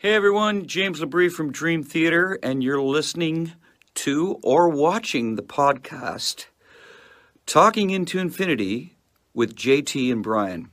Hey 0.00 0.14
everyone, 0.14 0.68
James 0.68 1.00
LaBrie 1.00 1.28
from 1.28 1.50
Dream 1.50 1.82
Theater, 1.82 2.38
and 2.40 2.62
you're 2.62 2.80
listening 2.80 3.54
to 3.96 4.38
or 4.44 4.68
watching 4.68 5.34
the 5.34 5.42
podcast 5.42 6.46
Talking 7.46 7.90
into 7.90 8.20
Infinity 8.20 8.96
with 9.34 9.56
JT 9.56 10.12
and 10.12 10.22
Brian. 10.22 10.70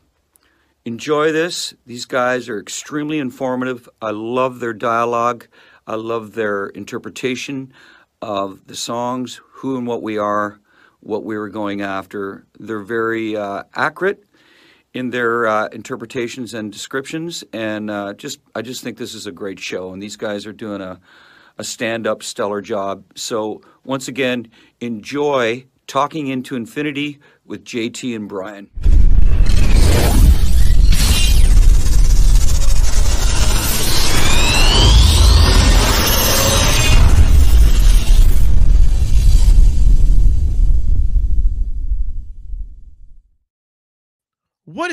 Enjoy 0.86 1.32
this. 1.32 1.74
These 1.88 2.06
guys 2.06 2.48
are 2.50 2.60
extremely 2.60 3.18
informative. 3.18 3.90
I 4.00 4.12
love 4.12 4.60
their 4.60 4.74
dialogue, 4.74 5.48
I 5.88 5.96
love 5.96 6.36
their 6.36 6.68
interpretation 6.68 7.74
of 8.22 8.68
the 8.68 8.76
songs, 8.76 9.42
who 9.54 9.76
and 9.76 9.88
what 9.88 10.04
we 10.04 10.20
are, 10.20 10.60
what 11.00 11.24
we 11.24 11.36
were 11.36 11.50
going 11.50 11.82
after. 11.82 12.46
They're 12.60 12.78
very 12.78 13.36
uh, 13.36 13.64
accurate 13.74 14.24
in 14.96 15.10
their 15.10 15.46
uh, 15.46 15.68
interpretations 15.68 16.54
and 16.54 16.72
descriptions. 16.72 17.44
And 17.52 17.92
uh, 17.92 18.14
just, 18.14 18.40
I 18.56 18.62
just 18.62 18.82
think 18.82 18.98
this 18.98 19.14
is 19.14 19.28
a 19.28 19.32
great 19.32 19.60
show, 19.60 19.92
and 19.92 20.02
these 20.02 20.16
guys 20.16 20.48
are 20.48 20.54
doing 20.54 20.82
a, 20.82 21.02
a 21.58 21.66
stand-up 21.66 22.24
stellar 22.24 22.62
job. 22.62 23.04
So 23.14 23.62
once 23.84 24.08
again, 24.08 24.48
enjoy 24.80 25.66
talking 25.86 26.28
into 26.28 26.56
infinity 26.56 27.20
with 27.46 27.66
JT 27.66 28.16
and 28.16 28.30
Brian. 28.30 28.72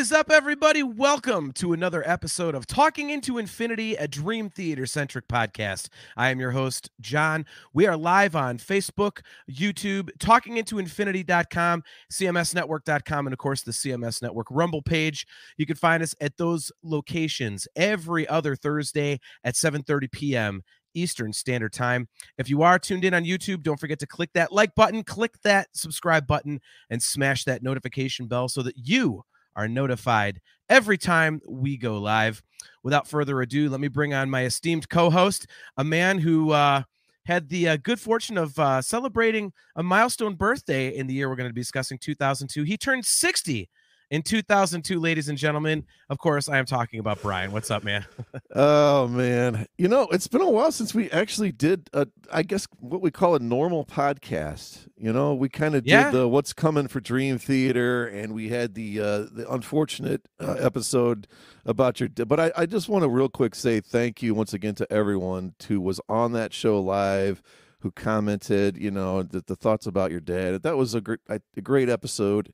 Is 0.02 0.10
up, 0.10 0.32
everybody? 0.32 0.82
Welcome 0.82 1.52
to 1.52 1.72
another 1.72 2.02
episode 2.04 2.56
of 2.56 2.66
Talking 2.66 3.10
into 3.10 3.38
Infinity, 3.38 3.94
a 3.94 4.08
Dream 4.08 4.50
Theater 4.50 4.84
centric 4.84 5.28
podcast. 5.28 5.90
I 6.16 6.30
am 6.30 6.40
your 6.40 6.50
host, 6.50 6.90
John. 7.00 7.46
We 7.72 7.86
are 7.86 7.96
live 7.96 8.34
on 8.34 8.58
Facebook, 8.58 9.20
YouTube, 9.48 10.10
talkingintoinfinity.com, 10.18 11.84
cmsnetwork.com, 12.12 13.26
and 13.28 13.32
of 13.32 13.38
course, 13.38 13.62
the 13.62 13.70
CMS 13.70 14.20
Network 14.20 14.48
Rumble 14.50 14.82
page. 14.82 15.24
You 15.56 15.66
can 15.66 15.76
find 15.76 16.02
us 16.02 16.16
at 16.20 16.36
those 16.36 16.72
locations 16.82 17.68
every 17.76 18.26
other 18.26 18.56
Thursday 18.56 19.20
at 19.44 19.54
7:30 19.54 20.10
p.m. 20.10 20.62
Eastern 20.94 21.32
Standard 21.32 21.72
Time. 21.72 22.08
If 22.38 22.50
you 22.50 22.62
are 22.62 22.80
tuned 22.80 23.04
in 23.04 23.14
on 23.14 23.22
YouTube, 23.22 23.62
don't 23.62 23.78
forget 23.78 24.00
to 24.00 24.08
click 24.08 24.30
that 24.34 24.50
like 24.50 24.74
button, 24.74 25.04
click 25.04 25.40
that 25.44 25.68
subscribe 25.74 26.26
button, 26.26 26.60
and 26.90 27.00
smash 27.00 27.44
that 27.44 27.62
notification 27.62 28.26
bell 28.26 28.48
so 28.48 28.62
that 28.62 28.76
you 28.76 29.22
are 29.56 29.68
notified 29.68 30.40
every 30.68 30.98
time 30.98 31.40
we 31.48 31.76
go 31.76 31.98
live. 31.98 32.42
Without 32.82 33.06
further 33.06 33.40
ado, 33.40 33.68
let 33.68 33.80
me 33.80 33.88
bring 33.88 34.14
on 34.14 34.30
my 34.30 34.44
esteemed 34.44 34.88
co 34.88 35.10
host, 35.10 35.46
a 35.76 35.84
man 35.84 36.18
who 36.18 36.50
uh, 36.52 36.82
had 37.26 37.48
the 37.48 37.68
uh, 37.68 37.76
good 37.76 38.00
fortune 38.00 38.38
of 38.38 38.58
uh, 38.58 38.82
celebrating 38.82 39.52
a 39.76 39.82
milestone 39.82 40.34
birthday 40.34 40.88
in 40.88 41.06
the 41.06 41.14
year 41.14 41.28
we're 41.28 41.36
going 41.36 41.48
to 41.48 41.54
be 41.54 41.60
discussing 41.60 41.98
2002. 41.98 42.62
He 42.64 42.76
turned 42.76 43.04
60 43.04 43.68
in 44.12 44.20
2002, 44.20 45.00
ladies 45.00 45.30
and 45.30 45.38
gentlemen. 45.38 45.86
Of 46.10 46.18
course, 46.18 46.46
I 46.46 46.58
am 46.58 46.66
talking 46.66 47.00
about 47.00 47.22
Brian. 47.22 47.50
What's 47.50 47.70
up, 47.70 47.82
man? 47.82 48.04
oh 48.54 49.08
man, 49.08 49.66
you 49.78 49.88
know 49.88 50.06
it's 50.12 50.28
been 50.28 50.42
a 50.42 50.50
while 50.50 50.70
since 50.70 50.94
we 50.94 51.10
actually 51.10 51.50
did, 51.50 51.88
a, 51.94 52.06
I 52.30 52.42
guess 52.42 52.68
what 52.78 53.00
we 53.00 53.10
call 53.10 53.34
a 53.34 53.38
normal 53.38 53.86
podcast. 53.86 54.86
You 54.98 55.14
know, 55.14 55.34
we 55.34 55.48
kind 55.48 55.74
of 55.74 55.84
did 55.84 55.90
yeah. 55.90 56.10
the 56.10 56.28
"What's 56.28 56.52
Coming 56.52 56.88
for 56.88 57.00
Dream 57.00 57.38
Theater," 57.38 58.06
and 58.06 58.34
we 58.34 58.50
had 58.50 58.74
the 58.74 59.00
uh, 59.00 59.18
the 59.32 59.46
unfortunate 59.50 60.28
uh, 60.38 60.56
episode 60.60 61.26
about 61.64 61.98
your. 61.98 62.10
But 62.10 62.38
I, 62.38 62.52
I 62.54 62.66
just 62.66 62.90
want 62.90 63.04
to 63.04 63.08
real 63.08 63.30
quick 63.30 63.54
say 63.54 63.80
thank 63.80 64.22
you 64.22 64.34
once 64.34 64.52
again 64.52 64.74
to 64.74 64.92
everyone 64.92 65.54
who 65.66 65.80
was 65.80 66.00
on 66.10 66.32
that 66.32 66.52
show 66.52 66.78
live 66.78 67.42
who 67.80 67.90
commented, 67.90 68.76
you 68.76 68.92
know, 68.92 69.24
the, 69.24 69.42
the 69.44 69.56
thoughts 69.56 69.86
about 69.86 70.12
your 70.12 70.20
dad. 70.20 70.62
That 70.62 70.76
was 70.76 70.94
a 70.94 71.00
great, 71.00 71.18
a 71.28 71.40
great 71.60 71.88
episode. 71.88 72.52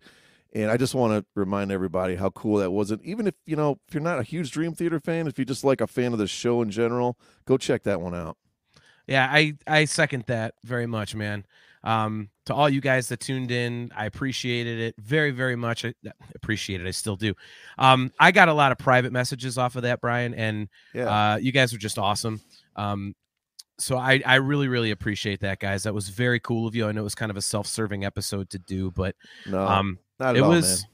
And 0.54 0.70
I 0.70 0.76
just 0.76 0.94
want 0.94 1.12
to 1.12 1.26
remind 1.34 1.70
everybody 1.70 2.16
how 2.16 2.30
cool 2.30 2.58
that 2.58 2.70
was. 2.70 2.90
And 2.90 3.02
even 3.04 3.26
if, 3.26 3.34
you 3.44 3.56
know, 3.56 3.78
if 3.86 3.94
you're 3.94 4.02
not 4.02 4.18
a 4.18 4.22
huge 4.22 4.50
Dream 4.50 4.72
Theater 4.72 4.98
fan, 4.98 5.26
if 5.26 5.38
you're 5.38 5.44
just 5.44 5.64
like 5.64 5.80
a 5.80 5.86
fan 5.86 6.12
of 6.12 6.18
the 6.18 6.26
show 6.26 6.62
in 6.62 6.70
general, 6.70 7.18
go 7.44 7.58
check 7.58 7.82
that 7.82 8.00
one 8.00 8.14
out. 8.14 8.36
Yeah, 9.06 9.28
I, 9.30 9.54
I 9.66 9.84
second 9.84 10.24
that 10.26 10.54
very 10.64 10.86
much, 10.86 11.14
man. 11.14 11.44
Um, 11.84 12.30
to 12.46 12.54
all 12.54 12.68
you 12.68 12.80
guys 12.80 13.08
that 13.08 13.20
tuned 13.20 13.50
in, 13.50 13.90
I 13.94 14.06
appreciated 14.06 14.80
it 14.80 14.94
very, 14.98 15.30
very 15.30 15.56
much. 15.56 15.84
I 15.84 15.94
appreciate 16.34 16.80
it. 16.80 16.86
I 16.86 16.90
still 16.90 17.16
do. 17.16 17.34
Um, 17.78 18.10
I 18.18 18.32
got 18.32 18.48
a 18.48 18.52
lot 18.52 18.72
of 18.72 18.78
private 18.78 19.12
messages 19.12 19.58
off 19.58 19.76
of 19.76 19.82
that, 19.82 20.00
Brian, 20.00 20.34
and 20.34 20.68
yeah. 20.94 21.34
uh, 21.34 21.36
you 21.36 21.52
guys 21.52 21.72
were 21.72 21.78
just 21.78 21.98
awesome. 21.98 22.40
Um, 22.74 23.14
so 23.78 23.96
I, 23.96 24.20
I 24.26 24.36
really 24.36 24.68
really 24.68 24.90
appreciate 24.90 25.40
that 25.40 25.60
guys 25.60 25.84
that 25.84 25.94
was 25.94 26.08
very 26.08 26.40
cool 26.40 26.66
of 26.66 26.74
you 26.74 26.88
i 26.88 26.92
know 26.92 27.02
it 27.02 27.04
was 27.04 27.14
kind 27.14 27.30
of 27.30 27.36
a 27.36 27.42
self-serving 27.42 28.04
episode 28.04 28.50
to 28.50 28.58
do 28.58 28.90
but 28.90 29.14
no. 29.46 29.64
um 29.64 29.98
not 30.18 30.36
it 30.36 30.42
all, 30.42 30.50
was, 30.50 30.82
man. 30.82 30.90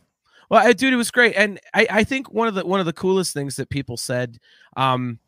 Well, 0.50 0.66
I, 0.66 0.72
dude, 0.72 0.92
it 0.92 0.96
was 0.96 1.10
great, 1.10 1.34
and 1.36 1.58
I, 1.72 1.86
I 1.90 2.04
think 2.04 2.32
one 2.32 2.48
of 2.48 2.54
the 2.54 2.64
one 2.64 2.80
of 2.80 2.86
the 2.86 2.92
coolest 2.92 3.32
things 3.32 3.56
that 3.56 3.70
people 3.70 3.96
said, 3.96 4.38
um, 4.76 5.18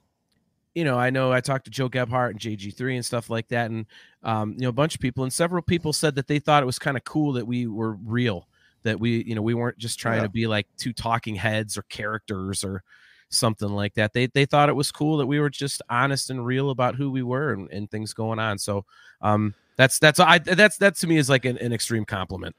you 0.74 0.84
know, 0.84 0.98
I 0.98 1.10
know 1.10 1.32
I 1.32 1.40
talked 1.40 1.64
to 1.64 1.70
Joe 1.70 1.88
Gebhardt 1.88 2.32
and 2.32 2.40
JG3 2.40 2.96
and 2.96 3.04
stuff 3.04 3.30
like 3.30 3.48
that, 3.48 3.70
and 3.70 3.86
um, 4.22 4.52
you 4.52 4.60
know, 4.60 4.68
a 4.68 4.72
bunch 4.72 4.94
of 4.94 5.00
people, 5.00 5.24
and 5.24 5.32
several 5.32 5.62
people 5.62 5.92
said 5.92 6.14
that 6.16 6.26
they 6.26 6.38
thought 6.38 6.62
it 6.62 6.66
was 6.66 6.78
kind 6.78 6.96
of 6.96 7.04
cool 7.04 7.32
that 7.32 7.46
we 7.46 7.66
were 7.66 7.92
real, 7.94 8.46
that 8.82 9.00
we, 9.00 9.24
you 9.24 9.34
know, 9.34 9.42
we 9.42 9.54
weren't 9.54 9.78
just 9.78 9.98
trying 9.98 10.18
yeah. 10.18 10.24
to 10.24 10.28
be 10.28 10.46
like 10.46 10.66
two 10.76 10.92
talking 10.92 11.34
heads 11.34 11.78
or 11.78 11.82
characters 11.82 12.62
or 12.62 12.82
something 13.30 13.68
like 13.68 13.94
that. 13.94 14.12
They 14.12 14.26
they 14.26 14.44
thought 14.44 14.68
it 14.68 14.76
was 14.76 14.92
cool 14.92 15.16
that 15.16 15.26
we 15.26 15.40
were 15.40 15.50
just 15.50 15.82
honest 15.88 16.30
and 16.30 16.44
real 16.44 16.70
about 16.70 16.94
who 16.94 17.10
we 17.10 17.22
were 17.22 17.52
and, 17.52 17.70
and 17.70 17.90
things 17.90 18.12
going 18.12 18.38
on. 18.38 18.58
So 18.58 18.84
um, 19.22 19.54
that's 19.76 19.98
that's 19.98 20.20
I 20.20 20.38
that's 20.38 20.76
that 20.78 20.96
to 20.96 21.06
me 21.06 21.16
is 21.16 21.30
like 21.30 21.44
an, 21.44 21.58
an 21.58 21.72
extreme 21.72 22.04
compliment. 22.04 22.54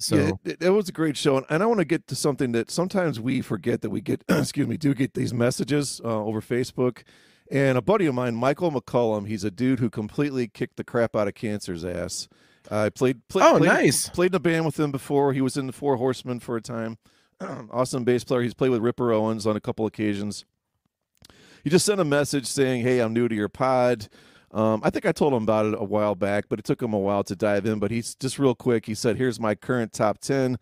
So 0.00 0.16
yeah, 0.16 0.30
it, 0.44 0.62
it, 0.62 0.70
was 0.70 0.88
a 0.88 0.92
great 0.92 1.16
show, 1.16 1.44
and 1.50 1.62
I 1.62 1.66
want 1.66 1.78
to 1.80 1.84
get 1.84 2.06
to 2.06 2.14
something 2.14 2.52
that 2.52 2.70
sometimes 2.70 3.20
we 3.20 3.42
forget 3.42 3.82
that 3.82 3.90
we 3.90 4.00
get. 4.00 4.24
excuse 4.28 4.66
me, 4.66 4.78
do 4.78 4.94
get 4.94 5.12
these 5.12 5.34
messages 5.34 6.00
uh, 6.02 6.24
over 6.24 6.40
Facebook. 6.40 7.02
And 7.50 7.76
a 7.76 7.82
buddy 7.82 8.06
of 8.06 8.14
mine, 8.14 8.36
Michael 8.36 8.70
McCollum, 8.70 9.26
he's 9.26 9.44
a 9.44 9.50
dude 9.50 9.80
who 9.80 9.90
completely 9.90 10.48
kicked 10.48 10.76
the 10.76 10.84
crap 10.84 11.14
out 11.16 11.28
of 11.28 11.34
cancer's 11.34 11.84
ass. 11.84 12.28
I 12.70 12.86
uh, 12.86 12.90
played, 12.90 13.26
played. 13.28 13.44
Oh, 13.44 13.58
played, 13.58 13.68
nice. 13.68 14.08
Played 14.08 14.30
in 14.32 14.36
a 14.36 14.40
band 14.40 14.64
with 14.64 14.78
him 14.78 14.92
before. 14.92 15.32
He 15.32 15.40
was 15.40 15.56
in 15.56 15.66
the 15.66 15.72
Four 15.72 15.96
Horsemen 15.96 16.40
for 16.40 16.56
a 16.56 16.62
time. 16.62 16.96
awesome 17.70 18.04
bass 18.04 18.24
player. 18.24 18.42
He's 18.42 18.54
played 18.54 18.70
with 18.70 18.80
Ripper 18.80 19.12
Owens 19.12 19.46
on 19.46 19.56
a 19.56 19.60
couple 19.60 19.84
occasions. 19.84 20.44
He 21.62 21.68
just 21.68 21.84
sent 21.84 22.00
a 22.00 22.04
message 22.04 22.46
saying, 22.46 22.82
"Hey, 22.82 23.00
I'm 23.00 23.12
new 23.12 23.28
to 23.28 23.34
your 23.34 23.48
pod. 23.48 24.08
Um, 24.52 24.80
I 24.82 24.90
think 24.90 25.06
I 25.06 25.12
told 25.12 25.32
him 25.32 25.44
about 25.44 25.66
it 25.66 25.74
a 25.78 25.84
while 25.84 26.14
back, 26.14 26.46
but 26.48 26.58
it 26.58 26.64
took 26.64 26.82
him 26.82 26.92
a 26.92 26.98
while 26.98 27.22
to 27.24 27.36
dive 27.36 27.66
in. 27.66 27.78
But 27.78 27.90
he's 27.90 28.14
just 28.14 28.38
real 28.38 28.54
quick. 28.54 28.86
He 28.86 28.94
said, 28.94 29.16
"Here's 29.16 29.38
my 29.38 29.54
current 29.54 29.92
top 29.92 30.18
ten: 30.18 30.58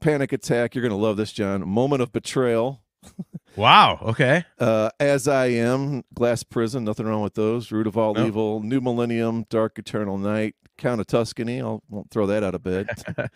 Panic 0.00 0.32
Attack. 0.32 0.74
You're 0.74 0.82
gonna 0.82 0.96
love 0.96 1.16
this, 1.16 1.32
John. 1.32 1.66
Moment 1.66 2.02
of 2.02 2.12
Betrayal. 2.12 2.82
wow. 3.56 3.98
Okay. 4.02 4.44
Uh, 4.58 4.90
As 5.00 5.26
I 5.26 5.46
Am, 5.46 6.04
Glass 6.12 6.42
Prison. 6.42 6.84
Nothing 6.84 7.06
wrong 7.06 7.22
with 7.22 7.34
those. 7.34 7.72
Root 7.72 7.86
of 7.86 7.96
All 7.96 8.14
nope. 8.14 8.26
Evil, 8.26 8.60
New 8.60 8.80
Millennium, 8.80 9.46
Dark 9.48 9.78
Eternal 9.78 10.18
Night, 10.18 10.54
Count 10.80 11.00
of 11.00 11.06
Tuscany. 11.06 11.60
I'll 11.60 11.82
won't 11.88 12.10
throw 12.10 12.26
that 12.26 12.42
out 12.42 12.54
of 12.54 12.62
bed. 12.62 12.88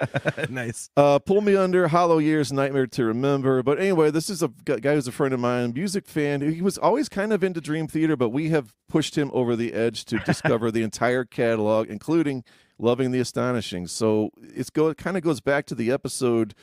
nice. 0.51 0.91
Uh, 0.97 1.19
Pull 1.21 1.43
Me 1.43 1.55
Under, 1.55 1.87
Hollow 1.89 2.19
Years, 2.19 2.53
Nightmare 2.53 2.87
to 2.89 3.05
Remember. 3.05 3.63
But 3.63 3.79
anyway, 3.79 4.11
this 4.11 4.29
is 4.29 4.43
a 4.43 4.49
guy 4.49 4.95
who's 4.95 5.07
a 5.07 5.13
friend 5.13 5.33
of 5.33 5.41
mine, 5.41 5.73
music 5.75 6.07
fan. 6.07 6.41
He 6.41 6.63
was 6.63 6.79
always 6.79 7.09
kind 7.09 7.33
of 7.33 7.45
into 7.45 7.61
Dream 7.61 7.87
Theater, 7.87 8.17
but 8.17 8.31
we 8.31 8.49
have 8.49 8.75
pushed 8.89 9.17
him 9.17 9.31
over 9.33 9.55
the 9.55 9.75
edge 9.75 10.05
to 10.07 10.19
discover 10.27 10.71
the 10.71 10.83
entire 10.83 11.25
catalog, 11.25 11.89
including 11.89 12.43
Loving 12.79 13.13
the 13.13 13.21
Astonishing. 13.21 13.87
So 13.87 14.31
it's 14.43 14.71
go 14.71 14.89
it 14.89 14.97
kind 14.97 15.17
of 15.17 15.23
goes 15.23 15.41
back 15.41 15.67
to 15.67 15.75
the 15.75 15.93
episode 15.93 16.55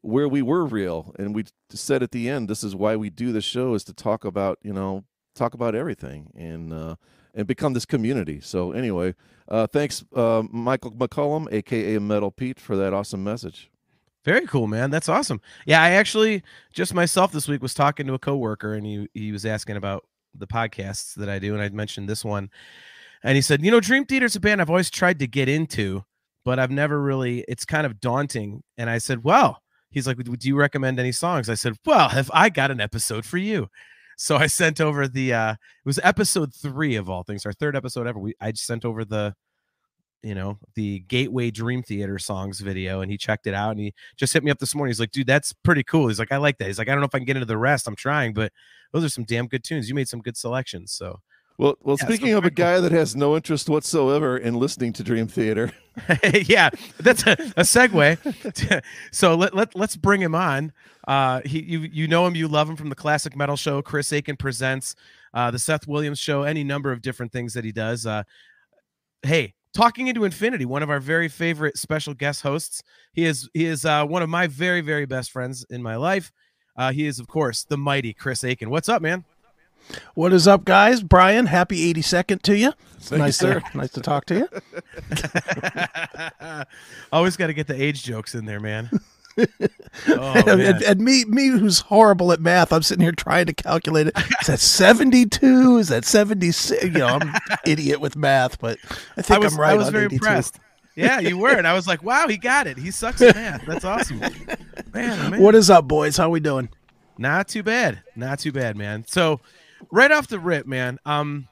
where 0.00 0.28
we 0.28 0.42
were 0.42 0.66
real 0.66 1.14
and 1.18 1.34
we 1.34 1.44
said 1.70 2.02
at 2.02 2.10
the 2.10 2.28
end 2.28 2.46
this 2.46 2.62
is 2.62 2.76
why 2.76 2.94
we 2.94 3.08
do 3.08 3.32
the 3.32 3.40
show 3.40 3.72
is 3.72 3.82
to 3.84 3.94
talk 3.94 4.22
about 4.22 4.58
you 4.62 4.72
know 4.72 5.02
talk 5.34 5.54
about 5.54 5.74
everything 5.74 6.30
and 6.36 6.74
uh 6.74 6.94
and 7.34 7.46
become 7.46 7.72
this 7.72 7.84
community. 7.84 8.40
So 8.40 8.72
anyway 8.72 9.14
uh 9.48 9.66
thanks 9.66 10.02
uh 10.16 10.42
michael 10.50 10.90
mccollum 10.92 11.52
aka 11.52 11.98
metal 11.98 12.30
pete 12.30 12.58
for 12.58 12.76
that 12.76 12.94
awesome 12.94 13.22
message. 13.22 13.70
Very 14.24 14.46
cool 14.46 14.66
man. 14.66 14.90
That's 14.90 15.08
awesome. 15.08 15.40
Yeah 15.66 15.82
i 15.82 15.90
actually 15.90 16.42
just 16.72 16.94
myself 16.94 17.32
this 17.32 17.48
week 17.48 17.62
was 17.62 17.74
talking 17.74 18.06
to 18.06 18.14
a 18.14 18.18
coworker 18.18 18.74
and 18.74 18.86
he 18.86 19.08
he 19.14 19.32
was 19.32 19.44
asking 19.44 19.76
about 19.76 20.04
the 20.36 20.46
podcasts 20.46 21.14
that 21.14 21.28
i 21.28 21.38
do 21.38 21.52
and 21.54 21.62
i 21.62 21.68
mentioned 21.68 22.08
this 22.08 22.24
one. 22.24 22.50
And 23.22 23.36
he 23.36 23.42
said 23.42 23.62
you 23.64 23.70
know 23.70 23.80
dream 23.80 24.04
theater's 24.04 24.36
a 24.36 24.40
band 24.40 24.60
i've 24.60 24.70
always 24.70 24.90
tried 24.90 25.18
to 25.18 25.26
get 25.26 25.48
into 25.48 26.04
but 26.44 26.58
i've 26.58 26.70
never 26.70 27.00
really 27.00 27.44
it's 27.48 27.64
kind 27.64 27.86
of 27.86 28.00
daunting. 28.00 28.62
And 28.78 28.88
i 28.88 28.98
said 28.98 29.24
well 29.24 29.60
he's 29.94 30.06
like, 30.06 30.18
"Do 30.18 30.48
you 30.48 30.56
recommend 30.56 30.98
any 30.98 31.12
songs?" 31.12 31.48
I 31.48 31.54
said, 31.54 31.76
"Well, 31.86 32.10
have 32.10 32.30
I 32.34 32.50
got 32.50 32.70
an 32.70 32.80
episode 32.80 33.24
for 33.24 33.38
you?" 33.38 33.68
So 34.16 34.36
I 34.36 34.46
sent 34.46 34.80
over 34.80 35.08
the 35.08 35.32
uh 35.34 35.52
it 35.52 35.58
was 35.86 36.00
episode 36.02 36.54
3 36.54 36.96
of 36.96 37.10
all 37.10 37.22
things, 37.22 37.44
our 37.46 37.52
third 37.52 37.76
episode 37.76 38.06
ever. 38.06 38.18
We 38.18 38.34
I 38.40 38.52
just 38.52 38.66
sent 38.66 38.84
over 38.84 39.04
the 39.04 39.34
you 40.22 40.34
know, 40.34 40.58
the 40.74 41.00
Gateway 41.00 41.50
Dream 41.50 41.82
Theater 41.82 42.18
songs 42.18 42.60
video, 42.60 43.02
and 43.02 43.10
he 43.10 43.18
checked 43.18 43.46
it 43.46 43.54
out, 43.54 43.72
and 43.72 43.80
he 43.80 43.94
just 44.16 44.32
hit 44.34 44.44
me 44.44 44.50
up 44.50 44.58
this 44.58 44.74
morning. 44.74 44.90
He's 44.90 45.00
like, 45.00 45.12
"Dude, 45.12 45.26
that's 45.28 45.52
pretty 45.52 45.84
cool." 45.84 46.08
He's 46.08 46.18
like, 46.18 46.32
"I 46.32 46.38
like 46.38 46.58
that." 46.58 46.66
He's 46.68 46.78
like, 46.78 46.88
"I 46.88 46.92
don't 46.92 47.00
know 47.00 47.06
if 47.06 47.14
I 47.14 47.18
can 47.18 47.26
get 47.26 47.36
into 47.36 47.46
the 47.46 47.58
rest. 47.58 47.86
I'm 47.88 47.96
trying, 47.96 48.34
but 48.34 48.52
those 48.92 49.04
are 49.04 49.08
some 49.10 49.24
damn 49.24 49.48
good 49.48 49.64
tunes. 49.64 49.88
You 49.88 49.94
made 49.94 50.08
some 50.08 50.20
good 50.22 50.36
selections." 50.36 50.92
So. 50.92 51.20
Well, 51.56 51.76
well. 51.82 51.96
Yeah, 52.00 52.06
speaking 52.06 52.32
so 52.32 52.38
of 52.38 52.44
a 52.44 52.50
guy 52.50 52.80
that 52.80 52.92
has 52.92 53.14
no 53.14 53.36
interest 53.36 53.68
whatsoever 53.68 54.36
in 54.36 54.54
listening 54.54 54.92
to 54.94 55.04
Dream 55.04 55.28
Theater, 55.28 55.72
yeah, 56.46 56.70
that's 56.98 57.24
a, 57.26 57.32
a 57.32 57.62
segue. 57.62 58.82
so 59.12 59.34
let, 59.34 59.54
let 59.54 59.76
let's 59.76 59.96
bring 59.96 60.20
him 60.20 60.34
on. 60.34 60.72
Uh, 61.06 61.40
he 61.44 61.62
you 61.62 61.80
you 61.80 62.08
know 62.08 62.26
him, 62.26 62.34
you 62.34 62.48
love 62.48 62.68
him 62.68 62.76
from 62.76 62.88
the 62.88 62.94
classic 62.94 63.36
metal 63.36 63.56
show. 63.56 63.80
Chris 63.80 64.12
Aiken 64.12 64.36
presents 64.36 64.96
uh, 65.32 65.50
the 65.50 65.58
Seth 65.58 65.86
Williams 65.86 66.18
show, 66.18 66.42
any 66.42 66.64
number 66.64 66.90
of 66.90 67.00
different 67.00 67.32
things 67.32 67.54
that 67.54 67.64
he 67.64 67.70
does. 67.70 68.06
Uh, 68.06 68.24
hey, 69.22 69.54
talking 69.72 70.08
into 70.08 70.24
infinity, 70.24 70.64
one 70.64 70.82
of 70.82 70.90
our 70.90 71.00
very 71.00 71.28
favorite 71.28 71.78
special 71.78 72.14
guest 72.14 72.42
hosts. 72.42 72.82
He 73.12 73.24
is 73.24 73.48
he 73.54 73.64
is 73.64 73.84
uh, 73.84 74.04
one 74.04 74.22
of 74.22 74.28
my 74.28 74.48
very 74.48 74.80
very 74.80 75.06
best 75.06 75.30
friends 75.30 75.64
in 75.70 75.82
my 75.82 75.94
life. 75.94 76.32
Uh, 76.76 76.90
he 76.90 77.06
is 77.06 77.20
of 77.20 77.28
course 77.28 77.62
the 77.62 77.76
mighty 77.76 78.12
Chris 78.12 78.42
Aiken. 78.42 78.68
What's 78.68 78.88
up, 78.88 79.00
man? 79.00 79.24
What 80.14 80.32
is 80.32 80.48
up, 80.48 80.64
guys? 80.64 81.02
Brian, 81.02 81.46
happy 81.46 81.92
82nd 81.92 82.42
to 82.42 82.56
you. 82.56 82.72
It's 82.96 83.10
nice 83.10 83.42
you, 83.42 83.60
to 83.60 83.62
nice 83.74 83.90
to 83.92 84.00
talk 84.00 84.24
to 84.26 84.34
you. 84.34 84.48
Always 87.12 87.36
got 87.36 87.48
to 87.48 87.54
get 87.54 87.66
the 87.66 87.80
age 87.80 88.02
jokes 88.02 88.34
in 88.34 88.46
there, 88.46 88.60
man. 88.60 88.90
oh, 89.38 90.34
man. 90.46 90.60
And, 90.60 90.82
and, 90.82 91.00
me, 91.00 91.24
me, 91.26 91.48
who's 91.48 91.80
horrible 91.80 92.32
at 92.32 92.40
math, 92.40 92.72
I'm 92.72 92.82
sitting 92.82 93.02
here 93.02 93.12
trying 93.12 93.46
to 93.46 93.52
calculate 93.52 94.06
it. 94.06 94.14
Is 94.40 94.46
that 94.46 94.60
72? 94.60 95.78
Is 95.78 95.88
that 95.88 96.04
76? 96.04 96.82
You 96.84 96.90
know, 96.90 97.06
I'm 97.06 97.34
idiot 97.66 98.00
with 98.00 98.16
math, 98.16 98.58
but 98.58 98.78
I 99.16 99.22
think 99.22 99.36
I 99.36 99.38
was, 99.38 99.54
I'm 99.54 99.60
right. 99.60 99.70
I 99.72 99.74
was 99.74 99.90
very 99.90 100.06
82. 100.06 100.14
impressed. 100.14 100.60
Yeah, 100.96 101.18
you 101.18 101.36
were, 101.36 101.50
and 101.50 101.66
I 101.66 101.74
was 101.74 101.88
like, 101.88 102.04
"Wow, 102.04 102.28
he 102.28 102.36
got 102.36 102.68
it. 102.68 102.78
He 102.78 102.92
sucks 102.92 103.20
at 103.20 103.34
math. 103.34 103.66
That's 103.66 103.84
awesome." 103.84 104.20
Man, 104.20 104.30
oh, 104.94 105.30
man. 105.30 105.42
What 105.42 105.56
is 105.56 105.68
up, 105.68 105.88
boys? 105.88 106.16
How 106.16 106.30
we 106.30 106.38
doing? 106.38 106.68
Not 107.18 107.48
too 107.48 107.64
bad. 107.64 108.02
Not 108.14 108.38
too 108.38 108.52
bad, 108.52 108.76
man. 108.76 109.04
So, 109.08 109.40
right 109.90 110.10
off 110.10 110.28
the 110.28 110.38
rip, 110.38 110.66
man. 110.66 110.98
Um, 111.04 111.48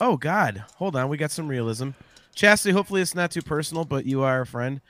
oh 0.00 0.16
God, 0.16 0.64
hold 0.76 0.96
on. 0.96 1.08
We 1.08 1.16
got 1.16 1.30
some 1.30 1.48
realism. 1.48 1.90
Chastity. 2.34 2.72
Hopefully, 2.72 3.02
it's 3.02 3.14
not 3.14 3.30
too 3.30 3.42
personal, 3.42 3.84
but 3.84 4.06
you 4.06 4.22
are 4.22 4.42
a 4.42 4.46
friend. 4.46 4.80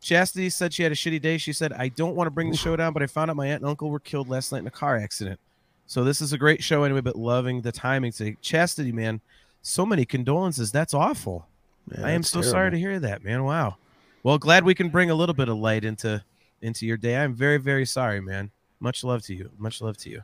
Chastity 0.00 0.48
said 0.48 0.72
she 0.72 0.82
had 0.82 0.92
a 0.92 0.94
shitty 0.94 1.20
day. 1.20 1.36
She 1.38 1.52
said, 1.52 1.72
I 1.72 1.88
don't 1.88 2.14
want 2.14 2.26
to 2.26 2.30
bring 2.30 2.50
the 2.50 2.56
show 2.56 2.74
down, 2.74 2.92
but 2.92 3.02
I 3.02 3.06
found 3.06 3.30
out 3.30 3.36
my 3.36 3.46
aunt 3.46 3.62
and 3.62 3.68
uncle 3.68 3.90
were 3.90 4.00
killed 4.00 4.28
last 4.28 4.50
night 4.50 4.60
in 4.60 4.66
a 4.66 4.70
car 4.70 4.96
accident. 4.96 5.38
So 5.86 6.04
this 6.04 6.20
is 6.20 6.32
a 6.32 6.38
great 6.38 6.62
show 6.62 6.84
anyway, 6.84 7.00
but 7.00 7.16
loving 7.16 7.60
the 7.60 7.72
timing 7.72 8.12
today. 8.12 8.36
Chastity, 8.40 8.92
man, 8.92 9.20
so 9.60 9.84
many 9.84 10.04
condolences. 10.04 10.72
That's 10.72 10.94
awful. 10.94 11.46
Yeah, 11.90 12.06
I 12.06 12.10
am 12.12 12.22
so 12.22 12.40
terrible. 12.40 12.50
sorry 12.50 12.70
to 12.70 12.78
hear 12.78 13.00
that, 13.00 13.24
man. 13.24 13.44
Wow. 13.44 13.76
Well, 14.22 14.38
glad 14.38 14.64
we 14.64 14.74
can 14.74 14.88
bring 14.88 15.10
a 15.10 15.14
little 15.14 15.34
bit 15.34 15.48
of 15.48 15.56
light 15.56 15.84
into 15.84 16.22
into 16.62 16.86
your 16.86 16.96
day. 16.96 17.16
I'm 17.16 17.34
very, 17.34 17.58
very 17.58 17.86
sorry, 17.86 18.20
man. 18.20 18.50
Much 18.78 19.02
love 19.04 19.22
to 19.22 19.34
you. 19.34 19.50
Much 19.58 19.82
love 19.82 19.96
to 19.98 20.10
you. 20.10 20.22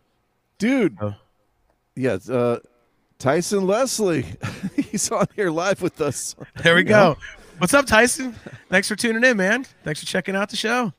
Dude. 0.58 0.96
Oh. 1.00 1.14
Yeah, 1.96 2.18
uh 2.30 2.58
Tyson 3.18 3.66
Leslie. 3.66 4.26
He's 4.76 5.10
on 5.10 5.26
here 5.34 5.50
live 5.50 5.80
with 5.80 6.00
us. 6.00 6.36
There 6.62 6.74
we 6.74 6.84
go. 6.84 7.16
What's 7.58 7.72
up, 7.72 7.86
Tyson? 7.86 8.34
Thanks 8.68 8.88
for 8.88 8.96
tuning 8.96 9.24
in, 9.24 9.36
man. 9.38 9.64
Thanks 9.82 10.00
for 10.00 10.06
checking 10.06 10.36
out 10.36 10.50
the 10.50 10.56
show. 10.56 10.92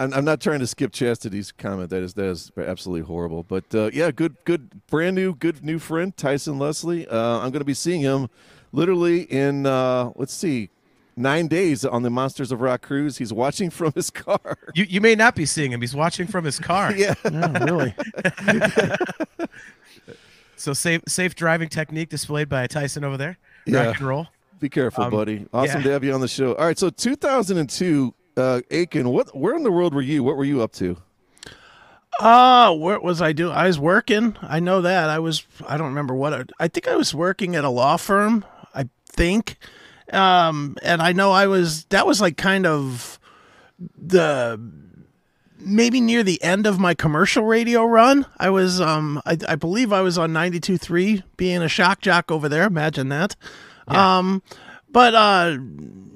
I'm, 0.00 0.14
I'm 0.14 0.24
not 0.24 0.40
trying 0.40 0.60
to 0.60 0.66
skip 0.66 0.92
Chastity's 0.92 1.50
comment. 1.50 1.90
That 1.90 2.02
is 2.02 2.14
that 2.14 2.26
is 2.26 2.52
absolutely 2.56 3.06
horrible. 3.06 3.42
But 3.42 3.64
uh, 3.74 3.90
yeah, 3.92 4.12
good, 4.12 4.36
good, 4.44 4.86
brand 4.86 5.16
new, 5.16 5.34
good 5.34 5.64
new 5.64 5.80
friend 5.80 6.16
Tyson 6.16 6.58
Leslie. 6.58 7.08
Uh, 7.08 7.38
I'm 7.38 7.50
going 7.50 7.60
to 7.60 7.64
be 7.64 7.74
seeing 7.74 8.00
him 8.00 8.30
literally 8.72 9.22
in 9.22 9.66
uh, 9.66 10.12
let's 10.14 10.32
see, 10.32 10.70
nine 11.16 11.48
days 11.48 11.84
on 11.84 12.02
the 12.02 12.10
Monsters 12.10 12.52
of 12.52 12.60
Rock 12.60 12.82
cruise. 12.82 13.18
He's 13.18 13.32
watching 13.32 13.70
from 13.70 13.92
his 13.94 14.10
car. 14.10 14.58
You 14.74 14.84
you 14.84 15.00
may 15.00 15.16
not 15.16 15.34
be 15.34 15.44
seeing 15.44 15.72
him. 15.72 15.80
He's 15.80 15.96
watching 15.96 16.28
from 16.28 16.44
his 16.44 16.60
car. 16.60 16.92
yeah, 16.96 17.14
oh, 17.24 17.52
really. 17.64 17.94
so 20.58 20.72
safe 20.72 21.02
safe 21.06 21.34
driving 21.34 21.68
technique 21.68 22.08
displayed 22.08 22.48
by 22.48 22.66
Tyson 22.66 23.04
over 23.04 23.16
there. 23.16 23.38
Yeah. 23.66 23.86
Rock 23.86 23.98
and 23.98 24.06
roll. 24.08 24.26
Be 24.60 24.68
careful, 24.68 25.04
um, 25.04 25.10
buddy. 25.10 25.46
Awesome 25.52 25.80
yeah. 25.80 25.84
to 25.84 25.90
have 25.92 26.04
you 26.04 26.12
on 26.12 26.20
the 26.20 26.28
show. 26.28 26.54
All 26.54 26.66
right, 26.66 26.76
so 26.76 26.90
2002, 26.90 28.12
uh, 28.36 28.60
Aiken, 28.70 29.08
what? 29.08 29.36
Where 29.36 29.54
in 29.54 29.62
the 29.62 29.70
world 29.70 29.94
were 29.94 30.02
you? 30.02 30.24
What 30.24 30.36
were 30.36 30.44
you 30.44 30.62
up 30.62 30.72
to? 30.72 30.96
Uh, 32.18 32.74
what 32.74 33.04
was 33.04 33.22
I 33.22 33.32
doing? 33.32 33.54
I 33.54 33.68
was 33.68 33.78
working. 33.78 34.36
I 34.42 34.58
know 34.58 34.82
that. 34.82 35.08
I 35.08 35.20
was. 35.20 35.46
I 35.66 35.76
don't 35.76 35.88
remember 35.88 36.14
what. 36.14 36.34
I, 36.34 36.44
I 36.58 36.68
think 36.68 36.88
I 36.88 36.96
was 36.96 37.14
working 37.14 37.54
at 37.54 37.64
a 37.64 37.70
law 37.70 37.96
firm. 37.96 38.44
I 38.74 38.88
think. 39.06 39.58
Um, 40.12 40.76
and 40.82 41.00
I 41.00 41.12
know 41.12 41.30
I 41.30 41.46
was. 41.46 41.84
That 41.86 42.06
was 42.06 42.20
like 42.20 42.36
kind 42.36 42.66
of 42.66 43.20
the 43.96 44.60
maybe 45.60 46.00
near 46.00 46.22
the 46.22 46.42
end 46.42 46.66
of 46.66 46.78
my 46.78 46.94
commercial 46.94 47.44
radio 47.44 47.84
run. 47.84 48.26
I 48.38 48.50
was. 48.50 48.80
Um, 48.80 49.20
I, 49.26 49.36
I 49.48 49.54
believe 49.56 49.92
I 49.92 50.00
was 50.00 50.18
on 50.18 50.32
92.3 50.32 51.22
being 51.36 51.62
a 51.62 51.68
shock 51.68 52.00
jock 52.00 52.30
over 52.30 52.48
there. 52.48 52.64
Imagine 52.64 53.08
that. 53.08 53.36
Yeah. 53.90 54.18
Um, 54.18 54.42
but 54.90 55.14
uh, 55.14 55.56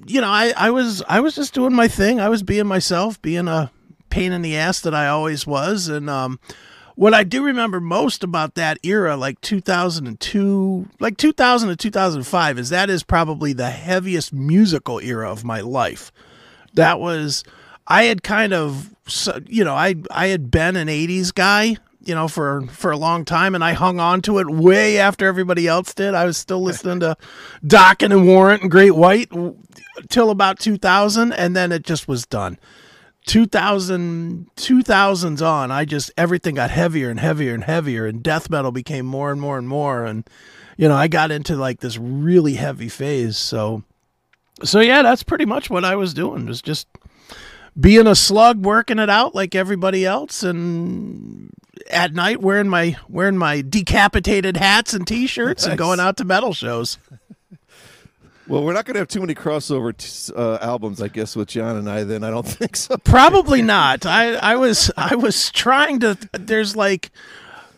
you 0.06 0.20
know, 0.20 0.28
I, 0.28 0.52
I 0.56 0.70
was 0.70 1.02
I 1.08 1.20
was 1.20 1.34
just 1.34 1.54
doing 1.54 1.74
my 1.74 1.88
thing. 1.88 2.20
I 2.20 2.28
was 2.28 2.42
being 2.42 2.66
myself, 2.66 3.20
being 3.20 3.48
a 3.48 3.70
pain 4.10 4.32
in 4.32 4.42
the 4.42 4.56
ass 4.56 4.80
that 4.80 4.94
I 4.94 5.08
always 5.08 5.46
was. 5.46 5.88
And 5.88 6.08
um, 6.08 6.38
what 6.96 7.14
I 7.14 7.24
do 7.24 7.42
remember 7.42 7.80
most 7.80 8.22
about 8.22 8.54
that 8.54 8.78
era, 8.82 9.16
like 9.16 9.40
2002, 9.40 10.88
like 11.00 11.16
2000 11.16 11.68
to 11.70 11.76
2005, 11.76 12.58
is 12.58 12.68
that 12.68 12.90
is 12.90 13.02
probably 13.02 13.52
the 13.52 13.70
heaviest 13.70 14.32
musical 14.32 15.00
era 15.00 15.30
of 15.30 15.44
my 15.44 15.60
life. 15.60 16.12
That 16.74 17.00
was 17.00 17.44
I 17.86 18.04
had 18.04 18.22
kind 18.22 18.52
of 18.52 18.91
you 19.46 19.64
know 19.64 19.74
I 19.74 19.96
I 20.10 20.28
had 20.28 20.50
been 20.50 20.76
an 20.76 20.88
80s 20.88 21.34
guy 21.34 21.76
you 22.04 22.14
know, 22.14 22.28
for 22.28 22.62
for 22.66 22.90
a 22.90 22.96
long 22.96 23.24
time, 23.24 23.54
and 23.54 23.62
I 23.62 23.72
hung 23.72 24.00
on 24.00 24.22
to 24.22 24.38
it 24.38 24.50
way 24.50 24.98
after 24.98 25.26
everybody 25.26 25.66
else 25.66 25.94
did. 25.94 26.14
I 26.14 26.24
was 26.24 26.36
still 26.36 26.62
listening 26.62 27.00
to 27.00 27.16
Dokken 27.64 28.12
and 28.12 28.26
Warrant 28.26 28.62
and 28.62 28.70
Great 28.70 28.94
White 28.94 29.30
till 30.08 30.30
about 30.30 30.58
2000, 30.58 31.32
and 31.32 31.54
then 31.54 31.72
it 31.72 31.84
just 31.84 32.08
was 32.08 32.26
done. 32.26 32.58
2000 33.24 34.50
2000s 34.56 35.46
on 35.46 35.70
i 35.70 35.84
just 35.84 36.10
everything 36.18 36.56
got 36.56 36.72
heavier 36.72 37.08
and 37.08 37.20
heavier 37.20 37.54
and 37.54 37.62
heavier 37.62 38.04
and 38.04 38.20
death 38.20 38.50
metal 38.50 38.72
became 38.72 39.06
more 39.06 39.30
and 39.30 39.40
more 39.40 39.56
and 39.58 39.68
more 39.68 40.04
and 40.04 40.28
you 40.76 40.88
know 40.88 40.96
i 40.96 41.06
got 41.06 41.30
into 41.30 41.54
like 41.54 41.78
this 41.78 41.96
really 41.96 42.54
heavy 42.54 42.88
phase 42.88 43.36
so 43.36 43.84
so 44.64 44.80
yeah 44.80 45.02
that's 45.02 45.22
pretty 45.22 45.44
much 45.44 45.70
what 45.70 45.84
i 45.84 45.94
was 45.94 46.12
doing 46.12 46.46
was 46.46 46.60
just 46.60 46.88
being 47.78 48.06
a 48.06 48.14
slug 48.14 48.64
working 48.64 48.98
it 48.98 49.08
out 49.10 49.34
like 49.34 49.54
everybody 49.54 50.04
else 50.04 50.42
and 50.42 51.50
at 51.90 52.12
night 52.14 52.40
wearing 52.40 52.68
my 52.68 52.96
wearing 53.08 53.36
my 53.36 53.62
decapitated 53.62 54.56
hats 54.56 54.92
and 54.94 55.06
t-shirts 55.06 55.64
nice. 55.64 55.70
and 55.70 55.78
going 55.78 56.00
out 56.00 56.16
to 56.18 56.24
metal 56.24 56.52
shows. 56.52 56.98
Well, 58.48 58.64
we're 58.64 58.72
not 58.72 58.84
going 58.84 58.94
to 58.94 58.98
have 58.98 59.08
too 59.08 59.20
many 59.20 59.34
crossover 59.34 59.96
t- 59.96 60.32
uh, 60.36 60.58
albums, 60.60 61.00
I 61.00 61.08
guess, 61.08 61.36
with 61.36 61.48
John 61.48 61.76
and 61.76 61.88
I. 61.88 62.02
Then 62.04 62.24
I 62.24 62.30
don't 62.30 62.46
think 62.46 62.76
so. 62.76 62.96
Probably 62.98 63.62
not. 63.62 64.04
I 64.04 64.34
I 64.34 64.56
was 64.56 64.90
I 64.96 65.14
was 65.14 65.50
trying 65.52 66.00
to. 66.00 66.18
There's 66.32 66.74
like, 66.76 67.10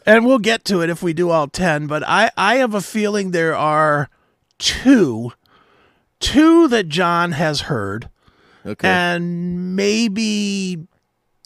and 0.07 0.25
we'll 0.27 0.39
get 0.39 0.65
to 0.67 0.81
it 0.81 0.91
if 0.91 1.03
we 1.03 1.13
do 1.13 1.31
all 1.31 1.49
ten. 1.49 1.87
But 1.87 2.03
I 2.09 2.31
I 2.37 2.57
have 2.57 2.75
a 2.75 2.81
feeling 2.81 3.31
there 3.31 3.55
are 3.55 4.09
two, 4.59 5.33
two 6.19 6.67
that 6.69 6.89
John 6.89 7.33
has 7.33 7.63
heard, 7.63 8.09
okay, 8.65 8.89
and 8.89 9.77
maybe 9.77 10.87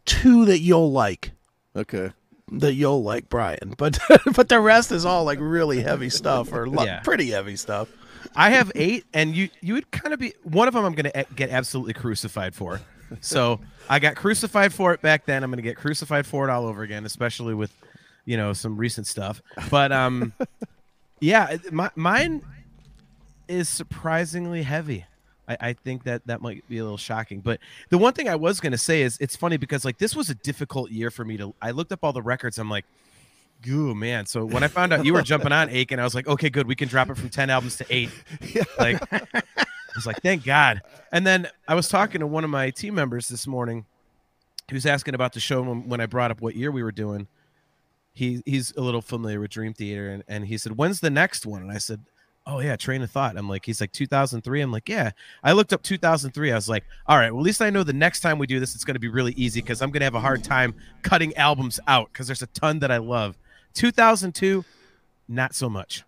two 0.04 0.44
that 0.46 0.60
you'll 0.60 0.92
like. 0.92 1.32
Okay 1.76 2.12
that 2.52 2.74
you'll 2.74 3.02
like 3.02 3.28
Brian, 3.28 3.74
but 3.76 3.98
but 4.34 4.48
the 4.48 4.60
rest 4.60 4.92
is 4.92 5.04
all 5.04 5.24
like 5.24 5.38
really 5.40 5.82
heavy 5.82 6.10
stuff 6.10 6.52
or 6.52 6.68
lo- 6.68 6.84
yeah. 6.84 7.00
pretty 7.00 7.30
heavy 7.30 7.56
stuff. 7.56 7.88
I 8.34 8.50
have 8.50 8.72
eight, 8.74 9.04
and 9.12 9.36
you 9.36 9.48
you 9.60 9.74
would 9.74 9.90
kind 9.90 10.12
of 10.12 10.20
be 10.20 10.34
one 10.42 10.68
of 10.68 10.74
them. 10.74 10.84
I'm 10.84 10.94
going 10.94 11.10
to 11.10 11.26
get 11.34 11.50
absolutely 11.50 11.94
crucified 11.94 12.54
for. 12.54 12.80
So 13.20 13.60
I 13.88 13.98
got 14.00 14.16
crucified 14.16 14.72
for 14.72 14.92
it 14.92 15.00
back 15.00 15.24
then. 15.24 15.42
I'm 15.42 15.50
going 15.50 15.56
to 15.58 15.62
get 15.62 15.76
crucified 15.76 16.26
for 16.26 16.46
it 16.46 16.50
all 16.50 16.66
over 16.66 16.82
again, 16.82 17.06
especially 17.06 17.54
with 17.54 17.72
you 18.24 18.36
know 18.36 18.52
some 18.52 18.76
recent 18.76 19.06
stuff. 19.06 19.40
But 19.70 19.92
um, 19.92 20.32
yeah, 21.20 21.56
my, 21.70 21.90
mine 21.94 22.42
is 23.46 23.68
surprisingly 23.68 24.62
heavy. 24.62 25.06
I, 25.48 25.56
I 25.60 25.72
think 25.72 26.04
that 26.04 26.26
that 26.26 26.42
might 26.42 26.68
be 26.68 26.78
a 26.78 26.82
little 26.82 26.98
shocking. 26.98 27.40
But 27.40 27.60
the 27.88 27.98
one 27.98 28.12
thing 28.12 28.28
I 28.28 28.36
was 28.36 28.60
going 28.60 28.72
to 28.72 28.78
say 28.78 29.02
is 29.02 29.16
it's 29.20 29.34
funny 29.34 29.56
because 29.56 29.84
like 29.84 29.98
this 29.98 30.14
was 30.14 30.30
a 30.30 30.34
difficult 30.34 30.90
year 30.90 31.10
for 31.10 31.24
me 31.24 31.36
to. 31.38 31.54
I 31.62 31.70
looked 31.70 31.90
up 31.92 32.00
all 32.02 32.12
the 32.12 32.22
records. 32.22 32.58
I'm 32.58 32.70
like, 32.70 32.84
Goo 33.62 33.94
man. 33.94 34.26
So 34.26 34.44
when 34.44 34.62
I 34.62 34.68
found 34.68 34.92
out 34.92 35.04
you 35.04 35.12
were 35.12 35.22
jumping 35.22 35.52
on 35.52 35.68
Aiken, 35.68 35.98
I 35.98 36.04
was 36.04 36.14
like, 36.14 36.28
okay, 36.28 36.48
good. 36.48 36.66
We 36.66 36.76
can 36.76 36.88
drop 36.88 37.10
it 37.10 37.16
from 37.16 37.28
10 37.28 37.50
albums 37.50 37.76
to 37.78 37.86
eight. 37.90 38.10
Yeah. 38.54 38.62
Like, 38.78 39.12
I 39.12 39.42
was 39.96 40.06
like, 40.06 40.22
thank 40.22 40.44
God. 40.44 40.80
And 41.10 41.26
then 41.26 41.48
I 41.66 41.74
was 41.74 41.88
talking 41.88 42.20
to 42.20 42.26
one 42.26 42.44
of 42.44 42.50
my 42.50 42.70
team 42.70 42.94
members 42.94 43.28
this 43.28 43.46
morning 43.46 43.84
who's 44.70 44.86
asking 44.86 45.14
about 45.14 45.32
the 45.32 45.40
show 45.40 45.62
when, 45.62 45.88
when 45.88 46.00
I 46.00 46.06
brought 46.06 46.30
up 46.30 46.40
what 46.40 46.54
year 46.54 46.70
we 46.70 46.82
were 46.82 46.92
doing. 46.92 47.26
He, 48.12 48.42
he's 48.46 48.72
a 48.76 48.80
little 48.80 49.02
familiar 49.02 49.40
with 49.40 49.50
Dream 49.50 49.74
Theater 49.74 50.08
and, 50.08 50.22
and 50.28 50.46
he 50.46 50.56
said, 50.56 50.76
when's 50.76 51.00
the 51.00 51.10
next 51.10 51.46
one? 51.46 51.62
And 51.62 51.72
I 51.72 51.78
said, 51.78 52.04
oh 52.48 52.60
yeah, 52.60 52.74
train 52.76 53.02
of 53.02 53.10
thought. 53.10 53.36
I'm 53.36 53.48
like, 53.48 53.64
he's 53.64 53.80
like 53.80 53.92
2003. 53.92 54.60
I'm 54.60 54.72
like, 54.72 54.88
yeah. 54.88 55.10
I 55.44 55.52
looked 55.52 55.72
up 55.72 55.82
2003. 55.82 56.50
I 56.50 56.54
was 56.54 56.68
like, 56.68 56.84
all 57.06 57.18
right, 57.18 57.30
well 57.30 57.42
at 57.42 57.44
least 57.44 57.60
I 57.62 57.70
know 57.70 57.82
the 57.84 57.92
next 57.92 58.20
time 58.20 58.38
we 58.38 58.46
do 58.46 58.58
this, 58.58 58.74
it's 58.74 58.84
going 58.84 58.94
to 58.94 59.00
be 59.00 59.08
really 59.08 59.32
easy 59.32 59.60
because 59.60 59.82
I'm 59.82 59.90
going 59.90 60.00
to 60.00 60.06
have 60.06 60.14
a 60.14 60.20
hard 60.20 60.42
time 60.42 60.74
cutting 61.02 61.36
albums 61.36 61.78
out 61.86 62.10
because 62.12 62.26
there's 62.26 62.42
a 62.42 62.46
ton 62.48 62.80
that 62.80 62.90
I 62.90 62.96
love. 62.96 63.38
2002, 63.74 64.64
not 65.28 65.54
so 65.54 65.68
much. 65.68 66.04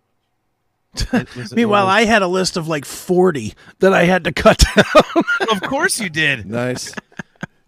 Meanwhile, 1.53 1.87
I 1.87 2.03
had 2.03 2.21
a 2.21 2.27
list 2.27 2.57
of 2.57 2.67
like 2.67 2.83
40 2.83 3.53
that 3.79 3.93
I 3.93 4.03
had 4.03 4.25
to 4.25 4.33
cut 4.33 4.61
down. 4.75 5.23
of 5.51 5.61
course 5.61 6.01
you 6.01 6.09
did. 6.09 6.45
Nice. 6.45 6.89
Yeah, 6.89 6.95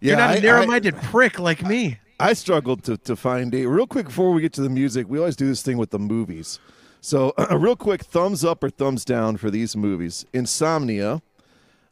You're 0.00 0.16
not 0.16 0.36
a 0.36 0.40
narrow-minded 0.40 0.94
I, 0.96 0.98
prick 1.04 1.38
like 1.38 1.64
me. 1.64 1.98
I 2.20 2.34
struggled 2.34 2.82
to, 2.84 2.96
to 2.98 3.16
find 3.16 3.54
a 3.54 3.66
real 3.66 3.86
quick 3.86 4.06
before 4.06 4.32
we 4.32 4.42
get 4.42 4.52
to 4.54 4.62
the 4.62 4.68
music. 4.68 5.08
We 5.08 5.18
always 5.18 5.36
do 5.36 5.46
this 5.46 5.62
thing 5.62 5.78
with 5.78 5.90
the 5.90 5.98
movies. 5.98 6.58
So, 7.04 7.34
a 7.50 7.58
real 7.58 7.76
quick 7.76 8.02
thumbs 8.02 8.46
up 8.46 8.64
or 8.64 8.70
thumbs 8.70 9.04
down 9.04 9.36
for 9.36 9.50
these 9.50 9.76
movies. 9.76 10.24
Insomnia. 10.32 11.20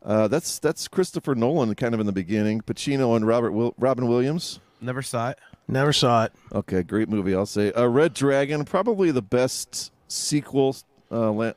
Uh, 0.02 0.26
that's 0.26 0.58
that's 0.58 0.88
Christopher 0.88 1.34
Nolan 1.34 1.74
kind 1.74 1.92
of 1.92 2.00
in 2.00 2.06
the 2.06 2.12
beginning. 2.12 2.62
Pacino 2.62 3.14
and 3.14 3.26
Robert 3.26 3.52
Will- 3.52 3.74
Robin 3.78 4.08
Williams. 4.08 4.58
Never 4.80 5.02
saw 5.02 5.28
it. 5.30 5.38
Never 5.68 5.92
saw 5.92 6.24
it. 6.24 6.32
Okay, 6.54 6.82
great 6.82 7.10
movie. 7.10 7.34
I'll 7.34 7.44
say. 7.44 7.72
Uh, 7.72 7.86
Red 7.86 8.14
Dragon, 8.14 8.64
probably 8.64 9.10
the 9.10 9.20
best 9.22 9.92
sequel 10.08 10.74
uh, 11.10 11.30
La- 11.30 11.52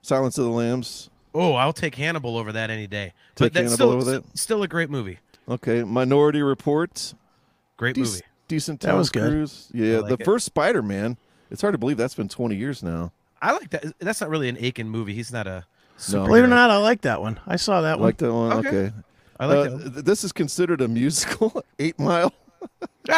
Silence 0.00 0.38
of 0.38 0.46
the 0.46 0.50
Lambs. 0.50 1.10
Oh, 1.34 1.52
I'll 1.52 1.72
take 1.74 1.94
Hannibal 1.96 2.38
over 2.38 2.52
that 2.52 2.70
any 2.70 2.86
day. 2.86 3.12
Take 3.34 3.52
but 3.52 3.52
that's 3.52 3.76
Hannibal 3.76 3.76
still, 3.76 3.90
over 3.90 4.04
that? 4.22 4.38
still 4.38 4.62
a 4.62 4.68
great 4.68 4.88
movie. 4.88 5.18
Okay, 5.46 5.84
Minority 5.84 6.40
Report. 6.40 7.12
Great 7.76 7.98
movie. 7.98 8.20
Decent. 8.48 8.80
Tom 8.80 8.92
that 8.92 8.96
was 8.96 9.10
Cruise. 9.10 9.68
good. 9.72 9.78
Yeah, 9.78 9.98
like 9.98 10.08
the 10.08 10.22
it. 10.22 10.24
first 10.24 10.46
Spider 10.46 10.82
Man. 10.82 11.18
It's 11.50 11.60
hard 11.60 11.74
to 11.74 11.78
believe 11.78 11.96
that's 11.96 12.14
been 12.14 12.28
20 12.28 12.56
years 12.56 12.82
now. 12.82 13.12
I 13.40 13.52
like 13.52 13.70
that. 13.70 13.98
That's 13.98 14.20
not 14.20 14.30
really 14.30 14.48
an 14.48 14.56
Aiken 14.58 14.88
movie. 14.88 15.14
He's 15.14 15.32
not 15.32 15.46
a. 15.46 15.66
No. 16.12 16.26
Believe 16.26 16.44
it 16.44 16.46
or 16.46 16.50
not, 16.50 16.70
I 16.70 16.78
like 16.78 17.02
that 17.02 17.20
one. 17.20 17.38
I 17.46 17.56
saw 17.56 17.82
that 17.82 17.98
one. 17.98 18.08
Like 18.08 18.16
that 18.18 18.32
one. 18.32 18.52
Okay. 18.58 18.68
okay. 18.68 18.92
I 19.38 19.46
like 19.46 19.70
uh, 19.70 19.76
that. 19.76 20.04
This 20.04 20.24
is 20.24 20.32
considered 20.32 20.80
a 20.80 20.88
musical. 20.88 21.62
Eight 21.78 21.98
Mile. 21.98 22.32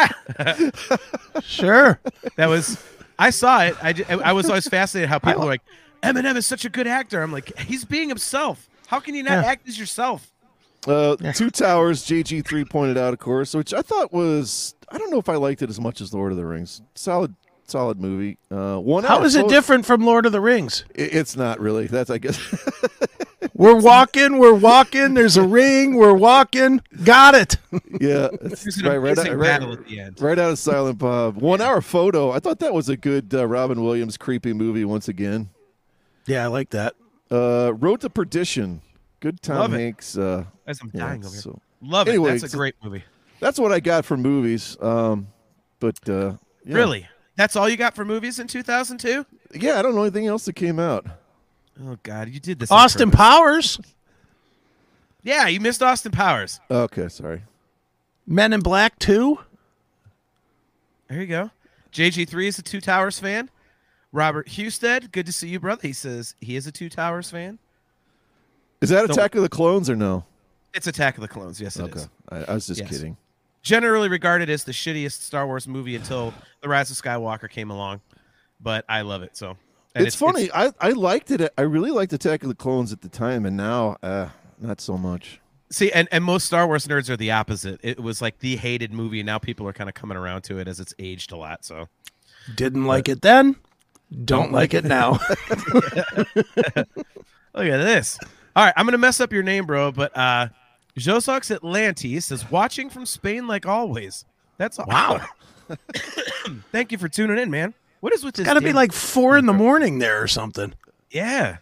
sure. 1.41 1.99
That 2.35 2.47
was. 2.47 2.83
I 3.17 3.29
saw 3.31 3.63
it. 3.63 3.75
I, 3.81 3.95
I 4.23 4.33
was 4.33 4.47
always 4.47 4.67
fascinated 4.67 5.09
how 5.09 5.17
people 5.17 5.43
are 5.43 5.47
like, 5.47 5.63
Eminem 6.03 6.35
is 6.35 6.45
such 6.45 6.65
a 6.65 6.69
good 6.69 6.87
actor. 6.87 7.21
I'm 7.21 7.31
like, 7.31 7.57
he's 7.59 7.85
being 7.85 8.09
himself. 8.09 8.69
How 8.87 8.99
can 8.99 9.15
you 9.15 9.23
not 9.23 9.43
yeah. 9.43 9.49
act 9.49 9.67
as 9.67 9.79
yourself? 9.79 10.31
Uh, 10.87 11.17
yeah. 11.19 11.31
Two 11.31 11.49
Towers, 11.49 12.05
JG3 12.05 12.69
pointed 12.69 12.97
out, 12.97 13.13
of 13.13 13.19
course, 13.19 13.53
which 13.53 13.73
I 13.73 13.81
thought 13.81 14.13
was, 14.13 14.75
I 14.89 14.97
don't 14.97 15.11
know 15.11 15.17
if 15.17 15.27
I 15.27 15.35
liked 15.35 15.61
it 15.61 15.69
as 15.69 15.79
much 15.81 15.99
as 15.99 16.13
Lord 16.13 16.31
of 16.31 16.37
the 16.37 16.45
Rings. 16.45 16.81
Solid, 16.95 17.33
solid 17.67 17.99
movie. 17.99 18.37
Uh, 18.49 18.77
one. 18.77 19.03
How 19.03 19.23
is 19.23 19.35
it 19.35 19.47
different 19.47 19.85
from 19.85 20.05
Lord 20.05 20.25
of 20.25 20.31
the 20.31 20.41
Rings? 20.41 20.85
It's 20.95 21.35
not 21.35 21.59
really. 21.59 21.87
That's, 21.87 22.09
I 22.09 22.17
guess. 22.17 22.39
we're 23.53 23.79
walking. 23.79 24.37
We're 24.39 24.53
walking. 24.53 25.13
There's 25.13 25.37
a 25.37 25.43
ring. 25.43 25.95
We're 25.95 26.13
walking. 26.13 26.81
Got 27.03 27.35
it. 27.35 27.57
Yeah, 27.99 28.27
right, 28.83 28.97
right, 28.97 29.17
out, 29.17 29.37
right, 29.37 30.21
right, 30.21 30.39
out 30.39 30.51
of 30.51 30.59
Silent 30.59 30.99
Bob. 30.99 31.37
One 31.37 31.61
hour 31.61 31.81
photo. 31.81 32.29
I 32.31 32.39
thought 32.39 32.59
that 32.59 32.73
was 32.73 32.89
a 32.89 32.97
good 32.97 33.33
uh, 33.33 33.47
Robin 33.47 33.81
Williams 33.81 34.17
creepy 34.17 34.53
movie 34.53 34.85
once 34.85 35.07
again. 35.07 35.49
Yeah, 36.27 36.43
I 36.43 36.47
like 36.47 36.69
that. 36.71 36.93
Uh, 37.31 37.73
Road 37.73 38.01
to 38.01 38.09
Perdition. 38.09 38.81
Good 39.19 39.41
Tom 39.41 39.57
Love 39.57 39.71
Hanks. 39.71 40.17
Uh, 40.17 40.43
As 40.67 40.79
I'm 40.81 40.89
dying 40.89 41.21
yeah, 41.21 41.27
over 41.27 41.37
so. 41.37 41.49
here. 41.51 41.89
Love 41.89 42.07
anyway, 42.07 42.35
it. 42.35 42.41
That's 42.41 42.53
a 42.53 42.57
great 42.57 42.75
movie. 42.83 43.03
That's 43.39 43.59
what 43.59 43.71
I 43.71 43.79
got 43.79 44.05
for 44.05 44.15
movies. 44.15 44.77
Um, 44.79 45.27
but 45.79 45.97
uh, 46.07 46.33
yeah. 46.65 46.75
really, 46.75 47.07
that's 47.37 47.55
all 47.55 47.69
you 47.69 47.77
got 47.77 47.95
for 47.95 48.03
movies 48.03 48.39
in 48.39 48.47
2002? 48.47 49.25
Yeah, 49.53 49.79
I 49.79 49.81
don't 49.81 49.95
know 49.95 50.01
anything 50.01 50.27
else 50.27 50.43
that 50.45 50.53
came 50.53 50.79
out. 50.79 51.05
Oh 51.81 51.97
God, 52.03 52.27
you 52.29 52.39
did 52.39 52.59
this. 52.59 52.71
Austin 52.71 53.11
Powers. 53.11 53.79
Yeah, 55.23 55.47
you 55.47 55.59
missed 55.61 55.81
Austin 55.81 56.11
Powers. 56.11 56.59
Okay, 56.69 57.07
sorry. 57.07 57.43
Men 58.25 58.51
in 58.51 58.61
Black 58.61 58.97
Two. 58.99 59.39
There 61.07 61.21
you 61.21 61.27
go. 61.27 61.51
JG3 61.93 62.47
is 62.47 62.59
a 62.59 62.63
Two 62.63 62.81
Towers 62.81 63.19
fan. 63.19 63.49
Robert 64.11 64.47
Husted, 64.49 65.11
good 65.11 65.25
to 65.25 65.31
see 65.31 65.49
you, 65.49 65.59
brother. 65.59 65.81
He 65.87 65.93
says 65.93 66.35
he 66.41 66.55
is 66.55 66.65
a 66.65 66.71
Two 66.71 66.89
Towers 66.89 67.29
fan. 67.29 67.59
Is 68.81 68.89
that 68.89 69.09
Attack 69.09 69.35
of 69.35 69.43
the 69.43 69.49
Clones 69.49 69.89
or 69.89 69.95
no? 69.95 70.25
It's 70.73 70.87
Attack 70.87 71.15
of 71.15 71.21
the 71.21 71.27
Clones. 71.27 71.61
Yes, 71.61 71.77
it 71.77 71.83
okay. 71.83 71.99
is. 71.99 72.09
I, 72.29 72.43
I 72.43 72.53
was 72.53 72.67
just 72.67 72.81
yes. 72.81 72.89
kidding. 72.89 73.17
Generally 73.67 74.07
regarded 74.07 74.49
as 74.49 74.63
the 74.63 74.71
shittiest 74.71 75.23
Star 75.23 75.45
Wars 75.45 75.67
movie 75.67 75.97
until 75.97 76.33
The 76.61 76.69
Rise 76.69 76.89
of 76.89 76.95
Skywalker 76.95 77.49
came 77.49 77.69
along, 77.69 77.99
but 78.61 78.85
I 78.87 79.01
love 79.01 79.23
it. 79.23 79.35
So 79.35 79.57
it's, 79.93 80.05
it's, 80.05 80.15
funny. 80.15 80.43
It's, 80.43 80.53
I 80.55 80.71
I 80.79 80.91
liked 80.91 81.31
it. 81.31 81.51
I 81.57 81.63
really 81.63 81.91
liked 81.91 82.13
Attack 82.13 82.43
of 82.43 82.47
the 82.47 82.55
Clones 82.55 82.93
at 82.93 83.01
the 83.01 83.09
time, 83.09 83.45
and 83.45 83.57
now 83.57 83.97
uh, 84.01 84.29
not 84.57 84.79
so 84.79 84.97
much. 84.97 85.41
See, 85.69 85.91
and, 85.91 86.07
and 86.13 86.23
most 86.23 86.45
Star 86.45 86.65
Wars 86.65 86.87
nerds 86.87 87.09
are 87.09 87.17
the 87.17 87.31
opposite. 87.31 87.81
It 87.83 87.99
was 87.99 88.21
like 88.21 88.39
the 88.39 88.55
hated 88.55 88.93
movie, 88.93 89.19
and 89.19 89.27
now 89.27 89.37
people 89.37 89.67
are 89.67 89.73
kind 89.73 89.89
of 89.89 89.95
coming 89.95 90.15
around 90.15 90.43
to 90.43 90.59
it 90.59 90.69
as 90.69 90.79
it's 90.79 90.93
aged 90.97 91.33
a 91.33 91.35
lot. 91.35 91.65
So 91.65 91.89
didn't 92.55 92.85
like 92.85 93.09
it 93.09 93.21
then, 93.21 93.57
don't 94.23 94.53
like 94.53 94.75
it 94.75 94.85
now. 94.85 95.11
Look 95.49 95.97
at 97.65 97.73
this. 97.83 98.17
All 98.55 98.63
right, 98.63 98.73
I'm 98.77 98.85
gonna 98.85 98.97
mess 98.97 99.19
up 99.19 99.33
your 99.33 99.43
name, 99.43 99.65
bro, 99.65 99.91
but 99.91 100.15
uh 100.15 100.47
Josox 100.97 101.53
Atlantis 101.53 102.25
says 102.25 102.49
watching 102.49 102.89
from 102.89 103.05
Spain 103.05 103.47
like 103.47 103.65
always. 103.65 104.25
That's 104.57 104.79
awesome. 104.79 104.89
wow. 104.89 105.25
Thank 106.71 106.91
you 106.91 106.97
for 106.97 107.07
tuning 107.07 107.37
in, 107.37 107.51
man. 107.51 107.73
What 107.99 108.13
is 108.13 108.23
with 108.23 108.35
this? 108.35 108.45
Got 108.45 108.55
to 108.55 108.61
be 108.61 108.73
like 108.73 108.91
four 108.91 109.37
in 109.37 109.45
the 109.45 109.53
morning 109.53 109.99
there 109.99 110.21
or 110.21 110.27
something. 110.27 110.73
Yeah, 111.11 111.57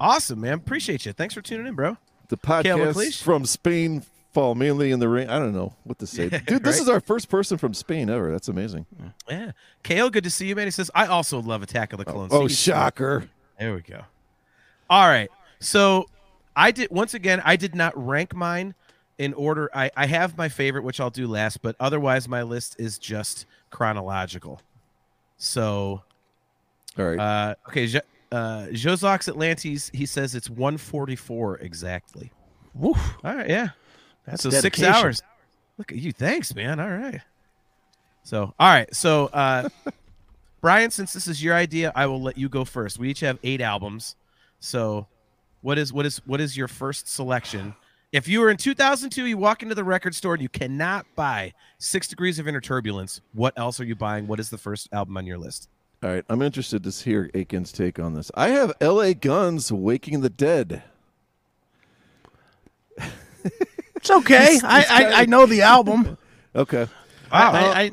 awesome, 0.00 0.40
man. 0.40 0.54
Appreciate 0.54 1.06
you. 1.06 1.12
Thanks 1.12 1.34
for 1.34 1.42
tuning 1.42 1.66
in, 1.66 1.74
bro. 1.74 1.96
The 2.28 2.36
podcast 2.36 3.22
from 3.22 3.44
Spain 3.44 4.04
fall 4.32 4.54
mainly 4.54 4.90
in 4.90 5.00
the 5.00 5.08
rain. 5.08 5.28
I 5.28 5.38
don't 5.38 5.54
know 5.54 5.74
what 5.84 5.98
to 5.98 6.06
say. 6.06 6.28
Dude, 6.46 6.62
this 6.62 6.76
right? 6.76 6.82
is 6.82 6.88
our 6.88 7.00
first 7.00 7.28
person 7.28 7.58
from 7.58 7.74
Spain 7.74 8.08
ever. 8.08 8.30
That's 8.30 8.48
amazing. 8.48 8.86
Yeah. 9.28 9.52
Kale, 9.82 10.10
good 10.10 10.24
to 10.24 10.30
see 10.30 10.46
you, 10.46 10.54
man. 10.54 10.66
He 10.66 10.70
says, 10.70 10.90
I 10.94 11.06
also 11.06 11.40
love 11.40 11.62
Attack 11.62 11.92
of 11.92 11.98
the 11.98 12.08
oh, 12.08 12.12
Clones. 12.12 12.32
Oh, 12.32 12.42
oh 12.42 12.48
shocker. 12.48 13.28
There 13.58 13.74
we 13.74 13.80
go. 13.80 14.02
All 14.88 15.08
right. 15.08 15.30
So 15.58 16.06
I 16.60 16.72
did, 16.72 16.90
once 16.90 17.14
again, 17.14 17.40
I 17.42 17.56
did 17.56 17.74
not 17.74 17.96
rank 17.96 18.34
mine 18.34 18.74
in 19.16 19.32
order. 19.32 19.70
I, 19.74 19.90
I 19.96 20.04
have 20.04 20.36
my 20.36 20.50
favorite, 20.50 20.84
which 20.84 21.00
I'll 21.00 21.08
do 21.08 21.26
last, 21.26 21.62
but 21.62 21.74
otherwise, 21.80 22.28
my 22.28 22.42
list 22.42 22.76
is 22.78 22.98
just 22.98 23.46
chronological. 23.70 24.60
So, 25.38 26.02
all 26.98 27.04
right. 27.06 27.18
Uh, 27.18 27.54
okay. 27.68 27.86
Uh, 28.30 28.66
Josox 28.72 29.26
Atlantis, 29.26 29.90
he 29.94 30.04
says 30.04 30.34
it's 30.34 30.50
144 30.50 31.56
exactly. 31.58 32.30
Woof. 32.74 32.98
All 33.24 33.34
right. 33.34 33.48
Yeah. 33.48 33.70
That's 34.26 34.42
so 34.42 34.50
dedication. 34.50 34.84
six 34.84 34.96
hours. 34.96 35.22
Look 35.78 35.92
at 35.92 35.98
you. 35.98 36.12
Thanks, 36.12 36.54
man. 36.54 36.78
All 36.78 36.90
right. 36.90 37.22
So, 38.22 38.52
all 38.58 38.68
right. 38.68 38.94
So, 38.94 39.26
uh, 39.28 39.70
Brian, 40.60 40.90
since 40.90 41.14
this 41.14 41.26
is 41.26 41.42
your 41.42 41.54
idea, 41.54 41.90
I 41.96 42.04
will 42.04 42.20
let 42.20 42.36
you 42.36 42.50
go 42.50 42.66
first. 42.66 42.98
We 42.98 43.08
each 43.08 43.20
have 43.20 43.38
eight 43.42 43.62
albums. 43.62 44.16
So, 44.60 45.06
what 45.60 45.78
is 45.78 45.92
what 45.92 46.06
is 46.06 46.18
what 46.26 46.40
is 46.40 46.56
your 46.56 46.68
first 46.68 47.08
selection? 47.08 47.74
If 48.12 48.26
you 48.26 48.40
were 48.40 48.50
in 48.50 48.56
2002, 48.56 49.26
you 49.26 49.38
walk 49.38 49.62
into 49.62 49.74
the 49.74 49.84
record 49.84 50.14
store 50.14 50.34
and 50.34 50.42
you 50.42 50.48
cannot 50.48 51.06
buy 51.14 51.52
Six 51.78 52.08
Degrees 52.08 52.38
of 52.40 52.48
Inner 52.48 52.60
Turbulence. 52.60 53.20
What 53.34 53.56
else 53.56 53.78
are 53.78 53.84
you 53.84 53.94
buying? 53.94 54.26
What 54.26 54.40
is 54.40 54.50
the 54.50 54.58
first 54.58 54.88
album 54.92 55.16
on 55.16 55.26
your 55.26 55.38
list? 55.38 55.68
All 56.02 56.10
right, 56.10 56.24
I'm 56.28 56.42
interested 56.42 56.82
to 56.84 56.90
hear 56.90 57.30
Aiken's 57.34 57.72
take 57.72 57.98
on 57.98 58.14
this. 58.14 58.30
I 58.34 58.48
have 58.48 58.72
L.A. 58.80 59.14
Guns, 59.14 59.70
"Waking 59.70 60.22
the 60.22 60.30
Dead." 60.30 60.82
It's 64.00 64.10
okay. 64.10 64.58
I, 64.64 64.84
I, 64.88 65.12
I 65.22 65.24
know 65.26 65.44
the 65.44 65.60
album. 65.60 66.16
okay. 66.56 66.88
I, 67.32 67.82
I, 67.82 67.90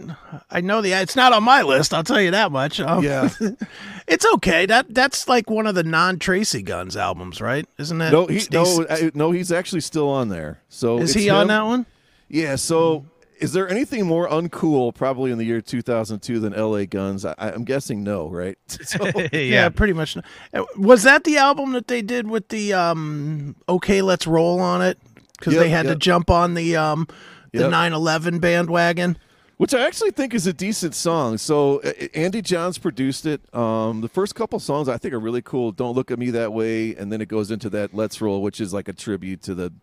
I 0.49 0.61
know 0.61 0.81
the 0.81 0.93
it's 0.93 1.15
not 1.15 1.33
on 1.33 1.43
my 1.43 1.61
list. 1.61 1.93
I'll 1.93 2.03
tell 2.03 2.21
you 2.21 2.31
that 2.31 2.51
much. 2.51 2.79
Um, 2.79 3.03
yeah, 3.03 3.29
it's 4.07 4.25
okay. 4.35 4.65
That 4.65 4.93
that's 4.93 5.27
like 5.27 5.49
one 5.49 5.67
of 5.67 5.75
the 5.75 5.83
non 5.83 6.17
Tracii 6.17 6.63
Guns 6.63 6.97
albums, 6.97 7.41
right? 7.41 7.67
Isn't 7.77 8.01
it? 8.01 8.11
No, 8.11 8.25
he, 8.25 8.41
no, 8.51 8.85
no. 9.13 9.31
He's 9.31 9.51
actually 9.51 9.81
still 9.81 10.09
on 10.09 10.29
there. 10.29 10.61
So 10.69 10.99
is 10.99 11.13
he 11.13 11.27
him. 11.27 11.35
on 11.35 11.47
that 11.47 11.63
one? 11.63 11.85
Yeah. 12.29 12.55
So 12.55 13.05
is 13.39 13.53
there 13.53 13.69
anything 13.69 14.05
more 14.05 14.27
uncool, 14.27 14.93
probably 14.93 15.31
in 15.31 15.37
the 15.37 15.45
year 15.45 15.61
2002, 15.61 16.39
than 16.39 16.53
L.A. 16.53 16.85
Guns? 16.85 17.25
I, 17.25 17.33
am 17.37 17.63
guessing 17.63 18.03
no, 18.03 18.29
right? 18.29 18.57
So, 18.67 19.05
yeah. 19.15 19.27
yeah. 19.31 19.69
pretty 19.69 19.93
much. 19.93 20.17
Uh, 20.53 20.63
was 20.77 21.03
that 21.03 21.23
the 21.23 21.37
album 21.37 21.73
that 21.73 21.87
they 21.87 22.01
did 22.01 22.29
with 22.29 22.49
the 22.49 22.73
um, 22.73 23.55
"Okay, 23.67 24.01
Let's 24.01 24.25
Roll" 24.25 24.59
on 24.59 24.81
it? 24.81 24.97
Because 25.37 25.53
yep, 25.53 25.63
they 25.63 25.69
had 25.69 25.85
yep. 25.85 25.93
to 25.93 25.99
jump 25.99 26.29
on 26.29 26.53
the 26.53 26.75
um, 26.77 27.07
the 27.51 27.63
yep. 27.63 27.71
9/11 27.71 28.39
bandwagon 28.41 29.17
which 29.57 29.73
I 29.73 29.85
actually 29.85 30.11
think 30.11 30.33
is 30.33 30.47
a 30.47 30.53
decent 30.53 30.95
song. 30.95 31.37
So 31.37 31.79
Andy 32.13 32.41
Johns 32.41 32.77
produced 32.77 33.25
it. 33.25 33.41
Um, 33.53 34.01
the 34.01 34.07
first 34.07 34.35
couple 34.35 34.59
songs 34.59 34.87
I 34.87 34.97
think 34.97 35.13
are 35.13 35.19
really 35.19 35.41
cool. 35.41 35.71
Don't 35.71 35.95
look 35.95 36.11
at 36.11 36.19
me 36.19 36.29
that 36.31 36.53
way, 36.53 36.95
and 36.95 37.11
then 37.11 37.21
it 37.21 37.27
goes 37.27 37.51
into 37.51 37.69
that 37.71 37.93
Let's 37.93 38.21
Roll, 38.21 38.41
which 38.41 38.61
is 38.61 38.73
like 38.73 38.87
a 38.87 38.93
tribute 38.93 39.41
to 39.43 39.55
the, 39.55 39.73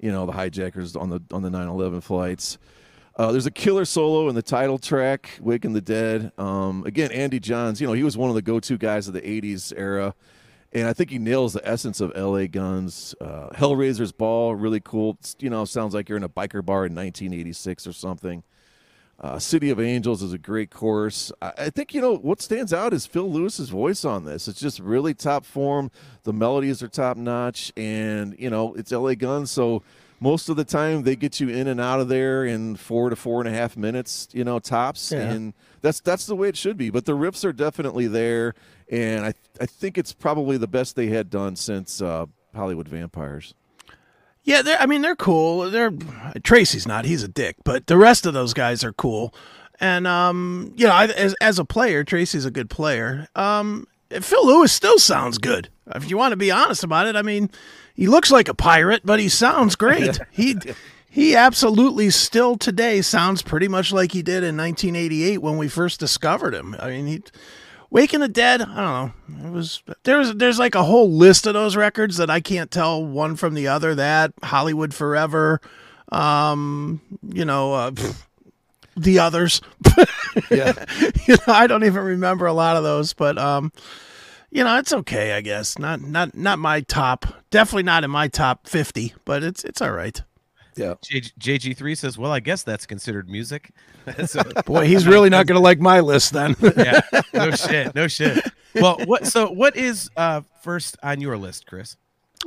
you 0.00 0.10
know, 0.12 0.24
the 0.26 0.32
hijackers 0.32 0.96
on 0.96 1.10
the 1.10 1.20
on 1.32 1.42
the 1.42 1.50
9/11 1.50 2.02
flights. 2.02 2.58
Uh, 3.16 3.30
there's 3.30 3.46
a 3.46 3.50
killer 3.50 3.84
solo 3.84 4.28
in 4.28 4.34
the 4.34 4.42
title 4.42 4.78
track, 4.78 5.30
"Waking 5.40 5.72
the 5.72 5.80
Dead." 5.80 6.32
Um, 6.38 6.84
again, 6.84 7.12
Andy 7.12 7.38
Johns. 7.40 7.80
You 7.80 7.86
know, 7.86 7.92
he 7.92 8.02
was 8.02 8.16
one 8.16 8.28
of 8.28 8.34
the 8.34 8.42
go-to 8.42 8.76
guys 8.78 9.06
of 9.08 9.14
the 9.14 9.20
'80s 9.22 9.72
era. 9.76 10.14
and 10.72 10.88
I 10.88 10.92
think 10.92 11.10
he 11.10 11.18
nails 11.20 11.52
the 11.52 11.66
essence 11.68 12.00
of 12.00 12.10
L.A. 12.16 12.48
Guns. 12.48 13.14
Uh, 13.20 13.50
Hellraiser's 13.50 14.10
Ball, 14.10 14.56
really 14.56 14.80
cool. 14.80 15.16
You 15.38 15.48
know, 15.48 15.64
sounds 15.64 15.94
like 15.94 16.08
you're 16.08 16.18
in 16.18 16.24
a 16.24 16.28
biker 16.28 16.64
bar 16.64 16.84
in 16.86 16.94
1986 16.96 17.86
or 17.86 17.92
something. 17.92 18.42
Uh, 19.20 19.38
City 19.38 19.70
of 19.70 19.80
Angels 19.80 20.22
is 20.22 20.32
a 20.32 20.38
great 20.38 20.70
course. 20.70 21.32
I, 21.40 21.52
I, 21.58 21.70
think 21.70 21.94
you 21.94 22.00
know 22.00 22.16
what 22.16 22.42
stands 22.42 22.72
out 22.72 22.92
is 22.92 23.06
Phil 23.06 23.30
Lewis's 23.30 23.70
voice 23.70 24.04
on 24.04 24.24
this. 24.24 24.48
It's 24.48 24.60
just 24.60 24.80
really 24.80 25.14
top 25.14 25.44
form. 25.44 25.90
The 26.24 26.32
melodies 26.32 26.82
are 26.82 26.88
top 26.88 27.16
notch, 27.16 27.72
and 27.76 28.34
you 28.38 28.50
know 28.50 28.74
it's 28.74 28.90
L.A. 28.92 29.14
Guns, 29.14 29.50
so 29.50 29.82
most 30.20 30.48
of 30.48 30.56
the 30.56 30.64
time 30.64 31.02
they 31.02 31.16
get 31.16 31.38
you 31.38 31.48
in 31.48 31.68
and 31.68 31.80
out 31.80 32.00
of 32.00 32.08
there 32.08 32.44
in 32.44 32.76
four 32.76 33.10
to 33.10 33.16
four 33.16 33.40
and 33.40 33.48
a 33.48 33.52
half 33.52 33.76
minutes, 33.76 34.28
you 34.32 34.42
know, 34.42 34.58
tops, 34.58 35.12
yeah. 35.12 35.30
and 35.30 35.54
that's 35.80 36.00
that's 36.00 36.26
the 36.26 36.34
way 36.34 36.48
it 36.48 36.56
should 36.56 36.76
be. 36.76 36.90
But 36.90 37.04
the 37.04 37.12
riffs 37.12 37.44
are 37.44 37.52
definitely 37.52 38.06
there, 38.06 38.54
and 38.90 39.24
I 39.26 39.34
I 39.60 39.66
think 39.66 39.98
it's 39.98 40.12
probably 40.12 40.56
the 40.56 40.66
best 40.66 40.96
they 40.96 41.08
had 41.08 41.30
done 41.30 41.56
since 41.56 42.02
uh, 42.02 42.26
Hollywood 42.54 42.88
Vampires. 42.88 43.54
Yeah, 44.44 44.62
I 44.78 44.86
mean 44.86 45.02
they're 45.02 45.16
cool. 45.16 45.70
They're 45.70 45.90
Tracii's 45.90 46.86
not; 46.86 47.06
he's 47.06 47.22
a 47.22 47.28
dick, 47.28 47.56
but 47.64 47.86
the 47.86 47.96
rest 47.96 48.26
of 48.26 48.34
those 48.34 48.52
guys 48.52 48.84
are 48.84 48.92
cool. 48.92 49.34
And 49.80 50.06
um, 50.06 50.72
you 50.76 50.86
know, 50.86 50.92
I, 50.92 51.06
as 51.06 51.34
as 51.40 51.58
a 51.58 51.64
player, 51.64 52.04
Tracii's 52.04 52.44
a 52.44 52.50
good 52.50 52.68
player. 52.68 53.26
Um, 53.34 53.86
Phil 54.10 54.46
Lewis 54.46 54.72
still 54.72 54.98
sounds 54.98 55.38
good. 55.38 55.70
If 55.94 56.08
you 56.08 56.16
want 56.16 56.32
to 56.32 56.36
be 56.36 56.50
honest 56.50 56.84
about 56.84 57.06
it, 57.06 57.16
I 57.16 57.22
mean, 57.22 57.50
he 57.94 58.06
looks 58.06 58.30
like 58.30 58.48
a 58.48 58.54
pirate, 58.54 59.02
but 59.04 59.18
he 59.18 59.28
sounds 59.28 59.76
great. 59.76 60.18
he 60.30 60.56
he 61.08 61.34
absolutely 61.34 62.10
still 62.10 62.56
today 62.56 63.00
sounds 63.00 63.40
pretty 63.40 63.68
much 63.68 63.92
like 63.92 64.12
he 64.12 64.22
did 64.22 64.42
in 64.42 64.56
1988 64.56 65.38
when 65.38 65.56
we 65.56 65.68
first 65.68 66.00
discovered 66.00 66.54
him. 66.54 66.76
I 66.78 66.90
mean, 66.90 67.06
he 67.06 67.22
Waking 67.94 68.18
the 68.18 68.28
Dead, 68.28 68.60
I 68.60 68.64
don't 68.64 68.74
know. 68.74 69.48
It 69.48 69.52
was 69.52 69.80
there's 70.02 70.34
there's 70.34 70.58
like 70.58 70.74
a 70.74 70.82
whole 70.82 71.12
list 71.12 71.46
of 71.46 71.54
those 71.54 71.76
records 71.76 72.16
that 72.16 72.28
I 72.28 72.40
can't 72.40 72.68
tell 72.68 73.04
one 73.06 73.36
from 73.36 73.54
the 73.54 73.68
other. 73.68 73.94
That 73.94 74.32
Hollywood 74.42 74.92
Forever, 74.92 75.60
um, 76.10 77.00
you 77.22 77.44
know, 77.44 77.72
uh, 77.72 77.92
the 78.96 79.20
others. 79.20 79.60
yeah, 80.50 80.72
you 81.28 81.36
know, 81.36 81.54
I 81.54 81.68
don't 81.68 81.84
even 81.84 82.02
remember 82.02 82.46
a 82.46 82.52
lot 82.52 82.76
of 82.76 82.82
those, 82.82 83.12
but 83.12 83.38
um, 83.38 83.70
you 84.50 84.64
know, 84.64 84.76
it's 84.76 84.92
okay, 84.92 85.34
I 85.34 85.40
guess. 85.40 85.78
Not 85.78 86.00
not 86.00 86.34
not 86.34 86.58
my 86.58 86.80
top. 86.80 87.44
Definitely 87.50 87.84
not 87.84 88.02
in 88.02 88.10
my 88.10 88.26
top 88.26 88.66
fifty, 88.66 89.14
but 89.24 89.44
it's 89.44 89.62
it's 89.62 89.80
all 89.80 89.92
right. 89.92 90.20
Yeah. 90.76 90.94
JG3 91.02 91.96
says, 91.96 92.18
"Well, 92.18 92.32
I 92.32 92.40
guess 92.40 92.62
that's 92.62 92.86
considered 92.86 93.28
music." 93.28 93.70
so, 94.26 94.42
Boy, 94.66 94.86
he's 94.86 95.06
really 95.06 95.30
not 95.30 95.46
going 95.46 95.56
to 95.56 95.62
like 95.62 95.80
my 95.80 96.00
list 96.00 96.32
then. 96.32 96.56
yeah. 96.76 97.00
No 97.32 97.50
shit. 97.52 97.94
No 97.94 98.08
shit. 98.08 98.44
Well, 98.74 98.98
what 99.04 99.26
so 99.26 99.50
what 99.50 99.76
is 99.76 100.10
uh 100.16 100.42
first 100.62 100.96
on 101.02 101.20
your 101.20 101.36
list, 101.36 101.66
Chris? 101.66 101.96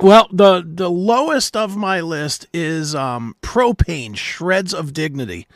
Well, 0.00 0.28
the 0.32 0.62
the 0.66 0.90
lowest 0.90 1.56
of 1.56 1.76
my 1.76 2.00
list 2.00 2.46
is 2.52 2.94
um 2.94 3.34
Pro-Pain 3.40 4.14
Shreds 4.14 4.74
of 4.74 4.92
Dignity. 4.92 5.46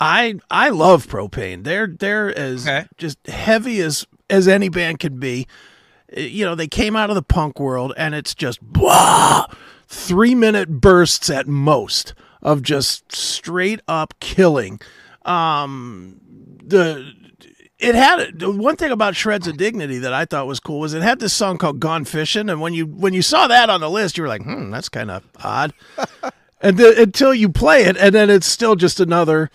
I 0.00 0.38
I 0.50 0.68
love 0.70 1.08
Pro-Pain. 1.08 1.64
They're 1.64 1.88
they're 1.88 2.36
as 2.36 2.66
okay. 2.66 2.86
just 2.96 3.26
heavy 3.26 3.80
as 3.80 4.06
as 4.30 4.46
any 4.46 4.68
band 4.68 5.00
can 5.00 5.18
be. 5.18 5.46
You 6.16 6.46
know, 6.46 6.54
they 6.54 6.68
came 6.68 6.96
out 6.96 7.10
of 7.10 7.16
the 7.16 7.22
punk 7.22 7.60
world 7.60 7.92
and 7.98 8.14
it's 8.14 8.34
just 8.34 8.62
blah 8.62 9.46
three 9.88 10.34
minute 10.34 10.68
bursts 10.80 11.30
at 11.30 11.48
most 11.48 12.14
of 12.42 12.62
just 12.62 13.10
straight 13.12 13.80
up 13.88 14.14
killing. 14.20 14.80
Um, 15.24 16.20
the 16.62 17.12
it 17.78 17.94
had 17.94 18.42
one 18.42 18.76
thing 18.76 18.90
about 18.90 19.14
Shreds 19.14 19.46
of 19.46 19.56
Dignity 19.56 19.98
that 19.98 20.12
I 20.12 20.24
thought 20.24 20.46
was 20.46 20.60
cool 20.60 20.80
was 20.80 20.94
it 20.94 21.02
had 21.02 21.20
this 21.20 21.32
song 21.32 21.58
called 21.58 21.80
Gone 21.80 22.04
Fishing, 22.04 22.50
and 22.50 22.60
when 22.60 22.74
you 22.74 22.86
when 22.86 23.14
you 23.14 23.22
saw 23.22 23.46
that 23.46 23.70
on 23.70 23.80
the 23.80 23.90
list, 23.90 24.16
you 24.16 24.22
were 24.22 24.28
like, 24.28 24.42
hmm, 24.42 24.70
that's 24.70 24.88
kind 24.88 25.10
of 25.10 25.24
odd. 25.42 25.72
and 26.60 26.76
then, 26.76 26.98
until 26.98 27.32
you 27.32 27.48
play 27.48 27.84
it, 27.84 27.96
and 27.96 28.14
then 28.14 28.30
it's 28.30 28.46
still 28.46 28.74
just 28.74 29.00
another 29.00 29.50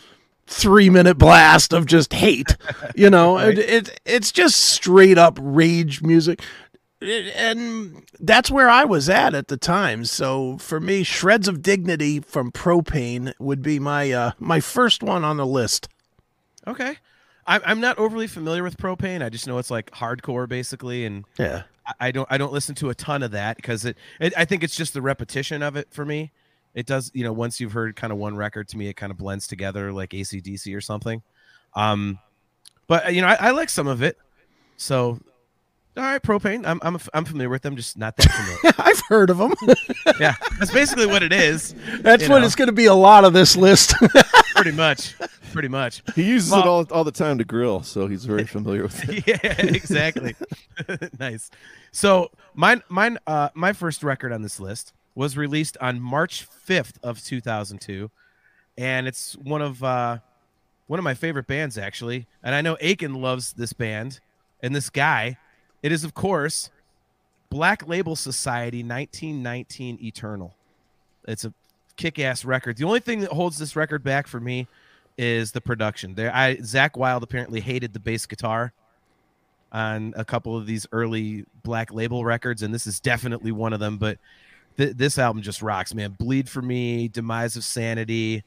three 0.47 0.89
minute 0.89 1.17
blast 1.17 1.73
of 1.73 1.86
just 1.86 2.13
hate. 2.13 2.55
You 2.95 3.10
know, 3.10 3.36
right. 3.38 3.58
it, 3.58 3.69
it 3.89 4.01
it's 4.05 4.31
just 4.31 4.60
straight 4.60 5.17
up 5.17 5.38
rage 5.41 6.01
music 6.01 6.41
and 7.03 8.03
that's 8.19 8.49
where 8.49 8.69
I 8.69 8.85
was 8.85 9.09
at 9.09 9.33
at 9.33 9.47
the 9.47 9.57
time. 9.57 10.05
So 10.05 10.57
for 10.57 10.79
me, 10.79 11.03
shreds 11.03 11.47
of 11.47 11.61
dignity 11.61 12.19
from 12.19 12.51
Pro-Pain 12.51 13.33
would 13.39 13.61
be 13.61 13.79
my 13.79 14.11
uh, 14.11 14.31
my 14.39 14.59
first 14.59 15.03
one 15.03 15.23
on 15.23 15.37
the 15.37 15.45
list. 15.45 15.87
Okay, 16.65 16.97
I'm 17.45 17.61
I'm 17.65 17.79
not 17.79 17.97
overly 17.97 18.27
familiar 18.27 18.63
with 18.63 18.77
Pro-Pain. 18.77 19.21
I 19.21 19.29
just 19.29 19.47
know 19.47 19.57
it's 19.57 19.71
like 19.71 19.91
hardcore 19.91 20.47
basically, 20.47 21.05
and 21.05 21.25
yeah, 21.37 21.63
I, 21.99 22.11
don't 22.11 22.27
I 22.31 22.37
don't 22.37 22.53
listen 22.53 22.75
to 22.75 22.89
a 22.89 22.95
ton 22.95 23.23
of 23.23 23.31
that 23.31 23.57
because 23.57 23.85
it, 23.85 23.97
it 24.19 24.33
I 24.37 24.45
think 24.45 24.63
it's 24.63 24.75
just 24.75 24.93
the 24.93 25.01
repetition 25.01 25.61
of 25.61 25.75
it 25.75 25.87
for 25.91 26.05
me. 26.05 26.31
It 26.73 26.85
does 26.85 27.11
you 27.13 27.23
know 27.23 27.33
once 27.33 27.59
you've 27.59 27.73
heard 27.73 27.95
kind 27.95 28.13
of 28.13 28.19
one 28.19 28.35
record 28.35 28.67
to 28.69 28.77
me, 28.77 28.87
it 28.87 28.95
kind 28.95 29.11
of 29.11 29.17
blends 29.17 29.47
together 29.47 29.91
like 29.91 30.11
ACDC 30.11 30.75
or 30.75 30.81
something. 30.81 31.21
Um, 31.75 32.19
but 32.87 33.13
you 33.13 33.21
know 33.21 33.27
I, 33.27 33.37
I 33.39 33.51
like 33.51 33.69
some 33.69 33.87
of 33.87 34.01
it. 34.01 34.17
So 34.77 35.19
all 35.95 36.03
right, 36.03 36.21
Pro-Pain. 36.21 36.65
I'm 36.65 36.79
I'm 36.82 36.97
I'm 37.13 37.23
familiar 37.23 37.49
with 37.49 37.62
them, 37.62 37.75
just 37.75 37.97
not 37.97 38.15
that 38.17 38.32
familiar. 38.32 38.75
I've 38.79 39.01
heard 39.08 39.29
of 39.29 39.38
them. 39.38 39.53
yeah, 40.19 40.36
that's 40.58 40.71
basically 40.71 41.06
what 41.06 41.21
it 41.21 41.32
is. 41.32 41.75
That's 41.99 42.27
what 42.27 42.39
know. 42.39 42.45
it's 42.45 42.56
going 42.56 42.67
to 42.67 42.73
be. 42.73 42.86
A 42.86 42.93
lot 42.93 43.25
of 43.25 43.34
this 43.34 43.56
list. 43.56 43.93
pretty 44.56 44.71
much, 44.71 45.15
pretty 45.51 45.67
much. 45.67 46.01
He 46.15 46.23
uses 46.23 46.51
well, 46.51 46.62
it 46.62 46.67
all 46.67 46.86
all 46.91 47.03
the 47.03 47.12
time 47.12 47.38
to 47.38 47.43
grill, 47.43 47.84
so 47.84 48.08
he's 48.08 48.25
very 48.25 48.45
familiar 48.45 48.84
with 48.84 49.08
it. 49.08 49.27
yeah, 49.27 49.62
exactly. 49.62 50.36
nice. 51.19 51.51
So 51.91 52.32
mine 52.56 52.82
mine 52.89 53.19
uh 53.27 53.49
my 53.53 53.73
first 53.73 54.03
record 54.03 54.32
on 54.32 54.41
this 54.41 54.60
list 54.60 54.93
was 55.13 55.38
released 55.38 55.77
on 55.79 56.01
March 56.01 56.47
5th 56.67 56.95
of 57.03 57.23
2002, 57.23 58.10
and 58.79 59.08
it's 59.08 59.38
one 59.38 59.62
of 59.62 59.84
uh 59.84 60.17
one 60.88 60.99
of 60.99 61.03
my 61.03 61.13
favorite 61.13 61.45
bands 61.45 61.77
actually, 61.77 62.25
and 62.41 62.56
I 62.56 62.62
know 62.62 62.77
Aiken 62.82 63.13
loves 63.13 63.53
this 63.53 63.73
band 63.73 64.19
and 64.60 64.75
this 64.75 64.89
guy 64.89 65.38
it 65.84 65.91
is, 65.91 66.04
of 66.04 66.13
course, 66.13 66.72
Black 67.50 67.88
Label 67.88 68.15
Society 68.15 68.80
1919 68.80 70.00
Eternal. 70.02 70.56
It's 71.28 71.46
a 71.46 71.54
kick 71.98 72.17
ass 72.17 72.43
record. 72.43 72.78
The 72.78 72.86
only 72.86 73.00
thing 73.00 73.19
that 73.19 73.32
holds 73.32 73.58
this 73.58 73.76
record 73.76 74.04
back 74.04 74.26
for 74.26 74.39
me 74.39 74.67
is 75.17 75.52
the 75.52 75.62
production. 75.62 76.15
There, 76.15 76.34
I 76.34 76.56
Zakk 76.56 76.98
Wylde 76.98 77.24
apparently 77.24 77.60
hated 77.60 77.93
the 77.93 78.00
bass 78.00 78.26
guitar 78.26 78.74
on 79.72 80.13
a 80.15 80.26
couple 80.26 80.58
of 80.58 80.65
these 80.65 80.88
early 80.91 81.46
Black 81.63 81.93
Label 81.93 82.24
records, 82.24 82.63
and 82.63 82.74
this 82.74 82.88
is 82.88 83.00
definitely 83.00 83.52
one 83.52 83.74
of 83.74 83.80
them. 83.80 83.98
But 83.98 84.17
th- 84.78 84.96
this 84.96 85.19
album 85.19 85.41
just 85.41 85.62
rocks, 85.62 85.93
man. 85.93 86.15
Bleed 86.17 86.50
for 86.50 86.62
Me, 86.62 87.08
Demise 87.08 87.56
of 87.58 87.63
Sanity, 87.63 88.43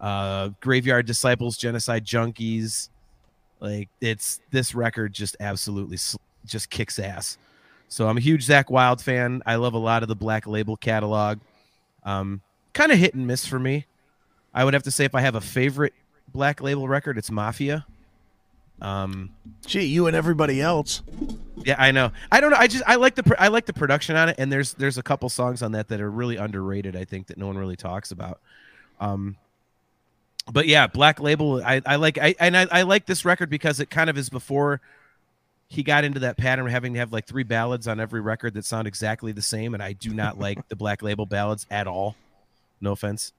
uh, 0.00 0.50
Graveyard 0.60 1.06
Disciples, 1.06 1.56
Genocide 1.56 2.04
Junkies. 2.04 2.88
Like 3.60 3.88
it's 4.00 4.40
this 4.50 4.74
record 4.74 5.12
just 5.12 5.36
absolutely 5.40 5.96
sl- 5.96 6.18
just 6.44 6.70
kicks 6.70 6.98
ass. 6.98 7.38
So 7.88 8.08
I'm 8.08 8.16
a 8.16 8.20
huge 8.20 8.46
Zakk 8.46 8.70
Wylde 8.70 9.00
fan. 9.00 9.42
I 9.46 9.56
love 9.56 9.74
a 9.74 9.78
lot 9.78 10.02
of 10.02 10.08
the 10.08 10.16
Black 10.16 10.46
Label 10.46 10.76
catalog. 10.76 11.38
Um, 12.02 12.40
kind 12.72 12.92
of 12.92 12.98
hit 12.98 13.14
and 13.14 13.26
miss 13.26 13.46
for 13.46 13.58
me. 13.58 13.86
I 14.52 14.64
would 14.64 14.74
have 14.74 14.82
to 14.84 14.90
say 14.90 15.04
if 15.04 15.14
I 15.14 15.20
have 15.20 15.34
a 15.34 15.40
favorite 15.40 15.94
Black 16.32 16.60
Label 16.60 16.88
record, 16.88 17.18
it's 17.18 17.30
Mafia. 17.30 17.86
Um, 18.80 19.30
gee, 19.66 19.84
you 19.84 20.06
and 20.06 20.16
everybody 20.16 20.60
else. 20.60 21.02
Yeah, 21.64 21.76
I 21.78 21.92
know. 21.92 22.10
I 22.30 22.40
don't 22.40 22.50
know. 22.50 22.56
I 22.56 22.66
just 22.66 22.84
I 22.86 22.96
like 22.96 23.14
the 23.14 23.36
I 23.38 23.48
like 23.48 23.66
the 23.66 23.72
production 23.72 24.16
on 24.16 24.28
it, 24.28 24.36
and 24.38 24.52
there's 24.52 24.74
there's 24.74 24.98
a 24.98 25.02
couple 25.02 25.28
songs 25.28 25.62
on 25.62 25.72
that 25.72 25.88
that 25.88 26.00
are 26.00 26.10
really 26.10 26.36
underrated. 26.36 26.96
I 26.96 27.04
think 27.04 27.28
that 27.28 27.38
no 27.38 27.46
one 27.46 27.56
really 27.56 27.76
talks 27.76 28.10
about. 28.10 28.40
Um, 29.00 29.36
but 30.52 30.66
yeah, 30.66 30.86
Black 30.86 31.20
Label. 31.20 31.62
I 31.64 31.80
I 31.86 31.96
like 31.96 32.18
I 32.18 32.34
and 32.40 32.56
I, 32.56 32.66
I 32.70 32.82
like 32.82 33.06
this 33.06 33.24
record 33.24 33.48
because 33.48 33.80
it 33.80 33.90
kind 33.90 34.10
of 34.10 34.18
is 34.18 34.28
before 34.28 34.80
he 35.68 35.82
got 35.82 36.04
into 36.04 36.20
that 36.20 36.36
pattern 36.36 36.66
of 36.66 36.72
having 36.72 36.94
to 36.94 36.98
have 36.98 37.12
like 37.12 37.26
three 37.26 37.42
ballads 37.42 37.88
on 37.88 38.00
every 38.00 38.20
record 38.20 38.54
that 38.54 38.64
sound 38.64 38.86
exactly 38.86 39.32
the 39.32 39.42
same, 39.42 39.74
and 39.74 39.82
I 39.82 39.92
do 39.92 40.10
not 40.10 40.38
like 40.38 40.68
the 40.68 40.76
Black 40.76 41.02
Label 41.02 41.26
ballads 41.26 41.66
at 41.70 41.86
all. 41.86 42.16
No 42.80 42.92
offense, 42.92 43.32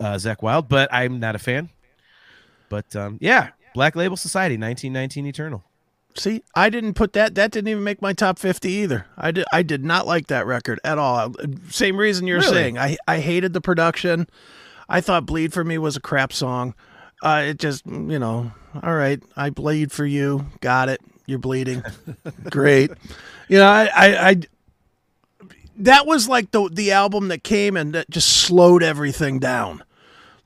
uh, 0.00 0.14
Zakk 0.14 0.42
Wylde, 0.42 0.68
but 0.68 0.92
I'm 0.92 1.20
not 1.20 1.34
a 1.34 1.38
fan. 1.38 1.70
But 2.68 2.94
um, 2.96 3.18
yeah, 3.20 3.50
Black 3.74 3.96
Label 3.96 4.16
Society, 4.16 4.54
1919 4.54 5.26
Eternal. 5.26 5.64
See, 6.16 6.42
I 6.54 6.70
didn't 6.70 6.94
put 6.94 7.12
that. 7.14 7.34
That 7.34 7.50
didn't 7.50 7.68
even 7.68 7.82
make 7.82 8.00
my 8.00 8.12
top 8.12 8.38
50 8.38 8.70
either. 8.70 9.06
I 9.16 9.32
did. 9.32 9.46
I 9.52 9.62
did 9.62 9.84
not 9.84 10.06
like 10.06 10.28
that 10.28 10.46
record 10.46 10.80
at 10.84 10.98
all. 10.98 11.34
Same 11.70 11.96
reason 11.96 12.26
you're 12.26 12.38
really? 12.38 12.52
saying. 12.52 12.78
I 12.78 12.96
I 13.08 13.18
hated 13.20 13.52
the 13.52 13.60
production. 13.60 14.28
I 14.88 15.00
thought 15.00 15.26
"Bleed 15.26 15.52
for 15.52 15.64
Me" 15.64 15.78
was 15.78 15.96
a 15.96 16.00
crap 16.00 16.32
song. 16.32 16.74
Uh, 17.22 17.44
it 17.46 17.58
just, 17.58 17.86
you 17.86 18.18
know, 18.18 18.52
all 18.82 18.94
right. 18.94 19.22
I 19.34 19.48
bleed 19.48 19.92
for 19.92 20.04
you. 20.04 20.46
Got 20.60 20.90
it 20.90 21.00
you're 21.26 21.38
bleeding. 21.38 21.82
Great. 22.50 22.90
You 23.48 23.58
know, 23.58 23.66
I, 23.66 23.84
I, 23.94 24.28
I, 24.28 24.36
that 25.76 26.06
was 26.06 26.28
like 26.28 26.50
the 26.50 26.68
the 26.72 26.92
album 26.92 27.28
that 27.28 27.42
came 27.42 27.76
and 27.76 27.94
that 27.94 28.08
just 28.10 28.28
slowed 28.28 28.82
everything 28.82 29.38
down. 29.38 29.82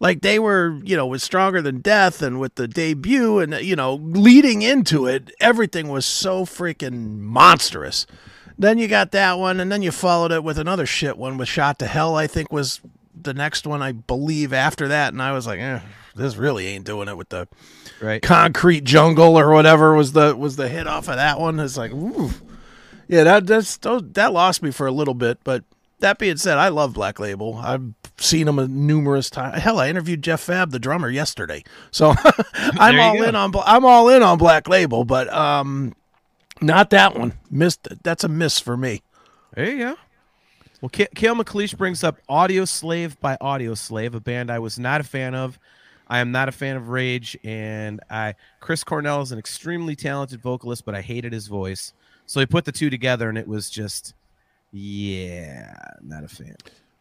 Like 0.01 0.21
they 0.23 0.39
were, 0.39 0.79
you 0.85 0.97
know, 0.97 1.07
with 1.07 1.23
Stronger 1.23 1.61
Than 1.61 1.81
Death 1.81 2.23
and 2.23 2.39
with 2.39 2.55
the 2.55 2.69
debut 2.69 3.41
and 3.41 3.55
you 3.55 3.77
know, 3.77 3.95
leading 3.95 4.63
into 4.63 5.07
it, 5.07 5.33
everything 5.41 5.89
was 5.89 6.07
so 6.07 6.45
freaking 6.45 7.19
monstrous. 7.19 8.07
then 8.59 8.79
you 8.79 8.89
got 8.89 9.13
that 9.13 9.39
one, 9.39 9.61
and 9.61 9.71
then 9.71 9.83
you 9.83 9.91
followed 9.93 10.33
it 10.33 10.43
with 10.43 10.59
another 10.59 10.87
shit 10.87 11.17
one 11.17 11.37
with 11.39 11.49
"Shot 11.49 11.79
to 11.81 11.87
Hell." 11.87 12.17
I 12.17 12.27
think 12.27 12.53
was 12.53 12.81
the 13.23 13.35
next 13.35 13.67
one, 13.67 13.83
I 13.83 13.93
believe, 13.93 14.53
after 14.53 14.89
that, 14.89 15.13
and 15.13 15.23
I 15.23 15.33
was 15.33 15.47
like, 15.47 15.61
eh, 15.61 15.81
this 16.15 16.37
really 16.37 16.67
ain't 16.67 16.85
doing 16.85 17.09
it 17.09 17.17
with 17.17 17.29
the 17.29 17.49
right 18.01 18.23
concrete 18.23 18.85
jungle 18.85 19.39
or 19.39 19.51
whatever 19.53 19.95
was 19.95 20.13
the 20.13 20.37
was 20.37 20.57
the 20.57 20.69
hit 20.69 20.87
off 20.87 21.09
of 21.09 21.17
that 21.17 21.41
one. 21.41 21.59
It's 21.61 21.77
like, 21.77 21.93
ooh. 21.93 22.31
yeah, 23.09 23.25
that 23.25 23.47
that's 23.47 23.77
that 23.79 24.33
lost 24.33 24.63
me 24.63 24.71
for 24.71 24.87
a 24.87 24.93
little 24.93 25.15
bit, 25.15 25.39
but 25.45 25.65
that 26.01 26.19
being 26.19 26.37
said, 26.37 26.59
I 26.59 26.69
love 26.69 26.95
Black 26.95 27.19
Label. 27.19 27.57
I've 27.57 27.93
seen 28.19 28.47
them 28.47 28.59
a 28.59 28.69
numerous 28.69 29.31
times. 29.31 29.63
Hell, 29.63 29.81
I 29.81 29.89
interviewed 29.89 30.23
Jeff 30.23 30.47
Fabb, 30.47 30.71
the 30.71 30.79
drummer, 30.79 31.09
yesterday. 31.09 31.65
So 31.91 32.15
I'm 32.55 32.99
all 32.99 33.19
go. 33.19 33.25
in 33.25 33.35
on 33.35 33.53
I'm 33.65 33.85
all 33.85 34.09
in 34.09 34.23
on 34.23 34.39
Black 34.39 34.69
Label, 34.69 35.05
but 35.05 35.33
um, 35.33 35.95
not 36.61 36.91
that 36.91 37.17
one. 37.17 37.35
Missed. 37.51 37.89
That's 38.03 38.25
a 38.25 38.29
miss 38.29 38.61
for 38.61 38.77
me. 38.77 39.03
There 39.55 39.71
you 39.71 39.79
go. 39.79 39.97
Well, 40.81 40.91
Kale 40.91 41.35
McLeish 41.35 41.77
brings 41.77 42.05
up 42.05 42.19
Audioslave 42.29 43.19
by 43.19 43.37
Audioslave, 43.41 44.15
a 44.15 44.21
band 44.21 44.51
I 44.51 44.61
was 44.61 44.79
not 44.79 45.01
a 45.01 45.05
fan 45.05 45.35
of. 45.35 45.59
I 46.07 46.21
am 46.21 46.31
not 46.31 46.49
a 46.49 46.53
fan 46.53 46.77
of 46.77 46.89
Rage, 46.89 47.37
and 47.45 48.01
I 48.09 48.35
Chris 48.61 48.85
Cornell 48.85 49.21
is 49.21 49.33
an 49.33 49.39
extremely 49.39 49.97
talented 49.97 50.41
vocalist, 50.41 50.85
but 50.85 50.95
I 50.95 51.03
hated 51.03 51.33
his 51.33 51.49
voice. 51.49 51.93
So 52.27 52.41
he 52.41 52.47
put 52.47 52.65
the 52.65 52.73
two 52.73 52.91
together, 52.91 53.29
and 53.29 53.37
it 53.37 53.49
was 53.49 53.69
just, 53.69 54.15
yeah, 54.73 55.75
not 56.03 56.25
a 56.25 56.29
fan. 56.29 56.57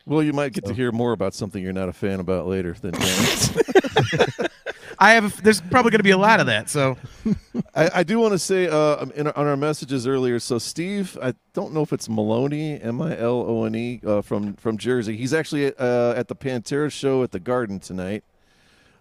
Well, 0.06 0.24
you 0.24 0.34
might 0.34 0.54
get 0.54 0.66
so. 0.66 0.72
to 0.72 0.76
hear 0.76 0.92
more 0.92 1.12
about 1.12 1.34
something 1.34 1.62
you're 1.62 1.74
not 1.74 1.90
a 1.90 1.94
fan 1.94 2.20
about 2.20 2.48
later 2.48 2.76
than 2.80 2.94
I 4.99 5.12
have. 5.13 5.41
There's 5.43 5.62
probably 5.62 5.91
going 5.91 5.99
to 5.99 6.03
be 6.03 6.12
a 6.12 6.17
lot 6.17 6.39
of 6.39 6.47
that. 6.47 6.69
So, 6.69 6.97
I, 7.75 7.89
I 7.95 8.03
do 8.03 8.19
want 8.19 8.33
to 8.33 8.39
say 8.39 8.67
uh, 8.67 9.05
in, 9.15 9.27
on 9.27 9.47
our 9.47 9.57
messages 9.57 10.07
earlier. 10.07 10.39
So, 10.39 10.57
Steve, 10.57 11.17
I 11.21 11.33
don't 11.53 11.73
know 11.73 11.81
if 11.81 11.93
it's 11.93 12.10
Maloney, 12.10 12.81
M 12.81 13.01
I 13.01 13.17
L 13.17 13.45
O 13.47 13.65
N 13.65 13.75
E, 13.75 14.01
uh, 14.05 14.21
from 14.21 14.55
from 14.55 14.77
Jersey. 14.77 15.15
He's 15.15 15.33
actually 15.33 15.67
uh, 15.77 16.13
at 16.13 16.27
the 16.27 16.36
Pantera 16.36 16.91
show 16.91 17.23
at 17.23 17.31
the 17.31 17.39
Garden 17.39 17.79
tonight. 17.79 18.23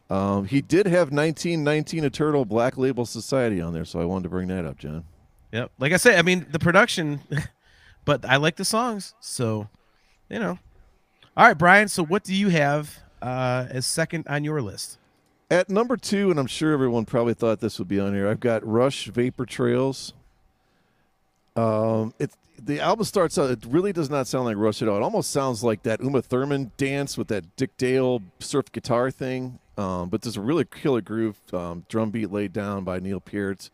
Um, 0.09 0.44
he 0.44 0.61
did 0.61 0.87
have 0.87 1.11
1919 1.11 2.04
Eternal 2.04 2.44
Black 2.44 2.76
Label 2.76 3.06
Society 3.06 3.61
on 3.61 3.72
there, 3.72 3.85
so 3.85 4.00
I 4.00 4.04
wanted 4.04 4.24
to 4.24 4.28
bring 4.28 4.48
that 4.48 4.64
up, 4.64 4.78
John. 4.78 5.04
Yep. 5.52 5.72
Like 5.78 5.92
I 5.92 5.96
said, 5.96 6.18
I 6.18 6.22
mean 6.22 6.46
the 6.50 6.59
production, 6.59 7.20
but 8.04 8.24
I 8.24 8.37
like 8.37 8.56
the 8.56 8.64
songs, 8.64 9.14
so 9.20 9.68
you 10.28 10.38
know. 10.38 10.59
All 11.37 11.46
right, 11.46 11.59
Brian. 11.59 11.88
So 11.88 12.04
what 12.04 12.24
do 12.24 12.35
you 12.35 12.48
have 12.50 12.98
uh, 13.20 13.66
as 13.70 13.87
second 13.87 14.26
on 14.28 14.44
your 14.44 14.62
list? 14.62 14.98
At 15.48 15.70
number 15.70 15.96
two, 15.96 16.30
and 16.30 16.40
I'm 16.40 16.48
sure 16.48 16.72
everyone 16.72 17.04
probably 17.04 17.35
thought 17.35 17.61
this 17.61 17.78
would 17.78 17.87
be 17.87 18.00
on 18.00 18.14
here. 18.14 18.28
I've 18.28 18.40
got 18.40 18.66
Rush 18.66 19.06
Vapor 19.06 19.46
Trails. 19.46 20.12
Um, 21.54 22.12
it 22.18 22.32
the 22.59 22.80
album 22.80 23.04
starts 23.04 23.38
out. 23.38 23.50
It 23.50 23.64
really 23.66 23.92
does 23.92 24.11
not 24.11 24.26
sound 24.26 24.46
like 24.46 24.56
Rush 24.56 24.82
at 24.82 24.88
all. 24.88 24.96
It 24.96 25.02
almost 25.02 25.30
sounds 25.30 25.62
like 25.62 25.82
that 25.85 26.00
Uma 26.00 26.22
Thurman 26.22 26.72
dance 26.76 27.16
with 27.16 27.28
that 27.28 27.54
Dick 27.56 27.76
Dale 27.76 28.22
surf 28.40 28.72
guitar 28.72 29.11
thing. 29.11 29.59
Um, 29.78 30.09
but 30.09 30.22
there's 30.22 30.37
a 30.37 30.40
really 30.40 30.64
killer 30.64 31.02
groove, 31.02 31.38
um, 31.52 31.85
drum 31.88 32.11
beat 32.11 32.32
laid 32.32 32.52
down 32.52 32.82
by 32.82 32.98
Neil 32.98 33.20
Peart. 33.20 33.68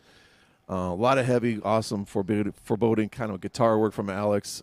Uh, 0.69 0.75
a 0.75 0.95
lot 0.95 1.17
of 1.17 1.27
heavy, 1.27 1.61
awesome, 1.63 2.05
foreboding, 2.05 2.53
foreboding 2.65 3.09
kind 3.09 3.31
of 3.31 3.41
guitar 3.41 3.79
work 3.79 3.93
from 3.93 4.11
Alex. 4.11 4.63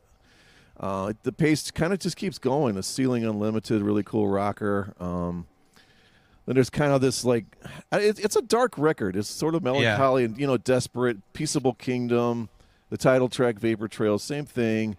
Uh, 0.80 1.14
the 1.24 1.32
pace 1.32 1.72
kind 1.72 1.94
of 1.94 2.00
just 2.00 2.18
keeps 2.18 2.38
going. 2.38 2.76
The 2.76 2.84
Ceiling 2.84 3.26
Unlimited, 3.26 3.82
really 3.82 4.04
cool 4.04 4.28
rocker. 4.28 4.94
Um, 5.00 5.48
then 6.50 6.56
there's 6.56 6.72
kind 6.72 6.92
of 6.92 7.00
this 7.00 7.24
like, 7.24 7.46
it, 7.92 8.18
it's 8.18 8.36
a 8.36 8.42
dark 8.42 8.76
record. 8.76 9.16
It's 9.16 9.30
sort 9.30 9.54
of 9.54 9.62
melancholy 9.62 10.24
yeah. 10.24 10.30
and 10.30 10.40
you 10.40 10.48
know 10.48 10.58
desperate. 10.58 11.18
Peaceable 11.32 11.76
Kingdom, 11.76 12.50
the 12.90 12.98
title 12.98 13.30
track, 13.30 13.60
Vapor 13.60 13.88
Trails, 13.88 14.24
same 14.24 14.48
thing. 14.48 14.98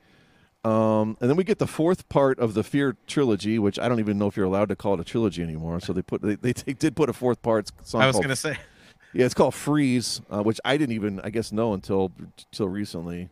Um, 0.62 1.16
and 1.20 1.28
then 1.28 1.36
we 1.36 1.42
get 1.42 1.58
the 1.58 1.66
fourth 1.66 2.08
part 2.08 2.38
of 2.38 2.54
the 2.54 2.62
Fear 2.62 2.96
trilogy, 3.08 3.58
which 3.58 3.80
I 3.80 3.88
don't 3.88 3.98
even 3.98 4.16
know 4.16 4.28
if 4.28 4.36
you're 4.36 4.46
allowed 4.46 4.68
to 4.68 4.76
call 4.76 4.94
it 4.94 5.00
a 5.00 5.04
trilogy 5.04 5.42
anymore. 5.42 5.80
So 5.80 5.92
they 5.92 6.02
put 6.02 6.22
they, 6.22 6.36
they, 6.36 6.52
they 6.52 6.72
did 6.72 6.94
put 6.94 7.10
a 7.10 7.12
fourth 7.12 7.42
part 7.42 7.68
song. 7.82 8.00
I 8.00 8.06
was 8.06 8.14
going 8.14 8.28
to 8.28 8.36
say, 8.36 8.56
yeah, 9.12 9.24
it's 9.24 9.34
called 9.34 9.54
Freeze, 9.54 10.20
uh, 10.30 10.44
which 10.44 10.60
I 10.64 10.76
didn't 10.76 10.94
even 10.94 11.18
I 11.24 11.30
guess 11.30 11.50
know 11.50 11.72
until 11.72 12.12
until 12.52 12.68
recently. 12.68 13.28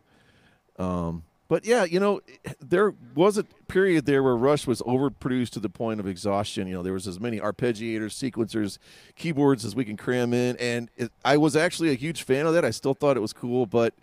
Um, 0.77 1.23
but 1.49 1.65
yeah, 1.65 1.83
you 1.83 1.99
know, 1.99 2.21
there 2.61 2.93
was 3.15 3.37
a 3.39 3.43
period 3.67 4.05
there 4.05 4.21
where 4.21 4.37
Rush 4.37 4.67
was 4.67 4.81
overproduced 4.83 5.49
to 5.51 5.59
the 5.59 5.67
point 5.67 5.99
of 5.99 6.07
exhaustion. 6.07 6.67
You 6.67 6.75
know, 6.75 6.83
there 6.83 6.93
was 6.93 7.07
as 7.07 7.19
many 7.19 7.39
arpeggiators, 7.39 8.13
sequencers, 8.13 8.77
keyboards 9.15 9.65
as 9.65 9.75
we 9.75 9.83
can 9.83 9.97
cram 9.97 10.31
in, 10.31 10.55
and 10.57 10.89
it, 10.95 11.11
I 11.25 11.37
was 11.37 11.55
actually 11.55 11.89
a 11.89 11.95
huge 11.95 12.21
fan 12.21 12.45
of 12.45 12.53
that. 12.53 12.63
I 12.63 12.69
still 12.69 12.93
thought 12.93 13.17
it 13.17 13.21
was 13.21 13.33
cool, 13.33 13.65
but 13.65 13.95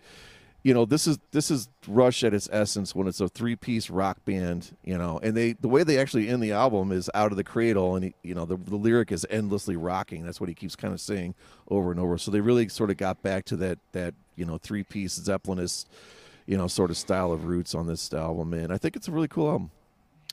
you 0.63 0.73
know 0.73 0.83
this 0.83 1.07
is 1.07 1.17
this 1.31 1.49
is 1.49 1.69
rush 1.87 2.25
at 2.25 2.33
its 2.33 2.49
essence 2.51 2.93
when 2.93 3.07
it's 3.07 3.21
a 3.21 3.29
three 3.29 3.55
piece 3.55 3.89
rock 3.89 4.17
band 4.25 4.75
you 4.83 4.97
know. 4.97 5.17
And 5.23 5.37
they 5.37 5.53
the 5.53 5.69
way 5.69 5.83
they 5.83 5.97
actually 5.97 6.27
end 6.27 6.43
the 6.43 6.51
album 6.51 6.91
is 6.91 7.09
out 7.13 7.31
of 7.31 7.37
the 7.37 7.45
cradle. 7.45 7.95
And 7.95 8.05
he, 8.05 8.13
you 8.23 8.35
know 8.35 8.43
the, 8.43 8.57
the 8.57 8.75
lyric 8.75 9.13
is 9.13 9.25
endlessly 9.29 9.77
rocking. 9.77 10.25
That's 10.25 10.41
what 10.41 10.49
he 10.49 10.55
keeps 10.55 10.75
kind 10.75 10.93
of 10.93 10.99
saying 10.99 11.35
over 11.69 11.91
and 11.91 11.99
over. 12.01 12.17
So 12.17 12.29
they 12.29 12.41
really 12.41 12.67
sort 12.67 12.89
of 12.89 12.97
got 12.97 13.21
back 13.21 13.45
to 13.45 13.55
that 13.55 13.79
that 13.93 14.15
you 14.35 14.43
know 14.43 14.57
three 14.57 14.83
piece 14.83 15.17
zeppelinist 15.17 15.85
you 16.47 16.57
know 16.57 16.67
sort 16.67 16.89
of 16.89 16.97
style 16.97 17.31
of 17.31 17.45
roots 17.45 17.75
on 17.75 17.85
this 17.85 18.11
album 18.13 18.53
and 18.53 18.73
i 18.73 18.77
think 18.77 18.95
it's 18.95 19.07
a 19.07 19.11
really 19.11 19.27
cool 19.27 19.47
album 19.47 19.69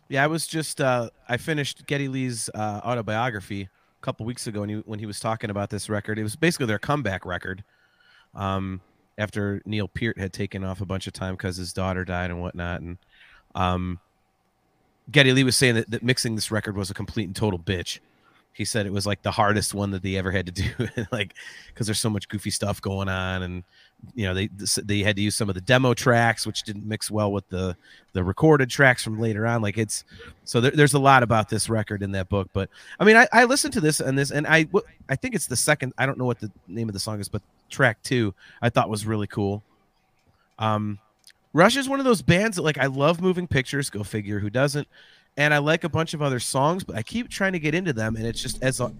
yeah 0.08 0.24
i 0.24 0.26
was 0.26 0.46
just 0.46 0.80
uh 0.80 1.10
i 1.28 1.36
finished 1.36 1.86
geddy 1.86 2.08
lee's 2.08 2.48
uh, 2.54 2.80
autobiography 2.84 3.62
a 3.62 3.68
couple 4.00 4.24
weeks 4.24 4.46
ago 4.46 4.62
and 4.62 4.70
he, 4.70 4.76
when 4.86 4.98
he 4.98 5.06
was 5.06 5.20
talking 5.20 5.50
about 5.50 5.70
this 5.70 5.88
record 5.88 6.18
it 6.18 6.22
was 6.22 6.36
basically 6.36 6.66
their 6.66 6.78
comeback 6.78 7.26
record 7.26 7.62
um 8.34 8.80
after 9.18 9.62
Neil 9.64 9.88
Peart 9.88 10.18
had 10.18 10.32
taken 10.32 10.64
off 10.64 10.80
a 10.80 10.86
bunch 10.86 11.06
of 11.06 11.12
time 11.12 11.34
because 11.34 11.56
his 11.56 11.72
daughter 11.72 12.04
died 12.04 12.30
and 12.30 12.40
whatnot. 12.40 12.80
And 12.80 12.98
um, 13.54 14.00
Geddy 15.10 15.32
Lee 15.32 15.44
was 15.44 15.56
saying 15.56 15.76
that, 15.76 15.90
that 15.90 16.02
mixing 16.02 16.34
this 16.34 16.50
record 16.50 16.76
was 16.76 16.90
a 16.90 16.94
complete 16.94 17.24
and 17.24 17.36
total 17.36 17.58
bitch. 17.58 18.00
He 18.54 18.64
said 18.64 18.86
it 18.86 18.92
was 18.92 19.04
like 19.04 19.20
the 19.22 19.32
hardest 19.32 19.74
one 19.74 19.90
that 19.90 20.02
they 20.02 20.16
ever 20.16 20.30
had 20.30 20.46
to 20.46 20.52
do, 20.52 21.04
like 21.12 21.34
because 21.66 21.86
there's 21.86 21.98
so 21.98 22.08
much 22.08 22.28
goofy 22.28 22.50
stuff 22.50 22.80
going 22.80 23.08
on, 23.08 23.42
and 23.42 23.64
you 24.14 24.24
know 24.24 24.32
they 24.32 24.48
they 24.82 25.00
had 25.00 25.16
to 25.16 25.22
use 25.22 25.34
some 25.34 25.48
of 25.48 25.56
the 25.56 25.60
demo 25.60 25.92
tracks, 25.92 26.46
which 26.46 26.62
didn't 26.62 26.86
mix 26.86 27.10
well 27.10 27.32
with 27.32 27.48
the 27.48 27.76
the 28.12 28.22
recorded 28.22 28.70
tracks 28.70 29.02
from 29.02 29.18
later 29.18 29.44
on. 29.44 29.60
Like 29.60 29.76
it's 29.76 30.04
so 30.44 30.60
there, 30.60 30.70
there's 30.70 30.94
a 30.94 31.00
lot 31.00 31.24
about 31.24 31.48
this 31.48 31.68
record 31.68 32.00
in 32.02 32.12
that 32.12 32.28
book. 32.28 32.48
But 32.52 32.70
I 33.00 33.04
mean, 33.04 33.16
I, 33.16 33.26
I 33.32 33.44
listened 33.44 33.74
to 33.74 33.80
this 33.80 33.98
and 33.98 34.16
this, 34.16 34.30
and 34.30 34.46
I 34.46 34.66
I 35.08 35.16
think 35.16 35.34
it's 35.34 35.48
the 35.48 35.56
second. 35.56 35.92
I 35.98 36.06
don't 36.06 36.16
know 36.16 36.24
what 36.24 36.38
the 36.38 36.50
name 36.68 36.88
of 36.88 36.92
the 36.92 37.00
song 37.00 37.18
is, 37.18 37.28
but 37.28 37.42
track 37.70 38.00
two 38.04 38.32
I 38.62 38.70
thought 38.70 38.88
was 38.88 39.04
really 39.04 39.26
cool. 39.26 39.64
Um, 40.60 41.00
Rush 41.52 41.76
is 41.76 41.88
one 41.88 41.98
of 41.98 42.04
those 42.04 42.22
bands 42.22 42.56
that 42.56 42.62
like 42.62 42.78
I 42.78 42.86
love 42.86 43.20
moving 43.20 43.48
pictures. 43.48 43.90
Go 43.90 44.04
figure, 44.04 44.38
who 44.38 44.50
doesn't? 44.50 44.86
And 45.36 45.52
I 45.52 45.58
like 45.58 45.84
a 45.84 45.88
bunch 45.88 46.14
of 46.14 46.22
other 46.22 46.38
songs, 46.38 46.84
but 46.84 46.96
I 46.96 47.02
keep 47.02 47.28
trying 47.28 47.52
to 47.54 47.58
get 47.58 47.74
into 47.74 47.92
them, 47.92 48.16
and 48.16 48.24
it's 48.24 48.40
just 48.40 48.62
as 48.62 48.80
a 48.80 48.92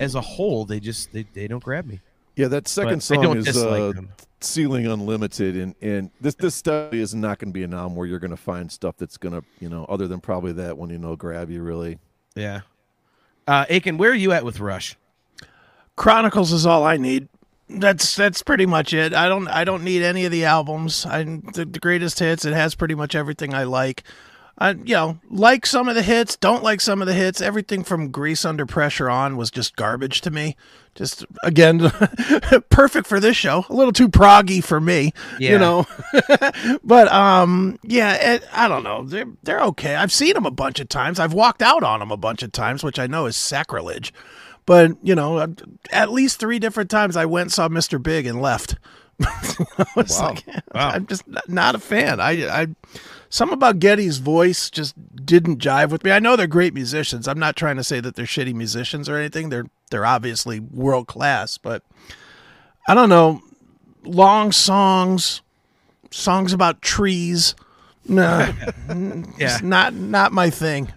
as 0.00 0.16
a 0.16 0.20
whole, 0.20 0.64
they 0.64 0.80
just 0.80 1.12
they, 1.12 1.24
they 1.32 1.46
don't 1.46 1.62
grab 1.62 1.86
me. 1.86 2.00
Yeah, 2.34 2.48
that 2.48 2.68
second 2.68 2.96
but 2.96 3.02
song 3.02 3.36
is 3.36 3.56
uh, 3.56 3.92
"Ceiling 4.40 4.86
Unlimited," 4.86 5.56
and 5.56 5.74
and 5.80 6.10
this 6.20 6.34
this 6.34 6.54
study 6.54 7.00
is 7.00 7.14
not 7.14 7.38
going 7.38 7.50
to 7.50 7.54
be 7.54 7.62
an 7.62 7.72
album 7.72 7.96
where 7.96 8.06
you're 8.06 8.18
going 8.18 8.32
to 8.32 8.36
find 8.36 8.70
stuff 8.70 8.96
that's 8.98 9.16
going 9.16 9.40
to 9.40 9.46
you 9.60 9.68
know 9.68 9.84
other 9.88 10.08
than 10.08 10.20
probably 10.20 10.52
that 10.52 10.76
one 10.76 10.90
you 10.90 10.98
know 10.98 11.14
grab 11.14 11.50
you 11.50 11.62
really. 11.62 11.98
Yeah. 12.34 12.62
Uh, 13.46 13.64
Aiken, 13.68 13.96
where 13.96 14.10
are 14.10 14.14
you 14.14 14.32
at 14.32 14.44
with 14.44 14.58
Rush? 14.58 14.96
Chronicles 15.94 16.52
is 16.52 16.66
all 16.66 16.84
I 16.84 16.96
need 16.96 17.28
that's 17.68 18.14
that's 18.14 18.42
pretty 18.42 18.66
much 18.66 18.92
it. 18.92 19.12
I 19.12 19.28
don't 19.28 19.48
I 19.48 19.64
don't 19.64 19.82
need 19.82 20.02
any 20.02 20.24
of 20.24 20.32
the 20.32 20.44
albums. 20.44 21.04
I 21.04 21.24
the, 21.24 21.64
the 21.64 21.80
greatest 21.80 22.18
hits. 22.18 22.44
It 22.44 22.54
has 22.54 22.74
pretty 22.74 22.94
much 22.94 23.14
everything 23.14 23.54
I 23.54 23.64
like. 23.64 24.04
I 24.58 24.70
you 24.70 24.94
know 24.94 25.18
like 25.30 25.66
some 25.66 25.88
of 25.88 25.94
the 25.94 26.02
hits, 26.02 26.36
don't 26.36 26.62
like 26.62 26.80
some 26.80 27.02
of 27.02 27.06
the 27.06 27.14
hits. 27.14 27.40
Everything 27.40 27.84
from 27.84 28.10
Grace 28.10 28.44
Under 28.44 28.66
Pressure 28.66 29.10
on 29.10 29.36
was 29.36 29.50
just 29.50 29.76
garbage 29.76 30.20
to 30.22 30.30
me. 30.30 30.56
Just 30.94 31.26
again, 31.42 31.80
perfect 32.70 33.06
for 33.06 33.20
this 33.20 33.36
show. 33.36 33.66
A 33.68 33.74
little 33.74 33.92
too 33.92 34.08
proggy 34.08 34.64
for 34.64 34.80
me, 34.80 35.12
yeah. 35.38 35.50
you 35.50 35.58
know. 35.58 35.86
but 36.84 37.12
um, 37.12 37.78
yeah, 37.82 38.34
it, 38.34 38.44
I 38.50 38.66
don't 38.66 38.82
know. 38.82 39.04
They're 39.04 39.28
they're 39.42 39.60
okay. 39.64 39.94
I've 39.94 40.12
seen 40.12 40.32
them 40.32 40.46
a 40.46 40.50
bunch 40.50 40.80
of 40.80 40.88
times. 40.88 41.20
I've 41.20 41.34
walked 41.34 41.60
out 41.60 41.82
on 41.82 42.00
them 42.00 42.10
a 42.10 42.16
bunch 42.16 42.42
of 42.42 42.50
times, 42.52 42.82
which 42.82 42.98
I 42.98 43.06
know 43.06 43.26
is 43.26 43.36
sacrilege. 43.36 44.12
But 44.64 44.92
you 45.02 45.14
know, 45.14 45.54
at 45.90 46.10
least 46.10 46.40
three 46.40 46.58
different 46.58 46.90
times 46.90 47.16
I 47.16 47.26
went 47.26 47.52
saw 47.52 47.68
Mr. 47.68 48.02
Big 48.02 48.26
and 48.26 48.40
left. 48.40 48.76
wow. 49.20 49.86
Like, 49.96 50.46
wow. 50.74 50.90
I'm 50.90 51.06
just 51.06 51.24
not 51.48 51.74
a 51.74 51.78
fan. 51.78 52.20
I, 52.20 52.62
I, 52.62 52.66
some 53.28 53.50
about 53.52 53.78
Geddy's 53.78 54.18
voice 54.18 54.70
just 54.70 54.94
didn't 55.26 55.58
jive 55.58 55.90
with 55.90 56.04
me. 56.04 56.10
I 56.10 56.18
know 56.18 56.36
they're 56.36 56.46
great 56.46 56.74
musicians. 56.74 57.26
I'm 57.26 57.38
not 57.38 57.56
trying 57.56 57.76
to 57.76 57.84
say 57.84 58.00
that 58.00 58.14
they're 58.14 58.26
shitty 58.26 58.54
musicians 58.54 59.08
or 59.08 59.16
anything. 59.16 59.48
They're 59.48 59.66
they're 59.90 60.06
obviously 60.06 60.60
world 60.60 61.06
class, 61.06 61.58
but 61.58 61.82
I 62.88 62.94
don't 62.94 63.08
know. 63.08 63.42
Long 64.04 64.52
songs, 64.52 65.42
songs 66.10 66.52
about 66.52 66.82
trees. 66.82 67.54
Nah, 68.08 68.52
yeah, 69.38 69.58
not 69.62 69.94
not 69.94 70.32
my 70.32 70.50
thing. 70.50 70.92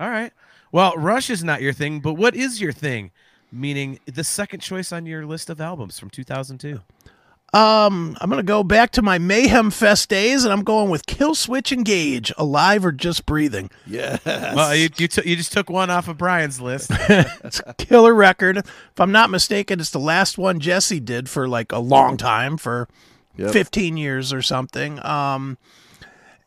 All 0.00 0.10
right. 0.10 0.32
Well, 0.72 0.94
Rush 0.96 1.30
is 1.30 1.44
not 1.44 1.62
your 1.62 1.72
thing, 1.72 2.00
but 2.00 2.14
what 2.14 2.34
is 2.34 2.60
your 2.60 2.72
thing? 2.72 3.12
Meaning 3.52 4.00
the 4.06 4.24
second 4.24 4.58
choice 4.58 4.90
on 4.90 5.06
your 5.06 5.24
list 5.24 5.48
of 5.48 5.60
albums 5.60 6.00
from 6.00 6.10
2002. 6.10 6.80
Um, 7.54 8.16
I'm 8.20 8.28
gonna 8.28 8.42
go 8.42 8.64
back 8.64 8.90
to 8.92 9.02
my 9.02 9.18
Mayhem 9.18 9.70
Fest 9.70 10.08
days, 10.08 10.42
and 10.42 10.52
I'm 10.52 10.64
going 10.64 10.90
with 10.90 11.06
Killswitch 11.06 11.70
Engage, 11.70 12.32
alive 12.36 12.84
or 12.84 12.90
just 12.90 13.26
breathing. 13.26 13.70
Yes. 13.86 14.20
Well, 14.26 14.74
you 14.74 14.88
you, 14.96 15.06
t- 15.06 15.28
you 15.28 15.36
just 15.36 15.52
took 15.52 15.70
one 15.70 15.88
off 15.88 16.08
of 16.08 16.18
Brian's 16.18 16.60
list. 16.60 16.90
it's 17.08 17.62
a 17.64 17.74
killer 17.74 18.12
record. 18.12 18.56
If 18.56 18.98
I'm 18.98 19.12
not 19.12 19.30
mistaken, 19.30 19.78
it's 19.78 19.90
the 19.90 20.00
last 20.00 20.36
one 20.36 20.58
Jesse 20.58 20.98
did 20.98 21.28
for 21.28 21.46
like 21.46 21.70
a 21.70 21.78
long 21.78 22.16
time, 22.16 22.56
for 22.56 22.88
yep. 23.36 23.52
15 23.52 23.96
years 23.96 24.32
or 24.32 24.42
something. 24.42 25.04
Um, 25.06 25.56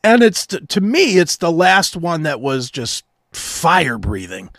and 0.03 0.21
it's 0.21 0.45
to 0.45 0.81
me, 0.81 1.19
it's 1.19 1.37
the 1.37 1.53
last 1.53 1.95
one 1.95 2.23
that 2.23 2.41
was 2.41 2.69
just 2.69 3.05
fire 3.31 3.97
breathing. 3.97 4.49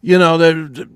You 0.00 0.18
know, 0.18 0.38
the 0.38 0.88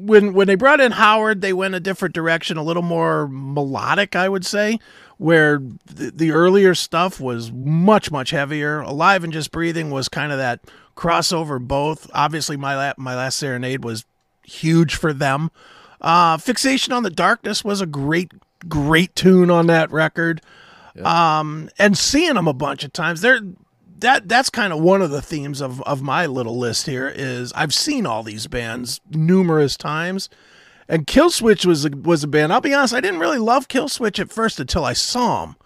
when 0.00 0.32
when 0.32 0.46
they 0.46 0.54
brought 0.54 0.80
in 0.80 0.92
Howard, 0.92 1.40
they 1.40 1.52
went 1.52 1.74
a 1.74 1.80
different 1.80 2.14
direction, 2.14 2.56
a 2.56 2.62
little 2.62 2.82
more 2.82 3.28
melodic, 3.28 4.16
I 4.16 4.28
would 4.28 4.46
say. 4.46 4.78
Where 5.18 5.58
the, 5.84 6.10
the 6.14 6.30
earlier 6.30 6.74
stuff 6.74 7.20
was 7.20 7.52
much 7.52 8.10
much 8.10 8.30
heavier. 8.30 8.80
Alive 8.80 9.22
and 9.22 9.32
Just 9.32 9.50
Breathing 9.50 9.90
was 9.90 10.08
kind 10.08 10.32
of 10.32 10.38
that 10.38 10.60
crossover. 10.96 11.60
Both 11.60 12.10
obviously, 12.14 12.56
my 12.56 12.74
la- 12.74 12.94
my 12.96 13.14
last 13.14 13.36
serenade 13.36 13.84
was 13.84 14.06
huge 14.44 14.94
for 14.94 15.12
them. 15.12 15.50
Uh, 16.00 16.38
Fixation 16.38 16.94
on 16.94 17.02
the 17.02 17.10
Darkness 17.10 17.62
was 17.62 17.82
a 17.82 17.86
great 17.86 18.32
great 18.68 19.14
tune 19.14 19.50
on 19.50 19.66
that 19.66 19.90
record. 19.90 20.40
Um, 21.04 21.70
and 21.78 21.96
seeing 21.96 22.34
them 22.34 22.48
a 22.48 22.52
bunch 22.52 22.84
of 22.84 22.92
times, 22.92 23.20
they're 23.20 23.40
that 24.00 24.28
that's 24.28 24.50
kind 24.50 24.72
of 24.72 24.80
one 24.80 25.02
of 25.02 25.10
the 25.10 25.22
themes 25.22 25.60
of 25.60 25.80
of 25.82 26.02
my 26.02 26.26
little 26.26 26.58
list 26.58 26.86
here 26.86 27.08
is 27.08 27.52
I've 27.54 27.74
seen 27.74 28.06
all 28.06 28.22
these 28.22 28.46
bands 28.46 29.00
numerous 29.10 29.76
times. 29.76 30.28
And 30.88 31.06
Killswitch 31.06 31.64
was 31.64 31.84
a, 31.84 31.90
was 31.90 32.24
a 32.24 32.28
band. 32.28 32.52
I'll 32.52 32.60
be 32.60 32.74
honest, 32.74 32.92
I 32.92 33.00
didn't 33.00 33.20
really 33.20 33.38
love 33.38 33.68
Killswitch 33.68 34.18
at 34.18 34.32
first 34.32 34.58
until 34.58 34.84
I 34.84 34.92
saw 34.92 35.46
them. 35.46 35.56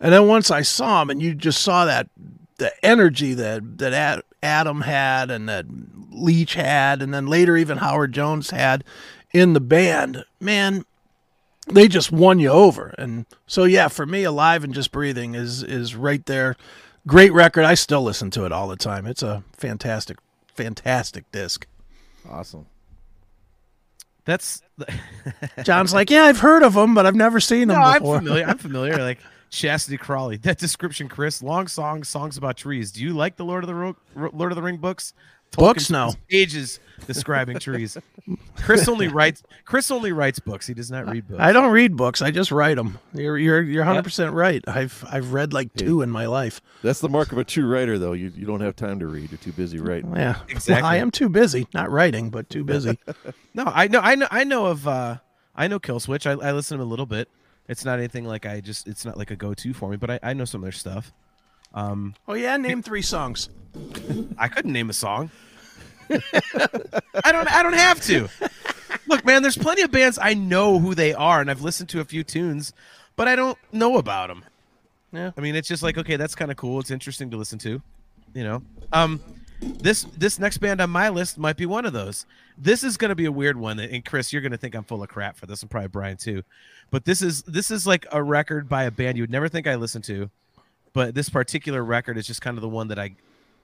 And 0.00 0.14
then 0.14 0.26
once 0.26 0.50
I 0.50 0.62
saw 0.62 1.00
them 1.00 1.10
and 1.10 1.22
you 1.22 1.34
just 1.34 1.60
saw 1.60 1.84
that 1.84 2.08
the 2.56 2.72
energy 2.84 3.34
that 3.34 3.78
that 3.78 4.24
Adam 4.42 4.80
had 4.82 5.30
and 5.30 5.48
that 5.48 5.66
Leach 6.10 6.54
had 6.54 7.02
and 7.02 7.12
then 7.12 7.26
later 7.26 7.56
even 7.56 7.78
Howard 7.78 8.12
Jones 8.12 8.50
had 8.50 8.82
in 9.32 9.52
the 9.52 9.60
band, 9.60 10.24
man, 10.40 10.84
they 11.66 11.86
just 11.86 12.10
won 12.10 12.38
you 12.38 12.48
over. 12.48 12.94
And 12.98 13.26
so 13.46 13.64
yeah, 13.64 13.88
for 13.88 14.06
me 14.06 14.24
Alive 14.24 14.64
and 14.64 14.72
Just 14.72 14.90
Breathing 14.90 15.34
is 15.34 15.62
is 15.62 15.94
right 15.94 16.24
there 16.26 16.56
Great 17.06 17.32
record. 17.32 17.64
I 17.64 17.74
still 17.74 18.02
listen 18.02 18.30
to 18.32 18.44
it 18.44 18.52
all 18.52 18.68
the 18.68 18.76
time. 18.76 19.06
It's 19.06 19.22
a 19.22 19.42
fantastic, 19.56 20.18
fantastic 20.54 21.30
disc. 21.32 21.66
Awesome. 22.28 22.66
That's 24.24 24.62
John's 25.64 25.92
like, 25.92 26.10
yeah, 26.10 26.24
I've 26.24 26.38
heard 26.38 26.62
of 26.62 26.74
them, 26.74 26.94
but 26.94 27.06
I've 27.06 27.16
never 27.16 27.40
seen 27.40 27.68
them 27.68 27.80
no, 27.80 27.92
before. 27.94 28.16
I'm 28.16 28.22
familiar. 28.22 28.44
I'm 28.46 28.58
familiar. 28.58 28.98
Like 28.98 29.18
Chastity 29.50 29.98
Crawley. 29.98 30.36
That 30.36 30.58
description, 30.58 31.08
Chris. 31.08 31.42
Long 31.42 31.66
songs, 31.66 32.08
songs 32.08 32.36
about 32.36 32.56
trees. 32.56 32.92
Do 32.92 33.02
you 33.02 33.14
like 33.14 33.36
the 33.36 33.44
Lord 33.44 33.64
of 33.64 33.68
the 33.68 33.74
Ro- 33.74 33.96
Lord 34.14 34.52
of 34.52 34.56
the 34.56 34.62
Ring 34.62 34.76
books? 34.76 35.12
Books? 35.52 35.90
No. 35.90 36.14
pages 36.28 36.80
describing 37.06 37.58
trees. 37.58 37.96
Chris 38.56 38.88
only 38.88 39.08
writes 39.08 39.42
chris 39.64 39.90
only 39.90 40.12
writes 40.12 40.38
books. 40.38 40.66
He 40.66 40.74
does 40.74 40.90
not 40.90 41.08
read 41.08 41.26
books. 41.28 41.40
I 41.40 41.52
don't 41.52 41.72
read 41.72 41.96
books. 41.96 42.22
I 42.22 42.30
just 42.30 42.52
write 42.52 42.76
them 42.76 42.98
you're 43.14 43.38
you're 43.38 43.62
you're 43.62 43.84
100% 43.84 44.32
right. 44.32 44.62
I've 44.66 45.04
i've 45.10 45.32
read 45.32 45.52
like 45.52 45.72
two 45.74 46.02
in 46.02 46.10
my 46.10 46.26
life. 46.26 46.60
That's 46.82 47.00
the 47.00 47.08
mark 47.08 47.32
of 47.32 47.38
a 47.38 47.44
true 47.44 47.66
writer 47.66 47.98
though. 47.98 48.12
You, 48.12 48.32
you 48.34 48.46
don't 48.46 48.60
have 48.60 48.76
time 48.76 48.98
to 49.00 49.06
read. 49.06 49.30
You're 49.30 49.38
too 49.38 49.52
busy 49.52 49.78
writing. 49.78 50.14
Yeah. 50.14 50.40
Exactly. 50.48 50.74
Well, 50.74 50.86
i 50.86 50.96
am 50.96 51.10
too 51.10 51.28
busy. 51.28 51.66
Not 51.74 51.90
writing 51.90 52.30
but 52.30 52.48
too 52.48 52.64
busy. 52.64 52.98
No 53.54 53.64
i 53.66 53.86
know 53.86 54.00
i 54.00 54.14
know 54.14 54.28
i 54.30 54.44
know 54.44 54.66
of 54.66 54.88
uh 54.88 55.18
i 55.54 55.68
know 55.68 55.78
killswitch. 55.78 56.26
I, 56.26 56.32
I 56.48 56.52
listen 56.52 56.76
to 56.76 56.82
them 56.82 56.86
a 56.86 56.90
little 56.90 57.06
bit. 57.06 57.28
It's 57.68 57.84
not 57.84 57.98
anything 57.98 58.24
like 58.24 58.46
i 58.46 58.60
just 58.60 58.88
it's 58.88 59.04
not 59.04 59.18
like 59.18 59.30
a 59.30 59.36
go-to 59.36 59.72
for 59.74 59.90
me 59.90 59.96
but 59.96 60.10
i, 60.10 60.20
I 60.22 60.32
know 60.32 60.44
some 60.44 60.60
of 60.60 60.64
their 60.64 60.72
stuff 60.72 61.12
um 61.74 62.14
oh 62.28 62.34
yeah 62.34 62.56
name 62.56 62.82
three 62.82 63.02
songs 63.02 63.48
I 64.38 64.48
couldn't 64.48 64.72
name 64.72 64.90
a 64.90 64.92
song. 64.92 65.30
I 66.10 67.32
don't. 67.32 67.50
I 67.50 67.62
don't 67.62 67.74
have 67.74 68.00
to. 68.02 68.28
Look, 69.06 69.24
man. 69.24 69.42
There's 69.42 69.56
plenty 69.56 69.82
of 69.82 69.90
bands 69.90 70.18
I 70.20 70.34
know 70.34 70.78
who 70.78 70.94
they 70.94 71.14
are, 71.14 71.40
and 71.40 71.50
I've 71.50 71.62
listened 71.62 71.88
to 71.90 72.00
a 72.00 72.04
few 72.04 72.22
tunes, 72.22 72.72
but 73.16 73.28
I 73.28 73.36
don't 73.36 73.58
know 73.72 73.96
about 73.96 74.28
them. 74.28 74.44
Yeah. 75.12 75.30
I 75.36 75.40
mean, 75.40 75.54
it's 75.54 75.68
just 75.68 75.82
like 75.82 75.96
okay, 75.98 76.16
that's 76.16 76.34
kind 76.34 76.50
of 76.50 76.56
cool. 76.56 76.80
It's 76.80 76.90
interesting 76.90 77.30
to 77.30 77.36
listen 77.36 77.58
to. 77.60 77.80
You 78.34 78.44
know. 78.44 78.62
Um, 78.92 79.20
this 79.60 80.04
this 80.18 80.38
next 80.38 80.58
band 80.58 80.80
on 80.80 80.90
my 80.90 81.08
list 81.08 81.38
might 81.38 81.56
be 81.56 81.66
one 81.66 81.86
of 81.86 81.92
those. 81.92 82.26
This 82.58 82.84
is 82.84 82.96
going 82.96 83.08
to 83.08 83.14
be 83.14 83.24
a 83.24 83.32
weird 83.32 83.56
one, 83.56 83.78
and 83.78 84.04
Chris, 84.04 84.32
you're 84.32 84.42
going 84.42 84.52
to 84.52 84.58
think 84.58 84.74
I'm 84.74 84.84
full 84.84 85.02
of 85.02 85.08
crap 85.08 85.36
for 85.36 85.46
this, 85.46 85.62
and 85.62 85.70
probably 85.70 85.88
Brian 85.88 86.16
too. 86.16 86.42
But 86.90 87.04
this 87.04 87.22
is 87.22 87.42
this 87.44 87.70
is 87.70 87.86
like 87.86 88.06
a 88.12 88.22
record 88.22 88.68
by 88.68 88.84
a 88.84 88.90
band 88.90 89.16
you 89.16 89.22
would 89.22 89.30
never 89.30 89.48
think 89.48 89.66
I 89.66 89.76
listened 89.76 90.04
to, 90.04 90.30
but 90.92 91.14
this 91.14 91.28
particular 91.28 91.84
record 91.84 92.18
is 92.18 92.26
just 92.26 92.42
kind 92.42 92.56
of 92.58 92.62
the 92.62 92.68
one 92.68 92.88
that 92.88 92.98
I 92.98 93.14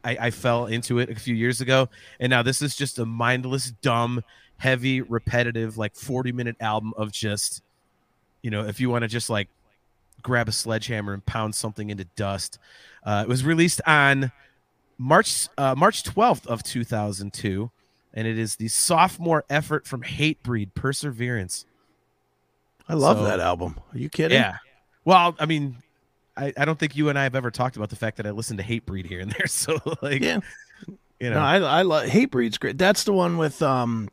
I, 0.05 0.17
I 0.21 0.31
fell 0.31 0.67
into 0.67 1.01
it 1.01 1.11
a 1.11 1.15
few 1.17 1.35
years 1.35 1.61
ago, 1.61 1.89
and 2.21 2.31
now 2.31 2.43
this 2.43 2.63
is 2.63 2.77
just 2.77 2.99
a 2.99 3.05
mindless, 3.05 3.73
dumb, 3.83 4.23
heavy, 4.59 5.01
repetitive, 5.01 5.77
like 5.77 5.95
40 5.95 6.33
minute 6.33 6.57
album 6.61 6.95
of 6.97 7.11
just, 7.11 7.63
you 8.43 8.51
know, 8.51 8.65
if 8.65 8.81
you 8.81 8.91
want 8.91 9.03
to 9.03 9.09
just 9.09 9.29
like 9.29 9.49
grab 10.23 10.49
a 10.49 10.53
sledgehammer 10.53 11.13
and 11.13 11.25
pound 11.27 11.55
something 11.55 11.91
into 11.91 12.05
dust. 12.17 12.59
Uh, 13.05 13.25
it 13.27 13.29
was 13.29 13.45
released 13.45 13.81
on 13.87 14.33
March 14.99 15.49
uh, 15.57 15.75
March 15.77 16.03
12th 16.03 16.47
of 16.47 16.63
2002, 16.63 17.71
and 18.15 18.27
it 18.27 18.39
is 18.39 18.57
the 18.57 18.69
sophomore 18.69 19.45
effort 19.49 19.87
from 19.87 20.03
Hatebreed, 20.03 20.75
Perseverance. 20.75 21.67
I 22.89 22.95
love 22.95 23.19
so, 23.19 23.25
that 23.25 23.41
album. 23.41 23.79
Are 23.93 23.99
you 23.99 24.09
kidding? 24.09 24.39
Yeah. 24.39 24.57
Well, 25.05 25.37
I 25.39 25.47
mean, 25.47 25.77
I, 26.39 26.53
I 26.57 26.65
don't 26.65 26.79
think 26.79 26.97
you 26.97 27.09
and 27.09 27.19
I 27.19 27.25
have 27.25 27.35
ever 27.35 27.51
talked 27.51 27.77
about 27.77 27.91
the 27.91 27.97
fact 27.97 28.17
that 28.19 28.27
I 28.27 28.31
listen 28.31 28.57
to 28.59 28.63
Hatebreed 28.63 29.07
here 29.07 29.21
and 29.21 29.31
there. 29.31 29.47
So 29.49 29.79
like, 30.03 30.23
yeah, 30.23 30.41
you 31.21 31.31
know, 31.31 31.35
no, 31.35 31.41
I 31.41 31.59
I 31.59 31.83
love 31.83 32.07
Hatebreed's 32.07 32.59
great. 32.59 32.79
That's 32.79 33.05
the 33.05 33.13
one 33.13 33.39
with 33.39 33.61
um, 33.61 34.09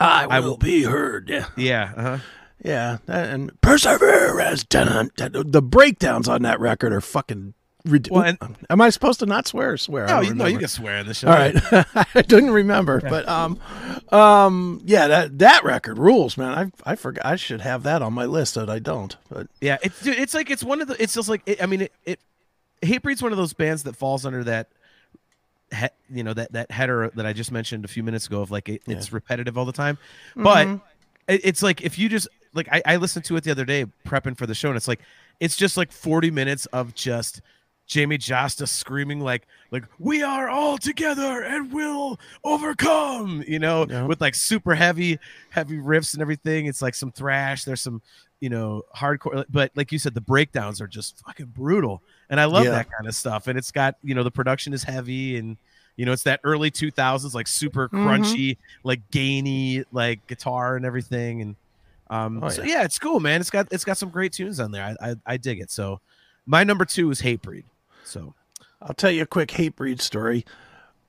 I 0.00 0.26
will, 0.26 0.32
I 0.32 0.40
will 0.40 0.56
be 0.56 0.84
heard. 0.84 1.28
Yeah, 1.28 1.46
yeah, 1.56 1.92
uh-huh. 1.96 2.18
yeah, 2.64 2.98
and 3.06 3.60
perseverance. 3.60 4.64
The 4.64 5.62
breakdowns 5.62 6.28
on 6.28 6.42
that 6.42 6.58
record 6.60 6.92
are 6.92 7.00
fucking 7.00 7.54
well, 7.84 8.22
and, 8.22 8.38
Am 8.70 8.80
I 8.80 8.90
supposed 8.90 9.20
to 9.20 9.26
not 9.26 9.46
swear? 9.46 9.76
Swear? 9.76 10.06
No, 10.06 10.20
you, 10.20 10.34
no, 10.34 10.46
you 10.46 10.58
can 10.58 10.68
swear 10.68 10.98
in 10.98 11.06
the 11.06 11.14
show. 11.14 11.28
All 11.28 11.34
right, 11.34 11.54
I 12.14 12.22
didn't 12.22 12.50
remember, 12.50 13.00
yeah. 13.02 13.10
but 13.10 13.28
um, 13.28 13.58
um, 14.10 14.80
yeah, 14.84 15.08
that 15.08 15.38
that 15.40 15.64
record 15.64 15.98
rules, 15.98 16.36
man. 16.36 16.72
I 16.86 16.92
I 16.92 16.96
forgot. 16.96 17.26
I 17.26 17.36
should 17.36 17.60
have 17.60 17.82
that 17.82 18.02
on 18.02 18.12
my 18.12 18.26
list, 18.26 18.54
but 18.54 18.70
I 18.70 18.78
don't. 18.78 19.16
But 19.28 19.48
yeah, 19.60 19.78
it's 19.82 20.06
it's 20.06 20.34
like 20.34 20.50
it's 20.50 20.62
one 20.62 20.80
of 20.80 20.88
the. 20.88 21.02
It's 21.02 21.14
just 21.14 21.28
like 21.28 21.42
it, 21.46 21.62
I 21.62 21.66
mean, 21.66 21.82
it, 21.82 21.92
it 22.04 22.20
Hatebreed's 22.82 23.22
one 23.22 23.32
of 23.32 23.38
those 23.38 23.52
bands 23.52 23.82
that 23.84 23.96
falls 23.96 24.24
under 24.24 24.44
that. 24.44 24.68
He, 25.74 25.86
you 26.10 26.22
know 26.22 26.34
that 26.34 26.52
that 26.52 26.70
header 26.70 27.10
that 27.14 27.26
I 27.26 27.32
just 27.32 27.50
mentioned 27.50 27.84
a 27.84 27.88
few 27.88 28.02
minutes 28.02 28.26
ago 28.26 28.42
of 28.42 28.50
like 28.50 28.68
it, 28.68 28.82
yeah. 28.86 28.96
it's 28.96 29.12
repetitive 29.12 29.56
all 29.58 29.64
the 29.64 29.72
time, 29.72 29.98
but 30.36 30.66
mm-hmm. 30.66 30.76
it, 31.26 31.40
it's 31.44 31.62
like 31.62 31.80
if 31.80 31.98
you 31.98 32.08
just 32.08 32.28
like 32.54 32.68
I, 32.70 32.82
I 32.84 32.96
listened 32.96 33.24
to 33.26 33.36
it 33.36 33.44
the 33.44 33.50
other 33.50 33.64
day 33.64 33.86
prepping 34.06 34.36
for 34.36 34.46
the 34.46 34.54
show 34.54 34.68
and 34.68 34.76
it's 34.76 34.88
like 34.88 35.00
it's 35.40 35.56
just 35.56 35.76
like 35.76 35.90
40 35.90 36.30
minutes 36.30 36.66
of 36.66 36.94
just 36.94 37.40
Jamey 37.88 38.18
Jasta 38.18 38.66
screaming 38.66 39.20
like 39.20 39.46
like 39.70 39.84
we 39.98 40.22
are 40.22 40.48
all 40.48 40.78
together 40.78 41.42
and 41.42 41.72
we'll 41.72 42.18
overcome, 42.44 43.44
you 43.46 43.58
know, 43.58 43.86
yeah. 43.88 44.04
with 44.04 44.20
like 44.20 44.34
super 44.34 44.74
heavy 44.74 45.18
heavy 45.50 45.76
riffs 45.76 46.14
and 46.14 46.22
everything. 46.22 46.66
It's 46.66 46.80
like 46.80 46.94
some 46.94 47.12
thrash, 47.12 47.64
there's 47.64 47.82
some, 47.82 48.00
you 48.40 48.48
know, 48.48 48.82
hardcore 48.96 49.44
but 49.50 49.72
like 49.74 49.92
you 49.92 49.98
said 49.98 50.14
the 50.14 50.20
breakdowns 50.20 50.80
are 50.80 50.86
just 50.86 51.22
fucking 51.26 51.46
brutal. 51.46 52.02
And 52.30 52.40
I 52.40 52.46
love 52.46 52.64
yeah. 52.64 52.70
that 52.70 52.90
kind 52.90 53.06
of 53.06 53.14
stuff. 53.14 53.46
And 53.46 53.58
it's 53.58 53.70
got, 53.70 53.96
you 54.02 54.14
know, 54.14 54.22
the 54.22 54.30
production 54.30 54.72
is 54.72 54.82
heavy 54.82 55.36
and 55.36 55.56
you 55.96 56.06
know, 56.06 56.12
it's 56.12 56.22
that 56.22 56.40
early 56.44 56.70
2000s 56.70 57.34
like 57.34 57.46
super 57.46 57.88
mm-hmm. 57.88 58.08
crunchy, 58.08 58.56
like 58.84 59.00
gainy 59.10 59.84
like 59.92 60.26
guitar 60.28 60.76
and 60.76 60.86
everything 60.86 61.42
and 61.42 61.56
um 62.08 62.42
oh, 62.42 62.48
so 62.48 62.62
yeah, 62.62 62.84
it's 62.84 62.98
cool, 62.98 63.20
man. 63.20 63.40
It's 63.40 63.50
got 63.50 63.68
it's 63.70 63.84
got 63.84 63.98
some 63.98 64.08
great 64.08 64.32
tunes 64.32 64.60
on 64.60 64.70
there. 64.70 64.96
I 65.00 65.10
I, 65.10 65.14
I 65.26 65.36
dig 65.36 65.60
it. 65.60 65.70
So 65.70 66.00
my 66.46 66.64
number 66.64 66.84
two 66.84 67.10
is 67.10 67.20
Hatebreed. 67.20 67.64
So 68.04 68.34
I'll 68.80 68.94
tell 68.94 69.10
you 69.10 69.22
a 69.22 69.26
quick 69.26 69.50
Hatebreed 69.50 70.00
story 70.00 70.44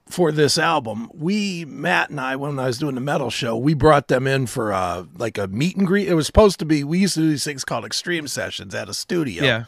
for 0.08 0.32
this 0.32 0.58
album. 0.58 1.10
We 1.14 1.66
Matt 1.66 2.10
and 2.10 2.20
I, 2.20 2.36
when 2.36 2.60
I 2.60 2.68
was 2.68 2.78
doing 2.78 2.96
the 2.96 3.02
metal 3.02 3.30
show, 3.30 3.56
we 3.58 3.74
brought 3.74 4.08
them 4.08 4.28
in 4.28 4.48
for 4.48 4.74
uh 4.74 5.06
like 5.18 5.38
a 5.38 5.48
meet 5.48 5.78
and 5.78 5.88
greet. 5.88 6.08
It 6.08 6.16
was 6.16 6.28
supposed 6.28 6.60
to 6.60 6.66
be 6.66 6.84
we 6.84 7.00
used 7.00 7.16
to 7.16 7.22
do 7.22 7.30
these 7.30 7.44
things 7.44 7.64
called 7.64 7.86
extreme 7.86 8.28
sessions 8.28 8.76
at 8.76 8.90
a 8.90 8.94
studio. 8.94 9.44
Yeah. 9.44 9.66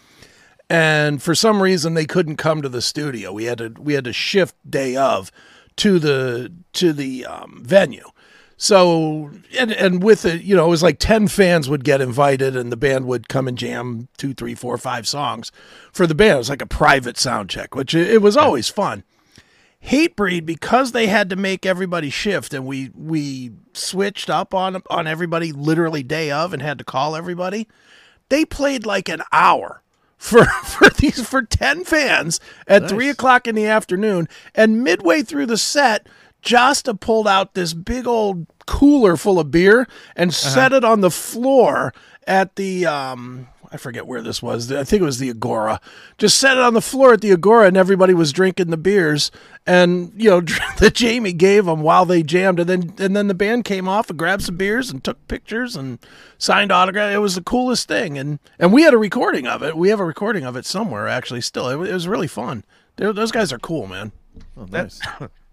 And 0.69 1.21
for 1.21 1.35
some 1.35 1.61
reason 1.61 1.93
they 1.93 2.05
couldn't 2.05 2.37
come 2.37 2.61
to 2.61 2.69
the 2.69 2.81
studio. 2.81 3.31
We 3.31 3.45
had 3.45 3.59
to 3.59 3.73
we 3.79 3.93
had 3.93 4.05
to 4.05 4.13
shift 4.13 4.55
day 4.69 4.95
of 4.95 5.31
to 5.77 5.99
the 5.99 6.51
to 6.73 6.93
the 6.93 7.25
um, 7.25 7.61
venue. 7.63 8.09
So 8.57 9.31
and 9.59 9.71
and 9.71 10.01
with 10.01 10.23
it, 10.25 10.43
you 10.43 10.55
know, 10.55 10.65
it 10.65 10.69
was 10.69 10.83
like 10.83 10.97
ten 10.97 11.27
fans 11.27 11.69
would 11.69 11.83
get 11.83 11.99
invited, 11.99 12.55
and 12.55 12.71
the 12.71 12.77
band 12.77 13.05
would 13.05 13.27
come 13.27 13.47
and 13.47 13.57
jam 13.57 14.07
two, 14.17 14.33
three, 14.33 14.55
four, 14.55 14.77
five 14.77 15.07
songs 15.07 15.51
for 15.91 16.07
the 16.07 16.15
band. 16.15 16.35
It 16.35 16.37
was 16.37 16.49
like 16.49 16.61
a 16.61 16.67
private 16.67 17.17
sound 17.17 17.49
check, 17.49 17.75
which 17.75 17.93
it, 17.93 18.21
was 18.21 18.37
always 18.37 18.69
fun. 18.69 19.03
Hatebreed 19.83 20.45
because 20.45 20.93
they 20.93 21.07
had 21.07 21.29
to 21.29 21.35
make 21.35 21.65
everybody 21.65 22.09
shift, 22.09 22.53
and 22.53 22.65
we 22.65 22.91
we 22.95 23.51
switched 23.73 24.29
up 24.29 24.53
on 24.53 24.81
on 24.89 25.05
everybody 25.05 25.51
literally 25.51 26.01
day 26.01 26.31
of, 26.31 26.53
and 26.53 26.61
had 26.61 26.77
to 26.77 26.85
call 26.85 27.15
everybody. 27.15 27.67
they 28.29 28.45
played 28.45 28.85
like 28.85 29.09
an 29.09 29.21
hour 29.33 29.83
for 30.17 30.45
for 30.63 30.89
these 30.89 31.27
for 31.27 31.41
10 31.41 31.83
fans 31.83 32.39
at 32.67 32.83
nice. 32.83 32.91
3 32.91 33.09
o'clock 33.09 33.47
in 33.47 33.55
the 33.55 33.65
afternoon 33.65 34.27
and 34.53 34.83
midway 34.83 35.21
through 35.21 35.45
the 35.45 35.57
set 35.57 36.07
Jasta 36.45 36.93
pulled 36.93 37.27
out 37.27 37.53
this 37.53 37.73
big 37.73 38.07
old 38.07 38.45
cooler 38.65 39.17
full 39.17 39.39
of 39.39 39.51
beer 39.51 39.87
and 40.15 40.29
uh-huh. 40.31 40.49
set 40.49 40.73
it 40.73 40.83
on 40.83 41.01
the 41.01 41.11
floor 41.11 41.93
at 42.27 42.55
the 42.55 42.85
um 42.85 43.47
I 43.71 43.77
forget 43.77 44.07
where 44.07 44.21
this 44.21 44.41
was. 44.41 44.71
I 44.71 44.85
think 44.85 45.01
it 45.01 45.05
was 45.05 45.19
the 45.19 45.29
Agora. 45.29 45.81
Just 46.17 46.39
set 46.39 46.55
it 46.55 46.63
on 46.63 46.75
the 46.75 46.81
floor 46.81 47.11
at 47.11 47.19
the 47.19 47.33
Agora, 47.33 47.67
and 47.67 47.75
everybody 47.75 48.13
was 48.13 48.31
drinking 48.31 48.69
the 48.69 48.77
beers. 48.77 49.31
And 49.67 50.13
you 50.15 50.29
know, 50.29 50.39
that 50.79 50.93
Jamey 50.93 51.35
gave 51.35 51.65
them 51.65 51.81
while 51.81 52.05
they 52.05 52.23
jammed, 52.23 52.61
and 52.61 52.69
then 52.69 52.93
and 52.99 53.17
then 53.17 53.27
the 53.27 53.33
band 53.33 53.65
came 53.65 53.89
off 53.89 54.09
and 54.09 54.17
grabbed 54.17 54.43
some 54.43 54.55
beers 54.55 54.89
and 54.89 55.03
took 55.03 55.27
pictures 55.27 55.75
and 55.75 55.99
signed 56.37 56.71
autograph. 56.71 57.13
It 57.13 57.19
was 57.19 57.35
the 57.35 57.43
coolest 57.43 57.89
thing, 57.89 58.17
and 58.17 58.39
and 58.59 58.71
we 58.71 58.83
had 58.83 58.93
a 58.93 58.97
recording 58.97 59.45
of 59.45 59.61
it. 59.61 59.75
We 59.75 59.89
have 59.89 59.99
a 59.99 60.05
recording 60.05 60.45
of 60.45 60.55
it 60.55 60.65
somewhere, 60.65 61.09
actually. 61.09 61.41
Still, 61.41 61.67
it, 61.67 61.89
it 61.89 61.93
was 61.93 62.07
really 62.07 62.27
fun. 62.27 62.63
They're, 62.95 63.11
those 63.11 63.31
guys 63.33 63.51
are 63.51 63.59
cool, 63.59 63.87
man. 63.87 64.13
Oh, 64.57 64.67
nice. 64.71 65.01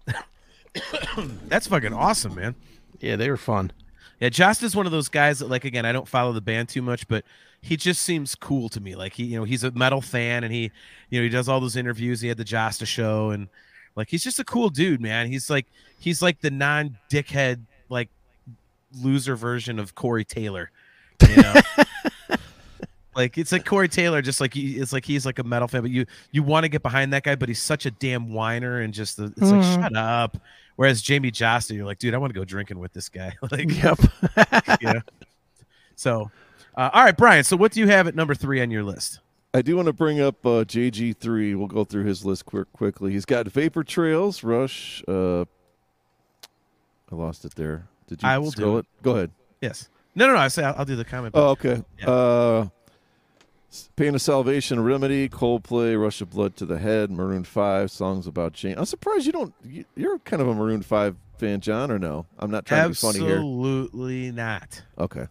That's 1.47 1.67
fucking 1.67 1.93
awesome, 1.93 2.35
man. 2.35 2.55
Yeah, 2.99 3.15
they 3.15 3.29
were 3.29 3.37
fun. 3.37 3.71
Yeah, 4.19 4.29
Jasta 4.29 4.63
is 4.63 4.75
one 4.75 4.85
of 4.85 4.91
those 4.91 5.09
guys 5.09 5.39
that, 5.39 5.49
like, 5.49 5.65
again, 5.65 5.85
I 5.85 5.91
don't 5.91 6.07
follow 6.07 6.31
the 6.31 6.41
band 6.41 6.69
too 6.69 6.81
much, 6.81 7.07
but 7.07 7.25
he 7.63 7.77
just 7.77 8.01
seems 8.01 8.35
cool 8.35 8.67
to 8.69 8.81
me. 8.81 8.95
Like 8.95 9.13
he, 9.13 9.23
you 9.23 9.39
know, 9.39 9.45
he's 9.45 9.63
a 9.63 9.71
metal 9.71 10.01
fan, 10.01 10.43
and 10.43 10.53
he, 10.53 10.69
you 11.09 11.19
know, 11.19 11.23
he 11.23 11.29
does 11.29 11.47
all 11.47 11.61
those 11.61 11.77
interviews. 11.77 12.19
He 12.19 12.27
had 12.27 12.37
the 12.37 12.43
Jasta 12.43 12.85
show, 12.85 13.31
and 13.31 13.47
like 13.95 14.09
he's 14.09 14.23
just 14.23 14.37
a 14.39 14.43
cool 14.43 14.69
dude, 14.69 15.01
man. 15.01 15.27
He's 15.27 15.49
like 15.49 15.65
he's 15.97 16.21
like 16.21 16.41
the 16.41 16.51
non 16.51 16.97
dickhead, 17.09 17.61
like 17.89 18.09
loser 19.01 19.37
version 19.37 19.79
of 19.79 19.95
Corey 19.95 20.25
Taylor. 20.25 20.71
You 21.27 21.41
know? 21.41 21.53
like 23.15 23.37
it's 23.37 23.53
like 23.53 23.65
Corey 23.65 23.87
Taylor, 23.87 24.21
just 24.21 24.41
like 24.41 24.53
he, 24.53 24.75
it's 24.75 24.91
like 24.91 25.05
he's 25.05 25.25
like 25.25 25.39
a 25.39 25.43
metal 25.43 25.69
fan, 25.69 25.81
but 25.81 25.91
you 25.91 26.05
you 26.31 26.43
want 26.43 26.65
to 26.65 26.69
get 26.69 26.83
behind 26.83 27.13
that 27.13 27.23
guy, 27.23 27.35
but 27.35 27.47
he's 27.47 27.61
such 27.61 27.85
a 27.85 27.91
damn 27.91 28.33
whiner 28.33 28.81
and 28.81 28.93
just 28.93 29.15
the, 29.15 29.25
it's 29.37 29.39
mm. 29.39 29.51
like 29.51 29.81
shut 29.81 29.95
up. 29.95 30.37
Whereas 30.75 31.03
Jamey 31.03 31.31
Jasta, 31.31 31.75
you're 31.75 31.85
like, 31.85 31.99
dude, 31.99 32.13
I 32.13 32.17
want 32.17 32.33
to 32.33 32.39
go 32.39 32.45
drinking 32.45 32.79
with 32.79 32.93
this 32.93 33.09
guy. 33.09 33.35
like, 33.51 33.69
yep, 33.71 33.99
yeah. 34.81 35.01
So, 35.95 36.31
uh, 36.75 36.89
all 36.93 37.03
right, 37.03 37.15
Brian. 37.15 37.43
So, 37.43 37.55
what 37.55 37.71
do 37.71 37.79
you 37.79 37.87
have 37.87 38.07
at 38.07 38.15
number 38.15 38.33
three 38.33 38.61
on 38.61 38.71
your 38.71 38.83
list? 38.83 39.19
I 39.53 39.61
do 39.61 39.75
want 39.75 39.85
to 39.85 39.93
bring 39.93 40.19
up 40.19 40.43
uh, 40.45 40.65
JG3. 40.65 41.55
We'll 41.55 41.67
go 41.67 41.83
through 41.83 42.05
his 42.05 42.25
list 42.25 42.45
quick, 42.45 42.71
quickly. 42.73 43.11
He's 43.11 43.25
got 43.25 43.47
Vapor 43.47 43.83
Trails, 43.83 44.43
Rush. 44.43 45.03
Uh, 45.07 45.41
I 47.11 47.15
lost 47.15 47.45
it 47.45 47.53
there. 47.53 47.87
Did 48.07 48.23
you 48.23 48.29
I 48.29 48.39
will 48.39 48.49
do 48.49 48.79
it? 48.79 48.87
Go 49.03 49.11
ahead. 49.11 49.31
Yes. 49.61 49.89
No, 50.15 50.25
no, 50.25 50.33
no. 50.33 50.39
I 50.39 50.47
say 50.47 50.63
I'll, 50.63 50.75
I'll 50.79 50.85
do 50.85 50.95
the 50.95 51.05
comment. 51.05 51.35
Oh, 51.37 51.49
okay. 51.49 51.83
Yeah. 51.99 52.09
Uh, 52.09 52.67
Pain 53.95 54.15
of 54.15 54.21
Salvation, 54.21 54.83
Remedy, 54.83 55.29
Coldplay, 55.29 55.99
Rush 55.99 56.21
of 56.21 56.29
Blood 56.29 56.55
to 56.57 56.65
the 56.65 56.77
Head, 56.77 57.11
Maroon 57.11 57.43
Five, 57.43 57.91
songs 57.91 58.27
about 58.27 58.53
Jane. 58.53 58.77
I'm 58.77 58.85
surprised 58.85 59.25
you 59.25 59.31
don't. 59.31 59.53
You're 59.95 60.19
kind 60.19 60.41
of 60.41 60.47
a 60.47 60.53
Maroon 60.53 60.81
Five 60.81 61.15
fan, 61.37 61.59
John, 61.59 61.91
or 61.91 61.99
no? 61.99 62.25
I'm 62.39 62.51
not 62.51 62.65
trying 62.65 62.81
Absolutely 62.81 63.19
to 63.19 63.25
be 63.25 63.29
funny 63.29 63.33
here. 63.33 63.39
Absolutely 63.39 64.31
not. 64.31 64.83
Okay. 64.97 65.27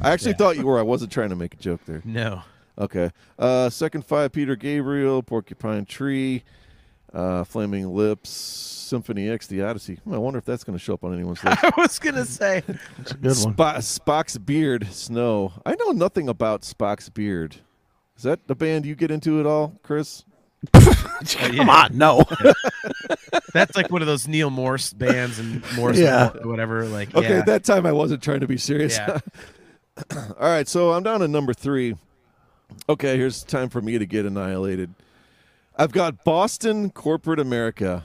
I 0.00 0.10
actually 0.10 0.32
yeah. 0.32 0.36
thought 0.36 0.56
you 0.56 0.66
were. 0.66 0.78
I 0.78 0.82
wasn't 0.82 1.10
trying 1.10 1.30
to 1.30 1.36
make 1.36 1.54
a 1.54 1.56
joke 1.56 1.80
there. 1.86 2.02
No. 2.04 2.42
Okay. 2.78 3.10
Uh, 3.38 3.70
second 3.70 4.04
five, 4.04 4.32
Peter 4.32 4.56
Gabriel, 4.56 5.22
Porcupine 5.22 5.86
Tree, 5.86 6.44
uh, 7.14 7.44
Flaming 7.44 7.88
Lips, 7.88 8.28
Symphony 8.28 9.30
X, 9.30 9.46
The 9.46 9.62
Odyssey. 9.62 9.96
Hmm, 10.04 10.14
I 10.14 10.18
wonder 10.18 10.38
if 10.38 10.44
that's 10.44 10.64
going 10.64 10.78
to 10.78 10.84
show 10.84 10.94
up 10.94 11.04
on 11.04 11.14
anyone's 11.14 11.42
list. 11.44 11.64
I 11.64 11.72
was 11.76 11.98
going 11.98 12.16
to 12.16 12.26
say. 12.26 12.62
It's 12.98 13.12
a 13.12 13.14
good 13.14 13.36
one. 13.38 13.54
Spock's 13.54 14.36
Beard, 14.36 14.86
Snow. 14.92 15.52
I 15.64 15.74
know 15.76 15.92
nothing 15.92 16.28
about 16.28 16.62
Spock's 16.62 17.08
Beard. 17.08 17.56
Is 18.16 18.22
that 18.22 18.46
the 18.46 18.54
band 18.54 18.86
you 18.86 18.94
get 18.94 19.10
into 19.10 19.40
at 19.40 19.46
all, 19.46 19.78
Chris? 19.82 20.24
Oh, 21.18 21.22
Come 21.56 21.70
on, 21.70 21.96
no. 21.96 22.24
That's 23.54 23.74
like 23.74 23.90
one 23.90 24.02
of 24.02 24.06
those 24.06 24.28
Neal 24.28 24.50
Morse 24.50 24.92
bands 24.92 25.38
and 25.38 25.62
Morse 25.74 25.98
yeah. 25.98 26.32
or 26.42 26.48
whatever. 26.48 26.84
Like, 26.84 27.14
okay, 27.14 27.36
yeah. 27.36 27.42
that 27.42 27.64
time 27.64 27.86
I 27.86 27.92
wasn't 27.92 28.22
trying 28.22 28.40
to 28.40 28.46
be 28.46 28.58
serious. 28.58 28.98
Yeah. 28.98 29.20
all 30.16 30.34
right, 30.38 30.68
so 30.68 30.92
I'm 30.92 31.02
down 31.02 31.20
to 31.20 31.28
number 31.28 31.54
three. 31.54 31.96
Okay, 32.88 33.16
here's 33.16 33.42
time 33.44 33.70
for 33.70 33.80
me 33.80 33.98
to 33.98 34.04
get 34.04 34.26
annihilated. 34.26 34.92
I've 35.76 35.92
got 35.92 36.22
Boston 36.22 36.90
corporate 36.90 37.40
America. 37.40 38.04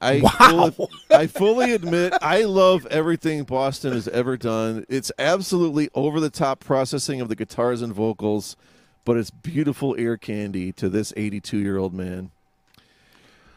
I 0.00 0.20
wow. 0.20 0.70
fully, 0.70 0.88
I 1.10 1.26
fully 1.26 1.72
admit 1.72 2.14
I 2.22 2.44
love 2.44 2.86
everything 2.86 3.44
Boston 3.44 3.92
has 3.92 4.06
ever 4.08 4.36
done. 4.36 4.84
It's 4.88 5.10
absolutely 5.18 5.90
over 5.94 6.20
the 6.20 6.30
top 6.30 6.60
processing 6.60 7.20
of 7.20 7.28
the 7.28 7.36
guitars 7.36 7.82
and 7.82 7.92
vocals 7.92 8.56
but 9.04 9.16
it's 9.16 9.30
beautiful 9.30 9.94
ear 9.98 10.16
candy 10.16 10.72
to 10.72 10.88
this 10.88 11.12
82 11.16 11.58
year 11.58 11.78
old 11.78 11.94
man. 11.94 12.30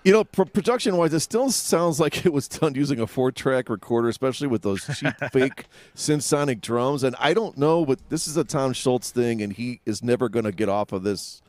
You 0.04 0.12
know, 0.12 0.26
pr- 0.26 0.44
production 0.44 0.98
wise, 0.98 1.14
it 1.14 1.22
still 1.22 1.50
sounds 1.50 2.00
like 2.00 2.26
it 2.26 2.34
was 2.34 2.48
done 2.50 2.76
using 2.76 3.00
a 3.00 3.08
four 3.08 3.32
track 3.32 3.70
recorder, 3.70 4.10
especially 4.10 4.48
with 4.48 4.62
those 4.62 4.86
cheap 4.98 5.14
fake 5.32 5.66
synthsonic 5.96 6.60
drums. 6.60 7.04
And 7.04 7.16
I 7.20 7.34
don't 7.34 7.58
know, 7.58 7.86
but 7.86 8.00
this 8.10 8.28
is 8.28 8.36
a 8.36 8.44
Tom 8.44 8.74
Scholz 8.74 9.12
thing, 9.12 9.42
and 9.42 9.54
he 9.54 9.80
is 9.86 10.04
never 10.04 10.28
going 10.28 10.44
to 10.44 10.52
get 10.52 10.68
off 10.68 10.92
of 10.92 11.04
this 11.04 11.42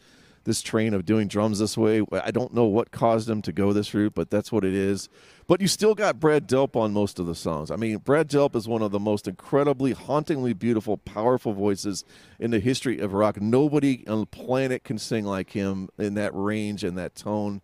this 0.45 0.63
train 0.63 0.95
of 0.95 1.05
doing 1.05 1.29
drums 1.29 1.59
this 1.59 1.77
way. 1.77 2.03
I 2.13 2.31
don't 2.31 2.55
know 2.55 2.65
what 2.65 2.91
caused 2.91 3.29
him 3.29 3.43
to 3.43 3.53
go 3.53 3.73
this 3.73 3.93
route, 3.93 4.15
but 4.15 4.31
that's 4.31 4.53
what 4.53 4.65
it 4.65 4.75
is. 4.75 5.09
But 5.47 5.61
you 5.61 5.69
still 5.69 5.95
got 5.95 6.21
Brad 6.21 6.49
Delp 6.49 6.77
on 6.77 6.93
most 6.93 7.19
of 7.19 7.27
the 7.27 7.35
songs. 7.35 7.71
I 7.71 7.77
mean, 7.77 7.99
Brad 7.99 8.29
Delp 8.29 8.55
is 8.57 8.67
one 8.69 8.83
of 8.83 8.93
the 8.93 8.99
most 8.99 9.29
incredibly, 9.29 9.93
hauntingly 9.93 10.53
beautiful, 10.53 10.97
powerful 10.97 11.53
voices 11.53 12.05
in 12.39 12.51
the 12.51 12.61
history 12.61 12.99
of 12.99 13.13
rock. 13.13 13.41
Nobody 13.41 14.07
on 14.07 14.21
the 14.21 14.27
planet 14.27 14.85
can 14.85 14.99
sing 14.99 15.25
like 15.25 15.51
him 15.51 15.89
in 15.99 16.15
that 16.15 16.31
range 16.35 16.85
and 16.85 16.97
that 16.97 17.15
tone. 17.15 17.61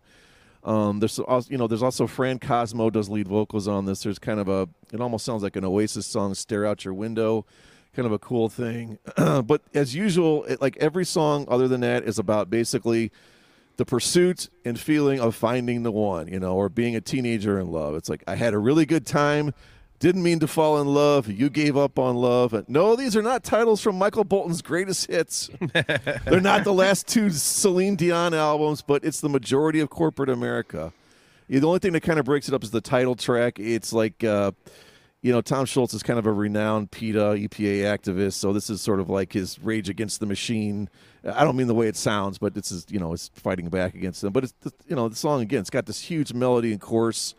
Um, 0.63 0.99
there's 0.99 1.17
also, 1.17 1.49
you 1.49 1.57
know, 1.57 1.67
there's 1.67 1.81
also 1.81 2.05
Fran 2.05 2.37
Cosmo 2.37 2.89
does 2.91 3.09
lead 3.09 3.27
vocals 3.27 3.67
on 3.67 3.85
this. 3.85 4.03
There's 4.03 4.19
kind 4.19 4.39
of 4.39 4.47
a, 4.47 4.69
it 4.93 5.01
almost 5.01 5.25
sounds 5.25 5.41
like 5.41 5.55
an 5.55 5.65
Oasis 5.65 6.05
song, 6.05 6.35
"Stare 6.35 6.67
Out 6.67 6.85
Your 6.85 6.93
Window," 6.93 7.45
kind 7.95 8.05
of 8.05 8.11
a 8.11 8.19
cool 8.19 8.49
thing. 8.49 8.97
but 9.15 9.61
as 9.73 9.95
usual, 9.95 10.43
it, 10.45 10.61
like 10.61 10.77
every 10.77 11.05
song 11.05 11.45
other 11.47 11.67
than 11.67 11.81
that 11.81 12.03
is 12.03 12.19
about 12.19 12.49
basically 12.49 13.11
the 13.77 13.85
pursuit 13.85 14.49
and 14.65 14.79
feeling 14.79 15.19
of 15.19 15.35
finding 15.35 15.83
the 15.83 15.91
one, 15.91 16.27
you 16.27 16.39
know, 16.39 16.55
or 16.55 16.69
being 16.69 16.95
a 16.95 17.01
teenager 17.01 17.59
in 17.59 17.71
love. 17.71 17.95
It's 17.95 18.09
like 18.09 18.23
I 18.27 18.35
had 18.35 18.53
a 18.53 18.59
really 18.59 18.85
good 18.85 19.05
time, 19.05 19.53
didn't 19.99 20.23
mean 20.23 20.39
to 20.39 20.47
fall 20.47 20.79
in 20.81 20.87
love. 20.87 21.27
You 21.27 21.49
gave 21.49 21.77
up 21.77 21.97
on 21.97 22.15
love. 22.15 22.67
No, 22.67 22.95
these 22.95 23.15
are 23.15 23.21
not 23.21 23.43
titles 23.43 23.81
from 23.81 23.97
Michael 23.97 24.23
Bolton's 24.23 24.61
greatest 24.61 25.09
hits. 25.09 25.49
They're 26.25 26.41
not 26.41 26.63
the 26.63 26.73
last 26.73 27.07
two 27.07 27.29
Celine 27.29 27.95
Dion 27.95 28.33
albums, 28.33 28.81
but 28.81 29.03
it's 29.03 29.21
the 29.21 29.29
majority 29.29 29.79
of 29.79 29.89
corporate 29.89 30.29
America. 30.29 30.93
The 31.49 31.61
only 31.63 31.79
thing 31.79 31.93
that 31.93 32.01
kind 32.01 32.17
of 32.17 32.25
breaks 32.25 32.47
it 32.47 32.53
up 32.53 32.63
is 32.63 32.71
the 32.71 32.81
title 32.81 33.15
track. 33.15 33.59
It's 33.59 33.91
like. 33.93 34.23
Uh, 34.23 34.51
you 35.21 35.31
know, 35.31 35.41
Tom 35.41 35.65
Scholz 35.65 35.93
is 35.93 36.01
kind 36.01 36.17
of 36.17 36.25
a 36.25 36.31
renowned 36.31 36.89
PETA 36.89 37.19
EPA 37.19 37.83
activist, 37.83 38.33
so 38.33 38.53
this 38.53 38.69
is 38.71 38.81
sort 38.81 38.99
of 38.99 39.09
like 39.09 39.33
his 39.33 39.59
rage 39.59 39.87
against 39.87 40.19
the 40.19 40.25
machine. 40.25 40.89
I 41.23 41.43
don't 41.43 41.55
mean 41.55 41.67
the 41.67 41.75
way 41.75 41.87
it 41.87 41.95
sounds, 41.95 42.39
but 42.39 42.55
this 42.55 42.71
is 42.71 42.87
you 42.89 42.99
know, 42.99 43.13
it's 43.13 43.29
fighting 43.35 43.69
back 43.69 43.93
against 43.93 44.21
them. 44.21 44.33
But 44.33 44.45
it's 44.45 44.53
you 44.87 44.95
know, 44.95 45.07
the 45.09 45.15
song 45.15 45.41
again, 45.41 45.61
it's 45.61 45.69
got 45.69 45.85
this 45.85 46.01
huge 46.01 46.33
melody 46.33 46.71
and 46.71 46.81
chorus, 46.81 47.35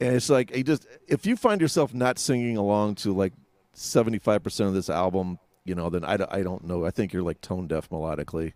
and 0.00 0.14
it's 0.14 0.30
like 0.30 0.54
he 0.54 0.62
just 0.62 0.86
if 1.08 1.26
you 1.26 1.34
find 1.34 1.60
yourself 1.60 1.92
not 1.92 2.20
singing 2.20 2.56
along 2.56 2.94
to 2.96 3.12
like 3.12 3.32
seventy 3.72 4.20
five 4.20 4.44
percent 4.44 4.68
of 4.68 4.74
this 4.74 4.88
album, 4.88 5.40
you 5.64 5.74
know, 5.74 5.90
then 5.90 6.04
I, 6.04 6.18
I 6.30 6.42
don't 6.44 6.64
know. 6.64 6.86
I 6.86 6.92
think 6.92 7.12
you're 7.12 7.22
like 7.24 7.40
tone 7.40 7.66
deaf 7.66 7.90
melodically, 7.90 8.52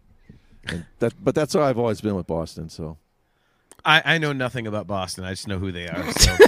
and 0.67 0.87
that 1.01 1.15
but 1.23 1.35
that's 1.35 1.55
how 1.55 1.63
I've 1.63 1.79
always 1.79 2.01
been 2.01 2.15
with 2.15 2.29
Boston. 2.29 2.69
So 2.69 2.97
I 3.85 4.03
I 4.05 4.19
know 4.19 4.33
nothing 4.33 4.69
about 4.69 4.87
Boston. 4.87 5.25
I 5.25 5.31
just 5.31 5.49
know 5.49 5.59
who 5.59 5.73
they 5.73 5.89
are. 5.89 6.13
So. 6.13 6.37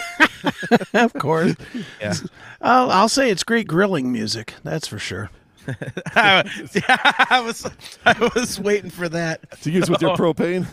of 0.94 1.12
course. 1.14 1.54
Yeah. 2.00 2.14
I'll, 2.60 2.90
I'll 2.90 3.08
say 3.08 3.30
it's 3.30 3.44
great 3.44 3.66
grilling 3.66 4.12
music. 4.12 4.54
That's 4.62 4.86
for 4.86 4.98
sure. 4.98 5.30
I, 6.14 6.44
yeah, 6.74 7.26
I 7.30 7.40
was 7.40 7.66
I 8.04 8.30
was 8.34 8.60
waiting 8.60 8.90
for 8.90 9.08
that 9.08 9.60
to 9.62 9.70
use 9.70 9.88
with 9.88 10.02
your 10.02 10.14
propane. 10.16 10.66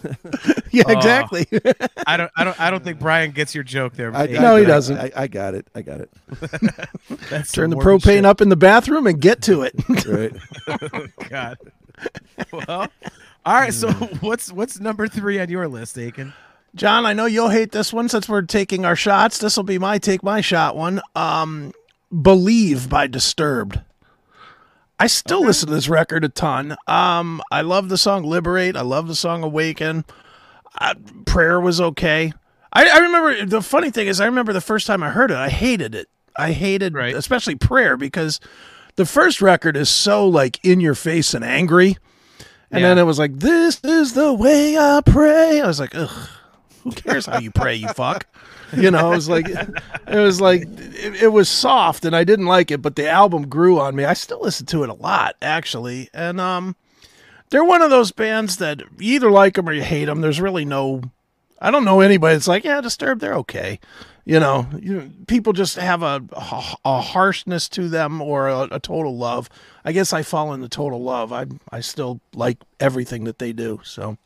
yeah, 0.71 0.83
exactly. 0.87 1.47
Uh, 1.53 1.87
I 2.05 2.17
don't 2.17 2.31
I 2.35 2.43
don't 2.43 2.59
I 2.59 2.69
don't 2.69 2.83
think 2.83 2.99
Brian 2.99 3.31
gets 3.31 3.55
your 3.55 3.63
joke 3.63 3.93
there. 3.93 4.13
I, 4.13 4.27
no, 4.27 4.57
he 4.57 4.65
doesn't. 4.65 4.97
I, 4.97 5.11
I, 5.15 5.27
got 5.27 5.53
it. 5.53 5.67
I 5.73 5.81
got 5.81 6.01
it. 6.01 6.09
Turn 7.53 7.69
the 7.69 7.77
propane 7.77 8.03
shit. 8.03 8.25
up 8.25 8.41
in 8.41 8.49
the 8.49 8.57
bathroom 8.57 9.07
and 9.07 9.21
get 9.21 9.41
to 9.43 9.61
it. 9.61 9.73
right. 10.05 10.33
oh, 10.67 11.07
God. 11.29 11.57
Well, 12.51 12.87
all 13.45 13.53
right. 13.53 13.73
So 13.73 13.91
what's 14.19 14.51
what's 14.51 14.79
number 14.79 15.07
three 15.07 15.39
on 15.39 15.49
your 15.49 15.67
list, 15.67 15.97
Aiken? 15.97 16.33
John, 16.73 17.05
I 17.05 17.13
know 17.13 17.25
you'll 17.25 17.49
hate 17.49 17.71
this 17.71 17.91
one 17.91 18.07
since 18.07 18.29
we're 18.29 18.43
taking 18.43 18.85
our 18.85 18.95
shots. 18.95 19.37
This 19.37 19.57
will 19.57 19.63
be 19.63 19.77
my 19.77 19.97
take 19.97 20.23
my 20.23 20.41
shot 20.41 20.75
one. 20.75 21.01
Um, 21.15 21.73
Believe 22.09 22.89
by 22.89 23.07
Disturbed. 23.07 23.81
I 24.99 25.07
still 25.07 25.39
okay. 25.39 25.47
listen 25.47 25.67
to 25.67 25.73
this 25.73 25.89
record 25.89 26.23
a 26.23 26.29
ton. 26.29 26.77
Um, 26.87 27.41
I 27.51 27.61
love 27.61 27.89
the 27.89 27.97
song 27.97 28.23
Liberate. 28.23 28.77
I 28.77 28.81
love 28.81 29.07
the 29.07 29.15
song 29.15 29.43
Awaken. 29.43 30.05
Uh, 30.79 30.93
prayer 31.25 31.59
was 31.59 31.81
okay. 31.81 32.31
I, 32.71 32.87
I, 32.87 32.97
remember 32.99 33.45
the 33.45 33.61
funny 33.61 33.91
thing 33.91 34.07
is 34.07 34.21
I 34.21 34.25
remember 34.25 34.53
the 34.53 34.61
first 34.61 34.87
time 34.87 35.03
I 35.03 35.09
heard 35.09 35.31
it, 35.31 35.37
I 35.37 35.49
hated 35.49 35.95
it. 35.95 36.07
I 36.37 36.53
hated, 36.53 36.93
right. 36.93 37.15
especially 37.15 37.55
prayer 37.55 37.97
because 37.97 38.39
the 38.95 39.05
first 39.05 39.41
record 39.41 39.75
is 39.75 39.89
so 39.89 40.27
like 40.27 40.63
in 40.63 40.79
your 40.79 40.95
face 40.95 41.33
and 41.33 41.43
angry. 41.43 41.97
And 42.69 42.81
yeah. 42.81 42.89
then 42.89 42.99
it 42.99 43.03
was 43.03 43.19
like, 43.19 43.39
"This 43.39 43.81
is 43.83 44.13
the 44.13 44.31
way 44.31 44.77
I 44.77 45.01
pray." 45.05 45.59
I 45.59 45.67
was 45.67 45.79
like, 45.79 45.93
"Ugh, 45.93 46.29
who 46.83 46.91
cares 46.91 47.25
how 47.25 47.39
you 47.39 47.51
pray, 47.51 47.75
you 47.75 47.87
fuck?" 47.89 48.27
You 48.75 48.89
know, 48.89 49.11
it 49.11 49.15
was 49.15 49.29
like, 49.29 49.49
it 49.49 50.17
was 50.17 50.39
like, 50.39 50.61
it, 50.63 51.23
it, 51.23 51.27
was 51.27 51.49
soft, 51.49 52.05
and 52.05 52.15
I 52.15 52.23
didn't 52.23 52.45
like 52.45 52.71
it. 52.71 52.81
But 52.81 52.95
the 52.95 53.09
album 53.09 53.49
grew 53.49 53.79
on 53.79 53.95
me. 53.95 54.05
I 54.05 54.13
still 54.13 54.41
listen 54.41 54.65
to 54.67 54.83
it 54.83 54.89
a 54.89 54.93
lot, 54.93 55.35
actually, 55.41 56.09
and 56.13 56.39
um, 56.39 56.75
they're 57.49 57.65
one 57.65 57.81
of 57.81 57.89
those 57.89 58.11
bands 58.11 58.57
that 58.57 58.79
you 58.97 59.15
either 59.15 59.29
like 59.29 59.55
them 59.55 59.67
or 59.67 59.73
you 59.73 59.83
hate 59.83 60.05
them. 60.05 60.21
There's 60.21 60.41
really 60.41 60.65
no, 60.65 61.01
I 61.59 61.69
don't 61.69 61.85
know 61.85 61.99
anybody 61.99 62.35
that's 62.35 62.47
like, 62.47 62.63
yeah, 62.63 62.81
Disturbed, 62.81 63.21
they're 63.21 63.35
okay. 63.35 63.79
You 64.23 64.39
know, 64.39 64.67
you, 64.79 65.11
people 65.27 65.51
just 65.51 65.75
have 65.75 66.03
a, 66.03 66.23
a 66.85 67.01
harshness 67.01 67.67
to 67.69 67.89
them 67.89 68.21
or 68.21 68.47
a, 68.47 68.67
a 68.71 68.79
total 68.79 69.17
love. 69.17 69.49
I 69.83 69.91
guess 69.91 70.13
I 70.13 70.21
fall 70.21 70.53
into 70.53 70.69
total 70.69 71.01
love. 71.01 71.33
I 71.33 71.47
I 71.71 71.81
still 71.81 72.21
like 72.35 72.59
everything 72.79 73.23
that 73.23 73.39
they 73.39 73.51
do. 73.51 73.81
So 73.83 74.17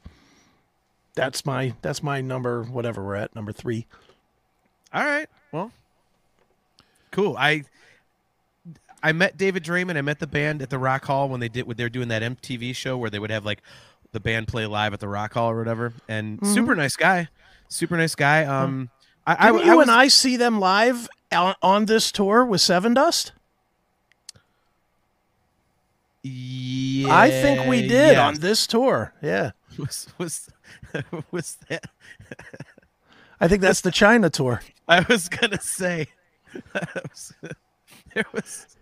that's 1.15 1.45
my 1.45 1.73
that's 1.81 2.03
my 2.03 2.21
number 2.21 2.63
whatever 2.63 3.03
we're 3.03 3.15
at 3.15 3.35
number 3.35 3.51
three. 3.51 3.87
All 4.93 5.03
right. 5.03 5.27
Well, 5.51 5.71
cool. 7.11 7.35
I 7.37 7.63
I 9.01 9.11
met 9.13 9.37
David 9.37 9.63
Draiman 9.63 9.97
I 9.97 10.01
met 10.01 10.19
the 10.19 10.27
band 10.27 10.61
at 10.61 10.69
the 10.69 10.77
Rock 10.77 11.05
Hall 11.05 11.29
when 11.29 11.39
they 11.39 11.49
did 11.49 11.65
when 11.65 11.77
they 11.77 11.83
were 11.83 11.89
doing 11.89 12.09
that 12.09 12.21
MTV 12.21 12.75
show 12.75 12.97
where 12.97 13.09
they 13.09 13.19
would 13.19 13.31
have 13.31 13.45
like 13.45 13.61
the 14.11 14.19
band 14.19 14.47
play 14.47 14.65
live 14.65 14.93
at 14.93 14.99
the 14.99 15.07
Rock 15.07 15.33
Hall 15.33 15.51
or 15.51 15.57
whatever. 15.57 15.93
And 16.07 16.39
mm-hmm. 16.39 16.53
super 16.53 16.75
nice 16.75 16.95
guy, 16.95 17.29
super 17.69 17.97
nice 17.97 18.15
guy. 18.15 18.43
Um, 18.45 18.89
I, 19.27 19.35
I, 19.35 19.51
you 19.51 19.71
I 19.71 19.75
was, 19.75 19.83
and 19.83 19.91
I 19.91 20.07
see 20.07 20.37
them 20.37 20.59
live 20.59 21.07
on, 21.31 21.55
on 21.61 21.85
this 21.85 22.11
tour 22.11 22.45
with 22.45 22.61
Sevendust. 22.61 23.31
Yeah, 26.23 27.15
I 27.15 27.29
think 27.29 27.67
we 27.67 27.81
did 27.81 28.13
yeah. 28.13 28.27
on 28.27 28.35
this 28.35 28.65
tour. 28.65 29.13
Yeah, 29.21 29.51
was 29.77 30.07
was 30.17 30.49
was 31.31 31.57
that? 31.69 31.85
I 33.39 33.47
think 33.47 33.61
that's 33.61 33.81
the 33.81 33.91
China 33.91 34.29
tour. 34.29 34.61
I 34.87 35.05
was 35.09 35.29
gonna 35.29 35.59
say, 35.59 36.07
was, 36.63 37.33
there 38.13 38.25
was, 38.33 38.77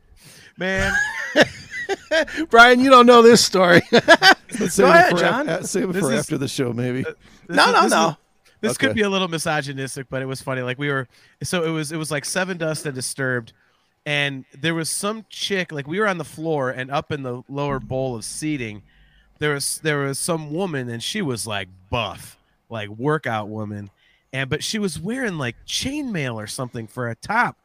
man. 0.57 0.93
Brian, 2.49 2.79
you 2.79 2.89
don't 2.89 3.05
know 3.05 3.21
this 3.21 3.43
story. 3.43 3.81
Go 3.91 3.99
ahead, 4.85 5.17
John. 5.17 5.49
Af- 5.49 5.65
save 5.65 5.89
it 5.89 5.93
this 5.93 6.03
for 6.03 6.13
is, 6.13 6.19
after 6.19 6.37
the 6.37 6.47
show, 6.47 6.71
maybe. 6.73 7.05
Uh, 7.05 7.13
no, 7.49 7.71
no, 7.71 7.87
no. 7.87 8.17
This 8.61 8.73
okay. 8.73 8.87
could 8.87 8.95
be 8.95 9.01
a 9.01 9.09
little 9.09 9.27
misogynistic, 9.27 10.07
but 10.09 10.21
it 10.21 10.25
was 10.25 10.41
funny. 10.41 10.61
Like 10.61 10.77
we 10.77 10.89
were, 10.89 11.07
so 11.41 11.63
it 11.63 11.69
was 11.69 11.91
it 11.91 11.97
was 11.97 12.11
like 12.11 12.23
Sevendust 12.23 12.85
and 12.85 12.95
Disturbed, 12.95 13.53
and 14.05 14.45
there 14.57 14.75
was 14.75 14.89
some 14.89 15.25
chick. 15.29 15.71
Like 15.71 15.87
we 15.87 15.99
were 15.99 16.07
on 16.07 16.17
the 16.17 16.23
floor 16.23 16.69
and 16.69 16.89
up 16.89 17.11
in 17.11 17.23
the 17.23 17.43
lower 17.49 17.79
bowl 17.79 18.15
of 18.15 18.23
seating, 18.23 18.83
there 19.39 19.53
was 19.53 19.79
there 19.79 19.99
was 19.99 20.19
some 20.19 20.53
woman 20.53 20.89
and 20.89 21.01
she 21.01 21.21
was 21.21 21.45
like 21.47 21.67
buff, 21.89 22.37
like 22.69 22.89
workout 22.89 23.49
woman, 23.49 23.89
and 24.31 24.49
but 24.49 24.63
she 24.63 24.79
was 24.79 24.99
wearing 24.99 25.37
like 25.37 25.55
chainmail 25.65 26.35
or 26.35 26.47
something 26.47 26.87
for 26.87 27.09
a 27.09 27.15
top, 27.15 27.57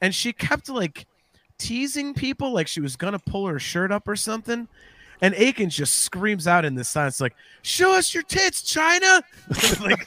and 0.00 0.14
she 0.14 0.32
kept 0.32 0.68
like 0.68 1.06
teasing 1.58 2.14
people 2.14 2.52
like 2.52 2.68
she 2.68 2.80
was 2.80 2.96
gonna 2.96 3.18
pull 3.18 3.46
her 3.46 3.58
shirt 3.58 3.90
up 3.92 4.08
or 4.08 4.16
something. 4.16 4.68
And 5.22 5.34
Akins 5.34 5.74
just 5.74 6.00
screams 6.02 6.46
out 6.46 6.66
in 6.66 6.74
this 6.74 6.90
silence, 6.90 7.22
like, 7.22 7.34
"Show 7.62 7.94
us 7.94 8.12
your 8.12 8.22
tits, 8.22 8.60
China!" 8.60 9.22
like, 9.80 10.06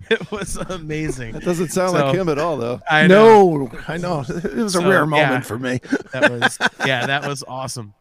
it 0.10 0.30
was 0.30 0.56
amazing. 0.56 1.32
That 1.32 1.44
doesn't 1.44 1.68
sound 1.68 1.92
so, 1.96 2.06
like 2.06 2.14
him 2.16 2.28
at 2.28 2.38
all, 2.38 2.56
though. 2.56 2.80
I 2.90 3.06
know. 3.06 3.66
No, 3.66 3.70
I 3.88 3.96
know. 3.98 4.24
It 4.28 4.54
was 4.54 4.72
so, 4.72 4.84
a 4.84 4.88
rare 4.88 5.06
moment 5.06 5.30
yeah, 5.30 5.40
for 5.40 5.58
me. 5.58 5.80
that 6.12 6.30
was, 6.30 6.58
yeah, 6.86 7.06
that 7.06 7.26
was 7.26 7.44
awesome. 7.46 7.94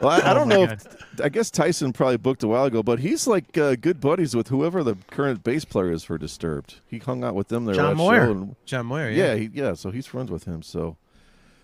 Well, 0.00 0.10
I, 0.10 0.20
oh 0.20 0.30
I 0.30 0.34
don't 0.34 0.48
know. 0.48 0.62
If, 0.64 1.20
I 1.20 1.28
guess 1.28 1.50
Tyson 1.50 1.92
probably 1.92 2.18
booked 2.18 2.42
a 2.42 2.48
while 2.48 2.64
ago, 2.64 2.82
but 2.82 3.00
he's 3.00 3.26
like 3.26 3.58
uh, 3.58 3.74
good 3.74 4.00
buddies 4.00 4.36
with 4.36 4.48
whoever 4.48 4.84
the 4.84 4.96
current 5.10 5.42
bass 5.42 5.64
player 5.64 5.90
is 5.90 6.04
for 6.04 6.18
Disturbed. 6.18 6.80
He 6.86 6.98
hung 6.98 7.24
out 7.24 7.34
with 7.34 7.48
them 7.48 7.64
there. 7.64 7.74
John 7.74 7.96
Moyer. 7.96 8.30
And, 8.30 8.56
John 8.64 8.86
Moyer. 8.86 9.10
Yeah, 9.10 9.32
yeah, 9.32 9.34
he, 9.34 9.50
yeah, 9.52 9.74
So 9.74 9.90
he's 9.90 10.06
friends 10.06 10.30
with 10.30 10.44
him. 10.44 10.62
So 10.62 10.96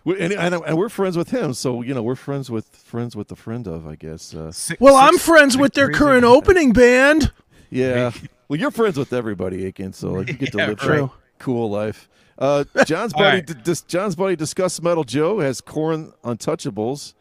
and, 0.07 0.33
and, 0.33 0.77
we're 0.77 0.89
friends 0.89 1.17
with 1.17 1.31
him, 1.31 1.55
so 1.55 1.83
you 1.83 1.95
know 1.95 2.03
we're 2.03 2.15
friends 2.15 2.51
with 2.51 2.67
friends 2.67 3.17
with 3.17 3.29
the 3.29 3.37
friend 3.37 3.67
of, 3.67 3.87
I 3.87 3.97
guess. 3.97 4.35
Uh, 4.35 4.53
six, 4.53 4.81
well, 4.81 4.97
i 4.97 5.09
I'm 5.09 5.19
friends 5.19 5.57
with 5.57 5.75
their 5.75 5.91
current 5.91 6.25
opening 6.25 6.73
band. 6.73 7.33
Yeah, 7.71 8.13
well, 8.49 8.59
you're 8.59 8.71
friends 8.71 8.99
with 8.99 9.13
everybody, 9.13 9.65
Aiken, 9.65 9.93
so 9.93 10.21
you 10.21 10.35
get 10.35 10.53
to 10.53 10.59
yeah, 10.59 10.67
live 10.69 10.81
a 10.83 11.11
cool 11.39 11.71
life. 11.71 12.09
Uh, 12.39 12.65
John's 12.85 13.13
buddy, 13.13 13.39
right. 13.39 13.65
dis, 13.65 13.83
John's 13.83 14.17
buddy, 14.17 14.37
Discuss 14.37 14.83
Metal 14.83 15.05
Joe 15.05 15.41
has 15.41 15.61
Korn 15.61 16.13
Untouchables. 16.25 17.15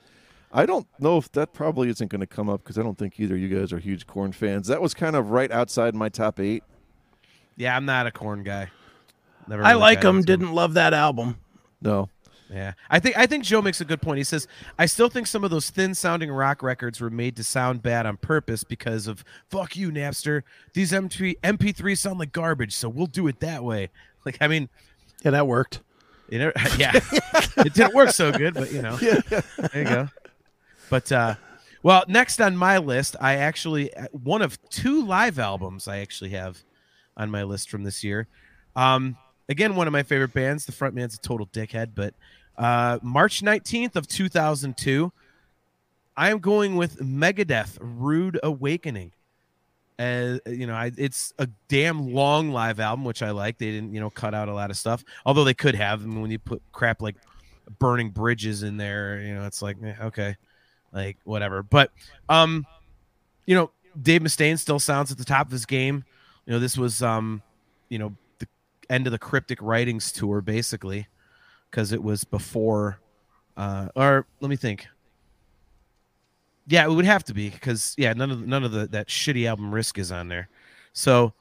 I 0.54 0.66
don't 0.66 0.88
know 1.00 1.18
if 1.18 1.32
that 1.32 1.52
probably 1.52 1.90
isn't 1.90 2.10
going 2.10 2.22
to 2.22 2.28
come 2.28 2.48
up 2.48 2.64
because 2.64 2.78
I 2.78 2.84
don't 2.84 2.98
think 2.98 3.20
either 3.20 3.36
of 3.36 3.42
you 3.42 3.50
guys 3.50 3.74
are 3.74 3.80
huge 3.80 4.06
Korn 4.06 4.32
fans. 4.32 4.68
That 4.68 4.82
was 4.82 4.94
kind 4.94 5.16
of 5.16 5.32
right 5.32 5.52
outside 5.52 5.96
my 5.96 6.10
top 6.10 6.40
eight. 6.40 6.64
Yeah, 7.58 7.76
I'm 7.76 7.86
not 7.86 8.08
a 8.08 8.12
Korn 8.12 8.44
guy. 8.44 8.70
Never 9.48 9.64
I 9.64 9.74
like 9.74 10.02
them. 10.02 10.22
Didn't 10.22 10.54
love 10.54 10.76
that 10.76 10.94
album. 10.94 11.38
No, 11.82 12.10
yeah, 12.54 12.74
I 12.90 13.00
think 13.00 13.18
I 13.18 13.26
think 13.26 13.44
Joe 13.44 13.64
makes 13.64 13.82
a 13.82 13.86
good 13.86 14.02
point. 14.02 14.20
He 14.20 14.24
says, 14.24 14.48
"I 14.78 14.86
still 14.86 15.10
think 15.10 15.26
some 15.26 15.44
of 15.44 15.50
those 15.50 15.72
thin-sounding 15.72 16.32
rock 16.32 16.62
records 16.62 17.02
were 17.02 17.10
made 17.10 17.36
to 17.38 17.44
sound 17.44 17.82
bad 17.82 18.06
on 18.06 18.18
purpose 18.18 18.64
because 18.64 19.08
of 19.08 19.24
fuck 19.50 19.76
you, 19.76 19.92
Napster. 19.92 20.44
These 20.74 20.92
MP 20.92 21.36
MP3 21.44 21.98
sound 21.98 22.20
like 22.20 22.32
garbage, 22.32 22.76
so 22.76 22.90
we'll 22.90 23.08
do 23.08 23.28
it 23.28 23.40
that 23.40 23.64
way." 23.64 23.90
Like, 24.26 24.38
I 24.40 24.48
mean, 24.48 24.70
yeah, 25.26 25.32
that 25.32 25.48
worked. 25.48 25.82
You 26.30 26.40
know, 26.40 26.52
yeah, 26.78 26.94
it 27.58 27.74
didn't 27.74 27.94
work 27.94 28.12
so 28.12 28.32
good, 28.32 28.54
but 28.54 28.72
you 28.72 28.82
know, 28.82 28.98
yeah. 29.02 29.20
there 29.58 29.70
you 29.76 29.84
go. 29.84 30.10
But 30.94 31.12
uh, 31.12 31.34
well, 31.82 32.04
next 32.08 32.40
on 32.40 32.56
my 32.56 32.78
list, 32.78 33.16
I 33.20 33.38
actually 33.38 33.92
uh, 33.96 34.06
one 34.12 34.44
of 34.44 34.62
two 34.70 35.04
live 35.04 35.40
albums 35.40 35.88
I 35.88 36.02
actually 36.02 36.30
have 36.30 36.62
on 37.18 37.32
my 37.32 37.42
list 37.42 37.72
from 37.72 37.84
this 37.84 38.04
year. 38.04 38.28
Um, 38.76 39.18
again, 39.50 39.76
one 39.76 39.88
of 39.88 39.92
my 39.92 40.04
favorite 40.04 40.34
bands. 40.34 40.68
The 40.68 40.72
frontman's 40.72 41.16
a 41.16 41.18
total 41.18 41.48
dickhead, 41.48 41.96
but 41.96 42.14
uh, 42.60 43.00
March 43.02 43.42
19th 43.42 43.96
of 43.96 44.08
2002, 44.08 45.12
I 46.16 46.30
am 46.30 46.38
going 46.38 46.76
with 46.76 47.00
Megadeth 47.00 47.76
Rude 47.82 48.40
Awakening. 48.44 49.14
As 49.98 50.42
you 50.46 50.68
know, 50.68 50.76
I, 50.76 50.92
it's 50.96 51.34
a 51.40 51.48
damn 51.70 52.14
long 52.14 52.52
live 52.52 52.80
album, 52.80 53.04
which 53.04 53.24
I 53.24 53.32
like. 53.32 53.58
They 53.58 53.72
didn't, 53.72 53.96
you 53.96 54.00
know, 54.00 54.12
cut 54.12 54.36
out 54.36 54.48
a 54.48 54.54
lot 54.54 54.70
of 54.70 54.78
stuff, 54.78 55.04
although 55.26 55.44
they 55.44 55.56
could 55.56 55.74
have. 55.74 56.04
I 56.04 56.06
mean, 56.06 56.22
when 56.22 56.30
you 56.30 56.38
put 56.38 56.62
crap 56.72 57.02
like 57.02 57.16
burning 57.80 58.12
bridges 58.12 58.62
in 58.62 58.78
there, 58.78 59.20
you 59.22 59.34
know, 59.34 59.48
it's 59.48 59.64
like 59.64 59.78
eh, 59.84 59.96
okay, 60.00 60.36
like 60.94 61.18
whatever. 61.24 61.64
But 61.64 61.92
um, 62.30 62.66
you 63.46 63.56
know, 63.56 63.72
Dave 64.02 64.22
Mustaine 64.22 64.60
still 64.60 64.80
sounds 64.80 65.12
at 65.12 65.18
the 65.18 65.26
top 65.26 65.48
of 65.48 65.52
his 65.52 65.66
game. 65.66 66.04
You 66.46 66.54
know, 66.54 66.60
this 66.60 66.78
was 66.78 67.02
um, 67.02 67.42
you 67.90 68.00
know, 68.00 68.16
the 68.40 68.48
end 68.90 69.08
of 69.08 69.12
the 69.12 69.20
Cryptic 69.20 69.60
Writings 69.62 70.12
tour, 70.12 70.42
basically 70.42 71.08
because 71.74 71.92
it 71.92 72.04
was 72.04 72.24
before, 72.24 73.00
uh, 73.58 73.90
or 73.96 74.28
let 74.42 74.50
me 74.50 74.56
think. 74.56 74.88
Yeah, 76.68 76.86
it 76.86 76.92
would 76.92 77.06
have 77.06 77.24
to 77.26 77.34
be 77.34 77.50
because 77.50 77.96
yeah, 77.98 78.14
none 78.14 78.32
of 78.32 78.48
none 78.48 78.64
of 78.64 78.72
the 78.72 78.88
that 78.88 79.08
shitty 79.08 79.48
album 79.48 79.74
Risk 79.74 79.98
is 79.98 80.12
on 80.12 80.30
there. 80.30 80.48
So, 80.94 81.34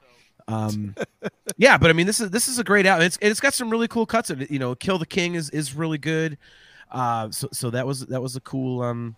um, 0.48 0.96
yeah, 1.56 1.78
but 1.78 1.90
I 1.90 1.92
mean 1.92 2.06
this 2.06 2.18
is 2.18 2.30
this 2.30 2.48
is 2.48 2.58
a 2.58 2.64
great 2.64 2.86
album. 2.86 3.06
It's 3.06 3.18
it's 3.20 3.38
got 3.38 3.54
some 3.54 3.70
really 3.70 3.86
cool 3.86 4.06
cuts. 4.06 4.30
It 4.30 4.50
you 4.50 4.58
know, 4.58 4.74
Kill 4.74 4.98
the 4.98 5.06
King 5.06 5.34
is 5.34 5.50
is 5.50 5.74
really 5.74 5.98
good. 5.98 6.38
Uh, 6.90 7.30
so 7.30 7.48
so 7.52 7.70
that 7.70 7.86
was 7.86 8.06
that 8.06 8.20
was 8.20 8.34
a 8.34 8.40
cool 8.40 8.82
um 8.82 9.14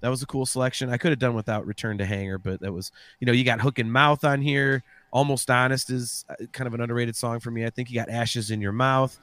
that 0.00 0.08
was 0.08 0.22
a 0.22 0.26
cool 0.26 0.46
selection. 0.46 0.90
I 0.90 0.96
could 0.96 1.10
have 1.10 1.18
done 1.18 1.34
without 1.34 1.66
Return 1.66 1.98
to 1.98 2.06
Hangar, 2.06 2.38
but 2.38 2.60
that 2.60 2.72
was 2.72 2.92
you 3.20 3.26
know 3.26 3.32
you 3.32 3.44
got 3.44 3.60
Hook 3.60 3.78
in 3.78 3.90
Mouth 3.90 4.24
on 4.24 4.40
here. 4.40 4.82
Almost 5.10 5.50
Honest 5.50 5.90
is 5.90 6.24
uh, 6.28 6.34
kind 6.52 6.66
of 6.66 6.74
an 6.74 6.80
underrated 6.80 7.16
song 7.16 7.40
for 7.40 7.50
me. 7.50 7.64
I 7.64 7.70
think 7.70 7.90
you 7.90 7.94
got 7.94 8.10
Ashes 8.10 8.50
in 8.50 8.60
Your 8.60 8.72
Mouth. 8.72 9.18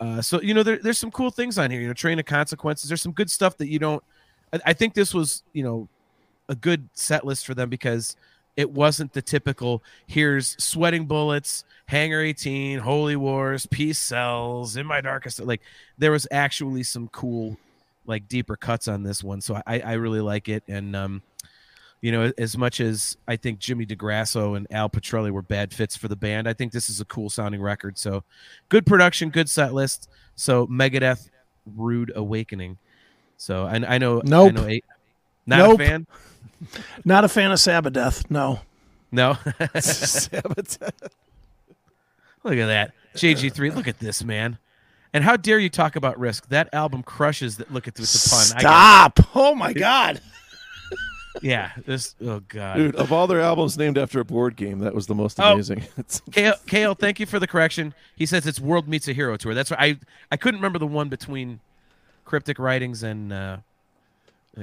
Uh, 0.00 0.20
so 0.20 0.40
you 0.40 0.54
know, 0.54 0.62
there, 0.62 0.78
there's 0.78 0.98
some 0.98 1.10
cool 1.10 1.30
things 1.30 1.58
on 1.58 1.70
here. 1.70 1.80
You 1.80 1.86
know, 1.86 1.94
Train 1.94 2.18
of 2.18 2.24
Consequences. 2.24 2.88
There's 2.88 3.02
some 3.02 3.12
good 3.12 3.30
stuff 3.30 3.56
that 3.58 3.68
you 3.68 3.78
don't. 3.78 4.02
I, 4.52 4.60
I 4.66 4.72
think 4.72 4.94
this 4.94 5.14
was 5.14 5.42
you 5.52 5.62
know 5.62 5.88
a 6.48 6.54
good 6.54 6.88
set 6.92 7.24
list 7.24 7.46
for 7.46 7.54
them 7.54 7.68
because 7.68 8.16
it 8.56 8.70
wasn't 8.70 9.12
the 9.12 9.22
typical 9.22 9.82
here's 10.06 10.62
sweating 10.62 11.06
bullets 11.06 11.64
hangar 11.86 12.20
18 12.20 12.78
holy 12.78 13.16
wars 13.16 13.64
peace 13.66 13.98
sells 13.98 14.76
in 14.76 14.86
my 14.86 15.00
darkest 15.00 15.40
like 15.40 15.62
there 15.96 16.10
was 16.10 16.26
actually 16.30 16.82
some 16.82 17.08
cool 17.08 17.56
like 18.06 18.28
deeper 18.28 18.56
cuts 18.56 18.88
on 18.88 19.02
this 19.02 19.22
one 19.22 19.40
so 19.40 19.60
i 19.66 19.80
i 19.80 19.92
really 19.92 20.20
like 20.20 20.48
it 20.48 20.62
and 20.68 20.94
um 20.96 21.22
you 22.02 22.10
know, 22.10 22.32
as 22.36 22.58
much 22.58 22.80
as 22.80 23.16
I 23.28 23.36
think 23.36 23.60
Jimmy 23.60 23.86
DeGrasso 23.86 24.56
and 24.56 24.66
Al 24.72 24.90
Pitrelli 24.90 25.30
were 25.30 25.40
bad 25.40 25.72
fits 25.72 25.96
for 25.96 26.08
the 26.08 26.16
band, 26.16 26.48
I 26.48 26.52
think 26.52 26.72
this 26.72 26.90
is 26.90 27.00
a 27.00 27.04
cool 27.04 27.30
sounding 27.30 27.62
record. 27.62 27.96
So 27.96 28.24
good 28.68 28.84
production, 28.84 29.30
good 29.30 29.48
set 29.48 29.72
list. 29.72 30.10
So 30.34 30.66
Megadeth, 30.66 31.30
Rude 31.76 32.10
Awakening. 32.14 32.76
So 33.36 33.66
I, 33.66 33.94
I 33.94 33.98
know, 33.98 34.20
nope. 34.24 34.48
I 34.48 34.50
know 34.50 34.66
eight, 34.66 34.84
not 35.46 35.58
nope. 35.58 35.80
a 35.80 35.86
fan. 35.86 36.06
Not 37.04 37.24
a 37.24 37.28
fan 37.28 37.50
of 37.50 37.58
Sabbath. 37.58 38.30
No. 38.30 38.60
No. 39.10 39.36
Sabbath. 39.80 40.78
Look 42.44 42.56
at 42.56 42.66
that. 42.66 42.92
JG3. 43.16 43.74
Look 43.74 43.88
at 43.88 43.98
this, 43.98 44.22
man. 44.22 44.58
And 45.14 45.22
how 45.24 45.36
dare 45.36 45.58
you 45.58 45.68
talk 45.68 45.96
about 45.96 46.18
Risk? 46.18 46.48
That 46.48 46.72
album 46.72 47.02
crushes. 47.02 47.58
That 47.58 47.72
look 47.72 47.86
at 47.86 47.94
this 47.94 48.28
pun. 48.28 48.60
Stop! 48.60 49.20
Oh 49.34 49.54
my 49.54 49.72
god. 49.72 50.20
yeah. 51.42 51.72
This. 51.86 52.14
Oh 52.24 52.40
god. 52.40 52.76
Dude, 52.76 52.96
of 52.96 53.12
all 53.12 53.26
their 53.26 53.40
albums 53.40 53.76
named 53.76 53.98
after 53.98 54.20
a 54.20 54.24
board 54.24 54.56
game, 54.56 54.78
that 54.80 54.94
was 54.94 55.06
the 55.06 55.14
most 55.14 55.38
Oh. 55.40 55.52
amazing. 55.54 55.84
Kale, 56.32 56.54
Kale, 56.66 56.94
thank 56.94 57.20
you 57.20 57.26
for 57.26 57.38
the 57.38 57.46
correction. 57.46 57.92
He 58.16 58.24
says 58.26 58.46
it's 58.46 58.58
World 58.60 58.88
Needs 58.88 59.06
a 59.08 59.12
Hero 59.12 59.36
tour. 59.36 59.52
That's 59.54 59.70
right. 59.70 59.80
I 59.80 59.98
I 60.30 60.36
couldn't 60.36 60.60
remember 60.60 60.78
the 60.78 60.86
one 60.86 61.08
between 61.08 61.60
Cryptic 62.24 62.58
Writings 62.58 63.02
and 63.02 63.32
uh, 63.32 63.56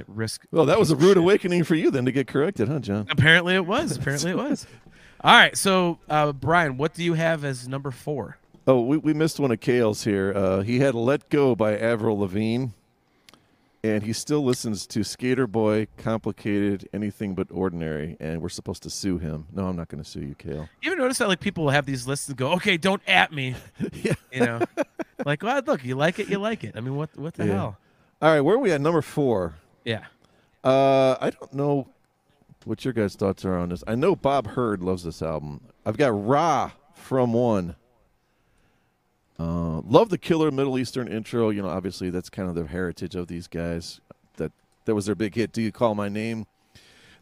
Risk. 0.08 0.46
well, 0.50 0.66
that 0.66 0.78
was 0.78 0.90
a 0.90 0.96
rude 0.96 1.16
awakening 1.16 1.62
for 1.64 1.74
you 1.76 1.90
then 1.90 2.04
to 2.06 2.12
get 2.12 2.26
corrected, 2.26 2.68
huh, 2.68 2.78
John? 2.80 3.06
Apparently 3.10 3.54
it 3.54 3.66
was. 3.66 3.96
Apparently 3.96 4.30
it 4.32 4.36
was. 4.36 4.66
All 5.22 5.32
right. 5.32 5.56
So 5.56 5.98
uh, 6.08 6.32
Brian, 6.32 6.76
what 6.76 6.94
do 6.94 7.04
you 7.04 7.14
have 7.14 7.44
as 7.44 7.68
number 7.68 7.90
four? 7.90 8.36
Oh, 8.66 8.80
we, 8.80 8.98
we 8.98 9.14
missed 9.14 9.40
one 9.40 9.50
of 9.50 9.60
Kale's 9.60 10.04
here. 10.04 10.32
Uh, 10.36 10.60
he 10.60 10.80
had 10.80 10.94
"Let 10.94 11.28
Go" 11.30 11.54
by 11.54 11.76
Avril 11.76 12.18
Lavigne, 12.18 12.66
and 13.82 14.02
he 14.02 14.12
still 14.12 14.44
listens 14.44 14.86
to 14.88 15.00
Sk8er 15.00 15.50
Boi, 15.50 15.86
"Complicated," 15.96 16.88
anything 16.92 17.34
but 17.34 17.48
ordinary. 17.50 18.16
And 18.20 18.42
we're 18.42 18.48
supposed 18.50 18.82
to 18.84 18.90
sue 18.90 19.18
him. 19.18 19.46
No, 19.52 19.66
I'm 19.66 19.76
not 19.76 19.88
going 19.88 20.02
to 20.02 20.08
sue 20.08 20.20
you, 20.20 20.34
Kale. 20.34 20.68
You 20.82 20.92
ever 20.92 21.00
notice 21.00 21.18
that 21.18 21.28
like 21.28 21.40
people 21.40 21.64
will 21.64 21.70
have 21.70 21.86
these 21.86 22.06
lists 22.06 22.28
and 22.28 22.36
go, 22.36 22.52
okay, 22.52 22.76
don't 22.76 23.02
at 23.08 23.32
me. 23.32 23.54
yeah. 23.92 24.12
You 24.30 24.40
know, 24.40 24.60
like, 25.24 25.42
well, 25.42 25.62
look, 25.66 25.84
you 25.84 25.94
like 25.96 26.18
it, 26.18 26.28
you 26.28 26.38
like 26.38 26.62
it. 26.62 26.74
I 26.76 26.80
mean, 26.80 26.94
what 26.96 27.16
what 27.16 27.34
the 27.34 27.46
Yeah. 27.46 27.52
hell? 27.54 27.76
All 28.22 28.30
right, 28.30 28.40
where 28.42 28.56
are 28.56 28.58
we 28.58 28.70
at? 28.72 28.80
Number 28.82 29.00
four. 29.02 29.54
Yeah. 29.84 30.04
Uh, 30.62 31.16
I 31.18 31.30
don't 31.30 31.54
know 31.54 31.88
what 32.66 32.84
your 32.84 32.92
guys' 32.92 33.14
thoughts 33.16 33.46
are 33.46 33.56
on 33.56 33.70
this. 33.70 33.82
I 33.86 33.94
know 33.94 34.14
Bob 34.14 34.48
Hurd 34.48 34.82
loves 34.82 35.04
this 35.04 35.22
album. 35.22 35.62
I've 35.86 35.96
got 35.96 36.08
Ra 36.26 36.72
from 36.94 37.32
one. 37.32 37.76
Uh, 39.40 39.80
love 39.86 40.10
the 40.10 40.18
killer 40.18 40.50
Middle 40.50 40.78
Eastern 40.78 41.08
intro. 41.08 41.48
You 41.48 41.62
know, 41.62 41.68
obviously 41.68 42.10
that's 42.10 42.28
kind 42.28 42.48
of 42.48 42.54
the 42.54 42.66
heritage 42.66 43.14
of 43.14 43.26
these 43.26 43.46
guys. 43.46 44.00
That 44.36 44.52
that 44.84 44.94
was 44.94 45.06
their 45.06 45.14
big 45.14 45.34
hit. 45.34 45.50
Do 45.52 45.62
you 45.62 45.72
call 45.72 45.94
my 45.94 46.10
name? 46.10 46.46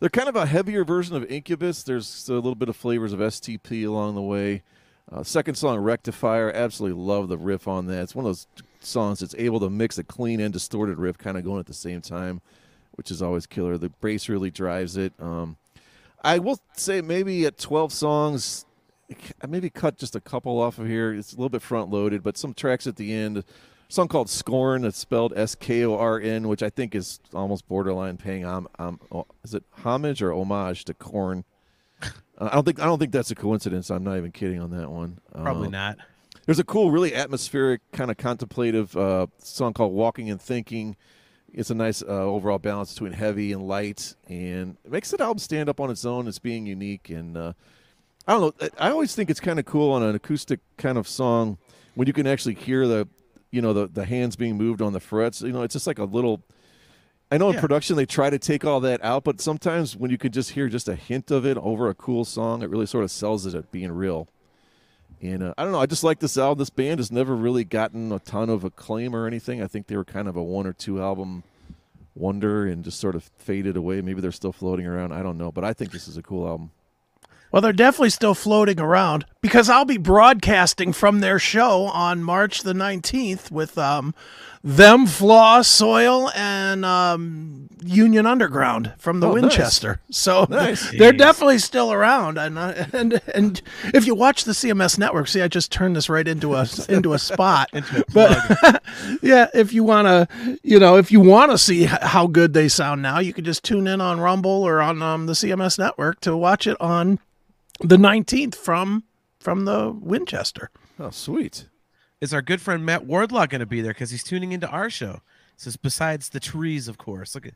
They're 0.01 0.09
kind 0.09 0.29
of 0.29 0.35
a 0.35 0.47
heavier 0.47 0.85
version 0.85 1.17
of 1.17 1.31
Incubus. 1.31 1.85
There's 1.85 2.29
a 2.29 2.35
little 2.35 2.57
bit 2.57 2.69
of 2.69 2.77
flavors 2.77 3.13
of 3.13 3.21
STP 3.21 3.87
along 3.87 4.17
the 4.17 4.23
way. 4.23 4.63
Uh, 5.11 5.23
second 5.23 5.55
song, 5.55 5.79
Rectifier. 5.79 6.53
Absolutely 6.53 7.01
love 7.01 7.29
the 7.29 7.39
riff 7.39 7.69
on 7.69 7.87
that. 7.87 8.03
It's 8.03 8.15
one 8.15 8.25
of 8.25 8.31
those 8.31 8.47
songs 8.81 9.21
that's 9.21 9.35
able 9.37 9.61
to 9.61 9.71
mix 9.71 9.97
a 9.99 10.05
clean 10.05 10.41
and 10.41 10.53
distorted 10.53 10.99
riff 10.99 11.19
kind 11.19 11.37
of 11.37 11.45
going 11.45 11.61
at 11.61 11.67
the 11.67 11.75
same 11.75 12.01
time, 12.01 12.41
which 12.93 13.11
is 13.11 13.23
always 13.23 13.47
killer. 13.47 13.79
The 13.79 13.91
bass 14.01 14.29
really 14.29 14.51
drives 14.51 14.97
it. 14.97 15.13
Um, 15.21 15.57
I 16.23 16.41
will 16.41 16.61
say 16.75 17.01
maybe 17.01 17.47
at 17.47 17.59
12 17.59 17.93
songs, 17.93 18.67
maybe 19.49 19.71
cut 19.71 19.97
just 19.99 20.15
a 20.17 20.21
couple 20.21 20.61
off 20.61 20.79
of 20.79 20.87
here. 20.87 21.13
It's 21.15 21.33
a 21.33 21.37
little 21.37 21.49
bit 21.49 21.63
front 21.63 21.91
loaded, 21.91 22.23
but 22.23 22.37
some 22.37 22.55
tracks 22.55 22.87
at 22.87 22.97
the 22.97 23.13
end. 23.13 23.39
A 23.39 23.45
song 23.89 24.09
called 24.09 24.29
Skorn 24.29 24.83
that's 24.83 24.99
spelled 24.99 25.33
S 25.37 25.55
K 25.55 25.85
O 25.85 25.97
R 25.97 26.21
N, 26.21 26.49
which 26.49 26.63
I 26.63 26.69
think 26.71 26.95
is 26.95 27.21
almost 27.33 27.67
borderline 27.69 28.17
paying 28.19 28.45
um, 28.45 28.69
um 28.79 29.01
oh, 29.11 29.27
is 29.45 29.55
it 29.55 29.65
homage 29.83 30.21
or 30.23 30.33
homage 30.33 30.85
to 30.87 30.95
Korn? 30.95 31.45
Uh, 32.41 32.51
I 32.53 32.55
don't 32.55 32.63
think 32.65 32.79
I 32.79 32.85
don't 32.85 33.01
think 33.01 33.11
that's 33.11 33.33
a 33.33 33.35
coincidence. 33.35 33.91
I'm 33.91 34.05
not 34.05 34.17
even 34.17 34.31
kidding 34.31 34.61
on 34.61 34.71
that 34.71 34.89
one. 34.89 35.19
Probably 35.35 35.67
Uh, 35.67 35.71
not. 35.71 35.99
there's 36.47 36.61
a 36.61 36.65
cool, 36.65 36.93
really 36.93 37.13
atmospheric, 37.13 37.81
kind 37.91 38.13
of 38.13 38.17
contemplative 38.17 38.97
uh, 38.97 39.27
song 39.39 39.73
called 39.73 39.93
"Walking 39.93 40.31
and 40.31 40.41
Thinking." 40.41 40.95
It's 41.53 41.71
a 41.71 41.75
nice 41.75 42.01
uh, 42.01 42.07
overall 42.07 42.61
balance 42.61 42.93
between 42.93 43.11
heavy 43.13 43.51
and 43.53 43.67
light, 43.67 44.15
and 44.29 44.77
it 44.85 44.93
makes 44.93 45.11
the 45.11 45.21
album 45.21 45.39
stand 45.41 45.69
up 45.69 45.81
on 45.81 45.91
its 45.91 46.05
own 46.05 46.29
as 46.29 46.39
being 46.39 46.65
unique. 46.65 47.11
And 47.11 47.37
uh, 47.37 47.53
I 48.29 48.33
don't 48.33 48.61
know, 48.61 48.69
I 48.79 48.91
always 48.91 49.15
think 49.15 49.31
it's 49.31 49.41
kind 49.41 49.59
of 49.59 49.65
cool 49.65 49.91
on 49.91 50.03
an 50.03 50.15
acoustic 50.15 50.61
kind 50.77 50.99
of 50.99 51.09
song 51.09 51.57
when 51.95 52.07
you 52.07 52.13
can 52.13 52.27
actually 52.27 52.55
hear 52.55 52.87
the, 52.87 53.09
you 53.51 53.63
know, 53.63 53.73
the 53.73 53.87
the 53.89 54.05
hands 54.05 54.37
being 54.37 54.57
moved 54.57 54.83
on 54.83 54.93
the 54.93 55.01
frets. 55.01 55.41
You 55.41 55.51
know, 55.53 55.63
it's 55.63 55.73
just 55.73 55.87
like 55.87 55.99
a 55.99 56.05
little. 56.05 56.43
I 57.31 57.39
know 57.39 57.49
in 57.49 57.55
Yeah. 57.55 57.61
production 57.61 57.97
they 57.97 58.07
try 58.07 58.31
to 58.31 58.39
take 58.39 58.65
all 58.65 58.81
that 58.81 59.03
out, 59.05 59.25
but 59.25 59.41
sometimes 59.41 59.97
when 59.97 60.11
you 60.11 60.19
can 60.19 60.31
just 60.33 60.51
hear 60.51 60.69
just 60.69 60.89
a 60.89 60.95
hint 60.95 61.31
of 61.31 61.45
it 61.47 61.57
over 61.59 61.89
a 61.89 61.95
cool 61.95 62.25
song, 62.25 62.63
it 62.63 62.71
really 62.71 62.87
sort 62.87 63.05
of 63.05 63.11
sells 63.11 63.45
it 63.47 63.55
at 63.55 63.71
being 63.73 63.91
real. 63.93 64.29
And 65.21 65.43
uh, 65.43 65.55
I 65.59 65.65
don't 65.65 65.73
know. 65.73 65.81
I 65.81 65.87
just 65.87 66.05
like 66.05 66.21
this 66.21 66.37
album. 66.39 66.59
This 66.59 66.71
band 66.71 67.01
has 67.01 67.11
never 67.11 67.35
really 67.35 67.65
gotten 67.65 68.13
a 68.13 68.19
ton 68.19 68.49
of 68.51 68.63
acclaim 68.63 69.17
or 69.17 69.27
anything. 69.27 69.63
I 69.63 69.67
think 69.67 69.87
they 69.89 69.97
were 69.97 70.05
kind 70.05 70.29
of 70.29 70.37
a 70.37 70.43
one 70.43 70.67
or 70.67 70.73
two 70.73 71.03
album 71.03 71.43
wonder 72.15 72.67
and 72.67 72.85
just 72.85 73.01
sort 73.01 73.15
of 73.15 73.25
faded 73.39 73.77
away. 73.77 74.01
Maybe 74.01 74.21
they're 74.21 74.33
still 74.33 74.53
floating 74.53 74.87
around. 74.87 75.13
I 75.13 75.23
don't 75.23 75.39
know. 75.39 75.51
But 75.51 75.65
I 75.65 75.73
think 75.73 75.93
this 75.93 76.09
is 76.09 76.17
a 76.17 76.23
cool 76.23 76.47
album. 76.47 76.71
Well, 77.51 77.63
they're 77.63 77.73
definitely 77.73 78.11
still 78.11 78.35
floating 78.35 78.79
around 78.79 79.25
because 79.41 79.71
I'll 79.71 79.87
be 79.87 79.97
broadcasting 79.97 80.93
from 80.93 81.21
their 81.21 81.39
show 81.39 81.85
on 81.85 82.23
March 82.23 82.63
the 82.63 82.75
19th 82.75 83.51
with 83.51 83.79
um, 83.79 84.15
them, 84.65 85.07
Flaw, 85.07 85.63
Soil, 85.63 86.31
and 86.35 86.85
um, 86.85 87.69
Union 87.85 88.27
Underground 88.27 88.93
from 88.99 89.21
the 89.21 89.29
Oh, 89.29 89.35
nice. 89.35 89.43
Winchester. 89.43 90.01
So 90.11 90.47
Nice. 90.51 90.91
they're 90.91 91.13
Jeez. 91.13 91.19
definitely 91.19 91.59
still 91.59 91.93
around. 91.93 92.39
And, 92.39 92.59
and 92.59 93.21
and 93.35 93.63
if 93.95 94.07
you 94.07 94.15
watch 94.15 94.45
the 94.45 94.53
CMS 94.53 94.99
network, 94.99 95.29
see, 95.29 95.41
I 95.43 95.49
just 95.49 95.71
turned 95.71 95.95
this 95.95 96.09
right 96.09 96.27
into 96.27 96.55
a 96.55 96.67
into 96.89 97.13
a 97.13 97.19
spot. 97.19 97.71
Into 97.73 98.01
a 98.01 98.05
but 98.13 98.83
yeah, 99.23 99.47
if 99.55 99.73
you 99.73 99.85
want 99.85 100.07
to, 100.09 100.59
you 100.63 100.79
know, 100.81 100.97
if 100.97 101.13
you 101.13 101.21
want 101.21 101.53
to 101.53 101.59
see 101.59 101.85
how 101.85 102.27
good 102.27 102.53
they 102.53 102.69
sound 102.69 103.01
now, 103.01 103.21
you 103.21 103.33
can 103.33 103.45
just 103.45 103.63
tune 103.65 103.87
in 103.87 104.01
on 104.01 104.19
Rumble 104.21 104.51
or 104.65 104.83
on 104.83 105.01
um, 105.03 105.27
the 105.27 105.35
CMS 105.35 105.79
network 105.79 106.21
to 106.21 106.37
watch 106.37 106.67
it 106.67 106.77
on 106.81 107.21
the 107.81 107.97
19th 107.97 108.57
from 108.57 109.05
from 109.39 109.65
the 109.67 109.93
Winchester. 109.93 110.69
Oh, 110.99 111.11
sweet. 111.11 111.68
Is 112.21 112.35
our 112.35 112.43
good 112.43 112.61
friend 112.61 112.85
Matt 112.85 113.07
Wardlaw 113.07 113.47
going 113.47 113.61
to 113.61 113.67
be 113.67 113.81
there 113.81 113.93
because 113.93 114.11
he's 114.11 114.25
tuning 114.25 114.53
into 114.53 114.69
our 114.69 114.91
show? 114.91 115.21
Says 115.57 115.77
besides 115.77 116.29
the 116.29 116.41
trees, 116.41 116.89
of 116.89 116.99
course. 116.99 117.35
Look 117.35 117.47
at 117.47 117.55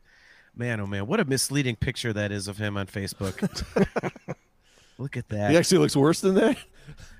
man, 0.55 0.79
oh 0.79 0.87
man, 0.87 1.07
what 1.07 1.19
a 1.19 1.25
misleading 1.25 1.75
picture 1.75 2.13
that 2.13 2.31
is 2.31 2.47
of 2.47 2.57
him 2.57 2.77
on 2.77 2.87
Facebook. 2.87 3.63
Look 4.97 5.17
at 5.17 5.27
that. 5.29 5.51
He 5.51 5.57
actually 5.57 5.79
looks 5.79 5.95
worse 5.95 6.21
than 6.21 6.35
that. 6.35 6.57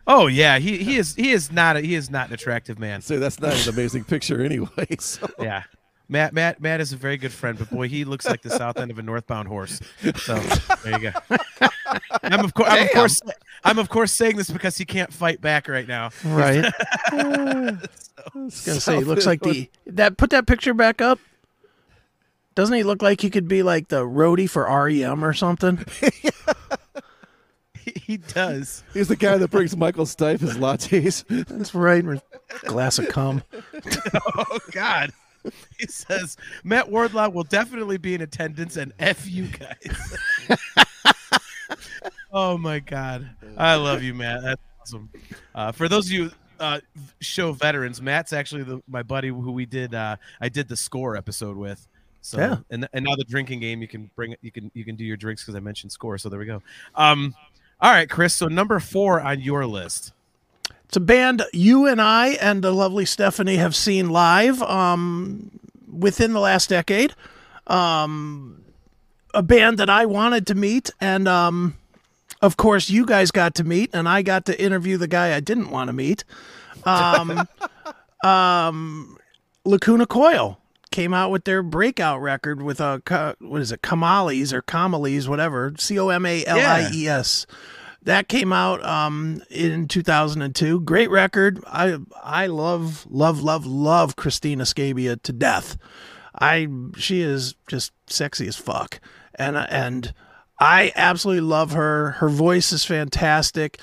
Oh 0.06 0.28
yeah, 0.28 0.60
he 0.60 0.78
he 0.78 0.98
is 0.98 1.16
he 1.16 1.32
is 1.32 1.52
not 1.52 1.78
a, 1.78 1.82
he 1.82 1.96
is 1.96 2.10
not 2.10 2.28
an 2.28 2.34
attractive 2.34 2.80
man. 2.80 3.02
Say 3.02 3.18
that's 3.18 3.40
not 3.40 3.54
an 3.54 3.74
amazing 3.74 4.04
picture 4.04 4.44
anyway. 4.44 4.88
So. 5.00 5.28
Yeah. 5.40 5.64
Matt 6.10 6.34
Matt 6.34 6.62
Matt 6.62 6.82
is 6.82 6.94
a 6.94 6.98
very 6.98 7.18
good 7.18 7.32
friend, 7.32 7.58
but 7.58 7.70
boy, 7.70 7.88
he 7.88 8.06
looks 8.06 8.26
like 8.26 8.42
the 8.42 8.50
south 8.50 8.78
end 8.78 8.92
of 8.92 9.00
a 9.00 9.02
northbound 9.02 9.48
horse. 9.48 9.80
So 10.18 10.36
there 10.84 11.00
you 11.00 11.12
go. 11.12 11.38
I'm 12.24 12.44
of 12.44 12.54
course 12.54 12.70
I'm 12.70 12.84
of 12.86 12.92
course 12.92 13.22
I'm 13.64 13.80
of 13.80 13.90
course 13.90 14.12
saying 14.12 14.38
this 14.38 14.50
because 14.50 14.78
he 14.78 14.86
can't 14.86 15.14
fight 15.14 15.42
back 15.42 15.68
right 15.68 15.88
now. 15.88 16.10
Right. 16.24 16.66
I 17.12 17.78
was 18.36 18.62
gonna 18.66 18.80
say, 18.80 18.98
he 18.98 19.04
looks 19.04 19.26
like 19.26 19.42
the 19.42 19.70
that. 19.88 20.18
Put 20.18 20.30
that 20.32 20.48
picture 20.48 20.74
back 20.74 21.02
up. 21.02 21.20
Doesn't 22.56 22.76
he 22.76 22.84
look 22.84 23.02
like 23.02 23.22
he 23.22 23.30
could 23.30 23.48
be 23.48 23.64
like 23.64 23.88
the 23.88 24.04
roadie 24.04 24.50
for 24.50 24.66
REM 24.66 25.24
or 25.24 25.34
something? 25.34 25.86
He, 27.84 28.00
he 28.00 28.16
does. 28.18 28.82
He's 28.94 29.10
the 29.10 29.18
guy 29.18 29.38
that 29.38 29.52
brings 29.52 29.76
Michael 29.76 30.06
Stipe 30.06 30.40
his 30.40 30.56
lattes. 30.56 31.26
That's 31.48 31.76
right. 31.76 32.06
Glass 32.62 32.98
of 32.98 33.10
cum. 33.10 33.44
Oh 34.38 34.60
God. 34.72 35.12
He 35.80 35.88
says 35.88 36.38
Matt 36.64 36.90
Wardlaw 36.90 37.30
will 37.30 37.44
definitely 37.44 37.98
be 37.98 38.14
in 38.16 38.22
attendance 38.22 38.78
and 38.78 38.94
F 39.00 39.30
you 39.30 39.48
guys. 39.48 40.18
oh 42.32 42.58
my 42.58 42.80
God. 42.80 43.30
I 43.58 43.76
love 43.76 44.04
you, 44.04 44.14
Matt. 44.14 44.42
That's 44.44 44.62
awesome. 44.82 45.10
Uh, 45.54 45.72
for 45.72 45.88
those 45.90 46.06
of 46.08 46.12
you 46.12 46.32
uh, 46.60 46.80
show 47.20 47.52
veterans, 47.52 48.02
Matt's 48.02 48.32
actually 48.34 48.64
the, 48.64 48.82
my 48.88 49.04
buddy 49.04 49.28
who 49.30 49.52
we 49.52 49.66
did 49.66 49.94
uh, 49.94 50.16
I 50.40 50.50
did 50.50 50.68
the 50.68 50.78
score 50.78 51.18
episode 51.18 51.58
with. 51.58 51.86
So 52.22 52.38
Yeah. 52.38 52.58
and 52.70 52.88
and 52.94 53.04
now 53.04 53.16
the 53.16 53.26
drinking 53.26 53.60
game 53.60 53.82
you 53.82 53.88
can 53.88 54.10
bring 54.16 54.36
you 54.42 54.52
can 54.52 54.72
you 54.74 54.86
can 54.86 54.96
do 54.96 55.04
your 55.04 55.18
drinks 55.18 55.44
because 55.44 55.56
I 55.56 55.60
mentioned 55.60 55.92
score. 55.92 56.18
So 56.18 56.30
there 56.30 56.40
we 56.40 56.46
go. 56.46 56.62
Um 56.96 57.36
all 57.82 57.92
right, 57.92 58.10
Chris. 58.10 58.34
So 58.34 58.48
number 58.48 58.80
four 58.80 59.20
on 59.20 59.42
your 59.42 59.66
list. 59.66 60.14
It's 60.94 60.98
a 60.98 61.02
band 61.02 61.42
you 61.52 61.88
and 61.88 62.00
I 62.00 62.34
and 62.34 62.64
the 62.64 62.72
lovely 62.72 63.06
Stephanie 63.06 63.56
have 63.56 63.76
seen 63.76 64.12
live 64.12 64.62
um, 64.62 65.50
within 65.92 66.34
the 66.34 66.40
last 66.40 66.70
decade. 66.70 67.16
Um, 67.66 68.64
a 69.34 69.42
band 69.42 69.80
that 69.80 69.90
I 69.90 70.06
wanted 70.06 70.46
to 70.46 70.54
meet, 70.54 70.92
and 71.02 71.28
um, 71.28 71.74
of 72.44 72.58
course, 72.58 72.92
you 72.92 73.08
guys 73.08 73.32
got 73.32 73.56
to 73.56 73.64
meet, 73.64 73.90
and 73.92 74.08
I 74.08 74.22
got 74.22 74.46
to 74.46 74.62
interview 74.62 74.98
the 74.98 75.08
guy 75.08 75.36
I 75.36 75.40
didn't 75.40 75.72
want 75.72 75.88
to 75.88 75.94
meet. 75.94 76.26
Um, 76.86 77.48
um, 78.24 79.18
Lacuna 79.66 80.06
Coil 80.06 80.60
came 80.92 81.12
out 81.12 81.32
with 81.32 81.46
their 81.46 81.64
breakout 81.64 82.22
record 82.22 82.62
with 82.62 82.80
a 82.80 83.02
what 83.40 83.64
is 83.64 83.72
it, 83.72 83.82
Comalies 83.82 84.54
or 84.54 84.62
Comalies, 84.62 85.28
whatever, 85.28 85.74
C 85.80 85.98
O 85.98 86.10
M 86.10 86.24
A 86.24 86.46
L 86.46 86.60
I 86.60 86.92
E 86.94 87.08
S. 87.08 87.48
That 88.04 88.28
came 88.28 88.52
out 88.52 88.84
um, 88.84 89.42
in 89.50 89.88
2002. 89.88 90.82
Great 90.82 91.10
record. 91.10 91.64
I 91.66 91.98
I 92.22 92.48
love 92.48 93.08
love 93.10 93.42
love 93.42 93.66
love 93.66 94.16
Cristina 94.16 94.64
Scabbia 94.64 95.22
to 95.22 95.34
death. 95.34 95.78
I 96.40 96.68
she 96.98 97.22
is 97.22 97.56
just 97.68 97.94
sexy 98.08 98.48
as 98.48 98.58
fuck, 98.58 99.00
and 99.36 99.56
and 99.56 100.14
I 100.60 100.92
absolutely 100.96 101.42
love 101.42 101.72
her. 101.72 102.12
Her 102.12 102.30
voice 102.30 102.72
is 102.72 102.84
fantastic. 102.84 103.80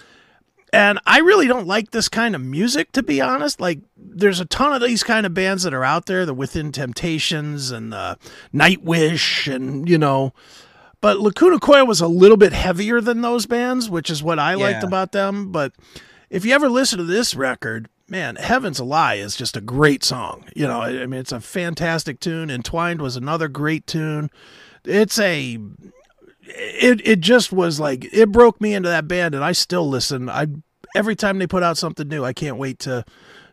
And 0.73 1.01
I 1.05 1.19
really 1.19 1.49
don't 1.49 1.67
like 1.67 1.91
this 1.91 2.09
kind 2.09 2.35
of 2.37 2.41
music, 2.41 2.93
to 2.93 3.03
be 3.03 3.21
honest. 3.21 3.61
Like, 3.61 3.81
there's 3.97 4.39
a 4.39 4.45
ton 4.45 4.73
of 4.73 4.81
these 4.81 5.03
kind 5.03 5.27
of 5.27 5.35
bands 5.35 5.65
that 5.65 5.75
are 5.75 5.85
out 5.85 6.07
there, 6.07 6.25
the 6.25 6.33
Within 6.33 6.71
Temptations 6.71 7.73
and 7.73 7.93
uh, 7.93 8.15
Nightwish, 8.55 9.53
and 9.53 9.89
you 9.89 9.99
know. 9.99 10.33
But 11.01 11.19
Lacuna 11.19 11.59
Coil 11.59 11.87
was 11.87 12.01
a 12.01 12.09
little 12.09 12.37
bit 12.37 12.53
heavier 12.53 13.01
than 13.01 13.23
those 13.23 13.47
bands, 13.47 13.89
which 13.89 14.11
is 14.11 14.23
what 14.23 14.39
I 14.39 14.53
yeah. 14.53 14.65
liked 14.65 14.85
about 14.85 15.13
them. 15.13 15.51
But 15.51 15.73
if 16.29 16.45
you 16.45 16.53
ever 16.53 16.69
listen 16.69 16.99
to 16.99 17.05
this 17.05 17.35
record, 17.35 17.89
man, 18.09 18.37
Heaven's 18.37 18.79
a 18.79 18.85
Lie 18.85 19.15
is 19.15 19.37
just 19.37 19.57
a 19.57 19.61
great 19.61 20.05
song. 20.05 20.45
You 20.55 20.67
know, 20.67 20.83
I 20.83 21.07
mean, 21.07 21.21
it's 21.21 21.33
a 21.33 21.41
fantastic 21.41 22.21
tune. 22.21 22.51
Entwined 22.51 23.01
was 23.01 23.17
another 23.17 23.49
great 23.49 23.87
tune. 23.87 24.31
It's 24.85 25.19
a 25.19 25.59
it 26.43 27.07
it 27.07 27.21
just 27.21 27.53
was 27.53 27.79
like 27.79 28.13
it 28.13 28.33
broke 28.33 28.61
me 28.61 28.75
into 28.75 28.89
that 28.89 29.09
band 29.09 29.35
and 29.35 29.45
I 29.45 29.53
still 29.53 29.89
listen. 29.89 30.29
I 30.29 30.47
every 30.95 31.17
time 31.17 31.39
they 31.39 31.47
put 31.47 31.63
out 31.63 31.79
something 31.79 32.09
new, 32.09 32.25
I 32.25 32.33
can't 32.33 32.57
wait 32.57 32.79
to 32.81 33.05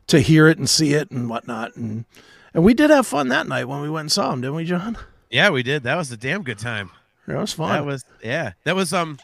to 0.07 0.19
hear 0.19 0.47
it 0.47 0.57
and 0.57 0.69
see 0.69 0.93
it 0.93 1.11
and 1.11 1.29
whatnot. 1.29 1.75
And 1.75 2.05
and 2.53 2.63
we 2.63 2.73
did 2.73 2.89
have 2.89 3.07
fun 3.07 3.27
that 3.29 3.47
night 3.47 3.65
when 3.65 3.81
we 3.81 3.89
went 3.89 4.05
and 4.05 4.11
saw 4.11 4.31
them, 4.31 4.41
didn't 4.41 4.55
we, 4.55 4.65
John? 4.65 4.97
Yeah, 5.29 5.49
we 5.49 5.63
did. 5.63 5.83
That 5.83 5.97
was 5.97 6.11
a 6.11 6.17
damn 6.17 6.43
good 6.43 6.57
time. 6.57 6.91
That 7.27 7.37
was 7.37 7.53
fun. 7.53 7.69
That 7.69 7.85
was 7.85 8.05
yeah. 8.23 8.53
That 8.63 8.75
was 8.75 8.93
um 8.93 9.19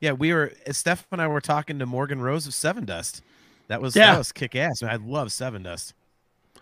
yeah, 0.00 0.12
we 0.12 0.32
were 0.32 0.52
Steph 0.70 1.06
and 1.12 1.20
I 1.20 1.28
were 1.28 1.40
talking 1.40 1.78
to 1.78 1.86
Morgan 1.86 2.20
Rose 2.20 2.46
of 2.46 2.52
Sevendust. 2.54 3.20
That 3.68 3.80
was 3.80 3.94
yeah. 3.94 4.12
that 4.12 4.18
was 4.18 4.32
kick 4.32 4.56
ass. 4.56 4.82
I 4.82 4.96
love 4.96 5.28
Sevendust. 5.28 5.92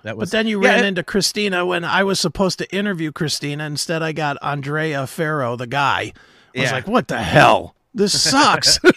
That 0.03 0.17
was, 0.17 0.31
but 0.31 0.33
then 0.37 0.47
you 0.47 0.63
yeah, 0.63 0.71
ran 0.71 0.85
it, 0.85 0.89
into 0.89 1.03
Cristina 1.03 1.67
when 1.67 1.85
I 1.85 2.05
was 2.05 2.19
supposed 2.19 2.59
to 2.59 2.75
interview 2.75 3.13
Cristina. 3.13 3.65
Instead, 3.65 4.03
I 4.03 4.13
got 4.13 4.39
Andrea 4.41 5.07
Ferro, 5.07 5.57
the 5.57 5.67
guy, 5.67 6.01
I 6.01 6.13
yeah. 6.55 6.63
was 6.63 6.73
like, 6.73 6.87
what 6.87 7.09
the 7.09 7.23
hell? 7.23 7.75
This 7.95 8.21
sucks. 8.31 8.79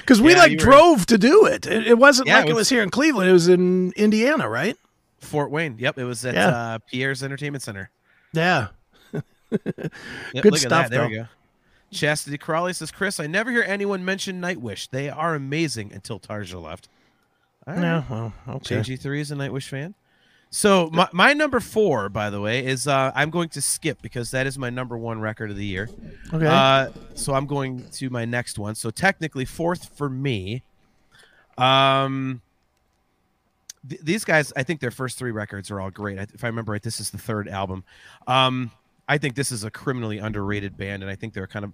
Because 0.00 0.20
we 0.20 0.34
like 0.34 0.58
drove 0.58 1.00
were... 1.00 1.04
to 1.06 1.18
do 1.18 1.46
it. 1.46 1.66
It, 1.66 1.86
it 1.86 1.98
wasn't 1.98 2.28
like 2.28 2.46
it 2.46 2.48
was... 2.48 2.50
it 2.50 2.54
was... 2.54 2.68
here 2.70 2.82
in 2.82 2.90
Cleveland. 2.90 3.30
It 3.30 3.32
was 3.32 3.48
in 3.48 3.92
Indiana, 3.92 4.48
right? 4.48 4.76
Fort 5.20 5.50
Wayne. 5.50 5.76
Yep. 5.78 5.98
It 5.98 6.04
was 6.04 6.24
at 6.24 6.34
yeah. 6.34 6.48
uh, 6.48 6.78
Pierre's 6.90 7.22
Entertainment 7.22 7.62
Center. 7.62 7.90
Yeah. 8.32 8.68
Yep, 10.32 10.42
Good 10.42 10.58
stuff. 10.58 10.90
There 10.90 11.08
we 11.08 11.16
go. 11.16 11.26
Chastity 11.90 12.38
Crawley 12.38 12.72
says, 12.72 12.90
Chris, 12.90 13.20
I 13.20 13.26
never 13.26 13.50
hear 13.50 13.62
anyone 13.66 14.04
mention 14.04 14.40
Nightwish. 14.40 14.88
They 14.90 15.10
are 15.10 15.34
amazing 15.34 15.92
until 15.92 16.18
Tarja 16.18 16.60
left. 16.60 16.88
All 17.66 17.74
right. 17.74 17.82
Yeah, 17.82 18.04
well, 18.08 18.32
okay. 18.48 18.76
JG3 18.76 19.20
is 19.20 19.30
a 19.30 19.36
Nightwish 19.36 19.68
fan. 19.68 19.94
So 20.54 20.90
my, 20.92 21.08
my 21.12 21.32
number 21.32 21.60
four, 21.60 22.08
by 22.08 22.28
the 22.28 22.40
way, 22.40 22.64
is 22.64 22.86
uh, 22.86 23.10
I'm 23.14 23.30
going 23.30 23.48
to 23.50 23.62
skip 23.62 24.02
because 24.02 24.30
that 24.32 24.46
is 24.46 24.58
my 24.58 24.68
number 24.68 24.98
one 24.98 25.20
record 25.20 25.50
of 25.50 25.56
the 25.56 25.64
year. 25.64 25.88
Okay. 26.32 26.46
Uh, 26.46 26.90
so 27.14 27.34
I'm 27.34 27.46
going 27.46 27.88
to 27.92 28.10
my 28.10 28.26
next 28.26 28.58
one. 28.58 28.74
So 28.74 28.90
technically 28.90 29.46
fourth 29.46 29.96
for 29.96 30.10
me. 30.10 30.62
Um, 31.56 32.42
th- 33.88 34.02
these 34.02 34.24
guys, 34.26 34.52
I 34.54 34.62
think 34.62 34.80
their 34.80 34.90
first 34.90 35.18
three 35.18 35.30
records 35.30 35.70
are 35.70 35.80
all 35.80 35.90
great. 35.90 36.18
If 36.18 36.44
I 36.44 36.48
remember 36.48 36.72
right, 36.72 36.82
this 36.82 37.00
is 37.00 37.10
the 37.10 37.18
third 37.18 37.48
album. 37.48 37.84
Um, 38.26 38.72
I 39.12 39.18
think 39.18 39.34
this 39.34 39.52
is 39.52 39.62
a 39.62 39.70
criminally 39.70 40.16
underrated 40.16 40.78
band, 40.78 41.02
and 41.02 41.10
I 41.12 41.16
think 41.16 41.34
they're 41.34 41.46
kind 41.46 41.66
of. 41.66 41.72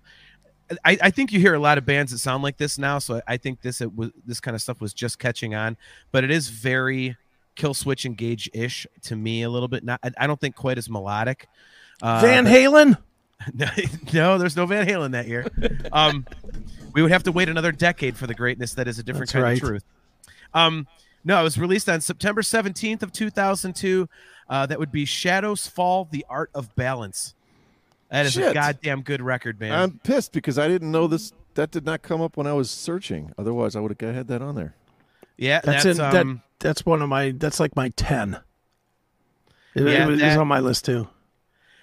I, 0.84 0.98
I 1.00 1.10
think 1.10 1.30
you 1.30 1.38
hear 1.38 1.54
a 1.54 1.60
lot 1.60 1.78
of 1.78 1.86
bands 1.86 2.10
that 2.10 2.18
sound 2.18 2.42
like 2.42 2.56
this 2.56 2.78
now, 2.78 2.98
so 2.98 3.22
I 3.28 3.36
think 3.36 3.62
this 3.62 3.80
it 3.80 3.94
was 3.94 4.10
this 4.26 4.40
kind 4.40 4.56
of 4.56 4.60
stuff 4.60 4.80
was 4.80 4.92
just 4.92 5.20
catching 5.20 5.54
on, 5.54 5.76
but 6.10 6.24
it 6.24 6.32
is 6.32 6.48
very 6.48 7.16
Killswitch 7.54 8.04
Engage 8.04 8.50
ish 8.52 8.88
to 9.02 9.14
me 9.14 9.44
a 9.44 9.50
little 9.50 9.68
bit. 9.68 9.84
Not, 9.84 10.00
I 10.18 10.26
don't 10.26 10.40
think 10.40 10.56
quite 10.56 10.78
as 10.78 10.90
melodic. 10.90 11.46
Uh, 12.02 12.20
Van 12.20 12.44
Halen. 12.44 12.98
no, 14.12 14.36
there's 14.36 14.56
no 14.56 14.66
Van 14.66 14.84
Halen 14.84 15.12
that 15.12 15.28
year. 15.28 15.46
Um, 15.92 16.26
we 16.92 17.02
would 17.02 17.12
have 17.12 17.22
to 17.22 17.32
wait 17.32 17.48
another 17.48 17.70
decade 17.70 18.16
for 18.16 18.26
the 18.26 18.34
greatness 18.34 18.74
that 18.74 18.88
is 18.88 18.98
a 18.98 19.04
different 19.04 19.28
That's 19.28 19.32
kind 19.32 19.44
right. 19.44 19.62
of 19.62 19.68
truth. 19.68 19.84
Um, 20.54 20.88
no, 21.24 21.40
it 21.40 21.44
was 21.44 21.56
released 21.56 21.88
on 21.88 22.00
September 22.00 22.42
17th 22.42 23.02
of 23.02 23.12
2002. 23.12 24.08
Uh, 24.48 24.66
that 24.66 24.78
would 24.78 24.92
be 24.92 25.04
Shadows 25.04 25.66
Fall: 25.66 26.08
The 26.10 26.24
Art 26.28 26.50
of 26.54 26.74
Balance. 26.74 27.34
That 28.10 28.26
is 28.26 28.32
Shit. 28.32 28.50
a 28.50 28.54
goddamn 28.54 29.02
good 29.02 29.20
record, 29.20 29.60
man. 29.60 29.72
I'm 29.72 29.98
pissed 29.98 30.32
because 30.32 30.58
I 30.58 30.68
didn't 30.68 30.90
know 30.90 31.06
this. 31.06 31.32
That 31.54 31.70
did 31.70 31.84
not 31.84 32.02
come 32.02 32.22
up 32.22 32.36
when 32.36 32.46
I 32.46 32.52
was 32.54 32.70
searching. 32.70 33.32
Otherwise, 33.36 33.76
I 33.76 33.80
would 33.80 34.00
have 34.00 34.14
had 34.14 34.28
that 34.28 34.40
on 34.40 34.54
there. 34.54 34.74
Yeah, 35.36 35.60
that's, 35.62 35.84
that's 35.84 35.98
in, 35.98 36.04
um, 36.04 36.12
that, 36.12 36.42
that's 36.60 36.86
one 36.86 37.02
of 37.02 37.08
my. 37.08 37.32
That's 37.32 37.60
like 37.60 37.76
my 37.76 37.90
ten. 37.90 38.40
It, 39.74 39.82
yeah, 39.82 40.04
it 40.04 40.10
was, 40.10 40.20
that, 40.20 40.38
on 40.38 40.48
my 40.48 40.60
list 40.60 40.86
too. 40.86 41.08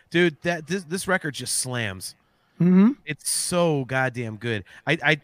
Dude, 0.09 0.41
that 0.41 0.67
this 0.67 0.83
this 0.85 1.07
record 1.07 1.35
just 1.35 1.57
slams. 1.59 2.15
Mm-hmm. 2.59 2.91
It's 3.05 3.29
so 3.29 3.83
goddamn 3.83 4.37
good. 4.37 4.63
I, 4.87 4.97
I, 5.03 5.21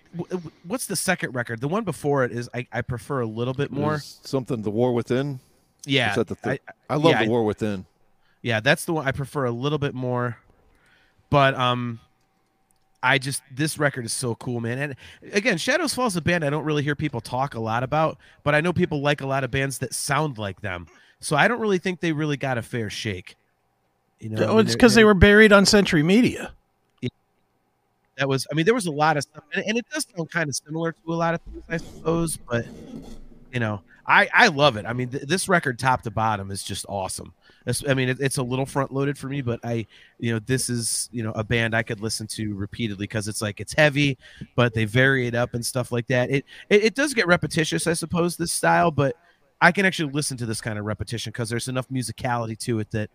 what's 0.65 0.85
the 0.85 0.97
second 0.97 1.33
record? 1.33 1.61
The 1.61 1.69
one 1.69 1.85
before 1.85 2.25
it 2.25 2.33
is 2.33 2.49
I, 2.53 2.67
I 2.73 2.81
prefer 2.81 3.21
a 3.21 3.25
little 3.25 3.53
bit 3.53 3.71
more. 3.71 3.91
There's 3.91 4.19
something, 4.23 4.63
The 4.63 4.69
War 4.69 4.93
Within. 4.93 5.39
Yeah, 5.85 6.15
the 6.15 6.23
th- 6.23 6.37
I, 6.45 6.93
I, 6.93 6.95
love 6.95 7.11
yeah, 7.11 7.23
The 7.23 7.29
War 7.29 7.43
Within. 7.43 7.85
Yeah, 8.41 8.59
that's 8.59 8.85
the 8.85 8.93
one 8.93 9.07
I 9.07 9.11
prefer 9.11 9.45
a 9.45 9.51
little 9.51 9.77
bit 9.77 9.93
more. 9.93 10.37
But 11.29 11.55
um, 11.55 11.99
I 13.03 13.17
just 13.17 13.41
this 13.51 13.77
record 13.77 14.05
is 14.05 14.13
so 14.13 14.35
cool, 14.35 14.59
man. 14.59 14.77
And 14.79 14.95
again, 15.33 15.57
Shadows 15.57 15.93
Fall 15.93 16.07
is 16.07 16.15
a 16.15 16.21
band 16.21 16.43
I 16.43 16.49
don't 16.49 16.65
really 16.65 16.83
hear 16.83 16.95
people 16.95 17.21
talk 17.21 17.55
a 17.55 17.59
lot 17.59 17.83
about, 17.83 18.17
but 18.43 18.53
I 18.53 18.61
know 18.61 18.73
people 18.73 19.01
like 19.01 19.21
a 19.21 19.27
lot 19.27 19.43
of 19.43 19.51
bands 19.51 19.79
that 19.79 19.93
sound 19.93 20.37
like 20.37 20.61
them. 20.61 20.87
So 21.19 21.35
I 21.35 21.47
don't 21.47 21.59
really 21.59 21.77
think 21.77 21.99
they 21.99 22.11
really 22.11 22.37
got 22.37 22.57
a 22.57 22.61
fair 22.61 22.89
shake. 22.89 23.35
You 24.19 24.29
know, 24.29 24.45
oh, 24.45 24.57
it's 24.59 24.73
because 24.73 24.93
they 24.93 25.03
were 25.03 25.15
buried 25.15 25.51
on 25.51 25.65
Century 25.65 26.03
Media. 26.03 26.53
that 28.17 28.29
was, 28.29 28.45
I 28.51 28.55
mean, 28.55 28.65
there 28.65 28.75
was 28.75 28.85
a 28.85 28.91
lot 28.91 29.17
of 29.17 29.23
stuff, 29.23 29.43
and, 29.51 29.65
and 29.65 29.77
it 29.77 29.85
does 29.91 30.05
sound 30.15 30.29
kind 30.29 30.47
of 30.47 30.55
similar 30.55 30.91
to 30.91 31.13
a 31.13 31.15
lot 31.15 31.33
of 31.33 31.41
things, 31.41 31.63
I 31.69 31.77
suppose. 31.77 32.37
But 32.37 32.65
you 33.51 33.59
know, 33.59 33.81
I 34.05 34.29
I 34.33 34.47
love 34.47 34.77
it. 34.77 34.85
I 34.85 34.93
mean, 34.93 35.09
th- 35.09 35.23
this 35.23 35.47
record, 35.47 35.79
top 35.79 36.01
to 36.03 36.11
bottom, 36.11 36.51
is 36.51 36.63
just 36.63 36.85
awesome. 36.89 37.33
I 37.87 37.93
mean, 37.93 38.09
it's 38.09 38.37
a 38.37 38.43
little 38.43 38.65
front 38.65 38.91
loaded 38.91 39.17
for 39.17 39.27
me, 39.27 39.41
but 39.41 39.59
I, 39.63 39.85
you 40.17 40.33
know, 40.33 40.39
this 40.39 40.69
is 40.69 41.09
you 41.11 41.23
know 41.23 41.31
a 41.33 41.43
band 41.43 41.75
I 41.75 41.83
could 41.83 42.01
listen 42.01 42.25
to 42.27 42.55
repeatedly 42.55 43.03
because 43.03 43.27
it's 43.27 43.41
like 43.41 43.59
it's 43.59 43.73
heavy, 43.73 44.17
but 44.55 44.73
they 44.73 44.85
vary 44.85 45.27
it 45.27 45.35
up 45.35 45.53
and 45.53 45.65
stuff 45.65 45.91
like 45.91 46.07
that. 46.07 46.31
It, 46.31 46.45
it 46.69 46.83
it 46.85 46.95
does 46.95 47.13
get 47.13 47.27
repetitious, 47.27 47.85
I 47.85 47.93
suppose, 47.93 48.35
this 48.35 48.51
style, 48.51 48.89
but 48.89 49.15
I 49.61 49.71
can 49.71 49.85
actually 49.85 50.11
listen 50.11 50.37
to 50.37 50.45
this 50.45 50.59
kind 50.59 50.79
of 50.79 50.85
repetition 50.85 51.31
because 51.31 51.49
there's 51.49 51.67
enough 51.67 51.87
musicality 51.89 52.57
to 52.59 52.79
it 52.79 52.89
that, 52.91 53.11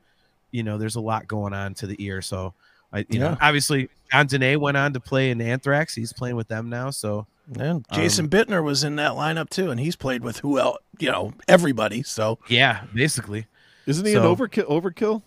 you 0.53 0.62
know, 0.62 0.78
there's 0.78 0.95
a 0.95 1.01
lot 1.01 1.26
going 1.26 1.53
on 1.53 1.74
to 1.74 1.89
the 1.89 1.97
ear. 2.03 2.22
So, 2.22 2.55
I, 2.93 3.01
you 3.01 3.07
yeah. 3.11 3.18
know, 3.18 3.37
obviously, 3.41 3.89
John 4.12 4.28
Donais 4.28 4.57
went 4.57 4.76
on 4.76 4.93
to 4.93 5.01
play 5.01 5.30
in 5.30 5.41
Anthrax. 5.41 5.93
He's 5.95 6.12
playing 6.12 6.37
with 6.37 6.47
them 6.47 6.70
now. 6.70 6.91
So, 6.91 7.26
and 7.55 7.85
Jason 7.93 8.27
um, 8.27 8.31
Bittner 8.31 8.63
was 8.63 8.85
in 8.85 8.97
that 8.97 9.13
lineup 9.13 9.51
too, 9.51 9.71
and 9.71 9.79
he's 9.79 9.97
played 9.97 10.23
with 10.23 10.39
who 10.39 10.59
else? 10.59 10.79
You 10.99 11.11
know, 11.11 11.33
everybody. 11.47 12.03
So 12.03 12.39
yeah, 12.49 12.85
basically. 12.95 13.47
Isn't 13.87 14.05
he 14.05 14.15
so, 14.15 14.29
an 14.29 14.37
overkill? 14.37 14.69
Overkill? 14.69 15.23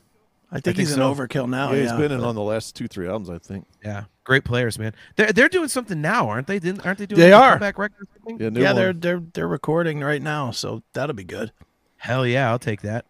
I 0.52 0.56
think, 0.56 0.62
I 0.62 0.62
think 0.62 0.78
he's 0.80 0.96
so. 0.96 1.10
an 1.10 1.16
overkill 1.16 1.48
now. 1.48 1.72
Yeah, 1.72 1.82
he's 1.82 1.92
yeah, 1.92 1.98
been 1.98 2.12
in 2.12 2.24
on 2.24 2.36
the 2.36 2.42
last 2.42 2.76
two, 2.76 2.88
three 2.88 3.08
albums, 3.08 3.30
I 3.30 3.38
think. 3.38 3.68
Yeah, 3.84 4.06
great 4.24 4.44
players, 4.44 4.80
man. 4.80 4.94
They're 5.16 5.32
they're 5.32 5.50
doing 5.50 5.70
something 5.70 6.02
now, 6.02 6.28
aren't 6.28 6.48
they? 6.48 6.60
Didn't 6.60 6.86
aren't 6.86 7.00
they 7.00 7.06
doing? 7.06 7.20
They 7.20 7.32
are 7.32 7.60
back 7.60 7.78
records. 7.78 8.10
Yeah, 8.28 8.50
yeah 8.54 8.74
they're 8.74 8.94
they're 8.94 9.24
they're 9.34 9.48
recording 9.48 10.02
right 10.02 10.22
now, 10.22 10.52
so 10.52 10.84
that'll 10.94 11.16
be 11.16 11.24
good. 11.24 11.52
Hell 11.98 12.26
yeah, 12.26 12.50
I'll 12.50 12.60
take 12.60 12.82
that. 12.82 13.06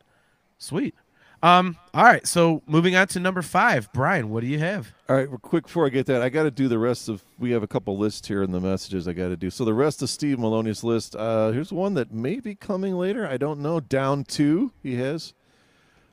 Sweet. 0.58 0.94
Um. 1.42 1.78
All 1.94 2.04
right. 2.04 2.28
So 2.28 2.62
moving 2.68 2.96
on 2.96 3.08
to 3.08 3.20
number 3.20 3.42
five, 3.42 3.92
Brian. 3.94 4.30
What 4.30 4.42
do 4.42 4.48
you 4.48 4.60
have? 4.60 4.94
All 5.08 5.16
right. 5.16 5.30
Well, 5.30 5.38
quick 5.38 5.64
before 5.64 5.86
I 5.86 5.90
get 5.90 6.06
that, 6.08 6.22
I 6.22 6.30
got 6.30 6.44
to 6.44 6.52
do 6.52 6.68
the 6.68 6.80
rest 6.80 7.08
of. 7.08 7.24
We 7.38 7.52
have 7.52 7.64
a 7.64 7.68
couple 7.68 7.98
lists 7.98 8.28
here 8.28 8.44
in 8.44 8.52
the 8.52 8.60
messages 8.60 9.08
I 9.08 9.14
got 9.14 9.30
to 9.30 9.38
do. 9.38 9.50
So 9.50 9.64
the 9.64 9.74
rest 9.74 10.02
of 10.02 10.10
Steve 10.10 10.40
Maloney's 10.40 10.84
list. 10.84 11.16
Uh, 11.16 11.52
here's 11.52 11.72
one 11.72 11.94
that 11.94 12.12
may 12.12 12.40
be 12.40 12.56
coming 12.56 12.96
later. 12.96 13.26
I 13.28 13.38
don't 13.38 13.62
know. 13.62 13.80
Down 13.80 14.26
two. 14.26 14.72
He 14.84 14.96
has. 14.96 15.34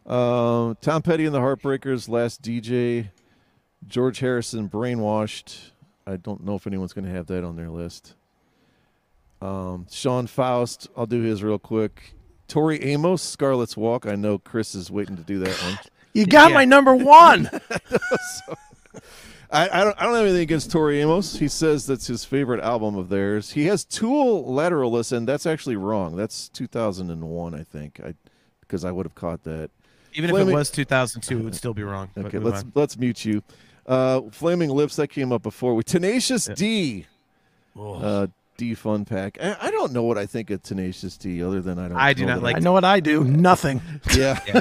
Uh, 0.07 0.75
Tom 0.81 1.03
Petty 1.03 1.27
and 1.27 1.35
the 1.35 1.41
Heartbreakers, 1.41 2.09
Last 2.09 2.41
DJ, 2.41 3.09
George 3.89 4.21
Harrison, 4.21 4.69
Brainwashed. 4.69 5.73
I 6.07 6.17
don't 6.17 6.45
know 6.45 6.55
if 6.55 6.67
anyone's 6.69 6.93
going 6.93 7.07
to 7.07 7.11
have 7.11 7.27
that 7.27 7.43
on 7.43 7.57
their 7.57 7.71
list. 7.71 8.15
Um, 9.43 9.87
Sean 9.91 10.29
Faust, 10.29 10.89
I'll 10.97 11.07
do 11.07 11.21
his 11.23 11.43
real 11.43 11.59
quick. 11.59 12.15
Tori 12.49 12.83
Amos, 12.83 13.23
Scarlet's 13.23 13.77
Walk. 13.77 14.07
I 14.07 14.15
know 14.15 14.39
Chris 14.39 14.75
is 14.75 14.91
waiting 14.91 15.17
to 15.17 15.23
do 15.23 15.39
that 15.41 15.57
one. 15.63 15.79
You 16.13 16.27
got 16.27 16.51
yeah. 16.51 16.55
my 16.55 16.65
number 16.65 16.95
one. 16.95 17.51
I, 19.51 19.69
I, 19.69 19.85
don't, 19.85 19.97
I 20.01 20.05
don't 20.05 20.15
have 20.15 20.25
anything 20.25 20.43
against 20.43 20.71
Tori 20.71 21.01
Amos. 21.01 21.39
He 21.39 21.49
says 21.49 21.87
that's 21.87 22.07
his 22.07 22.25
favorite 22.25 22.63
album 22.63 22.97
of 22.97 23.09
theirs. 23.09 23.53
He 23.53 23.67
has 23.67 23.85
Tool 23.85 24.45
Lateralus, 24.45 25.13
and 25.13 25.29
that's 25.29 25.47
actually 25.47 25.77
wrong. 25.77 26.17
That's 26.17 26.49
2001, 26.49 27.55
I 27.55 27.63
think, 27.63 28.01
I 28.05 28.15
because 28.61 28.85
I 28.85 28.91
would 28.91 29.07
have 29.07 29.15
caught 29.15 29.45
that. 29.45 29.71
Even 30.15 30.31
Flaming, 30.31 30.49
if 30.49 30.55
it 30.55 30.57
was 30.57 30.71
2002, 30.71 31.39
it 31.39 31.43
would 31.43 31.55
still 31.55 31.75
be 31.75 31.83
wrong. 31.83 32.11
Okay, 32.17 32.39
let's 32.39 32.63
on. 32.63 32.73
let's 32.75 32.99
mute 32.99 33.25
you. 33.25 33.43
Uh, 33.87 34.23
Flaming 34.33 34.71
Lips 34.71 34.97
that 34.97 35.09
came 35.09 35.33
up 35.33 35.43
before 35.43 35.75
with 35.75 35.87
Tenacious 35.87 36.49
yeah. 36.49 36.55
D. 36.55 37.07
Uh, 37.79 38.27
D 38.57 38.75
Fun 38.75 39.05
Pack. 39.05 39.39
I, 39.41 39.57
I, 39.61 39.71
don't 39.71 39.93
know 39.93 40.03
what 40.03 40.19
I 40.19 40.27
think 40.27 40.51
of 40.51 40.63
Tenacious 40.63 41.17
D, 41.17 41.43
other 41.43 41.61
than 41.61 41.79
I 41.79 41.89
don't. 41.89 41.97
I 41.97 42.13
do 42.13 42.27
not 42.27 42.43
like. 42.43 42.57
I 42.57 42.59
know 42.61 42.73
what 42.73 42.85
I 42.85 43.01
do. 43.01 43.25
Nothing. 43.25 43.81
Yeah. 44.15 44.39
yeah. 44.47 44.61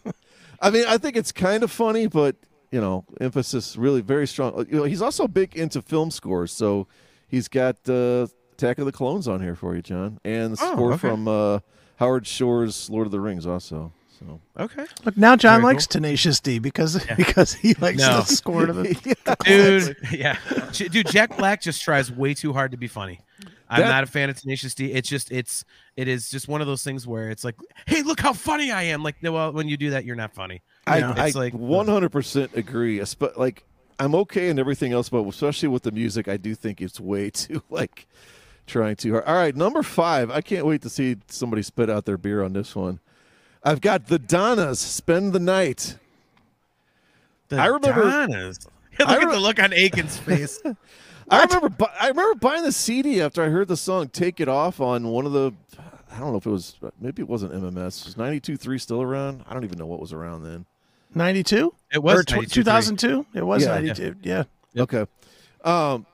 I 0.60 0.70
mean, 0.70 0.84
I 0.86 0.96
think 0.96 1.16
it's 1.16 1.32
kind 1.32 1.62
of 1.62 1.70
funny, 1.70 2.06
but 2.06 2.36
you 2.70 2.80
know, 2.80 3.04
emphasis 3.20 3.76
really 3.76 4.00
very 4.00 4.26
strong. 4.26 4.66
You 4.70 4.78
know, 4.78 4.84
he's 4.84 5.02
also 5.02 5.28
big 5.28 5.56
into 5.56 5.82
film 5.82 6.10
scores, 6.10 6.52
so 6.52 6.86
he's 7.28 7.48
got 7.48 7.76
uh, 7.88 8.26
Attack 8.52 8.78
of 8.78 8.86
the 8.86 8.92
Clones 8.92 9.28
on 9.28 9.40
here 9.40 9.54
for 9.54 9.74
you, 9.76 9.82
John, 9.82 10.18
and 10.24 10.56
the 10.56 10.64
oh, 10.64 10.72
score 10.72 10.92
okay. 10.92 10.98
from 10.98 11.28
uh, 11.28 11.60
Howard 11.96 12.26
Shore's 12.26 12.88
Lord 12.88 13.06
of 13.06 13.12
the 13.12 13.20
Rings 13.20 13.46
also. 13.46 13.92
So 14.18 14.40
okay. 14.58 14.86
Look 15.04 15.16
now, 15.16 15.36
John 15.36 15.60
Very 15.60 15.74
likes 15.74 15.86
cool. 15.86 16.00
Tenacious 16.00 16.40
D 16.40 16.58
because 16.58 17.04
yeah. 17.06 17.14
because 17.16 17.52
he 17.52 17.74
likes 17.74 17.98
no. 17.98 18.20
the 18.20 18.22
score 18.22 18.66
to 18.66 18.72
the, 18.72 18.94
the 19.24 19.36
dude. 19.44 19.96
Yeah, 20.10 20.38
dude. 20.72 21.06
Jack 21.08 21.36
Black 21.36 21.60
just 21.60 21.82
tries 21.82 22.10
way 22.10 22.32
too 22.32 22.52
hard 22.52 22.70
to 22.70 22.76
be 22.76 22.88
funny. 22.88 23.20
I'm 23.68 23.82
that, 23.82 23.88
not 23.88 24.04
a 24.04 24.06
fan 24.06 24.30
of 24.30 24.40
Tenacious 24.40 24.74
D. 24.74 24.92
It's 24.92 25.08
just 25.08 25.30
it's 25.30 25.64
it 25.96 26.08
is 26.08 26.30
just 26.30 26.48
one 26.48 26.60
of 26.60 26.66
those 26.66 26.82
things 26.82 27.06
where 27.06 27.30
it's 27.30 27.44
like, 27.44 27.56
hey, 27.86 28.02
look 28.02 28.20
how 28.20 28.32
funny 28.32 28.70
I 28.70 28.82
am. 28.84 29.02
Like, 29.02 29.22
no, 29.22 29.32
well, 29.32 29.52
when 29.52 29.68
you 29.68 29.76
do 29.76 29.90
that, 29.90 30.04
you're 30.04 30.16
not 30.16 30.34
funny. 30.34 30.62
I, 30.86 31.02
I 31.02 31.30
like 31.30 31.52
hmm. 31.52 31.64
100% 31.64 32.56
agree. 32.56 33.02
But 33.18 33.38
like, 33.38 33.64
I'm 33.98 34.14
okay 34.14 34.48
and 34.48 34.58
everything 34.58 34.92
else, 34.92 35.08
but 35.08 35.26
especially 35.26 35.68
with 35.68 35.82
the 35.82 35.90
music, 35.90 36.28
I 36.28 36.36
do 36.36 36.54
think 36.54 36.80
it's 36.80 37.00
way 37.00 37.30
too 37.30 37.62
like 37.70 38.06
trying 38.66 38.96
too 38.96 39.12
hard. 39.12 39.24
All 39.24 39.34
right, 39.34 39.54
number 39.54 39.82
five. 39.82 40.30
I 40.30 40.40
can't 40.40 40.66
wait 40.66 40.82
to 40.82 40.90
see 40.90 41.16
somebody 41.28 41.62
spit 41.62 41.90
out 41.90 42.04
their 42.04 42.18
beer 42.18 42.42
on 42.42 42.52
this 42.52 42.74
one. 42.74 43.00
I've 43.62 43.80
got 43.80 44.06
the 44.06 44.18
Donnas 44.18 44.78
spend 44.78 45.32
the 45.32 45.40
night. 45.40 45.96
The 47.48 47.56
I 47.56 47.66
remember 47.66 48.04
Donnas. 48.04 48.66
Look 48.98 49.08
I 49.08 49.16
re- 49.16 49.24
at 49.24 49.30
the 49.30 49.40
look 49.40 49.62
on 49.62 49.72
Aiken's 49.74 50.16
face. 50.16 50.62
I 51.30 51.42
remember. 51.42 51.68
Bu- 51.68 51.86
I 52.00 52.08
remember 52.08 52.34
buying 52.36 52.62
the 52.62 52.72
CD 52.72 53.20
after 53.20 53.42
I 53.42 53.48
heard 53.48 53.68
the 53.68 53.76
song 53.76 54.08
"Take 54.08 54.40
It 54.40 54.48
Off" 54.48 54.80
on 54.80 55.08
one 55.08 55.26
of 55.26 55.32
the. 55.32 55.52
I 56.10 56.18
don't 56.18 56.30
know 56.32 56.38
if 56.38 56.46
it 56.46 56.50
was. 56.50 56.76
Maybe 57.00 57.22
it 57.22 57.28
wasn't 57.28 57.52
MMS. 57.52 58.04
Was 58.04 58.16
ninety 58.16 58.40
two 58.40 58.56
three 58.56 58.78
still 58.78 59.02
around? 59.02 59.44
I 59.48 59.54
don't 59.54 59.64
even 59.64 59.78
know 59.78 59.86
what 59.86 60.00
was 60.00 60.12
around 60.12 60.44
then. 60.44 60.66
92? 61.14 61.72
It 61.92 62.02
was 62.02 62.26
2002. 62.26 63.26
It 63.32 63.42
was 63.42 63.62
yeah. 63.62 63.68
92. 63.68 64.16
Yeah. 64.22 64.44
yeah. 64.74 64.82
Okay. 64.82 65.06
Um, 65.64 66.04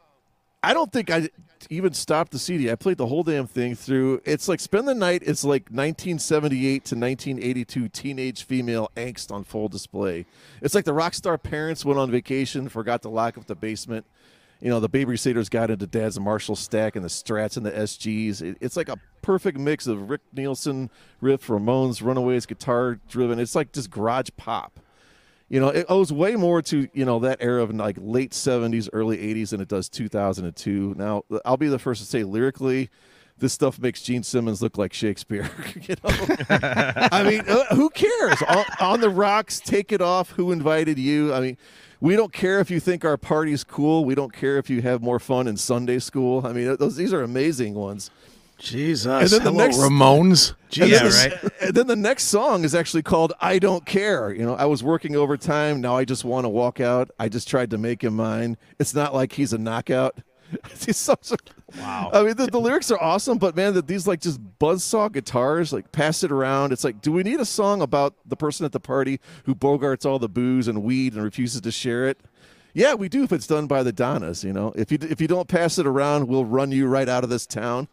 I 0.63 0.75
don't 0.75 0.93
think 0.93 1.11
I 1.11 1.29
even 1.71 1.93
stopped 1.93 2.31
the 2.33 2.39
CD. 2.39 2.71
I 2.71 2.77
played 2.77 2.99
the 2.99 3.07
whole 3.07 3.25
damn 3.25 3.47
thing 3.47 3.75
through. 3.75 4.23
It's 4.25 4.49
like 4.49 4.61
Spend 4.61 4.87
the 4.87 4.95
Night 4.95 5.23
It's 5.25 5.45
like 5.45 5.63
1978 5.71 6.85
to 6.85 6.95
1982 6.95 7.89
teenage 7.89 8.45
female 8.45 8.91
angst 8.97 9.33
on 9.33 9.43
full 9.45 9.69
display. 9.69 10.25
It's 10.61 10.75
like 10.75 10.85
the 10.85 10.93
rock 10.93 11.15
star 11.15 11.37
parents 11.37 11.85
went 11.85 11.99
on 11.99 12.11
vacation, 12.11 12.69
forgot 12.69 13.03
to 13.03 13.09
lock 13.09 13.37
up 13.37 13.47
the 13.47 13.57
basement. 13.57 14.07
You 14.63 14.71
know, 14.71 14.81
the 14.81 14.89
Babysitter's 14.89 15.49
got 15.49 15.71
into 15.71 15.87
Dad's 15.87 16.19
Marshall 16.19 16.57
stack 16.57 16.97
and 16.97 17.05
the 17.05 17.09
Strats 17.09 17.57
and 17.57 17.67
the 17.67 17.73
SGs. 17.73 18.41
It, 18.43 18.59
it's 18.61 18.77
like 18.77 18.89
a 18.89 18.97
perfect 19.21 19.59
mix 19.59 19.87
of 19.87 20.09
Rick 20.09 20.21
Nielsen 20.33 20.89
riff, 21.21 21.49
Ramones, 21.49 22.01
Runaways, 22.01 22.47
guitar 22.47 22.99
driven. 23.09 23.39
It's 23.39 23.55
like 23.55 23.73
just 23.73 23.91
garage 23.91 24.29
pop 24.37 24.79
you 25.53 25.61
know, 25.61 25.69
it 25.69 25.85
owes 25.91 26.11
way 26.11 26.35
more 26.35 26.63
to 26.63 26.89
you 26.95 27.05
know 27.05 27.19
that 27.19 27.37
era 27.41 27.63
of 27.63 27.75
like 27.75 27.99
late 28.01 28.31
'70s, 28.31 28.89
early 28.95 29.19
'80s 29.19 29.51
than 29.51 29.61
it 29.61 29.69
does 29.69 29.91
2002. 29.91 30.95
Now, 30.97 31.25
I'll 31.45 31.59
be 31.59 31.69
the 31.69 31.79
first 31.79 32.01
to 32.01 32.07
say 32.07 32.25
lyrically, 32.25 32.89
this 33.37 33.53
stuff 33.53 33.79
makes 33.79 34.01
Gene 34.01 34.23
Simmons 34.23 34.63
look 34.63 34.79
like 34.79 34.95
Shakespeare. 34.95 35.51
you 35.83 35.95
know, 36.03 36.37
I 36.49 37.23
mean, 37.23 37.43
uh, 37.47 37.67
who 37.75 37.91
cares? 37.91 38.41
on, 38.49 38.65
on, 38.81 39.01
the 39.03 39.11
rocks, 39.11 39.61
take 39.61 39.93
it 39.93 40.01
off. 40.01 40.31
Who 40.31 40.53
invited 40.53 40.99
you? 40.99 41.35
I 41.35 41.41
mean, 41.41 41.59
we 42.03 42.16
don't 42.16 42.32
care 42.32 42.59
if 42.59 42.68
you 42.68 42.80
think 42.80 43.05
our 43.05 43.16
party's 43.16 43.62
cool. 43.62 44.05
We 44.05 44.16
don't 44.16 44.32
care 44.32 44.59
if 44.59 44.68
you 44.68 44.82
have 44.82 45.03
more 45.03 45.20
fun 45.20 45.46
in 45.46 45.57
Sunday 45.57 46.00
school. 46.00 46.44
I 46.44 46.53
mean, 46.53 46.76
those 46.76 46.96
these 46.96 47.12
are 47.12 47.22
amazing 47.22 47.74
ones. 47.74 48.11
Jesus. 48.59 49.07
And 49.07 49.28
then 49.28 49.44
the 49.44 49.50
Hello, 49.53 49.64
next, 49.64 49.76
Ramones. 49.78 50.55
Jesus. 50.68 51.24
Yeah, 51.24 51.30
right. 51.30 51.53
And 51.62 51.74
then 51.74 51.86
the 51.86 51.96
next 51.96 52.24
song 52.24 52.64
is 52.64 52.74
actually 52.74 53.03
called 53.03 53.32
I 53.40 53.61
Don't 53.61 53.86
Care. 53.86 54.34
You 54.34 54.44
know, 54.44 54.57
I 54.57 54.64
was 54.64 54.82
working 54.82 55.14
overtime. 55.14 55.80
Now 55.80 55.96
I 55.96 56.05
just 56.05 56.24
want 56.24 56.44
to 56.44 56.48
walk 56.48 56.80
out. 56.80 57.11
I 57.20 57.28
just 57.28 57.48
tried 57.48 57.70
to 57.70 57.78
make 57.78 58.03
him 58.03 58.16
mine. 58.16 58.57
It's 58.80 58.94
not 58.94 59.14
like 59.14 59.32
he's 59.32 59.53
a 59.53 59.59
knockout. 59.59 60.18
these 60.84 60.96
songs 60.96 61.32
are, 61.32 61.38
wow. 61.78 62.11
I 62.12 62.22
mean, 62.22 62.36
the, 62.36 62.46
the, 62.46 62.61
lyrics 62.61 62.90
are 62.90 63.00
awesome, 63.00 63.38
but 63.38 63.57
man, 63.57 63.74
that 63.74 63.86
these 63.86 64.07
like 64.07 64.20
just 64.20 64.40
buzzsaw 64.59 65.12
guitars, 65.12 65.72
like 65.72 65.92
pass 65.92 66.22
it 66.22 66.32
around. 66.32 66.72
It's 66.72 66.84
like, 66.84 67.00
do 67.00 67.12
we 67.12 67.22
need 67.22 67.40
a 67.40 67.44
song 67.44 67.82
about 67.82 68.14
the 68.26 68.36
person 68.36 68.66
at 68.66 68.72
the 68.72 68.80
party 68.80 69.20
who 69.44 69.55
bogarts 69.55 70.05
all 70.05 70.18
the 70.18 70.28
booze 70.28 70.68
and 70.68 70.82
weed 70.82 71.14
and 71.14 71.22
refuses 71.22 71.61
to 71.61 71.70
share 71.70 72.07
it? 72.09 72.20
Yeah, 72.74 72.94
we 72.94 73.09
do 73.09 73.22
if 73.22 73.32
it's 73.32 73.46
done 73.46 73.66
by 73.66 73.82
the 73.82 73.92
Donnas. 73.92 74.44
You 74.44 74.53
know, 74.53 74.72
if 74.76 74.90
you 74.90 74.98
if 75.03 75.20
you 75.20 75.28
don't 75.28 75.48
pass 75.48 75.78
it 75.78 75.86
around, 75.86 76.28
we'll 76.28 76.44
run 76.44 76.72
you 76.72 76.86
right 76.86 77.09
out 77.09 77.22
of 77.22 77.30
this 77.30 77.46
town. 77.46 77.88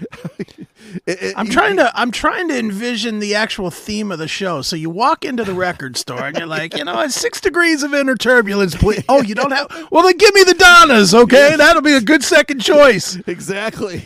it, 0.38 0.68
it, 1.06 1.34
I'm 1.36 1.48
trying 1.48 1.76
to 1.76 1.90
I'm 1.98 2.10
trying 2.10 2.48
to 2.48 2.58
envision 2.58 3.18
the 3.18 3.34
actual 3.34 3.70
theme 3.70 4.10
of 4.12 4.18
the 4.18 4.28
show. 4.28 4.62
So 4.62 4.76
you 4.76 4.90
walk 4.90 5.24
into 5.24 5.44
the 5.44 5.54
record 5.54 5.96
store 5.96 6.26
and 6.26 6.36
you're 6.36 6.46
like, 6.46 6.76
you 6.76 6.84
know, 6.84 7.00
it's 7.00 7.14
six 7.14 7.40
degrees 7.40 7.82
of 7.82 7.94
inner 7.94 8.16
turbulence, 8.16 8.74
please. 8.74 9.04
Oh, 9.08 9.20
you 9.20 9.34
don't 9.34 9.50
have 9.50 9.88
well 9.90 10.04
then 10.04 10.16
give 10.16 10.34
me 10.34 10.44
the 10.44 10.54
Donnas, 10.54 11.14
okay? 11.14 11.56
That'll 11.56 11.82
be 11.82 11.94
a 11.94 12.00
good 12.00 12.22
second 12.22 12.60
choice. 12.60 13.18
Exactly. 13.26 14.04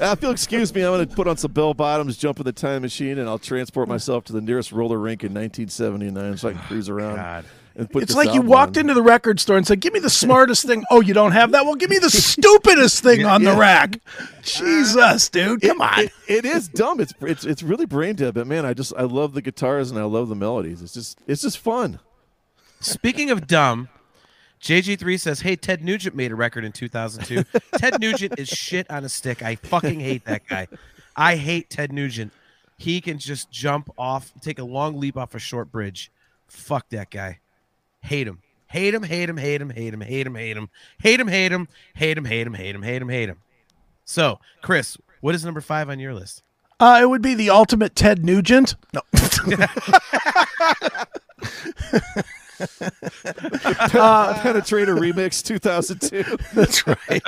Uh, 0.00 0.14
if 0.16 0.22
you'll 0.22 0.32
excuse 0.32 0.74
me, 0.74 0.82
I'm 0.82 0.92
going 0.92 1.06
to 1.06 1.14
put 1.14 1.26
on 1.28 1.36
some 1.36 1.52
bell 1.52 1.74
bottoms, 1.74 2.16
jump 2.16 2.38
in 2.38 2.44
the 2.44 2.52
time 2.52 2.82
machine, 2.82 3.18
and 3.18 3.28
I'll 3.28 3.38
transport 3.38 3.88
myself 3.88 4.24
to 4.24 4.32
the 4.32 4.40
nearest 4.40 4.72
roller 4.72 4.98
rink 4.98 5.22
in 5.22 5.34
1979 5.34 6.36
so 6.38 6.48
I 6.48 6.52
can 6.52 6.62
cruise 6.62 6.88
around. 6.88 7.16
God 7.16 7.44
it's 7.74 8.14
like 8.14 8.34
you 8.34 8.42
walked 8.42 8.76
on. 8.76 8.82
into 8.82 8.94
the 8.94 9.02
record 9.02 9.40
store 9.40 9.56
and 9.56 9.66
said, 9.66 9.80
"Give 9.80 9.92
me 9.92 10.00
the 10.00 10.10
smartest 10.10 10.66
thing." 10.66 10.84
Oh, 10.90 11.00
you 11.00 11.14
don't 11.14 11.32
have 11.32 11.52
that? 11.52 11.64
Well, 11.64 11.74
give 11.74 11.90
me 11.90 11.98
the 11.98 12.10
stupidest 12.10 13.02
thing 13.02 13.24
on 13.24 13.42
the 13.42 13.54
rack. 13.54 13.98
Uh, 14.18 14.26
Jesus, 14.42 15.28
dude, 15.28 15.62
come 15.62 15.80
it, 15.80 15.84
on. 15.84 16.00
It, 16.00 16.12
it 16.28 16.44
is 16.44 16.68
dumb. 16.68 17.00
It's 17.00 17.14
it's 17.20 17.44
it's 17.44 17.62
really 17.62 17.86
brain 17.86 18.16
dead, 18.16 18.34
but 18.34 18.46
man, 18.46 18.66
I 18.66 18.74
just 18.74 18.92
I 18.96 19.02
love 19.02 19.34
the 19.34 19.42
guitars 19.42 19.90
and 19.90 19.98
I 19.98 20.04
love 20.04 20.28
the 20.28 20.34
melodies. 20.34 20.82
It's 20.82 20.94
just 20.94 21.18
it's 21.26 21.42
just 21.42 21.58
fun. 21.58 21.98
Speaking 22.80 23.30
of 23.30 23.46
dumb, 23.46 23.88
JG3 24.60 25.20
says, 25.20 25.40
"Hey, 25.40 25.56
Ted 25.56 25.84
Nugent 25.84 26.14
made 26.14 26.32
a 26.32 26.34
record 26.36 26.64
in 26.64 26.72
2002. 26.72 27.44
Ted 27.78 28.00
Nugent 28.00 28.38
is 28.38 28.48
shit 28.48 28.90
on 28.90 29.04
a 29.04 29.08
stick. 29.08 29.42
I 29.42 29.56
fucking 29.56 30.00
hate 30.00 30.24
that 30.24 30.46
guy. 30.46 30.68
I 31.16 31.36
hate 31.36 31.70
Ted 31.70 31.92
Nugent. 31.92 32.32
He 32.76 33.00
can 33.00 33.18
just 33.18 33.50
jump 33.50 33.90
off, 33.96 34.32
take 34.40 34.58
a 34.58 34.64
long 34.64 34.98
leap 34.98 35.16
off 35.16 35.34
a 35.34 35.38
short 35.38 35.70
bridge. 35.70 36.10
Fuck 36.48 36.88
that 36.90 37.10
guy." 37.10 37.38
Hate 38.02 38.26
him. 38.26 38.40
Hate 38.66 38.94
him, 38.94 39.02
hate 39.02 39.28
him, 39.28 39.36
hate 39.36 39.60
him, 39.60 39.70
hate 39.70 39.92
him, 39.92 40.00
hate 40.00 40.26
him, 40.26 40.34
hate 40.34 40.56
him, 40.56 40.66
hate 40.98 41.20
him, 41.20 41.28
hate 41.28 41.52
him, 41.52 41.68
hate 41.94 42.16
him, 42.18 42.24
hate 42.24 42.46
him, 42.46 42.54
hate 42.54 42.74
him, 42.74 42.82
hate 42.82 43.02
him, 43.02 43.08
hate 43.08 43.28
him. 43.28 43.38
So, 44.04 44.40
Chris, 44.62 44.96
what 45.20 45.34
is 45.34 45.44
number 45.44 45.60
five 45.60 45.90
on 45.90 45.98
your 45.98 46.14
list? 46.14 46.42
Uh, 46.80 46.98
it 47.02 47.08
would 47.08 47.20
be 47.22 47.34
the 47.34 47.50
ultimate 47.50 47.94
Ted 47.94 48.24
Nugent. 48.24 48.76
No. 48.92 49.02
uh, 53.94 54.34
Penetrator 54.40 54.96
Remix 54.98 55.44
2002. 55.44 56.24
That's 56.54 56.86
right. 56.86 57.22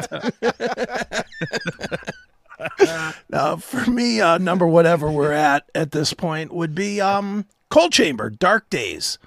now, 3.30 3.56
for 3.56 3.90
me, 3.90 4.20
uh, 4.20 4.38
number 4.38 4.66
whatever 4.66 5.10
we're 5.10 5.32
at 5.32 5.68
at 5.74 5.92
this 5.92 6.14
point 6.14 6.52
would 6.52 6.74
be 6.74 7.00
um, 7.00 7.46
Coal 7.68 7.90
Chamber, 7.90 8.30
Dark 8.30 8.70
Days. 8.70 9.18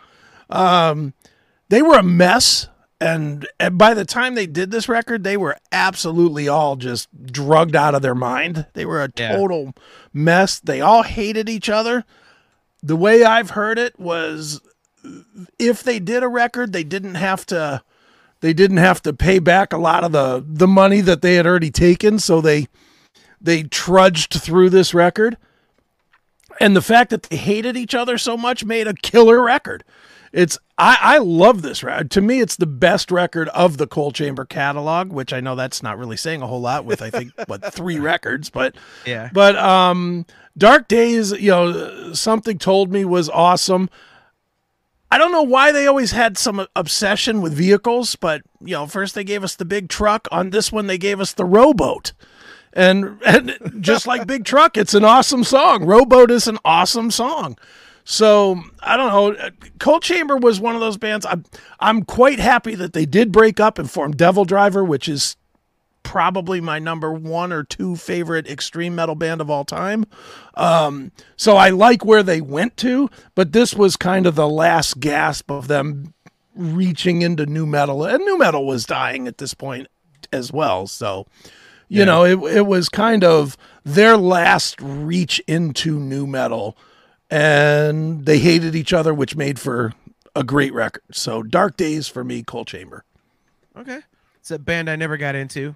Um, 0.50 1.14
they 1.70 1.82
were 1.82 1.98
a 1.98 2.04
mess. 2.04 2.68
And, 3.00 3.48
and 3.60 3.78
by 3.78 3.94
the 3.94 4.06
time 4.06 4.34
they 4.34 4.48
did 4.48 4.72
this 4.72 4.90
record, 4.90 5.24
they 5.24 5.38
were 5.38 5.56
absolutely 5.72 6.48
all 6.48 6.76
just 6.78 7.10
drugged 7.32 7.76
out 7.76 7.94
of 7.94 8.02
their 8.02 8.16
mind. 8.16 8.66
They 8.74 8.86
were 8.86 9.04
a 9.04 9.12
total 9.12 9.66
yeah. 9.66 9.72
mess. 10.14 10.60
They 10.60 10.82
all 10.82 11.04
hated 11.04 11.48
each 11.48 11.70
other. 11.70 12.06
The 12.82 12.96
way 12.96 13.24
I've 13.24 13.52
heard 13.52 13.78
it 13.78 14.00
was 14.00 14.62
if 15.60 15.84
they 15.84 16.00
did 16.00 16.24
a 16.24 16.28
record, 16.28 16.74
they 16.74 16.84
didn't 16.84 17.16
have 17.16 17.46
to 17.48 17.84
they 18.40 18.54
didn't 18.54 18.78
have 18.78 19.02
to 19.04 19.14
pay 19.14 19.40
back 19.40 19.74
a 19.74 19.78
lot 19.78 20.04
of 20.04 20.12
the 20.12 20.44
the 20.46 20.68
money 20.68 21.02
that 21.02 21.22
they 21.22 21.36
had 21.36 21.48
already 21.48 21.72
taken, 21.72 22.20
so 22.20 22.42
they 22.42 22.68
they 23.42 23.64
trudged 23.64 24.34
through 24.34 24.70
this 24.70 24.94
record. 24.94 25.38
And 26.60 26.76
the 26.76 26.82
fact 26.82 27.12
that 27.12 27.24
they 27.24 27.38
hated 27.38 27.78
each 27.78 27.94
other 27.94 28.18
so 28.18 28.36
much 28.36 28.66
made 28.66 28.88
a 28.88 28.94
killer 28.94 29.42
record. 29.42 29.84
It's 30.32 30.58
I, 30.78 30.98
I 31.02 31.18
love 31.18 31.64
this 31.64 31.84
record. 31.84 32.12
To 32.12 32.22
me, 32.22 32.40
it's 32.40 32.56
the 32.56 32.68
best 32.68 33.10
record 33.10 33.50
of 33.50 33.78
the 33.78 33.88
Coal 33.88 34.12
Chamber 34.12 34.46
catalog, 34.46 35.12
which 35.12 35.34
I 35.34 35.40
know 35.40 35.56
that's 35.56 35.82
not 35.82 35.98
really 35.98 36.18
saying 36.18 36.44
a 36.44 36.48
whole 36.48 36.62
lot 36.62 36.86
with 36.86 37.02
I 37.02 37.10
think 37.10 37.32
what 37.48 37.74
three 37.74 38.00
records, 38.00 38.50
but 38.50 38.76
yeah. 39.06 39.30
But 39.34 39.56
um, 39.56 40.26
Dark 40.58 40.88
Days, 40.88 41.32
you 41.32 41.50
know, 41.50 42.14
something 42.14 42.60
told 42.60 42.92
me 42.92 43.06
was 43.06 43.28
awesome. 43.30 43.90
I 45.10 45.18
don't 45.18 45.32
know 45.32 45.44
why 45.44 45.72
they 45.72 45.88
always 45.88 46.12
had 46.12 46.38
some 46.38 46.68
obsession 46.76 47.42
with 47.42 47.54
vehicles, 47.54 48.16
but 48.16 48.44
you 48.60 48.74
know, 48.74 48.86
first 48.86 49.16
they 49.16 49.24
gave 49.24 49.44
us 49.44 49.56
the 49.56 49.66
big 49.66 49.90
truck. 49.90 50.28
On 50.32 50.52
this 50.52 50.72
one, 50.72 50.88
they 50.88 50.98
gave 50.98 51.20
us 51.20 51.34
the 51.34 51.46
rowboat. 51.46 52.14
And, 52.74 53.20
and 53.26 53.78
just 53.80 54.06
like 54.06 54.28
Big 54.28 54.46
Truck, 54.46 54.78
it's 54.78 54.94
an 54.94 55.04
awesome 55.04 55.44
song. 55.44 55.84
Rowboat 55.86 56.30
is 56.30 56.48
an 56.48 56.60
awesome 56.64 57.10
song. 57.10 57.58
So 58.10 58.64
I 58.82 58.96
don't 58.96 59.12
know. 59.36 59.50
Coal 59.80 60.00
Chamber 60.00 60.38
was 60.38 60.62
one 60.62 60.76
of 60.76 60.80
those 60.82 60.96
bands. 60.96 61.26
I'm 61.26 61.44
I'm 61.82 62.04
quite 62.04 62.40
happy 62.40 62.74
that 62.76 62.94
they 62.94 63.06
did 63.06 63.34
break 63.34 63.60
up 63.60 63.78
and 63.78 63.92
form 63.92 64.14
DevilDriver, 64.14 64.88
which 64.88 65.10
is 65.10 65.36
probably 66.04 66.62
my 66.62 66.80
number 66.80 67.12
one 67.12 67.52
or 67.52 67.66
two 67.66 67.98
favorite 67.98 68.48
extreme 68.48 68.96
metal 68.96 69.14
band 69.14 69.42
of 69.42 69.50
all 69.50 69.66
time. 69.66 70.06
Um, 70.54 71.12
so 71.36 71.58
I 71.58 71.68
like 71.70 72.06
where 72.06 72.24
they 72.24 72.40
went 72.40 72.78
to, 72.78 73.10
but 73.36 73.52
this 73.52 73.74
was 73.76 73.98
kind 73.98 74.26
of 74.26 74.36
the 74.36 74.48
last 74.48 75.02
gasp 75.02 75.52
of 75.52 75.68
them 75.68 76.14
reaching 76.56 77.24
into 77.24 77.46
nu 77.46 77.66
metal, 77.66 78.06
and 78.06 78.24
nu 78.24 78.38
metal 78.38 78.66
was 78.66 78.86
dying 78.86 79.28
at 79.28 79.38
this 79.38 79.54
point 79.54 79.88
as 80.32 80.50
well. 80.54 80.88
So 80.88 81.28
You 81.90 82.00
yeah. 82.00 82.06
know, 82.06 82.24
it 82.24 82.56
it 82.56 82.66
was 82.68 82.88
kind 82.88 83.26
of 83.26 83.58
their 83.84 84.16
last 84.16 84.80
reach 84.82 85.40
into 85.46 86.00
nu 86.00 86.26
metal, 86.26 86.78
and 87.30 88.26
they 88.26 88.40
hated 88.40 88.76
each 88.76 88.94
other, 88.94 89.14
which 89.14 89.36
made 89.36 89.60
for 89.60 89.94
a 90.36 90.44
great 90.44 90.74
record. 90.74 91.04
So 91.12 91.44
Dark 91.44 91.78
Days 91.78 92.08
for 92.08 92.24
me, 92.24 92.44
Coal 92.44 92.66
Chamber. 92.66 93.04
Okay, 93.78 94.00
it's 94.40 94.52
a 94.52 94.60
band 94.60 94.90
I 94.90 94.96
never 94.96 95.18
got 95.18 95.36
into. 95.36 95.76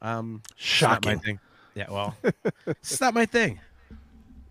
Um, 0.00 0.42
Shocking. 0.56 1.12
my 1.12 1.18
thing. 1.18 1.40
Yeah, 1.74 1.86
well, 1.90 2.16
it's 2.66 3.00
not 3.00 3.14
my 3.14 3.26
thing. 3.26 3.60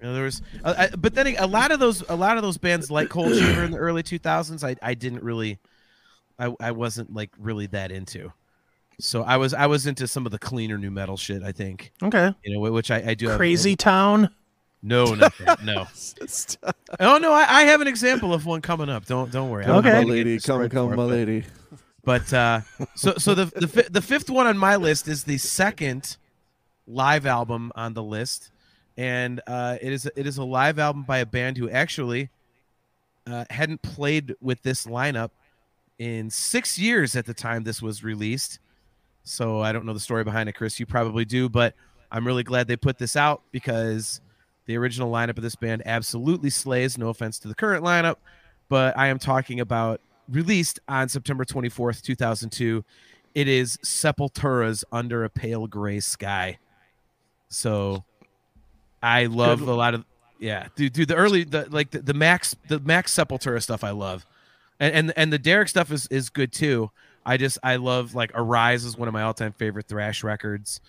You 0.01 0.07
know, 0.07 0.13
there 0.13 0.23
was, 0.23 0.41
uh, 0.63 0.73
I, 0.77 0.95
but 0.95 1.13
then 1.13 1.35
a 1.37 1.45
lot 1.45 1.71
of 1.71 1.79
those, 1.79 2.01
a 2.09 2.15
lot 2.15 2.37
of 2.37 2.43
those 2.43 2.57
bands 2.57 2.89
like 2.89 3.09
Coal 3.09 3.29
Chamber 3.29 3.63
in 3.63 3.71
the 3.71 3.77
early 3.77 4.01
2000s, 4.01 4.63
I, 4.63 4.75
I 4.81 4.95
didn't 4.95 5.21
really, 5.23 5.59
I, 6.39 6.55
I 6.59 6.71
wasn't 6.71 7.13
like 7.13 7.29
really 7.37 7.67
that 7.67 7.91
into. 7.91 8.33
So 8.99 9.21
I 9.21 9.37
was, 9.37 9.53
I 9.53 9.67
was 9.67 9.85
into 9.85 10.07
some 10.07 10.25
of 10.25 10.31
the 10.31 10.39
cleaner 10.39 10.77
nu 10.77 10.89
metal 10.89 11.17
shit. 11.17 11.43
I 11.43 11.51
think. 11.51 11.91
Okay. 12.01 12.33
You 12.43 12.53
know, 12.53 12.71
which 12.71 12.89
I, 12.89 13.09
I 13.09 13.13
do. 13.13 13.35
Crazy 13.35 13.71
have, 13.71 13.77
Town. 13.77 14.29
No, 14.83 15.05
no, 15.15 15.29
no. 15.63 15.87
oh 16.99 17.17
no, 17.17 17.31
I, 17.31 17.45
I, 17.47 17.63
have 17.63 17.81
an 17.81 17.87
example 17.87 18.33
of 18.33 18.45
one 18.45 18.61
coming 18.61 18.89
up. 18.89 19.05
Don't, 19.05 19.31
don't 19.31 19.49
worry. 19.49 19.65
Okay, 19.65 19.91
my 19.91 20.03
lady, 20.03 20.39
come, 20.39 20.67
come, 20.69 20.95
my 20.95 21.03
lady. 21.03 21.45
But 22.03 22.33
uh, 22.33 22.61
so, 22.95 23.13
so 23.17 23.35
the 23.35 23.45
the 23.45 23.87
the 23.91 24.01
fifth 24.01 24.29
one 24.29 24.47
on 24.47 24.57
my 24.57 24.75
list 24.75 25.07
is 25.07 25.23
the 25.23 25.37
second 25.37 26.17
live 26.87 27.27
album 27.27 27.71
on 27.75 27.93
the 27.93 28.01
list 28.01 28.51
and 28.97 29.41
uh, 29.47 29.77
it 29.81 29.91
is 29.91 30.09
it 30.15 30.27
is 30.27 30.37
a 30.37 30.43
live 30.43 30.79
album 30.79 31.03
by 31.03 31.19
a 31.19 31.25
band 31.25 31.57
who 31.57 31.69
actually 31.69 32.29
uh, 33.27 33.45
hadn't 33.49 33.81
played 33.81 34.35
with 34.41 34.61
this 34.63 34.85
lineup 34.85 35.31
in 35.99 36.29
six 36.29 36.77
years 36.77 37.15
at 37.15 37.25
the 37.25 37.33
time 37.33 37.63
this 37.63 37.81
was 37.81 38.03
released. 38.03 38.59
So 39.23 39.61
I 39.61 39.71
don't 39.71 39.85
know 39.85 39.93
the 39.93 39.99
story 39.99 40.23
behind 40.23 40.49
it, 40.49 40.53
Chris. 40.53 40.79
You 40.79 40.85
probably 40.85 41.25
do, 41.25 41.47
but 41.47 41.75
I'm 42.11 42.25
really 42.25 42.43
glad 42.43 42.67
they 42.67 42.75
put 42.75 42.97
this 42.97 43.15
out 43.15 43.43
because 43.51 44.19
the 44.71 44.77
original 44.77 45.11
lineup 45.11 45.35
of 45.35 45.43
this 45.43 45.55
band 45.55 45.83
absolutely 45.85 46.49
slays. 46.49 46.97
No 46.97 47.09
offense 47.09 47.37
to 47.39 47.49
the 47.49 47.55
current 47.55 47.83
lineup, 47.83 48.15
but 48.69 48.97
I 48.97 49.07
am 49.07 49.19
talking 49.19 49.59
about 49.59 49.99
released 50.29 50.79
on 50.87 51.09
September 51.09 51.43
24th, 51.43 52.01
2002. 52.01 52.85
It 53.35 53.47
is 53.49 53.77
Sepultura's 53.83 54.85
Under 54.89 55.25
a 55.25 55.29
Pale 55.29 55.67
Gray 55.67 55.99
Sky. 55.99 56.57
So 57.49 58.05
I 59.03 59.25
love 59.25 59.59
Good. 59.59 59.67
a 59.67 59.73
lot 59.73 59.93
of 59.93 60.05
yeah, 60.39 60.67
dude. 60.75 60.93
Dude, 60.93 61.09
the 61.09 61.15
early 61.15 61.43
the 61.43 61.67
like 61.69 61.91
the, 61.91 61.99
the 61.99 62.13
Max 62.13 62.55
the 62.69 62.79
Max 62.79 63.13
Sepultura 63.13 63.61
stuff 63.61 63.83
I 63.83 63.91
love, 63.91 64.25
and 64.79 64.95
and 64.95 65.13
and 65.17 65.33
the 65.33 65.37
Derek 65.37 65.67
stuff 65.67 65.91
is 65.91 66.07
is 66.07 66.29
good 66.29 66.53
too. 66.53 66.91
I 67.25 67.35
just 67.35 67.57
I 67.61 67.75
love 67.75 68.15
like 68.15 68.31
Arise 68.33 68.85
is 68.85 68.97
one 68.97 69.09
of 69.09 69.13
my 69.13 69.23
all 69.23 69.33
time 69.33 69.51
favorite 69.51 69.89
thrash 69.89 70.23
records. 70.23 70.79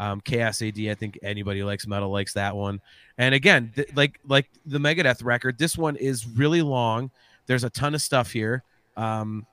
Um, 0.00 0.22
Chaos 0.22 0.62
AD, 0.62 0.78
I 0.78 0.94
think 0.94 1.18
anybody 1.22 1.62
likes 1.62 1.86
metal 1.86 2.08
likes 2.08 2.32
that 2.32 2.56
one. 2.56 2.80
And 3.18 3.34
again, 3.34 3.70
th- 3.76 3.94
like 3.94 4.18
like 4.26 4.48
the 4.64 4.78
Megadeth 4.78 5.22
record, 5.22 5.58
this 5.58 5.76
one 5.76 5.94
is 5.96 6.26
really 6.26 6.62
long. 6.62 7.10
There's 7.44 7.64
a 7.64 7.70
ton 7.70 7.94
of 7.94 8.00
stuff 8.00 8.32
here. 8.32 8.64
Um, 8.96 9.46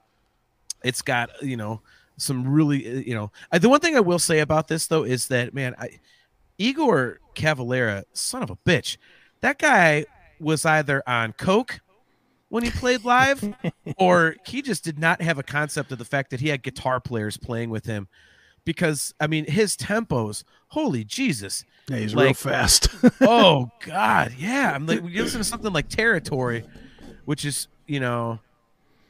it's 0.86 1.02
got 1.02 1.30
you 1.44 1.58
know 1.58 1.82
some 2.16 2.48
really 2.48 2.88
uh, 2.88 3.02
you 3.02 3.14
know 3.14 3.30
I, 3.52 3.58
the 3.58 3.68
one 3.68 3.82
thing 3.82 3.98
I 3.98 4.00
will 4.00 4.20
say 4.20 4.40
about 4.40 4.70
this 4.70 4.88
though 4.88 5.04
is 5.04 5.28
that 5.28 5.54
man 5.54 5.76
I 5.78 6.00
Igor 6.58 7.20
Cavalera, 7.36 8.06
son 8.14 8.42
of 8.42 8.50
a 8.50 8.56
bitch, 8.56 8.96
that 9.42 9.60
guy 9.60 10.06
was 10.40 10.66
either 10.66 11.04
on 11.06 11.34
coke 11.34 11.82
when 12.48 12.64
he 12.64 12.72
played 12.72 13.04
live, 13.04 13.54
or 13.98 14.38
he 14.46 14.62
just 14.62 14.86
did 14.86 14.98
not 14.98 15.22
have 15.22 15.40
a 15.40 15.44
concept 15.44 15.92
of 15.92 15.98
the 15.98 16.06
fact 16.06 16.30
that 16.30 16.40
he 16.40 16.48
had 16.48 16.64
guitar 16.64 17.02
players 17.02 17.36
playing 17.36 17.70
with 17.70 17.86
him. 17.86 18.08
Because 18.68 19.14
I 19.20 19.28
mean, 19.28 19.46
his 19.46 19.78
tempos, 19.78 20.44
holy 20.68 21.06
Jesus! 21.06 21.64
Yeah, 21.88 22.00
he's 22.00 22.14
like, 22.14 22.26
real 22.26 22.34
fast. 22.34 22.90
oh 23.22 23.72
God, 23.80 24.34
yeah. 24.38 24.74
I'm 24.76 24.86
like, 24.86 25.02
we 25.02 25.22
listen 25.22 25.40
to 25.40 25.46
something 25.46 25.72
like 25.72 25.88
Territory, 25.88 26.66
which 27.24 27.46
is 27.46 27.70
you 27.86 28.02
know, 28.02 28.40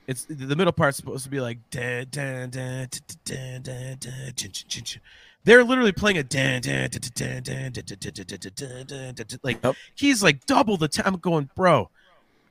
it's 0.06 0.26
the 0.26 0.56
middle 0.56 0.72
part's 0.72 0.98
supposed 0.98 1.24
to 1.24 1.30
be 1.32 1.42
like 1.42 1.58
da 1.72 2.06
da 2.06 2.46
da 2.46 2.86
da 2.86 3.60
da 3.60 3.60
da 3.60 4.32
da 4.32 5.00
they're 5.44 5.64
literally 5.64 5.92
playing 5.94 6.18
a 6.18 6.24
dan 6.24 6.62
dan 6.62 6.90
dan 7.16 7.42
dan 7.44 8.86
dan 8.86 9.16
like 9.44 9.66
he's 9.96 10.22
like 10.22 10.46
double 10.46 10.78
the 10.78 10.88
time. 10.88 11.16
I'm 11.16 11.20
going, 11.20 11.50
bro. 11.56 11.90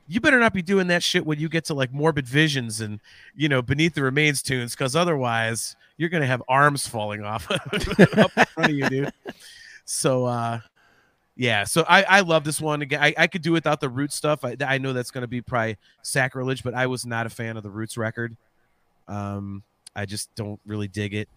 You 0.09 0.19
better 0.19 0.39
not 0.39 0.53
be 0.53 0.61
doing 0.61 0.87
that 0.87 1.03
shit 1.03 1.25
when 1.25 1.39
you 1.39 1.47
get 1.47 1.65
to 1.65 1.73
like 1.73 1.93
morbid 1.93 2.27
visions 2.27 2.81
and 2.81 2.99
you 3.35 3.47
know 3.47 3.61
beneath 3.61 3.93
the 3.93 4.03
remains 4.03 4.41
tunes, 4.41 4.73
because 4.73 4.95
otherwise 4.95 5.75
you're 5.97 6.09
gonna 6.09 6.27
have 6.27 6.43
arms 6.47 6.87
falling 6.87 7.23
off 7.23 7.49
up 7.51 7.73
in 7.73 8.45
front 8.45 8.71
of 8.71 8.71
you, 8.71 8.89
dude. 8.89 9.13
So 9.89 10.25
uh 10.25 10.59
yeah, 11.37 11.63
so 11.63 11.85
I, 11.87 12.03
I 12.03 12.19
love 12.21 12.43
this 12.43 12.59
one 12.59 12.81
again. 12.81 13.01
I, 13.01 13.13
I 13.17 13.27
could 13.27 13.41
do 13.41 13.53
without 13.53 13.79
the 13.79 13.87
Roots 13.87 14.15
stuff. 14.15 14.43
I, 14.43 14.57
I 14.59 14.79
know 14.79 14.91
that's 14.91 15.11
going 15.11 15.21
to 15.21 15.27
be 15.27 15.39
probably 15.39 15.77
sacrilege, 16.01 16.63
but 16.63 16.73
I 16.73 16.87
was 16.87 17.05
not 17.05 17.27
a 17.27 17.29
fan 17.29 17.55
of 17.55 17.63
the 17.63 17.69
Roots 17.69 17.95
record. 17.95 18.35
Um, 19.07 19.61
I 19.95 20.05
just 20.05 20.33
don't 20.35 20.59
really 20.65 20.87
dig 20.87 21.13
it 21.13 21.29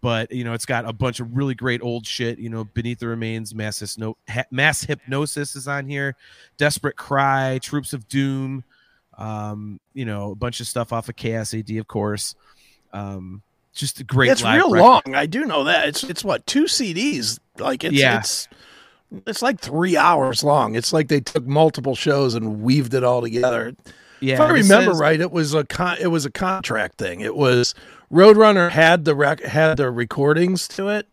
but 0.00 0.32
you 0.32 0.44
know 0.44 0.52
it's 0.52 0.66
got 0.66 0.84
a 0.84 0.92
bunch 0.92 1.20
of 1.20 1.36
really 1.36 1.54
great 1.54 1.82
old 1.82 2.06
shit 2.06 2.38
you 2.38 2.48
know 2.48 2.64
beneath 2.64 2.98
the 2.98 3.06
remains 3.06 3.54
mass, 3.54 3.98
no, 3.98 4.16
mass 4.50 4.82
hypnosis 4.82 5.56
is 5.56 5.68
on 5.68 5.86
here 5.86 6.16
desperate 6.56 6.96
cry 6.96 7.58
troops 7.62 7.92
of 7.92 8.08
doom 8.08 8.64
um, 9.18 9.78
you 9.94 10.04
know 10.04 10.30
a 10.32 10.34
bunch 10.34 10.60
of 10.60 10.66
stuff 10.66 10.92
off 10.92 11.08
of 11.08 11.16
Chaos 11.16 11.54
AD 11.54 11.70
of 11.72 11.86
course 11.86 12.34
um, 12.92 13.42
just 13.72 14.00
a 14.00 14.04
great 14.04 14.30
it's 14.30 14.42
real 14.42 14.70
record. 14.70 14.80
long 14.80 15.14
i 15.14 15.26
do 15.26 15.44
know 15.44 15.64
that 15.64 15.88
it's 15.88 16.02
it's 16.04 16.24
what 16.24 16.44
two 16.46 16.64
cds 16.64 17.38
like 17.58 17.84
it's 17.84 17.94
yeah. 17.94 18.18
it's 18.18 18.48
it's 19.26 19.42
like 19.42 19.60
three 19.60 19.96
hours 19.96 20.42
long 20.42 20.74
it's 20.74 20.92
like 20.92 21.08
they 21.08 21.20
took 21.20 21.46
multiple 21.46 21.94
shows 21.94 22.34
and 22.34 22.62
weaved 22.62 22.94
it 22.94 23.04
all 23.04 23.20
together 23.20 23.74
yeah 24.20 24.34
if 24.34 24.40
i 24.40 24.50
remember 24.50 24.92
says, 24.92 25.00
right 25.00 25.20
it 25.20 25.30
was 25.30 25.54
a 25.54 25.64
con 25.64 25.96
it 26.00 26.08
was 26.08 26.24
a 26.24 26.30
contract 26.30 26.98
thing 26.98 27.20
it 27.20 27.36
was 27.36 27.74
Roadrunner 28.12 28.70
had 28.70 29.04
the 29.04 29.14
rec- 29.14 29.42
had 29.42 29.76
the 29.76 29.90
recordings 29.90 30.66
to 30.68 30.88
it, 30.88 31.08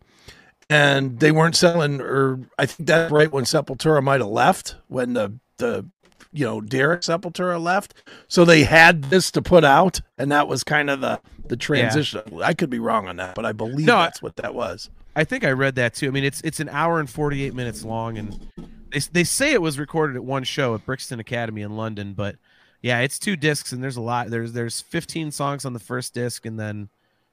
and 0.69 1.19
they 1.19 1.31
weren't 1.31 1.55
selling. 1.55 2.01
Or 2.01 2.39
I 2.57 2.65
think 2.65 2.87
that's 2.87 3.11
right 3.11 3.31
when 3.31 3.43
Sepultura 3.43 4.01
might 4.03 4.19
have 4.19 4.29
left 4.29 4.75
when 4.87 5.13
the 5.13 5.33
the 5.57 5.85
you 6.31 6.45
know 6.45 6.61
Derek 6.61 7.01
Sepultura 7.01 7.61
left, 7.61 7.93
so 8.27 8.45
they 8.45 8.63
had 8.63 9.05
this 9.05 9.31
to 9.31 9.41
put 9.41 9.63
out, 9.63 10.01
and 10.17 10.31
that 10.31 10.47
was 10.47 10.63
kind 10.63 10.89
of 10.89 11.01
the 11.01 11.19
the 11.47 11.57
transition. 11.57 12.21
Yeah. 12.31 12.45
I 12.45 12.53
could 12.53 12.69
be 12.69 12.79
wrong 12.79 13.07
on 13.07 13.17
that, 13.17 13.35
but 13.35 13.45
I 13.45 13.51
believe 13.51 13.85
no, 13.85 13.97
that's 13.97 14.21
what 14.21 14.35
that 14.37 14.53
was. 14.53 14.89
I 15.15 15.23
think 15.23 15.43
I 15.43 15.51
read 15.51 15.75
that 15.75 15.95
too. 15.95 16.07
I 16.07 16.11
mean, 16.11 16.23
it's 16.23 16.41
it's 16.41 16.59
an 16.59 16.69
hour 16.69 16.99
and 16.99 17.09
forty 17.09 17.43
eight 17.43 17.53
minutes 17.53 17.83
long, 17.83 18.17
and 18.17 18.47
they 18.91 18.99
they 18.99 19.23
say 19.23 19.53
it 19.53 19.61
was 19.61 19.79
recorded 19.79 20.15
at 20.15 20.23
one 20.23 20.43
show 20.43 20.75
at 20.75 20.85
Brixton 20.85 21.19
Academy 21.19 21.61
in 21.61 21.75
London, 21.75 22.13
but 22.13 22.35
yeah, 22.81 22.99
it's 22.99 23.19
two 23.19 23.35
discs 23.35 23.71
and 23.71 23.83
there's 23.83 23.97
a 23.97 24.01
lot. 24.01 24.29
There's 24.29 24.53
there's 24.53 24.81
15 24.81 25.31
songs 25.31 25.65
on 25.65 25.73
the 25.73 25.79
first 25.79 26.13
disc 26.13 26.45
and 26.45 26.59
then 26.59 26.89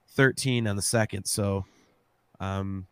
13 0.08 0.66
on 0.66 0.76
the 0.76 0.82
second. 0.82 1.26
So, 1.26 1.64
um, 2.40 2.86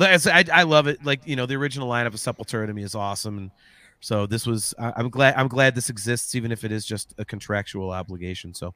I, 0.00 0.44
I 0.52 0.62
love 0.64 0.86
it. 0.86 1.04
Like 1.04 1.26
you 1.26 1.36
know, 1.36 1.46
the 1.46 1.56
original 1.56 1.88
lineup 1.88 2.08
of 2.08 2.14
Sepultura 2.14 2.66
to 2.66 2.74
me 2.74 2.82
is 2.82 2.94
awesome, 2.94 3.38
and 3.38 3.50
so 4.00 4.26
this 4.26 4.46
was. 4.46 4.74
I'm 4.78 5.10
glad. 5.10 5.34
I'm 5.36 5.48
glad 5.48 5.74
this 5.74 5.90
exists, 5.90 6.34
even 6.34 6.52
if 6.52 6.64
it 6.64 6.72
is 6.72 6.84
just 6.84 7.14
a 7.18 7.24
contractual 7.24 7.90
obligation. 7.90 8.54
So, 8.54 8.74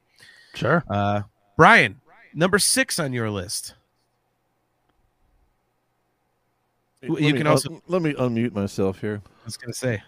sure. 0.55 0.85
Uh, 0.89 1.23
Brian, 1.57 2.01
number 2.35 2.59
six 2.59 2.99
on 2.99 3.13
your 3.13 3.31
list. 3.31 3.75
Let 7.03 7.23
you 7.23 7.33
me, 7.33 7.39
can 7.39 7.47
also 7.47 7.75
uh, 7.75 7.79
let 7.89 8.03
me 8.03 8.13
unmute 8.15 8.53
myself 8.53 9.01
here. 9.01 9.23
I 9.25 9.45
was 9.45 9.57
gonna 9.57 9.73
say. 9.73 10.03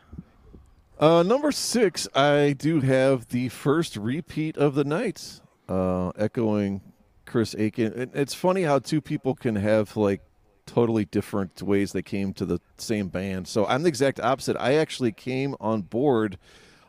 Uh, 0.99 1.23
number 1.23 1.51
six, 1.51 2.07
I 2.15 2.55
do 2.59 2.81
have 2.81 3.27
the 3.29 3.49
first 3.49 3.97
repeat 3.97 4.57
of 4.57 4.75
the 4.75 4.85
night, 4.85 5.41
uh, 5.69 6.11
echoing 6.17 6.81
Chris 7.27 7.55
Akin. 7.55 8.11
It's 8.15 8.35
funny 8.35 8.63
how 8.63 8.79
two 8.79 9.01
people 9.01 9.35
can 9.35 9.57
have 9.57 9.97
like 9.97 10.21
totally 10.67 11.05
different 11.05 11.63
ways 11.63 11.93
they 11.93 12.03
came 12.03 12.33
to 12.35 12.45
the 12.45 12.61
same 12.77 13.09
band. 13.09 13.49
So 13.49 13.67
I'm 13.67 13.83
the 13.83 13.89
exact 13.89 14.21
opposite. 14.21 14.57
I 14.59 14.75
actually 14.75 15.13
came 15.13 15.57
on 15.61 15.83
board 15.83 16.39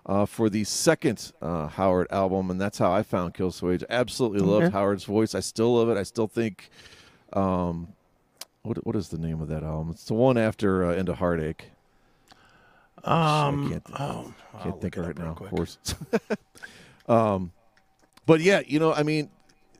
uh, 0.05 0.26
for 0.26 0.49
the 0.49 0.63
second 0.63 1.32
uh, 1.41 1.67
Howard 1.67 2.07
album, 2.11 2.51
and 2.51 2.59
that's 2.59 2.78
how 2.78 2.91
I 2.91 3.03
found 3.03 3.34
Killswitch. 3.34 3.84
Absolutely 3.89 4.39
loved 4.39 4.74
Howard's 4.74 5.05
voice. 5.05 5.34
I 5.34 5.39
still 5.39 5.76
love 5.76 5.89
it. 5.89 5.97
I 5.97 6.03
still 6.03 6.28
think. 6.28 6.69
Um, 7.32 7.93
what 8.63 8.86
what 8.86 8.95
is 8.95 9.09
the 9.09 9.17
name 9.17 9.41
of 9.41 9.49
that 9.49 9.63
album? 9.63 9.91
It's 9.91 10.05
the 10.05 10.13
one 10.13 10.38
after 10.38 10.86
uh, 10.86 10.93
End 10.93 11.09
of 11.09 11.17
Heartache. 11.17 11.65
Um, 13.03 13.65
I 13.65 13.69
can't, 13.69 13.84
oh, 13.99 14.34
can't 14.61 14.82
think 14.82 14.97
of 14.97 15.03
it 15.03 15.07
right 15.07 15.17
now. 15.17 15.34
Quick. 15.34 15.51
Of 15.51 15.57
course. 15.57 15.78
um, 17.09 17.51
but 18.26 18.39
yeah, 18.39 18.61
you 18.65 18.80
know, 18.80 18.93
I 18.93 19.03
mean, 19.03 19.30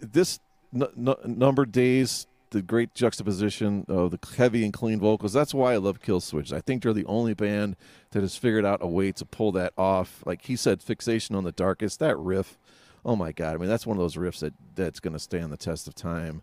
this 0.02 0.40
n- 0.76 0.88
n- 0.98 1.16
numbered 1.26 1.72
days, 1.72 2.28
the 2.54 2.62
great 2.62 2.96
juxtaposition 2.96 3.86
of 3.90 4.12
the 4.12 4.20
heavy 4.38 4.64
and 4.64 4.72
clean 4.72 5.00
vocals. 5.00 5.34
That's 5.34 5.54
why 5.54 5.74
I 5.74 5.78
love 5.78 6.02
Killswitch. 6.02 6.54
I 6.54 6.62
think 6.62 6.82
they're 6.82 6.94
the 6.94 7.06
only 7.06 7.34
band 7.34 7.76
that 8.12 8.22
has 8.22 8.38
figured 8.38 8.66
out 8.66 8.80
a 8.82 8.88
way 8.88 9.12
to 9.12 9.26
pull 9.26 9.52
that 9.52 9.74
off. 9.78 10.24
Like 10.26 10.44
he 10.46 10.56
said, 10.56 10.82
fixation 10.82 11.36
on 11.36 11.44
the 11.44 11.52
darkest. 11.52 12.00
That 12.00 12.18
riff, 12.18 12.58
oh 13.04 13.18
my 13.18 13.34
god! 13.34 13.56
I 13.56 13.58
mean, 13.58 13.70
that's 13.70 13.86
one 13.86 13.98
of 13.98 14.02
those 14.02 14.16
riffs 14.16 14.40
that 14.40 14.54
that's 14.76 15.02
going 15.02 15.14
to 15.14 15.20
stand 15.20 15.52
the 15.52 15.58
test 15.58 15.88
of 15.88 15.96
time. 15.96 16.42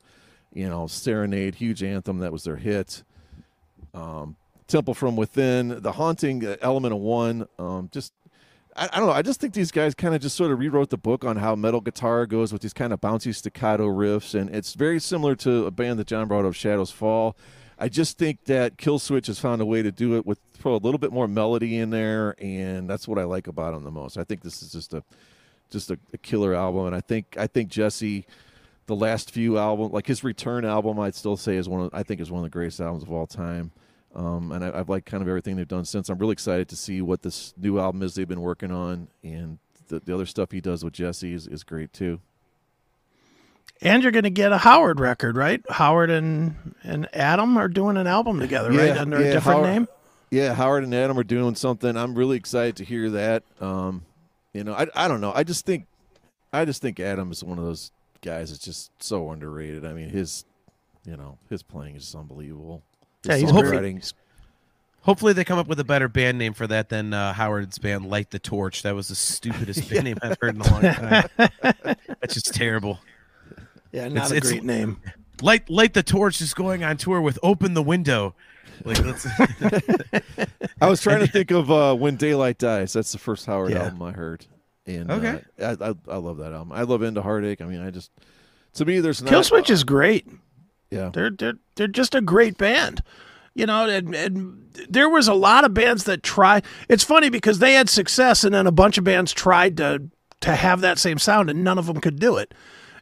you 0.53 0.69
know, 0.69 0.87
Serenade, 0.87 1.57
huge 1.57 1.83
anthem. 1.83 2.19
That 2.19 2.33
was 2.33 2.45
their 2.45 2.57
hit. 2.57 3.03
Um, 3.95 4.37
Temple 4.67 4.95
from 4.95 5.17
Within, 5.17 5.83
the 5.83 5.93
haunting 5.93 6.47
uh, 6.47 6.57
element 6.61 6.95
of 6.95 7.01
one. 7.01 7.47
Um, 7.59 7.89
just, 7.93 8.13
I, 8.77 8.89
I, 8.93 8.99
don't 8.99 9.07
know. 9.07 9.13
I 9.13 9.23
just 9.23 9.41
think 9.41 9.55
these 9.55 9.71
guys 9.71 9.95
kind 9.95 10.15
of 10.15 10.21
just 10.21 10.37
sort 10.37 10.51
of 10.51 10.59
rewrote 10.59 10.91
the 10.91 10.99
book 10.99 11.25
on 11.25 11.37
how 11.37 11.55
metal 11.55 11.81
guitar 11.81 12.27
goes 12.27 12.53
with 12.53 12.63
these 12.63 12.73
kind 12.73 12.93
of 12.93 13.01
bouncy 13.01 13.35
staccato 13.35 13.89
riffs, 13.89 14.39
and 14.39 14.55
it's 14.55 14.75
very 14.75 15.01
similar 15.01 15.35
to 15.37 15.67
a 15.67 15.71
band 15.71 15.99
that 15.99 16.07
John 16.07 16.29
brought 16.29 16.45
up, 16.45 16.55
Shadows 16.55 16.91
Fall. 16.91 17.37
I 17.79 17.89
just 17.89 18.19
think 18.19 18.45
that 18.45 18.77
Killswitch 18.77 19.27
has 19.27 19.39
found 19.39 19.63
a 19.63 19.67
way 19.67 19.83
to 19.83 19.91
do 19.91 20.17
it 20.17 20.27
with 20.27 20.39
throw 20.53 20.75
a 20.75 20.77
little 20.77 20.99
bit 20.99 21.13
more 21.13 21.27
melody 21.27 21.79
in 21.79 21.91
there, 21.91 22.35
and 22.39 22.89
that's 22.89 23.09
what 23.09 23.19
I 23.19 23.25
like 23.25 23.47
about 23.47 23.73
them 23.73 23.85
the 23.85 23.91
most. 23.91 24.19
I 24.19 24.25
think 24.25 24.43
this 24.43 24.63
is 24.63 24.71
just 24.73 24.93
a 24.93 25.03
just 25.71 25.91
a, 25.91 25.99
a 26.13 26.19
killer 26.19 26.55
album, 26.55 26.87
and 26.87 26.95
I 26.95 27.01
think 27.01 27.37
I 27.39 27.47
think 27.47 27.71
Jesse 27.71 28.27
the 28.87 28.97
last 28.97 29.31
few 29.31 29.57
albums, 29.57 29.93
like 29.93 30.07
his 30.07 30.25
return 30.25 30.65
album, 30.65 30.99
I'd 30.99 31.15
still 31.15 31.37
say 31.37 31.57
is 31.57 31.69
one 31.69 31.81
of 31.83 31.91
I 31.95 32.03
think 32.03 32.21
is 32.21 32.31
one 32.31 32.41
of 32.41 32.45
the 32.45 32.51
greatest 32.51 32.81
albums 32.81 33.03
of 33.03 33.13
all 33.13 33.27
time. 33.27 33.73
Um, 34.15 34.51
and 34.51 34.65
I, 34.65 34.77
have 34.77 34.89
liked 34.89 35.07
kind 35.07 35.23
of 35.23 35.29
everything 35.29 35.57
they've 35.57 35.69
done 35.69 35.85
since. 35.85 36.09
I'm 36.09 36.19
really 36.19 36.33
excited 36.33 36.69
to 36.71 36.77
see 36.77 37.01
what 37.01 37.23
this 37.23 37.55
new 37.57 37.79
album 37.79 38.03
is 38.03 38.15
they've 38.15 38.27
been 38.27 38.41
working 38.41 38.73
on, 38.73 39.09
and 39.23 39.59
the, 39.89 40.01
the 40.01 40.15
other 40.15 40.27
stuff 40.27 40.51
he 40.51 40.61
does 40.61 40.85
with 40.85 40.95
Jesse 40.95 41.33
is, 41.33 41.47
is 41.47 41.63
great 41.63 41.93
too. 41.93 42.21
And 43.83 44.03
you're 44.03 44.13
going 44.13 44.25
to 44.25 44.31
get 44.31 44.53
a 44.53 44.59
Howard 44.59 45.01
record, 45.01 45.37
right? 45.37 45.63
Howard 45.71 46.11
and 46.11 46.75
and 46.83 47.09
Adam 47.15 47.57
are 47.57 47.69
doing 47.69 47.97
an 47.97 48.07
album 48.07 48.41
together, 48.41 48.73
yeah, 48.73 48.91
right? 48.91 48.97
Under 48.99 49.21
yeah, 49.21 49.29
a 49.29 49.33
different 49.33 49.61
Howard, 49.61 49.73
name. 49.73 49.89
Yeah, 50.31 50.55
Howard 50.55 50.85
and 50.85 50.95
Adam 50.95 51.19
are 51.19 51.25
doing 51.25 51.55
something. 51.55 51.97
I'm 51.97 52.15
really 52.15 52.37
excited 52.37 52.77
to 52.77 52.85
hear 52.85 53.11
that. 53.11 53.45
Um, 53.61 54.05
you 54.53 54.65
know, 54.65 54.75
I 54.75 54.87
I 54.95 55.09
don't 55.09 55.21
know. 55.21 55.33
I 55.35 55.45
just 55.45 55.65
think 55.65 55.87
I 56.53 56.65
just 56.65 56.83
think 56.83 57.01
Adam 57.01 57.31
is 57.31 57.45
one 57.45 57.59
of 57.59 57.65
those 57.65 57.93
guys 58.23 58.51
that's 58.51 58.65
just 58.65 58.91
so 59.03 59.31
underrated. 59.31 59.85
I 59.85 59.93
mean, 59.93 60.11
his, 60.11 60.45
you 61.05 61.17
know, 61.17 61.39
his 61.49 61.63
playing 61.63 61.97
is 61.97 62.15
unbelievable. 62.15 62.83
His 63.25 63.43
yeah, 63.43 63.47
he's 63.47 63.53
great. 63.53 64.13
Hopefully, 65.03 65.33
they 65.33 65.45
come 65.45 65.59
up 65.59 65.67
with 65.67 65.81
a 65.81 65.85
better 65.85 66.09
band 66.09 66.39
name 66.39 66.53
for 66.53 66.67
that 66.67 66.91
than 66.91 67.15
uh, 67.15 67.33
Howard's 67.33 67.79
band, 67.79 68.07
Light 68.11 68.31
the 68.31 68.39
Torch. 68.39 68.83
That 68.83 68.95
was 68.95 69.09
the 69.09 69.15
stupidest 69.15 69.89
band 69.89 70.05
name 70.05 70.19
I've 70.23 70.37
heard 70.41 70.55
in 70.55 70.61
a 70.61 70.71
long 70.71 70.83
time. 70.83 71.29
That's 72.21 72.35
just 72.35 72.55
terrible. 72.55 72.99
Yeah, 73.93 74.09
not 74.09 74.31
it's, 74.31 74.49
a 74.49 74.53
great 74.53 74.65
name. 74.65 74.99
Light 75.41 75.71
Light 75.71 75.95
the 75.95 76.03
Torch 76.03 76.41
is 76.41 76.53
going 76.53 76.85
on 76.85 76.99
tour 76.99 77.21
with 77.21 77.39
Open 77.43 77.73
the 77.75 77.83
Window. 77.83 78.35
Like, 78.85 78.99
I 80.81 80.89
was 80.89 81.03
trying 81.03 81.21
to 81.21 81.27
think 81.27 81.51
of 81.51 81.71
uh, 81.71 81.95
When 81.95 82.17
Daylight 82.17 82.59
Dies. 82.59 82.93
That's 82.93 83.13
the 83.13 83.19
first 83.19 83.47
Howard 83.47 83.73
yeah. 83.73 83.85
album 83.85 84.03
I 84.03 84.13
heard. 84.13 84.47
And 84.87 85.11
okay, 85.11 85.43
uh, 85.61 85.77
I, 85.81 85.91
I, 85.91 85.95
I 86.15 86.17
love 86.17 86.39
that 86.39 86.53
album. 86.53 86.73
I 86.73 86.83
love 86.83 87.03
End 87.03 87.17
of 87.17 87.25
Heartache. 87.25 87.61
I 87.61 87.67
mean, 87.67 87.81
I 87.81 87.91
just 87.91 88.11
to 88.75 88.85
me, 88.85 89.01
there's 89.01 89.23
not, 89.23 89.33
Killswitch 89.33 89.71
uh, 89.71 89.75
is 89.75 89.85
great. 89.85 90.27
Yeah, 90.91 91.11
they're 91.13 91.31
they're 91.31 91.59
they're 91.77 91.89
just 91.89 92.15
a 92.15 92.21
great 92.21 92.59
band. 92.59 93.03
You 93.55 93.67
know, 93.67 93.89
and, 93.89 94.15
and 94.15 94.71
there 94.89 95.09
was 95.09 95.27
a 95.27 95.35
lot 95.35 95.65
of 95.65 95.75
bands 95.75 96.05
that 96.05 96.23
tried. 96.23 96.65
It's 96.89 97.03
funny 97.03 97.31
because 97.31 97.59
they 97.59 97.75
had 97.75 97.89
success, 97.89 98.45
and 98.45 98.55
then 98.55 98.67
a 98.67 98.73
bunch 98.73 98.97
of 98.97 99.05
bands 99.05 99.33
tried 99.33 99.77
to 99.79 100.03
to 100.41 100.55
have 100.55 100.81
that 100.81 100.99
same 100.99 101.19
sound, 101.19 101.51
and 101.51 101.65
none 101.65 101.79
of 101.79 101.87
them 101.87 102.01
could 102.01 102.19
do 102.19 102.37
it. 102.37 102.55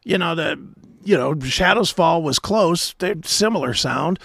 You 0.05 0.19
know, 0.19 0.35
the 0.35 0.59
you 1.05 1.17
know 1.17 1.39
Shadows 1.41 1.91
Fall 1.91 2.23
was 2.23 2.39
close. 2.39 2.95
They're 2.99 3.17
similar 3.25 3.75
sound. 3.75 4.19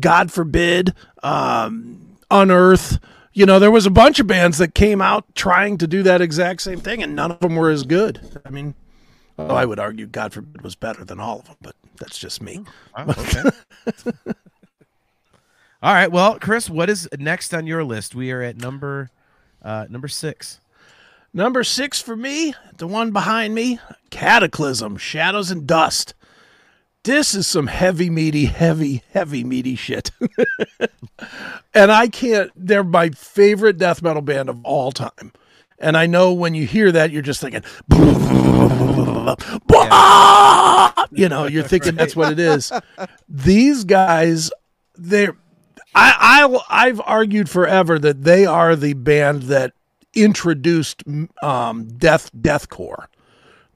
God 0.00 0.30
forbid, 0.30 0.94
um, 1.22 2.16
Unearth 2.30 2.98
you 3.38 3.46
know, 3.46 3.60
there 3.60 3.70
was 3.70 3.86
a 3.86 3.90
bunch 3.90 4.18
of 4.18 4.26
bands 4.26 4.58
that 4.58 4.74
came 4.74 5.00
out 5.00 5.24
trying 5.36 5.78
to 5.78 5.86
do 5.86 6.02
that 6.02 6.20
exact 6.20 6.60
same 6.60 6.80
thing, 6.80 7.04
and 7.04 7.14
none 7.14 7.30
of 7.30 7.38
them 7.38 7.54
were 7.54 7.70
as 7.70 7.84
good. 7.84 8.20
I 8.44 8.50
mean, 8.50 8.74
oh, 9.38 9.54
I 9.54 9.64
would 9.64 9.78
argue 9.78 10.06
God 10.06 10.32
forbid 10.32 10.62
was 10.62 10.74
better 10.74 11.04
than 11.04 11.20
all 11.20 11.40
of 11.40 11.46
them, 11.46 11.56
but 11.60 11.76
that's 11.98 12.18
just 12.18 12.42
me. 12.42 12.64
Oh, 12.96 13.10
okay. 13.10 13.42
all 15.82 15.94
right. 15.94 16.10
Well, 16.10 16.38
Chris, 16.38 16.68
what 16.68 16.90
is 16.90 17.08
next 17.18 17.54
on 17.54 17.66
your 17.66 17.84
list? 17.84 18.14
We 18.14 18.30
are 18.32 18.42
at 18.42 18.56
number 18.56 19.10
uh, 19.62 19.86
number 19.88 20.08
six. 20.08 20.60
Number 21.34 21.62
six 21.62 22.00
for 22.00 22.16
me, 22.16 22.54
the 22.78 22.86
one 22.86 23.10
behind 23.10 23.54
me, 23.54 23.78
Kataklysm, 24.10 24.98
Shadows 24.98 25.50
and 25.50 25.66
Dust. 25.66 26.14
This 27.04 27.34
is 27.34 27.46
some 27.46 27.68
heavy, 27.68 28.10
meaty, 28.10 28.46
heavy, 28.46 29.02
heavy, 29.12 29.44
meaty 29.44 29.76
shit. 29.76 30.10
and 31.74 31.92
I 31.92 32.08
can't, 32.08 32.50
they're 32.56 32.82
my 32.82 33.10
favorite 33.10 33.78
death 33.78 34.02
metal 34.02 34.22
band 34.22 34.48
of 34.48 34.64
all 34.64 34.90
time. 34.90 35.32
And 35.78 35.96
I 35.96 36.06
know 36.06 36.32
when 36.32 36.54
you 36.54 36.66
hear 36.66 36.90
that, 36.92 37.10
you're 37.10 37.22
just 37.22 37.40
thinking, 37.40 37.62
you 41.10 41.28
know, 41.28 41.46
you're 41.46 41.62
thinking 41.62 41.94
that's 41.94 42.16
what 42.16 42.32
it 42.32 42.38
is. 42.38 42.72
These 43.28 43.84
guys, 43.84 44.50
they're, 44.94 45.36
I, 45.94 46.48
I, 46.70 46.86
I've 46.86 47.00
argued 47.04 47.48
forever 47.48 47.98
that 47.98 48.24
they 48.24 48.46
are 48.46 48.76
the 48.76 48.94
band 48.94 49.44
that 49.44 49.72
introduced 50.14 51.02
um, 51.42 51.88
death 51.88 52.30
deathcore, 52.32 53.06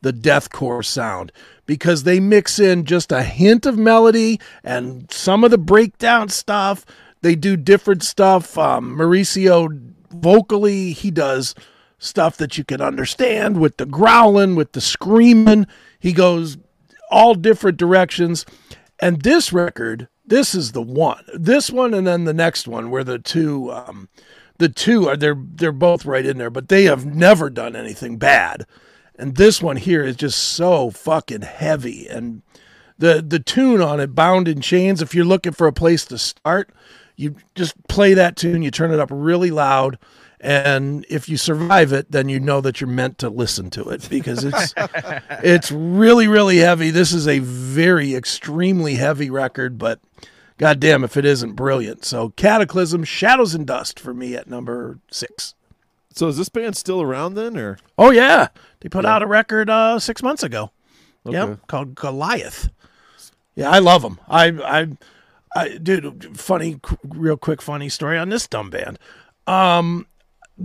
the 0.01 0.13
deathcore 0.13 0.85
sound 0.85 1.33
because 1.67 2.03
they 2.03 2.21
mix 2.21 2.59
in 2.59 2.85
just 2.85 3.13
a 3.13 3.23
hint 3.23 3.67
of 3.67 3.79
melody 3.79 4.41
and 4.65 5.11
some 5.11 5.45
of 5.45 5.51
the 5.51 5.59
breakdown 5.59 6.29
stuff. 6.29 6.85
They 7.23 7.35
do 7.35 7.57
different 7.57 8.03
stuff. 8.03 8.59
Um, 8.59 8.97
Maurizio 8.97 9.93
vocally, 10.11 10.93
he 10.93 11.11
does 11.11 11.55
stuff 12.03 12.37
that 12.37 12.59
you 12.59 12.65
can 12.65 12.81
understand 12.81 13.59
with 13.59 13.77
the 13.77 13.87
growling, 13.87 14.57
with 14.57 14.73
the 14.73 14.81
screaming. 14.81 15.67
He 15.99 16.13
goes 16.13 16.59
all 17.11 17.35
different 17.35 17.79
directions. 17.79 18.45
And 18.99 19.23
this 19.23 19.53
record, 19.53 20.09
this 20.25 20.55
is 20.55 20.73
the 20.73 20.83
one. 20.83 21.25
This 21.35 21.71
one 21.71 21.95
and 21.95 22.07
then 22.07 22.25
the 22.25 22.35
next 22.35 22.67
one 22.67 22.91
where 22.91 23.05
the 23.05 23.19
two 23.19 23.73
um, 23.73 24.09
the 24.59 24.69
two 24.69 25.09
are 25.09 25.17
they're 25.17 25.39
they're 25.39 25.73
both 25.73 26.05
right 26.05 26.27
in 26.27 26.39
there, 26.39 26.51
but 26.51 26.69
they 26.69 26.85
have 26.85 27.07
never 27.07 27.51
done 27.51 27.77
anything 27.77 28.17
bad. 28.17 28.67
And 29.19 29.37
this 29.37 29.63
one 29.63 29.77
here 29.77 30.05
is 30.05 30.17
just 30.17 30.39
so 30.39 30.91
fucking 30.91 31.43
heavy. 31.43 32.09
And 32.09 32.43
the 32.99 33.25
the 33.27 33.39
tune 33.39 33.81
on 33.81 34.01
it, 34.01 34.15
Bound 34.15 34.49
in 34.49 34.61
Chains, 34.61 35.03
if 35.03 35.15
you're 35.15 35.25
looking 35.25 35.53
for 35.53 35.67
a 35.67 35.73
place 35.73 36.05
to 36.07 36.19
start, 36.19 36.71
you 37.17 37.37
just 37.55 37.75
play 37.89 38.15
that 38.15 38.37
tune, 38.37 38.63
you 38.63 38.71
turn 38.71 38.93
it 38.93 39.01
up 39.01 39.11
really 39.13 39.51
loud. 39.51 39.99
And 40.45 41.07
if 41.09 41.29
you 41.29 41.37
survive 41.37 41.93
it, 41.93 42.11
then 42.11 42.29
you 42.29 42.41
know 42.41 42.61
that 42.63 42.81
you're 42.81 42.91
meant 42.91 43.19
to 43.19 43.31
listen 43.31 43.71
to 43.71 43.89
it 43.91 44.09
because 44.11 44.43
it's 44.43 44.75
it's 45.41 45.71
really, 45.71 46.27
really 46.27 46.59
heavy. 46.59 46.91
This 46.91 47.13
is 47.13 47.29
a 47.29 47.39
very 47.39 48.17
extremely 48.17 48.97
heavy 48.97 49.31
record, 49.31 49.79
but 49.79 50.01
goddamn 50.59 51.05
if 51.05 51.17
it 51.17 51.25
isn't 51.25 51.53
brilliant. 51.53 52.05
So 52.05 52.31
Kataklysm, 52.31 53.07
Shadows 53.07 53.55
and 53.55 53.65
Dust 53.65 54.01
for 54.01 54.13
me 54.13 54.35
at 54.35 54.51
number 54.51 54.99
six. 55.13 55.55
So 56.13 56.27
is 56.27 56.39
this 56.39 56.49
band 56.49 56.77
still 56.77 57.01
around 57.01 57.35
then, 57.35 57.57
or? 57.57 57.79
Oh 57.97 58.11
yeah, 58.11 58.49
they 58.81 58.89
put 58.89 59.05
yeah. 59.05 59.15
out 59.15 59.23
a 59.23 59.29
record 59.29 59.71
uh, 59.71 60.01
six 60.01 60.25
months 60.25 60.43
ago. 60.43 60.73
Okay. 61.25 61.37
Yeah, 61.37 61.57
called 61.69 61.95
Goliath. 61.95 62.69
Yeah, 63.55 63.71
I 63.71 63.79
love 63.79 64.03
them. 64.03 64.19
I, 64.29 64.49
I, 64.49 64.89
I, 65.55 65.79
dude. 65.79 66.37
Funny, 66.37 66.81
real 67.05 67.37
quick, 67.37 67.63
funny 67.63 67.89
story 67.89 68.19
on 68.19 68.29
this 68.29 68.49
dumb 68.49 68.71
band. 68.71 68.99
Um, 69.47 70.07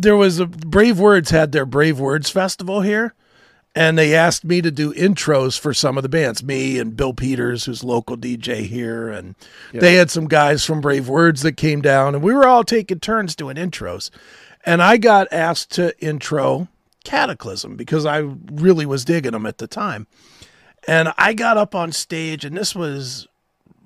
there 0.02 0.16
was 0.16 0.40
a 0.40 0.46
Brave 0.46 1.00
Words 1.00 1.32
had 1.32 1.52
their 1.52 1.66
Brave 1.66 2.00
Words 2.00 2.30
festival 2.30 2.82
here, 2.82 3.14
and 3.76 3.98
they 3.98 4.16
asked 4.16 4.44
me 4.46 4.62
to 4.62 4.72
do 4.72 4.94
intros 4.94 5.60
for 5.60 5.74
some 5.74 5.98
of 5.98 6.04
the 6.04 6.10
bands. 6.10 6.44
Me 6.44 6.80
and 6.80 6.96
Bill 6.96 7.14
Peters, 7.14 7.66
who's 7.66 7.84
local 7.84 8.18
DJ 8.18 8.66
here, 8.66 9.10
and 9.10 9.36
yeah. 9.74 9.82
they 9.82 9.96
had 9.96 10.12
some 10.12 10.28
guys 10.28 10.66
from 10.66 10.82
Brave 10.82 11.10
Words 11.10 11.42
that 11.42 11.58
came 11.58 11.82
down, 11.82 12.16
and 12.16 12.24
we 12.24 12.34
were 12.34 12.48
all 12.48 12.64
taking 12.64 13.00
turns 13.00 13.36
doing 13.36 13.58
intros. 13.58 14.10
And 14.66 14.82
I 14.82 14.98
got 14.98 15.32
asked 15.32 15.72
to 15.74 15.98
intro 16.04 16.68
Kataklysm 17.06 17.78
because 17.78 18.06
I 18.06 18.18
really 18.52 18.86
was 18.86 19.06
digging 19.06 19.32
them 19.32 19.46
at 19.46 19.60
the 19.60 19.68
time. 19.68 20.08
And 20.88 21.14
I 21.18 21.34
got 21.34 21.58
up 21.58 21.76
on 21.76 21.92
stage, 21.92 22.46
and 22.46 22.58
this 22.58 22.76
was 22.76 23.28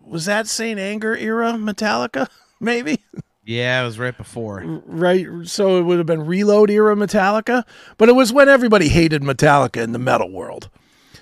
was 0.03 0.25
that 0.25 0.47
Saint 0.47 0.79
Anger 0.79 1.15
era 1.15 1.53
Metallica, 1.53 2.27
maybe? 2.59 2.99
Yeah, 3.51 3.81
it 3.81 3.85
was 3.85 3.99
right 3.99 4.17
before. 4.17 4.63
Right. 4.85 5.27
So 5.43 5.77
it 5.77 5.81
would 5.83 5.97
have 5.97 6.07
been 6.07 6.25
Reload 6.25 6.69
era 6.69 6.95
Metallica, 6.95 7.63
but 7.97 8.09
it 8.09 8.13
was 8.13 8.31
when 8.31 8.49
everybody 8.49 8.87
hated 8.87 9.21
Metallica 9.21 9.81
in 9.81 9.91
the 9.91 9.99
metal 9.99 10.31
world. 10.31 10.69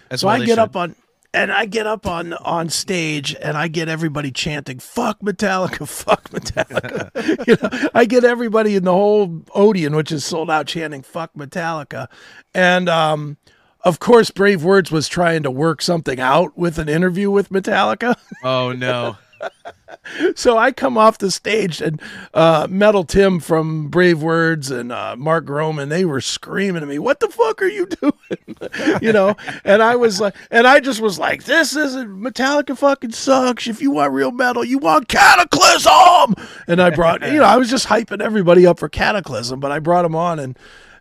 That's 0.09 0.21
so 0.21 0.27
I 0.27 0.39
get 0.39 0.49
should. 0.49 0.59
up 0.59 0.75
on 0.75 0.95
and 1.34 1.51
I 1.51 1.65
get 1.65 1.86
up 1.86 2.07
on 2.07 2.34
on 2.34 2.69
stage 2.69 3.36
and 3.41 3.57
I 3.57 3.67
get 3.67 3.88
everybody 3.88 4.32
chanting 4.32 4.80
"fuck 4.80 5.19
Metallica, 5.21 5.88
fuck 6.05 6.30
Metallica." 6.30 7.47
you 7.47 7.57
know, 7.61 7.89
I 7.93 8.05
get 8.05 8.23
everybody 8.23 8.75
in 8.75 8.84
the 8.84 8.93
whole 8.93 9.43
Odeon, 9.53 9.95
which 9.95 10.11
is 10.11 10.25
sold 10.25 10.49
out, 10.49 10.67
chanting 10.67 11.01
"fuck 11.01 11.34
Metallica," 11.36 12.07
and 12.53 12.89
um, 12.89 13.38
of 13.82 13.99
course, 13.99 14.32
Brave 14.32 14.63
Words 14.63 14.91
was 14.91 15.07
trying 15.07 15.43
to 15.43 15.51
work 15.51 15.82
something 15.82 16.19
out 16.19 16.57
with 16.57 16.77
an 16.77 16.89
interview 16.89 17.32
with 17.32 17.49
Metallica. 17.49 18.15
Oh 18.43 18.71
no. 18.71 19.17
so 20.36 20.57
I 20.57 20.72
come 20.72 20.97
off 20.97 21.18
the 21.18 21.32
stage 21.32 21.82
and 21.82 22.01
uh, 22.34 22.68
Metal 22.70 23.03
Tim 23.03 23.39
from 23.39 23.89
Brave 23.89 24.22
Words 24.22 24.72
and 24.72 24.91
uh, 24.91 25.16
Mark 25.18 25.45
Gromen, 25.45 25.89
they 25.89 26.05
were 26.05 26.22
screaming 26.22 26.82
at 26.82 26.88
me, 26.88 26.99
"What 26.99 27.20
the 27.20 27.30
fuck 27.30 27.62
are 27.62 27.68
you 27.68 27.86
doing?" 28.01 28.57
you 29.01 29.14
know, 29.14 29.36
and 29.64 29.82
I 29.82 29.95
was 29.95 30.20
like, 30.20 30.36
and 30.51 30.68
I 30.68 30.80
just 30.80 31.01
was 31.01 31.20
like, 31.20 31.43
"This 31.43 31.76
isn't 31.76 32.22
Metallica. 32.22 32.78
Fucking 32.78 33.12
sucks. 33.12 33.68
If 33.68 33.82
you 33.82 33.91
want 33.91 34.14
real 34.14 34.32
metal, 34.32 34.64
you 34.64 34.78
want 34.78 35.07
Kataklysm." 35.07 36.39
And 36.68 36.82
I 36.82 36.89
brought, 36.89 37.22
you 37.22 37.39
know, 37.39 37.43
I 37.43 37.57
was 37.57 37.70
just 37.70 37.88
hyping 37.88 38.22
everybody 38.22 38.66
up 38.66 38.80
for 38.80 38.89
Kataklysm, 38.89 39.60
but 39.60 39.72
I 39.72 39.80
brought 39.80 40.05
him 40.05 40.16
on 40.16 40.39
and 40.39 40.57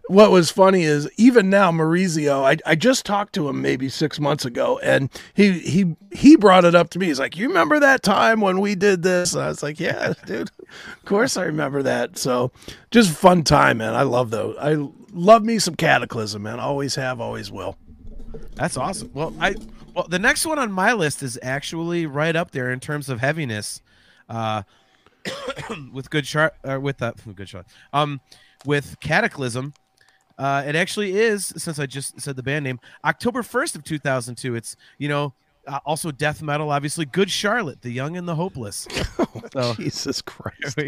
what 0.08 0.30
was 0.30 0.50
funny 0.50 0.82
is 0.82 1.08
even 1.16 1.50
now 1.50 1.70
Maurizio, 1.70 2.42
I, 2.42 2.56
I 2.70 2.74
just 2.74 3.04
talked 3.04 3.34
to 3.34 3.48
him 3.48 3.60
maybe 3.60 3.88
six 3.88 4.18
months 4.18 4.44
ago, 4.44 4.78
and 4.78 5.10
he 5.34 5.58
he 5.60 5.96
he 6.12 6.36
brought 6.36 6.64
it 6.64 6.74
up 6.74 6.90
to 6.90 6.98
me. 6.98 7.06
He's 7.06 7.20
like, 7.20 7.36
"You 7.36 7.48
remember 7.48 7.78
that 7.78 8.02
time 8.02 8.40
when 8.40 8.60
we 8.60 8.74
did 8.74 9.02
this?" 9.02 9.34
And 9.34 9.42
I 9.42 9.48
was 9.48 9.62
like, 9.62 9.78
"Yeah, 9.78 10.14
dude, 10.26 10.50
of 10.60 11.04
course 11.04 11.36
I 11.36 11.44
remember 11.44 11.82
that." 11.82 12.16
So 12.18 12.50
just 12.90 13.12
fun 13.12 13.44
time, 13.44 13.78
man. 13.78 13.94
I 13.94 14.02
love 14.02 14.30
those. 14.30 14.56
I 14.58 14.76
love 15.12 15.44
me 15.44 15.58
some 15.58 15.76
Kataklysm, 15.76 16.40
man. 16.40 16.58
Always 16.58 16.94
have, 16.94 17.20
always 17.20 17.52
will. 17.52 17.76
That's 18.54 18.76
awesome. 18.76 19.10
Well, 19.12 19.34
I 19.38 19.56
well 19.94 20.08
the 20.08 20.18
next 20.18 20.46
one 20.46 20.58
on 20.58 20.72
my 20.72 20.94
list 20.94 21.22
is 21.22 21.38
actually 21.42 22.06
right 22.06 22.34
up 22.34 22.52
there 22.52 22.72
in 22.72 22.80
terms 22.80 23.10
of 23.10 23.20
heaviness, 23.20 23.82
uh, 24.30 24.62
with 25.92 26.08
good 26.08 26.26
shot, 26.26 26.54
uh, 26.64 26.80
with 26.80 27.02
uh, 27.02 27.12
good 27.34 27.48
shot, 27.48 27.66
um, 27.92 28.22
with 28.64 28.98
Kataklysm. 29.00 29.74
Uh, 30.38 30.62
it 30.66 30.76
actually 30.76 31.18
is, 31.18 31.52
since 31.56 31.78
I 31.78 31.86
just 31.86 32.20
said 32.20 32.36
the 32.36 32.42
band 32.42 32.64
name, 32.64 32.78
October 33.04 33.42
1st 33.42 33.74
of 33.76 33.84
2002. 33.84 34.54
It's, 34.54 34.76
you 34.98 35.08
know, 35.08 35.34
uh, 35.66 35.80
also 35.84 36.10
death 36.10 36.42
metal, 36.42 36.70
obviously. 36.70 37.04
Good 37.04 37.30
Charlotte, 37.30 37.82
the 37.82 37.90
young 37.90 38.16
and 38.16 38.26
the 38.26 38.34
hopeless. 38.34 38.86
oh, 39.56 39.74
Jesus 39.74 40.22
Christ. 40.22 40.78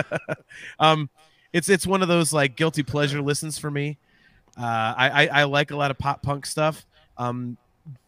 um, 0.78 1.10
it's 1.52 1.68
it's 1.68 1.86
one 1.86 2.02
of 2.02 2.08
those 2.08 2.32
like 2.32 2.56
guilty 2.56 2.82
pleasure 2.82 3.20
listens 3.20 3.58
for 3.58 3.70
me. 3.70 3.98
Uh, 4.56 4.94
I, 4.96 5.10
I, 5.10 5.26
I 5.40 5.44
like 5.44 5.70
a 5.70 5.76
lot 5.76 5.90
of 5.90 5.98
pop 5.98 6.22
punk 6.22 6.46
stuff. 6.46 6.84
Um, 7.18 7.56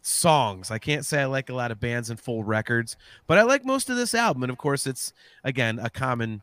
songs. 0.01 0.71
I 0.71 0.79
can't 0.79 1.05
say 1.05 1.21
I 1.23 1.27
like 1.27 1.51
a 1.51 1.55
lot 1.55 1.71
of 1.71 1.81
bands 1.81 2.11
and 2.11 2.19
full 2.19 2.45
records, 2.45 2.97
but 3.27 3.39
I 3.39 3.43
like 3.43 3.65
most 3.65 3.91
of 3.91 3.97
this 3.97 4.15
album. 4.15 4.43
And 4.43 4.51
of 4.51 4.59
course, 4.59 4.87
it's 4.87 5.13
again 5.45 5.79
a 5.79 5.91
common, 5.91 6.41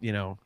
you 0.00 0.12
know, 0.12 0.38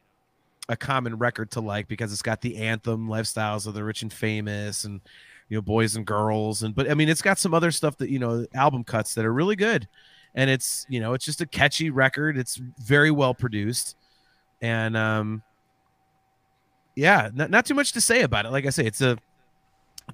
a 0.70 0.76
common 0.76 1.18
record 1.18 1.50
to 1.50 1.60
like 1.60 1.88
because 1.88 2.12
it's 2.12 2.22
got 2.22 2.40
the 2.40 2.56
anthem 2.56 3.08
lifestyles 3.08 3.66
of 3.66 3.74
the 3.74 3.82
rich 3.82 4.02
and 4.02 4.12
famous 4.12 4.84
and 4.84 5.00
you 5.48 5.56
know 5.56 5.60
boys 5.60 5.96
and 5.96 6.06
girls 6.06 6.62
and 6.62 6.74
but 6.76 6.88
i 6.88 6.94
mean 6.94 7.08
it's 7.08 7.20
got 7.20 7.38
some 7.38 7.52
other 7.52 7.72
stuff 7.72 7.98
that 7.98 8.08
you 8.08 8.20
know 8.20 8.46
album 8.54 8.84
cuts 8.84 9.14
that 9.14 9.24
are 9.24 9.32
really 9.32 9.56
good. 9.56 9.86
And 10.34 10.48
it's 10.48 10.86
you 10.88 11.00
know 11.00 11.12
it's 11.14 11.24
just 11.24 11.40
a 11.40 11.46
catchy 11.46 11.90
record. 11.90 12.38
It's 12.38 12.56
very 12.56 13.10
well 13.10 13.34
produced. 13.34 13.96
And 14.62 14.96
um 14.96 15.42
yeah 16.94 17.30
not, 17.34 17.50
not 17.50 17.66
too 17.66 17.74
much 17.74 17.92
to 17.92 18.00
say 18.00 18.22
about 18.22 18.46
it. 18.46 18.52
Like 18.52 18.66
i 18.66 18.70
say 18.70 18.86
it's 18.86 19.00
a 19.00 19.18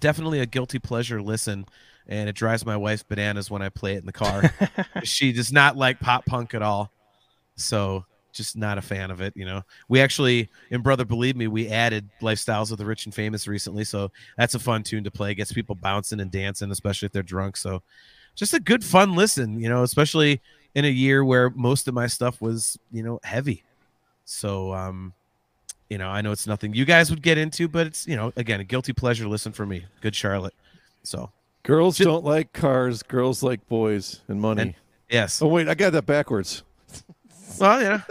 definitely 0.00 0.40
a 0.40 0.46
guilty 0.46 0.78
pleasure 0.78 1.20
listen. 1.20 1.66
And 2.08 2.28
it 2.28 2.36
drives 2.36 2.64
my 2.64 2.76
wife 2.76 3.06
bananas 3.06 3.50
when 3.50 3.62
i 3.62 3.68
play 3.68 3.94
it 3.94 3.98
in 3.98 4.06
the 4.06 4.12
car. 4.12 4.50
She 5.04 5.32
does 5.32 5.52
not 5.52 5.76
like 5.76 6.00
pop 6.00 6.24
punk 6.24 6.54
at 6.54 6.62
all. 6.62 6.90
So 7.56 8.06
just 8.36 8.56
not 8.56 8.78
a 8.78 8.82
fan 8.82 9.10
of 9.10 9.20
it. 9.20 9.32
You 9.36 9.44
know, 9.44 9.62
we 9.88 10.00
actually 10.00 10.48
in 10.70 10.82
Brother 10.82 11.04
Believe 11.04 11.36
Me, 11.36 11.46
we 11.46 11.68
added 11.68 12.08
Lifestyles 12.20 12.70
of 12.70 12.78
the 12.78 12.84
Rich 12.84 13.06
and 13.06 13.14
Famous 13.14 13.46
recently, 13.46 13.84
so 13.84 14.10
that's 14.36 14.54
a 14.54 14.58
fun 14.58 14.82
tune 14.82 15.04
to 15.04 15.10
play. 15.10 15.34
Gets 15.34 15.52
people 15.52 15.74
bouncing 15.74 16.20
and 16.20 16.30
dancing, 16.30 16.70
especially 16.70 17.06
if 17.06 17.12
they're 17.12 17.22
drunk. 17.22 17.56
So, 17.56 17.82
just 18.34 18.54
a 18.54 18.60
good 18.60 18.84
fun 18.84 19.14
listen. 19.14 19.60
You 19.60 19.68
know, 19.68 19.82
especially 19.82 20.40
in 20.74 20.84
a 20.84 20.88
year 20.88 21.24
where 21.24 21.50
most 21.50 21.88
of 21.88 21.94
my 21.94 22.06
stuff 22.06 22.40
was 22.40 22.78
you 22.92 23.02
know 23.02 23.20
heavy. 23.24 23.64
So, 24.24 24.72
um, 24.74 25.12
you 25.88 25.98
know, 25.98 26.08
I 26.08 26.20
know 26.20 26.32
it's 26.32 26.46
nothing 26.46 26.74
you 26.74 26.84
guys 26.84 27.10
would 27.10 27.22
get 27.22 27.38
into, 27.38 27.68
but 27.68 27.86
it's 27.86 28.06
you 28.06 28.16
know, 28.16 28.32
again, 28.36 28.60
a 28.60 28.64
guilty 28.64 28.92
pleasure 28.92 29.26
listen 29.28 29.52
for 29.52 29.66
me. 29.66 29.84
Good 30.00 30.14
Charlotte. 30.14 30.54
So. 31.02 31.30
Girls 31.62 31.96
just, 31.96 32.06
don't 32.06 32.24
like 32.24 32.52
cars. 32.52 33.02
Girls 33.02 33.42
like 33.42 33.66
boys 33.66 34.20
and 34.28 34.40
money. 34.40 34.62
And, 34.62 34.74
yes. 35.10 35.42
Oh 35.42 35.48
wait, 35.48 35.68
I 35.68 35.74
got 35.74 35.92
that 35.94 36.06
backwards. 36.06 36.62
Well, 37.58 37.82
you 37.82 37.88
know, 37.88 38.02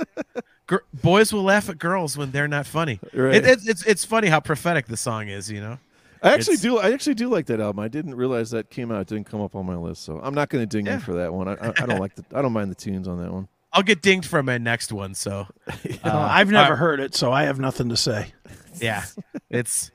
G- 0.69 0.77
boys 0.93 1.31
will 1.31 1.43
laugh 1.43 1.69
at 1.69 1.77
girls 1.77 2.17
when 2.17 2.31
they're 2.31 2.47
not 2.47 2.65
funny. 2.65 2.99
Right. 3.13 3.35
It, 3.35 3.45
it, 3.45 3.59
it's 3.67 3.85
it's 3.85 4.05
funny 4.05 4.27
how 4.27 4.39
prophetic 4.39 4.87
the 4.87 4.97
song 4.97 5.27
is. 5.27 5.51
You 5.51 5.61
know. 5.61 5.79
I 6.23 6.33
actually 6.33 6.55
it's, 6.55 6.63
do. 6.63 6.79
I 6.79 6.91
actually 6.91 7.13
do 7.13 7.29
like 7.29 7.45
that 7.47 7.59
album. 7.59 7.83
I 7.83 7.87
didn't 7.87 8.15
realize 8.15 8.49
that 8.51 8.69
came 8.71 8.91
out. 8.91 9.01
It 9.01 9.07
didn't 9.07 9.29
come 9.29 9.41
up 9.41 9.55
on 9.55 9.65
my 9.65 9.75
list, 9.75 10.03
so 10.03 10.19
I'm 10.23 10.33
not 10.33 10.49
going 10.49 10.67
to 10.67 10.77
ding 10.77 10.87
yeah. 10.87 10.95
you 10.95 10.99
for 10.99 11.13
that 11.13 11.31
one. 11.31 11.47
I, 11.47 11.53
I, 11.53 11.67
I, 11.67 11.85
don't 11.85 11.99
like 11.99 12.15
the. 12.15 12.25
I 12.33 12.41
don't 12.41 12.53
mind 12.53 12.71
the 12.71 12.75
tunes 12.75 13.07
on 13.07 13.21
that 13.21 13.31
one. 13.31 13.47
I'll 13.73 13.83
get 13.83 14.01
dinged 14.01 14.27
for 14.27 14.41
my 14.41 14.57
next 14.57 14.91
one. 14.91 15.13
So 15.13 15.45
uh, 15.67 16.09
I've 16.09 16.49
never 16.49 16.73
uh, 16.73 16.77
heard 16.77 16.99
it, 16.99 17.13
so 17.13 17.31
I 17.31 17.43
have 17.43 17.59
nothing 17.59 17.89
to 17.89 17.97
say. 17.97 18.33
Yeah, 18.77 19.05
it's 19.49 19.91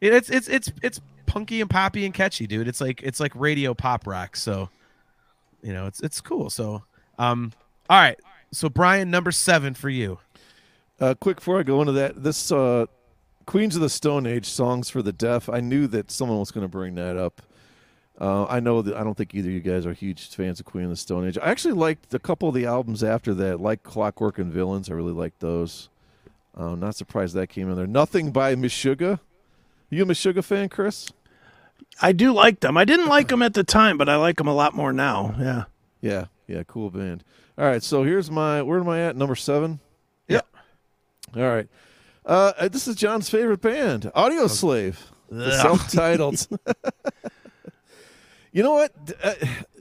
it's 0.00 0.30
it's 0.30 0.48
it's 0.48 0.72
it's 0.82 1.00
punky 1.26 1.60
and 1.60 1.68
poppy 1.68 2.06
and 2.06 2.14
catchy, 2.14 2.46
dude. 2.46 2.66
It's 2.66 2.80
like 2.80 3.02
it's 3.02 3.20
like 3.20 3.34
radio 3.34 3.74
pop 3.74 4.06
rock. 4.06 4.36
So 4.36 4.70
you 5.62 5.72
know, 5.72 5.86
it's 5.86 6.00
it's 6.00 6.20
cool. 6.20 6.48
So 6.48 6.82
um, 7.18 7.52
all 7.90 8.00
right. 8.00 8.18
So 8.54 8.68
Brian, 8.68 9.10
number 9.10 9.32
seven 9.32 9.74
for 9.74 9.88
you. 9.88 10.18
Uh, 11.00 11.14
quick 11.14 11.36
before 11.36 11.58
I 11.58 11.64
go 11.64 11.80
into 11.80 11.92
that, 11.92 12.22
this 12.22 12.52
uh, 12.52 12.86
Queens 13.46 13.74
of 13.74 13.82
the 13.82 13.88
Stone 13.88 14.26
Age 14.26 14.46
songs 14.46 14.88
for 14.88 15.02
the 15.02 15.12
deaf. 15.12 15.48
I 15.48 15.60
knew 15.60 15.86
that 15.88 16.10
someone 16.10 16.38
was 16.38 16.50
going 16.50 16.64
to 16.64 16.68
bring 16.68 16.94
that 16.94 17.16
up. 17.16 17.42
Uh, 18.20 18.46
I 18.46 18.60
know 18.60 18.80
that 18.80 18.96
I 18.96 19.02
don't 19.02 19.16
think 19.16 19.34
either 19.34 19.48
of 19.48 19.54
you 19.54 19.60
guys 19.60 19.86
are 19.86 19.92
huge 19.92 20.28
fans 20.28 20.60
of 20.60 20.66
Queen 20.66 20.84
of 20.84 20.90
the 20.90 20.96
Stone 20.96 21.26
Age. 21.26 21.36
I 21.36 21.50
actually 21.50 21.74
liked 21.74 22.14
a 22.14 22.20
couple 22.20 22.48
of 22.48 22.54
the 22.54 22.64
albums 22.64 23.02
after 23.02 23.34
that, 23.34 23.60
like 23.60 23.82
Clockwork 23.82 24.38
and 24.38 24.52
Villains. 24.52 24.88
I 24.88 24.94
really 24.94 25.12
liked 25.12 25.40
those. 25.40 25.88
Uh, 26.56 26.76
not 26.76 26.94
surprised 26.94 27.34
that 27.34 27.48
came 27.48 27.68
in 27.68 27.74
there. 27.74 27.88
Nothing 27.88 28.30
by 28.30 28.54
Meshuggah. 28.54 29.18
You 29.90 30.04
a 30.04 30.06
Meshuggah 30.06 30.44
fan, 30.44 30.68
Chris? 30.68 31.10
I 32.00 32.12
do 32.12 32.32
like 32.32 32.60
them. 32.60 32.76
I 32.76 32.84
didn't 32.84 33.08
like 33.08 33.28
them 33.28 33.42
at 33.42 33.54
the 33.54 33.64
time, 33.64 33.98
but 33.98 34.08
I 34.08 34.14
like 34.14 34.36
them 34.36 34.46
a 34.46 34.54
lot 34.54 34.74
more 34.74 34.92
now. 34.92 35.34
Yeah. 35.38 35.64
Yeah. 36.00 36.26
Yeah. 36.46 36.62
Cool 36.62 36.90
band. 36.90 37.24
All 37.56 37.64
right, 37.64 37.82
so 37.82 38.02
here's 38.02 38.30
my 38.30 38.62
where 38.62 38.80
am 38.80 38.88
I 38.88 39.02
at? 39.02 39.16
Number 39.16 39.36
seven. 39.36 39.78
Yep. 40.28 40.46
All 41.36 41.42
right. 41.42 41.68
Uh, 42.26 42.52
uh 42.58 42.68
this 42.68 42.88
is 42.88 42.96
John's 42.96 43.30
favorite 43.30 43.60
band, 43.60 44.10
Audioslave, 44.16 44.96
self-titled. 45.30 46.46
you 48.52 48.62
know 48.62 48.72
what? 48.72 48.92
Uh, 49.22 49.34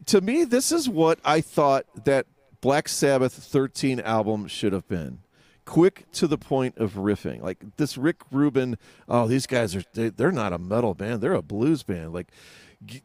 to 0.05 0.21
me, 0.21 0.43
this 0.43 0.71
is 0.71 0.87
what 0.87 1.19
I 1.25 1.41
thought 1.41 1.85
that 2.05 2.27
Black 2.61 2.87
Sabbath 2.87 3.33
13 3.33 3.99
album 3.99 4.47
should 4.47 4.73
have 4.73 4.87
been. 4.87 5.19
Quick 5.65 6.05
to 6.11 6.27
the 6.27 6.37
point 6.37 6.77
of 6.77 6.93
riffing, 6.93 7.41
like 7.41 7.77
this 7.77 7.97
Rick 7.97 8.17
Rubin. 8.31 8.77
Oh, 9.07 9.27
these 9.27 9.47
guys 9.47 9.75
are 9.75 9.83
they, 9.93 10.11
are 10.23 10.31
not 10.31 10.53
a 10.53 10.57
metal 10.57 10.93
band; 10.93 11.21
they're 11.21 11.33
a 11.33 11.41
blues 11.41 11.83
band. 11.83 12.13
Like 12.13 12.27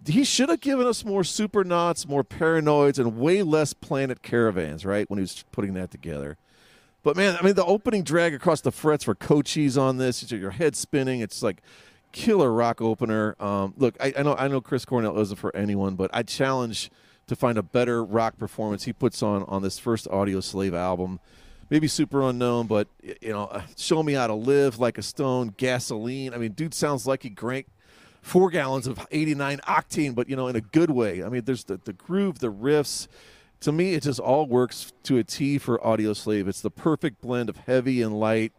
he 0.06 0.24
should 0.24 0.48
have 0.48 0.60
given 0.60 0.86
us 0.86 1.04
more 1.04 1.24
supernauts, 1.24 2.06
more 2.06 2.24
paranoids, 2.24 2.98
and 2.98 3.18
way 3.18 3.42
less 3.42 3.72
planet 3.72 4.22
caravans, 4.22 4.84
right? 4.84 5.08
When 5.08 5.18
he 5.18 5.22
was 5.22 5.44
putting 5.52 5.74
that 5.74 5.90
together. 5.90 6.36
But 7.02 7.16
man, 7.16 7.36
I 7.40 7.44
mean, 7.44 7.54
the 7.54 7.64
opening 7.64 8.02
drag 8.02 8.34
across 8.34 8.60
the 8.60 8.72
frets 8.72 9.04
for 9.04 9.14
Cochise 9.14 9.78
on 9.78 9.98
this, 9.98 10.30
your 10.30 10.50
head 10.50 10.76
spinning. 10.76 11.20
It's 11.20 11.42
like 11.42 11.62
killer 12.12 12.52
rock 12.52 12.80
opener. 12.80 13.36
Um, 13.40 13.74
look, 13.76 13.96
I, 14.00 14.12
I, 14.18 14.22
know 14.22 14.34
I 14.34 14.48
know 14.48 14.60
Chris 14.60 14.84
Cornell 14.84 15.18
isn't 15.20 15.36
for 15.36 15.54
anyone, 15.54 15.94
but 15.94 16.10
I 16.12 16.22
challenge 16.22 16.90
to 17.28 17.36
find 17.36 17.58
a 17.58 17.62
better 17.62 18.04
rock 18.04 18.38
performance 18.38 18.84
he 18.84 18.92
puts 18.92 19.22
on 19.22 19.44
on 19.44 19.62
this 19.62 19.78
first 19.78 20.06
Audioslave 20.08 20.74
album. 20.74 21.20
Maybe 21.70 21.86
Superunknown, 21.86 22.66
but 22.66 22.88
you 23.02 23.28
know, 23.28 23.44
uh, 23.44 23.62
show 23.76 24.02
me 24.02 24.14
how 24.14 24.26
to 24.26 24.34
live 24.34 24.78
like 24.78 24.98
a 24.98 25.02
stone. 25.02 25.54
Gasoline. 25.56 26.32
I 26.32 26.38
mean, 26.38 26.52
dude 26.52 26.74
sounds 26.74 27.06
like 27.06 27.22
he 27.22 27.28
drank 27.28 27.66
four 28.28 28.50
gallons 28.50 28.86
of 28.86 29.06
89 29.10 29.58
octane, 29.66 30.14
but 30.14 30.28
you 30.28 30.36
know, 30.36 30.48
in 30.48 30.56
a 30.56 30.60
good 30.60 30.90
way. 30.90 31.24
I 31.24 31.28
mean, 31.28 31.44
there's 31.44 31.64
the, 31.64 31.80
the 31.82 31.94
groove, 31.94 32.38
the 32.38 32.52
riffs. 32.52 33.08
To 33.60 33.72
me, 33.72 33.94
it 33.94 34.02
just 34.02 34.20
all 34.20 34.46
works 34.46 34.92
to 35.04 35.16
a 35.18 35.24
T 35.24 35.58
for 35.58 35.78
Audioslave. 35.78 36.46
It's 36.46 36.60
the 36.60 36.70
perfect 36.70 37.20
blend 37.20 37.48
of 37.48 37.56
heavy 37.56 38.02
and 38.02 38.18
light. 38.20 38.52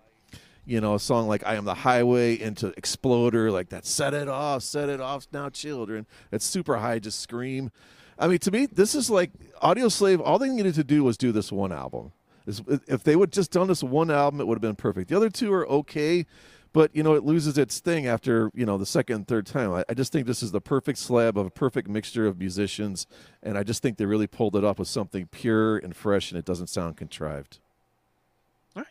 You 0.65 0.81
know, 0.81 0.95
a 0.95 0.99
song 0.99 1.27
like 1.27 1.45
I 1.45 1.55
Am 1.55 1.65
the 1.65 1.73
Highway 1.73 2.39
into 2.39 2.73
Exploder, 2.77 3.51
like 3.51 3.69
that 3.69 3.85
set 3.85 4.13
it 4.13 4.27
off, 4.27 4.61
set 4.63 4.89
it 4.89 4.99
off 4.99 5.27
now, 5.31 5.49
children. 5.49 6.05
It's 6.31 6.45
super 6.45 6.77
high, 6.77 6.99
just 6.99 7.19
scream. 7.21 7.71
I 8.19 8.27
mean, 8.27 8.39
to 8.39 8.51
me, 8.51 8.65
this 8.65 8.93
is 8.93 9.09
like 9.09 9.31
Audioslave. 9.63 10.21
all 10.23 10.37
they 10.37 10.49
needed 10.49 10.75
to 10.75 10.83
do 10.83 11.03
was 11.03 11.17
do 11.17 11.31
this 11.31 11.51
one 11.51 11.71
album. 11.71 12.11
If 12.45 13.03
they 13.03 13.15
would 13.15 13.31
just 13.31 13.51
done 13.51 13.67
this 13.67 13.83
one 13.83 14.09
album, 14.09 14.41
it 14.41 14.47
would 14.47 14.55
have 14.55 14.61
been 14.61 14.75
perfect. 14.75 15.09
The 15.09 15.15
other 15.15 15.29
two 15.29 15.53
are 15.53 15.67
okay, 15.69 16.25
but 16.73 16.95
you 16.95 17.03
know 17.03 17.13
it 17.13 17.23
loses 17.23 17.57
its 17.57 17.79
thing 17.79 18.07
after 18.07 18.51
you 18.53 18.65
know 18.65 18.77
the 18.77 18.85
second 18.85 19.15
and 19.15 19.27
third 19.27 19.45
time. 19.45 19.73
I, 19.73 19.83
I, 19.89 19.93
just 19.93 20.11
think 20.11 20.27
this 20.27 20.43
is 20.43 20.51
the 20.51 20.61
perfect 20.61 20.99
slab 20.99 21.37
of 21.37 21.45
a 21.47 21.49
perfect 21.49 21.87
mixture 21.87 22.27
of 22.27 22.37
musicians, 22.37 23.07
and 23.41 23.57
I 23.57 23.63
just 23.63 23.81
think 23.81 23.97
they 23.97 24.05
really 24.05 24.27
pulled 24.27 24.55
it 24.55 24.63
off 24.63 24.79
with 24.79 24.87
something 24.87 25.27
pure 25.27 25.77
and 25.77 25.95
fresh, 25.95 26.31
and 26.31 26.37
it 26.37 26.45
doesn't 26.45 26.67
sound 26.67 26.97
contrived. 26.97 27.59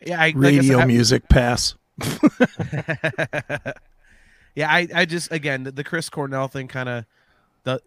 Yeah, 0.05 0.21
I, 0.21 0.33
radio 0.35 0.79
I 0.79 0.85
music 0.85 1.29
pass. 1.29 1.75
yeah, 4.55 4.71
I, 4.71 4.87
I 4.93 5.05
just 5.05 5.31
again 5.31 5.63
the, 5.63 5.71
the 5.71 5.83
Chris 5.83 6.09
Cornell 6.09 6.47
thing 6.47 6.67
kind 6.67 6.89
of 6.89 7.05
the 7.63 7.81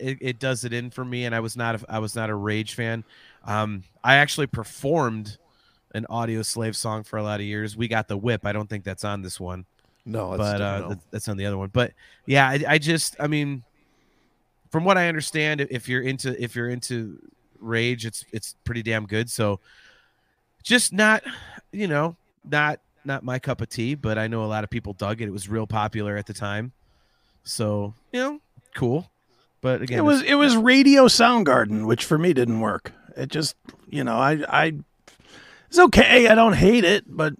it, 0.00 0.18
it, 0.20 0.38
does 0.38 0.64
it 0.64 0.72
in 0.72 0.90
for 0.90 1.04
me, 1.04 1.24
and 1.24 1.34
I 1.34 1.40
was 1.40 1.56
not 1.56 1.82
a, 1.82 1.84
I 1.88 1.98
was 1.98 2.14
not 2.14 2.30
a 2.30 2.34
Rage 2.34 2.74
fan. 2.74 3.04
Um, 3.44 3.84
I 4.02 4.16
actually 4.16 4.46
performed 4.46 5.38
an 5.94 6.06
Audioslave 6.10 6.74
song 6.74 7.02
for 7.02 7.18
a 7.18 7.22
lot 7.22 7.40
of 7.40 7.46
years. 7.46 7.76
We 7.76 7.88
got 7.88 8.08
the 8.08 8.16
whip. 8.16 8.44
I 8.44 8.52
don't 8.52 8.68
think 8.68 8.84
that's 8.84 9.04
on 9.04 9.22
this 9.22 9.40
one. 9.40 9.66
No, 10.04 10.36
but 10.36 10.60
uh, 10.60 10.94
that's 11.10 11.28
on 11.28 11.36
the 11.36 11.46
other 11.46 11.58
one. 11.58 11.70
But 11.72 11.92
yeah, 12.26 12.48
I, 12.48 12.62
I 12.68 12.78
just, 12.78 13.16
I 13.18 13.26
mean, 13.26 13.64
from 14.70 14.84
what 14.84 14.96
I 14.96 15.08
understand, 15.08 15.60
if 15.62 15.88
you're 15.88 16.02
into 16.02 16.40
if 16.42 16.54
you're 16.54 16.68
into 16.68 17.18
Rage, 17.58 18.06
it's 18.06 18.24
it's 18.32 18.54
pretty 18.64 18.82
damn 18.82 19.06
good. 19.06 19.28
So, 19.28 19.58
just 20.62 20.92
not, 20.92 21.24
you 21.72 21.88
know, 21.88 22.16
not 22.48 22.80
not 23.04 23.24
my 23.24 23.38
cup 23.38 23.60
of 23.60 23.68
tea. 23.68 23.96
But 23.96 24.16
I 24.16 24.28
know 24.28 24.44
a 24.44 24.46
lot 24.46 24.62
of 24.62 24.70
people 24.70 24.92
dug 24.92 25.20
it. 25.20 25.26
It 25.26 25.32
was 25.32 25.48
real 25.48 25.66
popular 25.66 26.16
at 26.16 26.26
the 26.26 26.34
time. 26.34 26.72
So 27.42 27.94
you 28.12 28.20
know, 28.20 28.40
cool. 28.74 29.10
But 29.60 29.82
again, 29.82 29.98
it 29.98 30.02
was 30.02 30.22
it 30.22 30.34
was 30.34 30.56
Radio 30.56 31.06
Soundgarden, 31.06 31.86
which 31.86 32.04
for 32.04 32.18
me 32.18 32.32
didn't 32.32 32.60
work. 32.60 32.92
It 33.16 33.28
just 33.28 33.56
you 33.88 34.04
know 34.04 34.16
I 34.16 34.44
I 34.48 34.72
it's 35.68 35.78
okay. 35.78 36.28
I 36.28 36.34
don't 36.34 36.54
hate 36.54 36.84
it, 36.84 37.04
but 37.06 37.34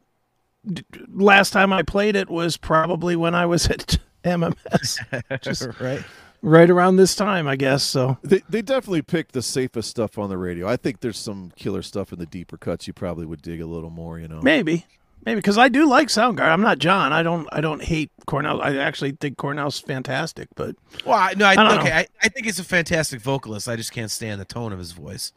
last 1.09 1.51
time 1.53 1.73
I 1.73 1.83
played 1.83 2.17
it 2.17 2.29
was 2.29 2.57
probably 2.57 3.17
when 3.17 3.35
I 3.35 3.47
was 3.47 3.67
at 3.71 3.99
MMS. 4.25 5.41
Just 5.43 5.69
right. 5.81 6.03
Right 6.43 6.71
around 6.71 6.97
this 6.97 7.15
time, 7.17 7.49
I 7.49 7.57
guess. 7.57 7.83
So 7.83 8.19
they 8.23 8.43
they 8.49 8.63
definitely 8.63 9.03
picked 9.03 9.33
the 9.33 9.43
safest 9.43 9.91
stuff 9.91 10.19
on 10.19 10.29
the 10.29 10.39
radio. 10.39 10.69
I 10.69 10.77
think 10.77 11.01
there's 11.01 11.19
some 11.19 11.51
killer 11.57 11.83
stuff 11.83 12.13
in 12.13 12.19
the 12.19 12.27
deeper 12.27 12.57
cuts 12.57 12.87
you 12.87 12.93
probably 12.93 13.27
would 13.27 13.43
dig 13.43 13.61
a 13.61 13.67
little 13.67 13.91
more. 13.91 14.21
You 14.21 14.29
know, 14.29 14.41
maybe, 14.43 14.87
maybe 15.25 15.37
because 15.37 15.59
I 15.59 15.69
do 15.69 15.89
like 15.89 16.09
Soundgarden. 16.09 16.51
I'm 16.51 16.61
not 16.61 16.79
John. 16.79 17.13
I 17.13 17.23
don't 17.23 17.49
I 17.51 17.61
don't 17.63 17.83
hate 17.83 18.11
Cornell. 18.27 18.61
I 18.61 18.77
actually 18.77 19.13
think 19.13 19.39
Cornell's 19.39 19.81
fantastic. 19.81 20.49
But 20.55 20.77
well, 21.05 21.19
I, 21.19 21.33
no, 21.35 21.47
I, 21.47 21.55
I 21.55 21.79
okay. 21.81 21.93
I, 21.93 22.07
I 22.23 22.29
think 22.29 22.47
he's 22.47 22.61
a 22.61 22.65
fantastic 22.65 23.21
vocalist. 23.23 23.67
I 23.67 23.75
just 23.75 23.93
can't 23.93 24.11
stand 24.11 24.41
the 24.41 24.45
tone 24.45 24.73
of 24.73 24.79
his 24.79 24.93
voice. 24.93 25.33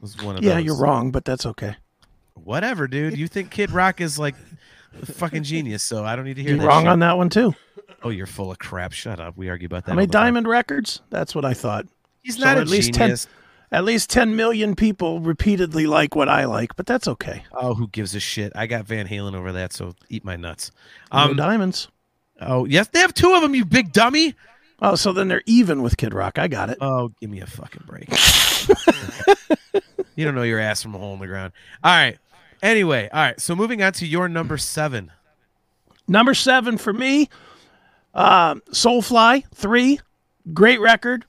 Was 0.00 0.20
one 0.22 0.36
of 0.36 0.42
yeah, 0.42 0.54
those. 0.54 0.64
you're 0.64 0.78
wrong, 0.78 1.10
but 1.10 1.24
that's 1.24 1.44
okay 1.46 1.76
whatever, 2.44 2.86
dude. 2.88 3.16
You 3.16 3.28
think 3.28 3.50
Kid 3.50 3.70
Rock 3.70 4.00
is 4.00 4.18
like 4.18 4.34
fucking 5.04 5.44
genius, 5.44 5.82
so 5.82 6.04
I 6.04 6.16
don't 6.16 6.24
need 6.24 6.36
to 6.36 6.42
hear 6.42 6.56
you're 6.56 6.66
wrong 6.66 6.82
shit. 6.82 6.88
on 6.90 6.98
that 7.00 7.16
one 7.16 7.28
too. 7.28 7.54
Oh, 8.02 8.10
you're 8.10 8.26
full 8.26 8.50
of 8.50 8.58
crap. 8.58 8.92
Shut 8.92 9.20
up. 9.20 9.36
We 9.36 9.48
argue 9.48 9.66
about 9.66 9.84
that. 9.86 9.92
I 9.92 9.96
mean, 9.96 10.10
Diamond 10.10 10.44
time. 10.44 10.52
Records. 10.52 11.00
That's 11.10 11.34
what 11.34 11.44
I 11.44 11.54
thought. 11.54 11.86
He's 12.22 12.38
so 12.38 12.44
not 12.44 12.58
at 12.58 12.68
least 12.68 12.94
genius. 12.94 13.24
ten. 13.24 13.34
At 13.72 13.84
least 13.84 14.10
ten 14.10 14.34
million 14.34 14.74
people 14.74 15.20
repeatedly 15.20 15.86
like 15.86 16.16
what 16.16 16.28
I 16.28 16.46
like, 16.46 16.74
but 16.76 16.86
that's 16.86 17.06
okay. 17.06 17.44
Oh, 17.52 17.74
who 17.74 17.88
gives 17.88 18.14
a 18.14 18.20
shit? 18.20 18.52
I 18.56 18.66
got 18.66 18.84
Van 18.84 19.06
Halen 19.06 19.34
over 19.34 19.52
that, 19.52 19.72
so 19.72 19.94
eat 20.08 20.24
my 20.24 20.36
nuts. 20.36 20.72
Um, 21.12 21.36
no 21.36 21.44
diamonds. 21.44 21.88
Oh 22.40 22.64
yes, 22.64 22.88
they 22.88 22.98
have 23.00 23.14
two 23.14 23.32
of 23.34 23.42
them. 23.42 23.54
You 23.54 23.64
big 23.64 23.92
dummy. 23.92 24.34
Oh, 24.82 24.94
so 24.94 25.12
then 25.12 25.28
they're 25.28 25.42
even 25.44 25.82
with 25.82 25.98
Kid 25.98 26.14
Rock. 26.14 26.38
I 26.38 26.48
got 26.48 26.70
it. 26.70 26.78
Oh, 26.80 27.12
give 27.20 27.28
me 27.28 27.40
a 27.40 27.46
fucking 27.46 27.84
break. 27.86 28.08
you 30.20 30.26
don't 30.26 30.34
know 30.34 30.42
your 30.42 30.60
ass 30.60 30.82
from 30.82 30.94
a 30.94 30.98
hole 30.98 31.14
in 31.14 31.18
the 31.18 31.26
ground. 31.26 31.54
All 31.82 31.90
right. 31.90 32.18
Anyway, 32.62 33.08
all 33.10 33.22
right. 33.22 33.40
So 33.40 33.56
moving 33.56 33.82
on 33.82 33.94
to 33.94 34.06
your 34.06 34.28
number 34.28 34.58
seven. 34.58 35.10
Number 36.06 36.34
seven 36.34 36.76
for 36.76 36.92
me, 36.92 37.30
uh, 38.12 38.56
Soulfly 38.72 39.44
three, 39.54 39.98
great 40.52 40.78
record, 40.78 41.24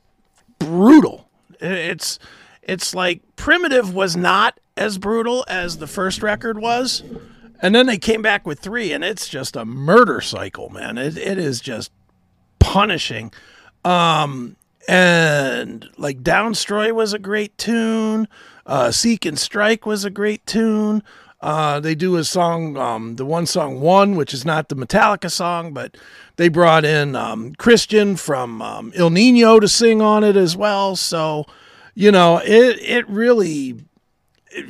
brutal. 0.60 1.30
It's 1.62 2.20
it's 2.64 2.94
like 2.94 3.22
Primitive 3.38 3.94
was 3.94 4.18
not 4.18 4.60
as 4.76 4.98
brutal 4.98 5.46
as 5.48 5.78
the 5.78 5.88
first 5.88 6.22
record 6.22 6.60
was, 6.60 7.04
and 7.62 7.74
then 7.74 7.86
they 7.86 7.98
came 7.98 8.22
back 8.22 8.46
with 8.46 8.60
three, 8.60 8.92
and 8.92 9.04
it's 9.04 9.30
just 9.30 9.56
a 9.56 9.64
murder 9.64 10.20
cycle, 10.20 10.70
man. 10.70 10.98
It 10.98 11.18
it 11.18 11.38
is 11.38 11.62
just 11.62 11.92
punishing. 12.60 13.32
Um, 13.86 14.58
and 14.88 15.88
like 15.98 16.24
Downstroy 16.24 16.92
was 16.92 17.14
a 17.14 17.20
great 17.20 17.58
tune. 17.58 18.28
Uh, 18.72 18.90
Seek 18.90 19.26
and 19.26 19.38
Strike 19.38 19.86
was 19.86 20.06
a 20.06 20.10
great 20.10 20.46
tune. 20.46 21.04
Uh, 21.42 21.82
they 21.82 21.94
do 21.94 22.16
a 22.16 22.24
song, 22.24 22.78
um, 22.78 23.18
the 23.18 23.26
one 23.26 23.46
song 23.46 23.82
One, 23.82 24.16
which 24.16 24.34
is 24.34 24.46
not 24.46 24.70
the 24.70 24.78
Metallica 24.78 25.30
song, 25.30 25.74
but 25.74 25.98
they 26.38 26.48
brought 26.48 26.86
in 26.86 27.14
um, 27.14 27.54
Christian 27.56 28.16
from 28.16 28.62
um, 28.62 28.94
Ill 28.96 29.10
Niño 29.10 29.60
to 29.60 29.68
sing 29.68 30.02
on 30.02 30.24
it 30.24 30.38
as 30.38 30.56
well. 30.56 30.96
So, 30.96 31.46
you 31.96 32.14
know, 32.14 32.38
it 32.38 32.80
it 32.80 33.10
really, 33.10 33.76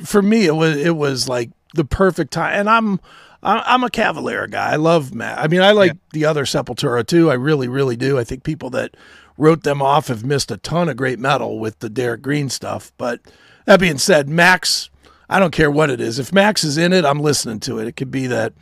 for 0.02 0.20
me, 0.20 0.46
it 0.46 0.56
was 0.56 0.76
it 0.76 0.96
was 0.96 1.28
like 1.28 1.50
the 1.74 1.84
perfect 1.84 2.32
time. 2.32 2.58
And 2.58 2.68
I'm 2.68 2.98
I'm 3.44 3.84
a 3.84 3.88
Cavalera 3.88 4.50
guy. 4.50 4.72
I 4.72 4.76
love 4.76 5.14
Matt. 5.14 5.38
I 5.38 5.46
mean, 5.46 5.60
I 5.60 5.70
like 5.70 5.92
yeah. 5.92 5.98
the 6.12 6.24
other 6.24 6.44
Sepultura 6.44 7.06
too. 7.06 7.30
I 7.30 7.34
really, 7.34 7.68
really 7.68 7.96
do. 7.96 8.18
I 8.18 8.24
think 8.24 8.42
people 8.42 8.70
that 8.70 8.96
wrote 9.38 9.62
them 9.62 9.80
off 9.80 10.08
have 10.08 10.24
missed 10.24 10.50
a 10.50 10.56
ton 10.56 10.88
of 10.88 10.96
great 10.96 11.20
metal 11.20 11.60
with 11.60 11.78
the 11.78 11.88
Derrick 11.88 12.22
Green 12.22 12.48
stuff. 12.48 12.90
But 12.98 13.20
that 13.66 13.80
being 13.80 13.98
said, 13.98 14.28
Max 14.28 14.90
I 15.32 15.38
don't 15.38 15.50
care 15.50 15.70
what 15.70 15.88
it 15.88 15.98
is. 15.98 16.18
If 16.18 16.30
Max 16.30 16.62
is 16.62 16.76
in 16.76 16.92
it, 16.92 17.06
I'm 17.06 17.20
listening 17.20 17.58
to 17.60 17.78
it. 17.78 17.88
It 17.88 17.96
could 17.96 18.10
be 18.10 18.26
that 18.26 18.52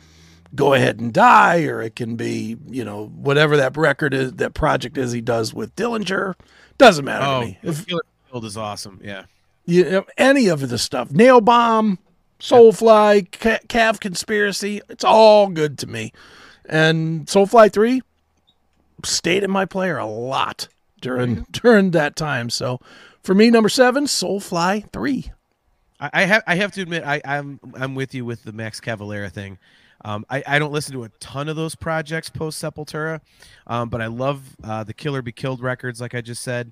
Go 0.55 0.73
Ahead 0.73 1.01
and 1.01 1.13
Die, 1.13 1.63
or 1.63 1.81
it 1.81 1.97
can 1.97 2.15
be, 2.15 2.55
you 2.69 2.85
know, 2.85 3.07
whatever 3.07 3.57
that 3.57 3.75
record 3.75 4.13
is, 4.13 4.33
that 4.33 4.53
project 4.53 4.97
is 4.97 5.11
he 5.11 5.19
does 5.19 5.53
with 5.53 5.75
Dillinger. 5.75 6.35
Doesn't 6.77 7.03
matter 7.03 7.25
oh, 7.25 7.39
to 7.41 7.45
me. 7.45 7.59
If, 7.61 7.85
Field 7.85 8.45
is 8.45 8.55
awesome. 8.55 9.01
Yeah. 9.03 9.25
You 9.65 9.89
know, 9.89 10.05
any 10.17 10.47
of 10.47 10.69
the 10.69 10.77
stuff, 10.77 11.11
Nail 11.11 11.41
Bomb, 11.41 11.99
Soulfly, 12.39 13.29
Calf 13.67 13.99
Conspiracy, 13.99 14.81
it's 14.87 15.03
all 15.03 15.49
good 15.49 15.77
to 15.79 15.87
me. 15.87 16.13
And 16.67 17.27
Soulfly 17.27 17.71
3 17.71 18.01
stayed 19.03 19.43
in 19.43 19.51
my 19.51 19.65
player 19.65 19.97
a 19.97 20.05
lot 20.05 20.69
during 21.01 21.45
during 21.51 21.91
that 21.91 22.15
time. 22.15 22.49
So 22.49 22.79
for 23.23 23.33
me, 23.33 23.49
number 23.49 23.69
seven, 23.69 24.05
Soulfly 24.05 24.91
3. 24.91 25.31
I 25.99 26.23
have 26.23 26.41
I 26.47 26.55
have 26.55 26.71
to 26.71 26.81
admit 26.81 27.03
I, 27.03 27.21
I'm 27.23 27.59
I'm 27.75 27.93
with 27.93 28.15
you 28.15 28.25
with 28.25 28.43
the 28.43 28.51
Max 28.51 28.81
Cavalera 28.81 29.31
thing. 29.31 29.59
Um, 30.03 30.25
I, 30.31 30.43
I 30.47 30.57
don't 30.57 30.71
listen 30.71 30.93
to 30.93 31.03
a 31.03 31.09
ton 31.19 31.47
of 31.47 31.55
those 31.55 31.75
projects 31.75 32.27
post 32.27 32.59
Sepultura, 32.59 33.21
um, 33.67 33.89
but 33.89 34.01
I 34.01 34.07
love 34.07 34.41
uh, 34.63 34.83
the 34.83 34.95
Killer 34.95 35.21
Be 35.21 35.31
Killed 35.31 35.61
records, 35.61 36.01
like 36.01 36.15
I 36.15 36.21
just 36.21 36.41
said. 36.41 36.71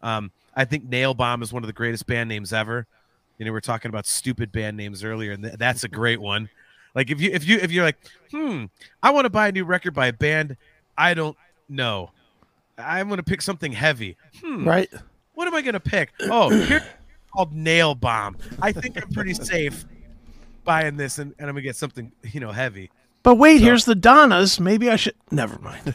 Um, 0.00 0.32
I 0.56 0.64
think 0.64 0.84
Nail 0.84 1.12
Bomb 1.12 1.42
is 1.42 1.52
one 1.52 1.62
of 1.62 1.66
the 1.66 1.74
greatest 1.74 2.06
band 2.06 2.30
names 2.30 2.50
ever. 2.50 2.86
You 3.36 3.44
know, 3.44 3.52
we 3.52 3.58
are 3.58 3.60
talking 3.60 3.90
about 3.90 4.06
stupid 4.06 4.50
band 4.52 4.78
names 4.78 5.04
earlier, 5.04 5.32
and 5.32 5.42
th- 5.42 5.56
that's 5.58 5.84
a 5.84 5.88
great 5.88 6.22
one. 6.22 6.48
Like 6.94 7.10
if 7.10 7.20
you 7.20 7.30
if 7.30 7.46
you 7.46 7.58
if 7.58 7.70
you're 7.70 7.84
like, 7.84 7.98
hmm, 8.30 8.64
I 9.02 9.10
want 9.10 9.26
to 9.26 9.30
buy 9.30 9.48
a 9.48 9.52
new 9.52 9.66
record 9.66 9.92
by 9.92 10.06
a 10.06 10.12
band 10.14 10.56
I 10.96 11.14
don't 11.14 11.36
know. 11.68 12.10
I'm 12.78 13.08
gonna 13.08 13.22
pick 13.22 13.42
something 13.42 13.72
heavy. 13.72 14.16
Hmm, 14.42 14.66
right. 14.66 14.90
What 15.34 15.48
am 15.48 15.54
I 15.54 15.62
gonna 15.62 15.80
pick? 15.80 16.12
Oh, 16.22 16.50
here 16.50 16.84
called 17.32 17.52
Nail 17.52 17.94
Bomb. 17.94 18.36
I 18.60 18.72
think 18.72 19.02
I'm 19.02 19.10
pretty 19.10 19.34
safe 19.34 19.84
buying 20.64 20.96
this, 20.96 21.18
and, 21.18 21.34
and 21.38 21.48
I'm 21.48 21.54
gonna 21.54 21.62
get 21.62 21.76
something 21.76 22.12
you 22.22 22.40
know 22.40 22.52
heavy. 22.52 22.90
But 23.22 23.36
wait, 23.36 23.58
so, 23.58 23.64
here's 23.64 23.84
the 23.84 23.94
Donnas. 23.94 24.60
Maybe 24.60 24.90
I 24.90 24.96
should. 24.96 25.14
Never 25.30 25.58
mind. 25.58 25.94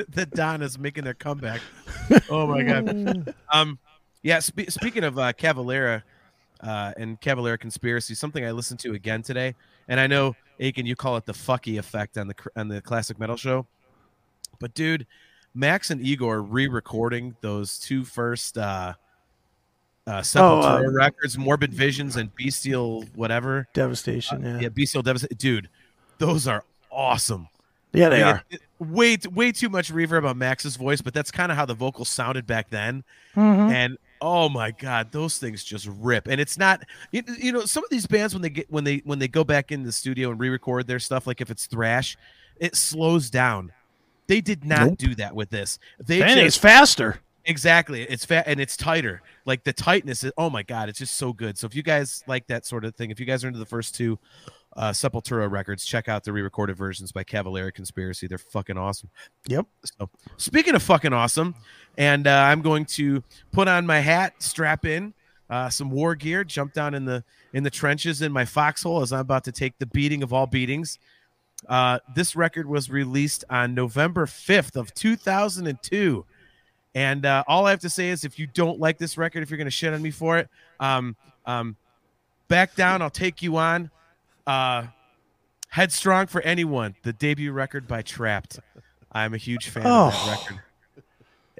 the 0.08 0.26
Donnas 0.26 0.78
making 0.78 1.04
their 1.04 1.14
comeback. 1.14 1.60
Oh 2.28 2.46
my 2.46 2.62
god. 2.62 3.34
Um, 3.52 3.78
yeah. 4.22 4.40
Spe- 4.40 4.68
speaking 4.68 5.04
of 5.04 5.16
uh, 5.16 5.32
Cavalera 5.32 6.02
uh, 6.60 6.92
and 6.96 7.20
Cavalera 7.20 7.56
conspiracy, 7.58 8.14
something 8.16 8.44
I 8.44 8.50
listened 8.50 8.80
to 8.80 8.94
again 8.94 9.22
today, 9.22 9.54
and 9.86 10.00
I 10.00 10.08
know 10.08 10.34
Aiken, 10.58 10.86
you 10.86 10.96
call 10.96 11.16
it 11.16 11.24
the 11.24 11.32
fucky 11.32 11.78
effect 11.78 12.18
on 12.18 12.26
the 12.26 12.34
on 12.56 12.66
the 12.66 12.80
classic 12.80 13.20
metal 13.20 13.36
show, 13.36 13.64
but 14.58 14.74
dude, 14.74 15.06
Max 15.54 15.90
and 15.90 16.00
Igor 16.00 16.42
re-recording 16.42 17.36
those 17.40 17.78
two 17.78 18.04
first. 18.04 18.56
Uh, 18.58 18.94
uh, 20.06 20.20
Sepultura 20.20 20.80
oh, 20.80 20.86
uh, 20.86 20.90
Records, 20.90 21.38
Morbid 21.38 21.72
Visions, 21.72 22.16
and 22.16 22.34
Bestial 22.34 23.04
whatever 23.14 23.68
Devastation. 23.74 24.44
Uh, 24.44 24.54
yeah, 24.54 24.60
yeah, 24.62 24.68
Bestial 24.68 25.02
Devastation. 25.02 25.36
Dude, 25.36 25.68
those 26.18 26.48
are 26.48 26.64
awesome. 26.90 27.48
Yeah, 27.92 28.08
they 28.08 28.22
I 28.22 28.26
mean, 28.26 28.34
are. 28.34 28.44
It, 28.50 28.60
it, 28.80 28.86
way 28.86 29.18
way 29.30 29.52
too 29.52 29.68
much 29.68 29.92
reverb 29.92 30.28
on 30.28 30.38
Max's 30.38 30.76
voice, 30.76 31.00
but 31.00 31.14
that's 31.14 31.30
kind 31.30 31.52
of 31.52 31.58
how 31.58 31.66
the 31.66 31.74
vocals 31.74 32.08
sounded 32.08 32.46
back 32.46 32.70
then. 32.70 33.04
Mm-hmm. 33.36 33.72
And 33.72 33.98
oh 34.20 34.48
my 34.48 34.70
god, 34.70 35.12
those 35.12 35.38
things 35.38 35.62
just 35.62 35.88
rip. 35.98 36.26
And 36.26 36.40
it's 36.40 36.58
not 36.58 36.82
you, 37.12 37.22
you 37.38 37.52
know 37.52 37.64
some 37.66 37.84
of 37.84 37.90
these 37.90 38.06
bands 38.06 38.34
when 38.34 38.42
they 38.42 38.50
get 38.50 38.70
when 38.70 38.84
they 38.84 39.02
when 39.04 39.18
they 39.18 39.28
go 39.28 39.44
back 39.44 39.70
in 39.70 39.82
the 39.82 39.92
studio 39.92 40.30
and 40.30 40.40
re-record 40.40 40.86
their 40.86 40.98
stuff, 40.98 41.26
like 41.26 41.40
if 41.40 41.50
it's 41.50 41.66
thrash, 41.66 42.16
it 42.58 42.74
slows 42.74 43.30
down. 43.30 43.72
They 44.30 44.40
did 44.40 44.64
not 44.64 44.86
nope. 44.86 44.98
do 44.98 45.14
that 45.16 45.34
with 45.34 45.50
this. 45.50 45.80
They 45.98 46.22
and 46.22 46.34
just, 46.34 46.46
it's 46.46 46.56
faster. 46.56 47.18
Exactly. 47.46 48.02
It's 48.02 48.24
fat 48.24 48.44
and 48.46 48.60
it's 48.60 48.76
tighter. 48.76 49.22
Like 49.44 49.64
the 49.64 49.72
tightness 49.72 50.22
is 50.22 50.30
oh 50.38 50.48
my 50.48 50.62
god, 50.62 50.88
it's 50.88 51.00
just 51.00 51.16
so 51.16 51.32
good. 51.32 51.58
So 51.58 51.66
if 51.66 51.74
you 51.74 51.82
guys 51.82 52.22
like 52.28 52.46
that 52.46 52.64
sort 52.64 52.84
of 52.84 52.94
thing, 52.94 53.10
if 53.10 53.18
you 53.18 53.26
guys 53.26 53.42
are 53.42 53.48
into 53.48 53.58
the 53.58 53.66
first 53.66 53.96
two 53.96 54.20
uh 54.76 54.90
Sepultura 54.90 55.50
records, 55.50 55.84
check 55.84 56.08
out 56.08 56.22
the 56.22 56.32
re-recorded 56.32 56.76
versions 56.76 57.10
by 57.10 57.24
Cavalera 57.24 57.74
Conspiracy. 57.74 58.28
They're 58.28 58.38
fucking 58.38 58.78
awesome. 58.78 59.10
Yep. 59.48 59.66
So 59.98 60.08
speaking 60.36 60.76
of 60.76 60.82
fucking 60.84 61.12
awesome, 61.12 61.56
and 61.98 62.28
uh, 62.28 62.30
I'm 62.30 62.62
going 62.62 62.84
to 62.84 63.24
put 63.50 63.66
on 63.66 63.84
my 63.84 63.98
hat, 63.98 64.34
strap 64.40 64.86
in 64.86 65.12
uh, 65.50 65.70
some 65.70 65.90
war 65.90 66.14
gear, 66.14 66.44
jump 66.44 66.72
down 66.72 66.94
in 66.94 67.04
the 67.04 67.24
in 67.52 67.64
the 67.64 67.70
trenches 67.70 68.22
in 68.22 68.30
my 68.30 68.44
foxhole 68.44 69.02
as 69.02 69.12
I'm 69.12 69.18
about 69.18 69.42
to 69.42 69.52
take 69.52 69.76
the 69.78 69.86
beating 69.86 70.22
of 70.22 70.32
all 70.32 70.46
beatings. 70.46 71.00
Uh, 71.68 71.98
this 72.14 72.34
record 72.34 72.66
was 72.66 72.90
released 72.90 73.44
on 73.50 73.74
November 73.74 74.26
5th 74.26 74.76
of 74.76 74.92
2002. 74.94 76.24
And 76.94 77.24
uh, 77.24 77.44
all 77.46 77.66
I 77.66 77.70
have 77.70 77.80
to 77.80 77.90
say 77.90 78.08
is, 78.08 78.24
if 78.24 78.38
you 78.38 78.46
don't 78.46 78.80
like 78.80 78.98
this 78.98 79.16
record, 79.16 79.42
if 79.42 79.50
you're 79.50 79.58
going 79.58 79.66
to 79.66 79.70
shit 79.70 79.92
on 79.92 80.02
me 80.02 80.10
for 80.10 80.38
it, 80.38 80.48
um, 80.80 81.16
um, 81.46 81.76
back 82.48 82.74
down. 82.74 83.02
I'll 83.02 83.10
take 83.10 83.42
you 83.42 83.56
on. 83.56 83.90
Uh, 84.46 84.86
Headstrong 85.68 86.26
for 86.26 86.40
anyone, 86.40 86.96
the 87.04 87.12
debut 87.12 87.52
record 87.52 87.86
by 87.86 88.02
Trapt. 88.02 88.58
I'm 89.12 89.34
a 89.34 89.36
huge 89.36 89.68
fan 89.68 89.84
oh. 89.86 90.08
of 90.08 90.12
that 90.12 90.38
record. 90.40 90.60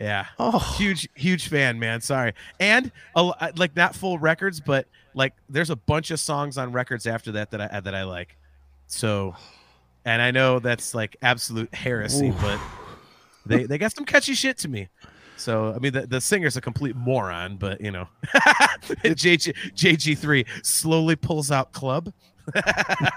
Yeah. 0.01 0.27
Oh. 0.39 0.59
Huge, 0.79 1.09
huge 1.15 1.49
fan, 1.49 1.79
man. 1.79 2.01
Sorry. 2.01 2.33
And 2.59 2.91
uh, 3.15 3.53
like 3.57 3.77
not 3.77 3.95
full 3.95 4.19
records, 4.19 4.59
but 4.59 4.87
like 5.15 5.35
there's 5.49 5.71
a 5.71 5.77
bunch 5.77 6.11
of 6.11 6.19
songs 6.19 6.59
on 6.59 6.73
records 6.73 7.07
after 7.07 7.33
that 7.33 7.51
that 7.51 7.61
I 7.61 7.81
that 7.81 7.95
I 7.95 8.05
like. 8.05 8.37
So, 8.87 9.37
and 10.05 10.23
I 10.23 10.31
know 10.31 10.59
that's 10.59 10.95
like 10.95 11.17
absolute 11.23 11.75
heresy, 11.75 12.33
but 12.41 12.59
they 13.47 13.65
they 13.65 13.79
got 13.79 13.95
some 13.95 14.05
catchy 14.05 14.35
shit 14.35 14.59
to 14.59 14.69
me. 14.69 14.89
So 15.37 15.73
I 15.75 15.79
mean, 15.79 15.93
the, 15.93 16.07
the 16.07 16.21
singer's 16.21 16.57
a 16.57 16.61
complete 16.61 16.97
moron, 16.97 17.57
but 17.57 17.81
you 17.81 17.91
know, 17.91 18.07
JG 19.05 19.55
JG 19.75 20.19
three 20.19 20.45
slowly 20.63 21.17
pulls 21.17 21.51
out 21.51 21.73
club. 21.73 22.13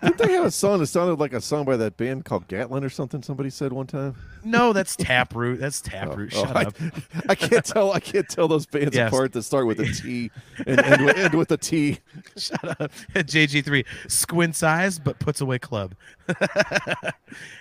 Didn't 0.01 0.17
they 0.17 0.33
have 0.33 0.45
a 0.45 0.51
song 0.51 0.79
that 0.79 0.87
sounded 0.87 1.19
like 1.19 1.33
a 1.33 1.41
song 1.41 1.65
by 1.65 1.77
that 1.77 1.97
band 1.97 2.25
called 2.25 2.47
Gatlin 2.47 2.83
or 2.83 2.89
something? 2.89 3.21
Somebody 3.21 3.49
said 3.49 3.73
one 3.73 3.87
time. 3.87 4.15
No, 4.43 4.73
that's 4.73 4.95
Taproot. 4.95 5.59
That's 5.59 5.81
Taproot. 5.81 6.33
Oh, 6.35 6.45
Shut 6.45 6.55
oh, 6.55 6.59
up. 6.59 6.75
I, 6.81 7.21
I, 7.29 7.35
can't 7.35 7.65
tell. 7.65 7.91
I 7.91 7.99
can't 7.99 8.27
tell 8.27 8.47
those 8.47 8.65
bands 8.65 8.95
yes. 8.95 9.07
apart 9.07 9.33
that 9.33 9.43
start 9.43 9.67
with 9.67 9.79
a 9.79 9.85
T 9.85 10.31
and 10.67 10.79
end, 10.79 11.05
with, 11.05 11.17
end 11.17 11.33
with 11.33 11.51
a 11.51 11.57
T. 11.57 11.99
Shut 12.37 12.81
up. 12.81 12.91
JG 13.15 13.63
three 13.63 13.85
squints 14.07 14.63
eyes 14.63 14.99
but 14.99 15.19
puts 15.19 15.41
away 15.41 15.59
club. 15.59 15.95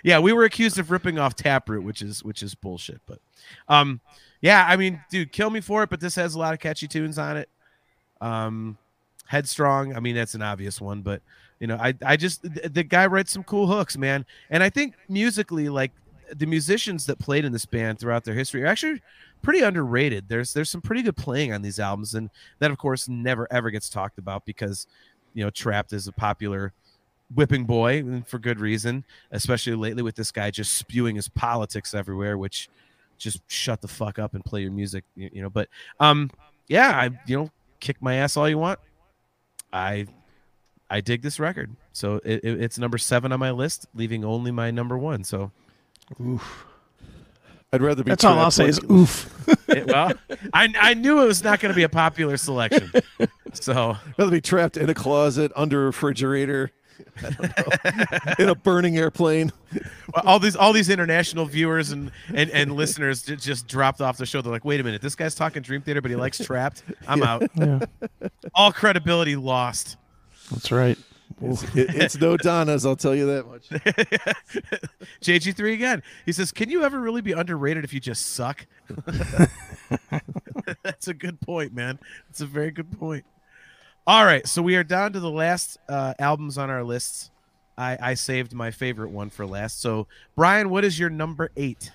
yeah, 0.02 0.18
we 0.18 0.32
were 0.32 0.44
accused 0.44 0.78
of 0.78 0.90
ripping 0.90 1.18
off 1.18 1.34
Taproot, 1.34 1.84
which 1.84 2.02
is 2.02 2.22
which 2.24 2.43
is 2.43 2.55
bullshit. 2.55 3.01
But 3.06 3.20
um, 3.68 4.01
yeah, 4.40 4.66
I 4.68 4.76
mean, 4.76 5.01
dude, 5.10 5.32
kill 5.32 5.51
me 5.51 5.60
for 5.60 5.82
it, 5.82 5.90
but 5.90 6.01
this 6.01 6.14
has 6.16 6.34
a 6.34 6.39
lot 6.39 6.52
of 6.52 6.60
catchy 6.60 6.89
tunes 6.89 7.18
on 7.18 7.36
it. 7.36 7.48
Um, 8.20 8.78
Headstrong, 9.26 9.97
I 9.97 10.01
mean, 10.01 10.14
that's 10.14 10.34
an 10.34 10.43
obvious 10.43 10.80
one, 10.80 11.01
but 11.01 11.22
you 11.62 11.68
know, 11.68 11.76
I 11.76 11.94
I 12.05 12.16
just 12.16 12.43
the, 12.43 12.68
the 12.68 12.82
guy 12.82 13.06
writes 13.06 13.30
some 13.30 13.44
cool 13.44 13.68
hooks, 13.68 13.97
man. 13.97 14.26
And 14.51 14.64
I 14.64 14.68
think 14.68 14.94
musically, 15.09 15.68
like 15.68 15.93
the 16.34 16.44
musicians 16.44 17.06
that 17.06 17.20
played 17.20 17.44
in 17.44 17.52
this 17.52 17.64
band 17.64 18.01
throughout 18.01 18.24
their 18.24 18.34
history 18.34 18.64
are 18.64 18.66
actually 18.66 19.01
pretty 19.43 19.60
underrated. 19.60 20.28
There's 20.28 20.52
there's 20.52 20.68
some 20.68 20.80
pretty 20.80 21.02
good 21.02 21.16
playing 21.16 21.52
on 21.52 21.62
these 21.62 21.78
albums, 21.78 22.16
and 22.16 22.30
that 22.59 22.72
of 22.72 22.78
course 22.78 23.09
never 23.09 23.47
ever 23.52 23.70
gets 23.70 23.89
talked 23.89 24.18
about 24.18 24.44
because 24.44 24.89
you 25.34 25.44
know 25.44 25.52
Trapt 25.52 25.93
is 25.93 26.09
a 26.09 26.12
popular 26.12 26.72
whipping 27.32 27.64
boy 27.64 27.98
and 27.98 28.26
for 28.26 28.40
good 28.40 28.59
reason, 28.59 29.05
especially 29.30 29.76
lately 29.76 30.02
with 30.02 30.16
this 30.16 30.32
guy 30.32 30.51
just 30.51 30.74
spewing 30.74 31.14
his 31.14 31.28
politics 31.28 31.94
everywhere, 31.94 32.39
which 32.39 32.70
just 33.18 33.40
shut 33.47 33.80
the 33.80 33.86
fuck 33.86 34.18
up 34.18 34.34
and 34.34 34.44
play 34.44 34.62
your 34.62 34.72
music, 34.72 35.05
you 35.14 35.40
know. 35.40 35.48
But 35.48 35.68
um, 36.01 36.28
yeah, 36.66 36.90
I 36.90 37.10
you 37.28 37.36
know 37.39 37.51
kick 37.78 38.02
my 38.02 38.16
ass 38.16 38.36
all 38.36 38.48
you 38.48 38.59
want. 38.59 38.80
I 39.72 40.09
I 40.93 41.01
dig 41.01 41.23
this 41.23 41.40
record, 41.40 41.74
so 41.93 42.16
it, 42.16 42.44
it, 42.44 42.60
it's 42.60 42.78
number 42.78 42.98
seven 42.98 43.32
on 43.32 43.40
my 43.40 43.51
list, 43.51 43.86
leaving 43.94 44.27
only 44.27 44.51
my 44.51 44.70
number 44.70 44.98
one. 44.98 45.24
So, 45.24 45.51
oof. 46.20 46.66
I'd 47.73 47.81
rather 47.81 48.05
be. 48.05 48.10
That's 48.10 48.24
all 48.24 48.39
I'll 48.39 48.51
say 48.51 48.66
is 48.66 48.78
oof. 48.90 49.48
it, 49.69 49.86
well, 49.86 50.12
I 50.52 50.69
I 50.78 50.93
knew 50.93 51.23
it 51.23 51.27
was 51.27 51.43
not 51.43 51.60
going 51.60 51.73
to 51.73 51.77
be 51.77 51.82
a 51.82 51.89
popular 51.89 52.36
selection, 52.36 52.93
so 53.55 53.97
rather 54.19 54.31
be 54.31 54.43
trapped 54.43 54.77
in 54.77 54.90
a 54.90 54.94
closet 54.94 55.51
under 55.56 55.85
a 55.85 55.86
refrigerator. 55.86 56.70
in 58.39 58.48
a 58.48 58.55
burning 58.55 58.97
airplane. 58.97 59.51
Well, 60.14 60.23
all 60.24 60.39
these 60.39 60.55
all 60.55 60.73
these 60.73 60.89
international 60.89 61.47
viewers 61.47 61.90
and, 61.90 62.12
and, 62.32 62.48
and 62.51 62.73
listeners 62.73 63.23
just 63.23 63.66
dropped 63.66 64.01
off 64.01 64.19
the 64.19 64.27
show. 64.27 64.40
They're 64.40 64.52
like, 64.52 64.64
wait 64.64 64.78
a 64.78 64.85
minute, 64.85 65.02
this 65.02 65.16
guy's 65.16 65.35
talking 65.35 65.62
Dream 65.62 65.82
Theater, 65.82 66.01
but 66.01 66.10
he 66.10 66.16
likes 66.16 66.39
Trapt. 66.39 66.82
I'm 67.09 67.20
yeah. 67.20 67.27
out. 67.27 67.43
Yeah. 67.56 67.81
All 68.55 68.73
credibility 68.73 69.35
lost. 69.35 69.97
That's 70.51 70.70
right. 70.70 70.98
It's, 71.40 71.62
it, 71.74 71.94
it's, 71.94 72.20
no 72.20 72.36
Donnas, 72.39 72.85
I'll 72.86 72.97
tell 72.97 73.14
you 73.14 73.27
that 73.27 73.47
much. 73.47 73.69
JG3 75.23 75.73
again. 75.73 76.02
He 76.27 76.32
says, 76.32 76.52
Can 76.52 76.69
you 76.69 76.85
ever 76.85 77.01
really 77.01 77.23
be 77.23 77.32
underrated 77.32 77.85
if 77.85 77.93
you 77.93 78.01
just 78.01 78.35
suck? 78.35 78.66
That's 80.82 81.09
a 81.09 81.14
good 81.14 81.40
point, 81.40 81.74
man. 81.74 81.98
It's 82.31 82.40
a 82.40 82.47
very 82.47 82.70
good 82.70 82.98
point. 82.98 83.24
All 84.06 84.24
right. 84.24 84.47
So 84.47 84.62
we 84.62 84.77
are 84.77 84.85
down 84.85 85.12
to 85.14 85.20
the 85.20 85.31
last 85.31 85.78
uh, 85.89 86.14
albums 86.19 86.59
on 86.59 86.70
our 86.70 86.85
lists. 86.85 87.31
I, 87.78 87.97
I 88.01 88.14
saved 88.14 88.52
my 88.52 88.70
favorite 88.70 89.10
one 89.10 89.31
for 89.31 89.47
last. 89.47 89.81
So, 89.81 90.06
Brian, 90.36 90.69
what 90.69 90.85
is 90.85 90.98
your 90.98 91.10
number 91.10 91.51
eight? 91.56 91.90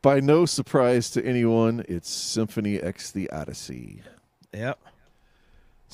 By 0.00 0.20
no 0.20 0.46
surprise 0.46 1.10
to 1.10 1.24
anyone, 1.24 1.84
it's 1.88 2.08
Symphony 2.08 2.80
X 2.80 3.10
The 3.10 3.28
Odyssey. 3.30 4.02
Yep. 4.54 4.78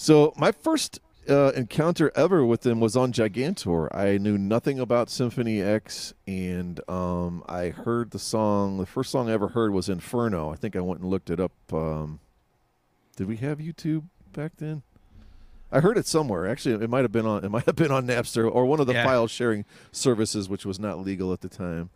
So 0.03 0.33
my 0.37 0.51
first 0.51 0.99
uh, 1.31 1.53
encounter 1.55 2.11
ever 2.17 2.45
with 2.45 2.63
them 2.63 2.81
was 2.81 2.97
on 2.97 3.13
Gigantor. 3.13 3.87
I 3.95 4.19
knew 4.19 4.37
nothing 4.37 4.81
about 4.81 5.09
Symphony 5.09 5.63
X, 5.63 6.13
and 6.27 6.81
um, 6.91 7.45
I 7.49 7.69
heard 7.69 8.11
the 8.11 8.19
song. 8.19 8.79
The 8.79 8.87
first 8.87 9.13
song 9.13 9.31
I 9.31 9.33
ever 9.33 9.47
heard 9.47 9.73
was 9.73 9.89
Inferno. 9.89 10.51
I 10.53 10.57
think 10.57 10.75
I 10.75 10.81
went 10.81 11.03
and 11.03 11.09
looked 11.09 11.31
it 11.31 11.39
up. 11.39 11.53
Um, 11.73 12.19
did 13.15 13.29
we 13.29 13.37
have 13.37 13.59
YouTube 13.59 14.07
back 14.33 14.57
then? 14.57 14.83
I 15.71 15.79
heard 15.79 15.97
it 15.97 16.09
somewhere. 16.09 16.49
Actually, 16.49 16.83
it 16.83 16.91
might 16.91 17.03
have 17.03 17.13
been 17.13 17.25
on. 17.25 17.45
It 17.45 17.51
might 17.53 17.67
have 17.67 17.77
been 17.77 17.93
on 17.93 18.09
Napster 18.09 18.53
or 18.53 18.67
one 18.67 18.81
of 18.81 18.89
the 18.89 18.95
yeah. 18.95 19.05
file 19.05 19.29
sharing 19.29 19.65
services, 19.93 20.49
which 20.49 20.67
was 20.67 20.81
not 20.81 20.99
legal 20.99 21.33
at 21.33 21.43
the 21.43 21.49
time. 21.49 21.91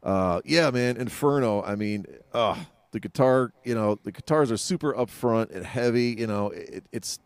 Uh, 0.00 0.42
yeah, 0.44 0.70
man, 0.70 0.96
Inferno. 0.96 1.60
I 1.64 1.74
mean, 1.74 2.06
uh, 2.32 2.54
the 2.92 3.00
guitar, 3.00 3.52
you 3.64 3.74
know, 3.74 3.98
the 4.04 4.12
guitars 4.12 4.52
are 4.52 4.56
super 4.56 4.92
upfront 4.92 5.50
and 5.50 5.66
heavy. 5.66 6.14
You 6.16 6.28
know, 6.28 6.50
it, 6.50 6.84
it's 6.92 7.18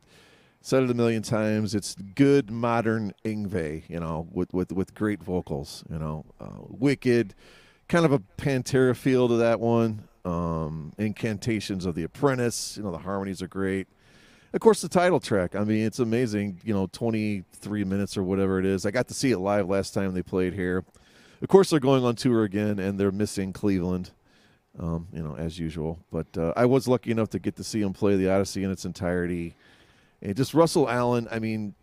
said 0.61 0.83
it 0.83 0.91
a 0.91 0.95
million 0.95 1.23
times. 1.23 1.75
It's 1.75 1.95
good 1.95 2.51
modern 2.51 3.13
Yngwie, 3.25 3.89
you 3.89 4.01
know, 4.01 4.29
with 4.33 4.53
with 4.53 4.73
with 4.73 4.95
great 4.95 5.23
vocals. 5.23 5.85
You 5.91 5.99
know, 5.99 6.25
uh, 6.41 6.63
wicked, 6.69 7.35
kind 7.89 8.05
of 8.05 8.13
a 8.13 8.19
Pantera 8.39 8.97
feel 8.97 9.29
to 9.29 9.37
that 9.37 9.61
one. 9.61 10.09
Um, 10.25 10.93
incantations 10.99 11.87
of 11.87 11.95
the 11.95 12.03
Apprentice. 12.03 12.77
You 12.77 12.83
know, 12.83 12.91
the 12.91 12.99
harmonies 12.99 13.43
are 13.43 13.49
great. 13.49 13.87
Of 14.53 14.61
course, 14.61 14.81
the 14.81 14.89
title 14.89 15.21
track. 15.21 15.55
I 15.55 15.65
mean, 15.65 15.85
it's 15.85 15.99
amazing. 15.99 16.61
You 16.65 16.75
know, 16.75 16.89
23 16.93 17.85
minutes 17.85 18.17
or 18.17 18.23
whatever 18.23 18.59
it 18.59 18.65
is. 18.65 18.87
I 18.87 18.91
got 18.91 19.09
to 19.09 19.15
see 19.15 19.31
it 19.31 19.39
live 19.39 19.69
last 19.69 19.95
time 19.95 20.15
they 20.15 20.23
played 20.23 20.55
here. 20.55 20.85
Of 21.43 21.49
course, 21.49 21.71
they're 21.71 21.81
going 21.81 22.05
on 22.05 22.17
tour 22.17 22.45
again, 22.45 22.79
and 22.79 22.99
they're 22.99 23.13
missing 23.13 23.53
Cleveland 23.53 24.11
um, 24.79 25.09
you 25.13 25.23
know, 25.23 25.37
as 25.37 25.59
usual. 25.59 25.99
But 26.11 26.27
uh, 26.37 26.53
I 26.57 26.67
was 26.67 26.89
lucky 26.89 27.11
enough 27.11 27.31
to 27.31 27.39
get 27.39 27.57
to 27.57 27.65
see 27.65 27.83
them 27.83 27.93
play 27.93 28.17
the 28.17 28.31
Odyssey 28.31 28.65
in 28.65 28.71
its 28.71 28.85
entirety. 28.85 29.55
And 30.27 30.35
just 30.35 30.55
Russell 30.55 30.91
Allen, 30.91 31.29
I 31.31 31.39
mean, 31.39 31.75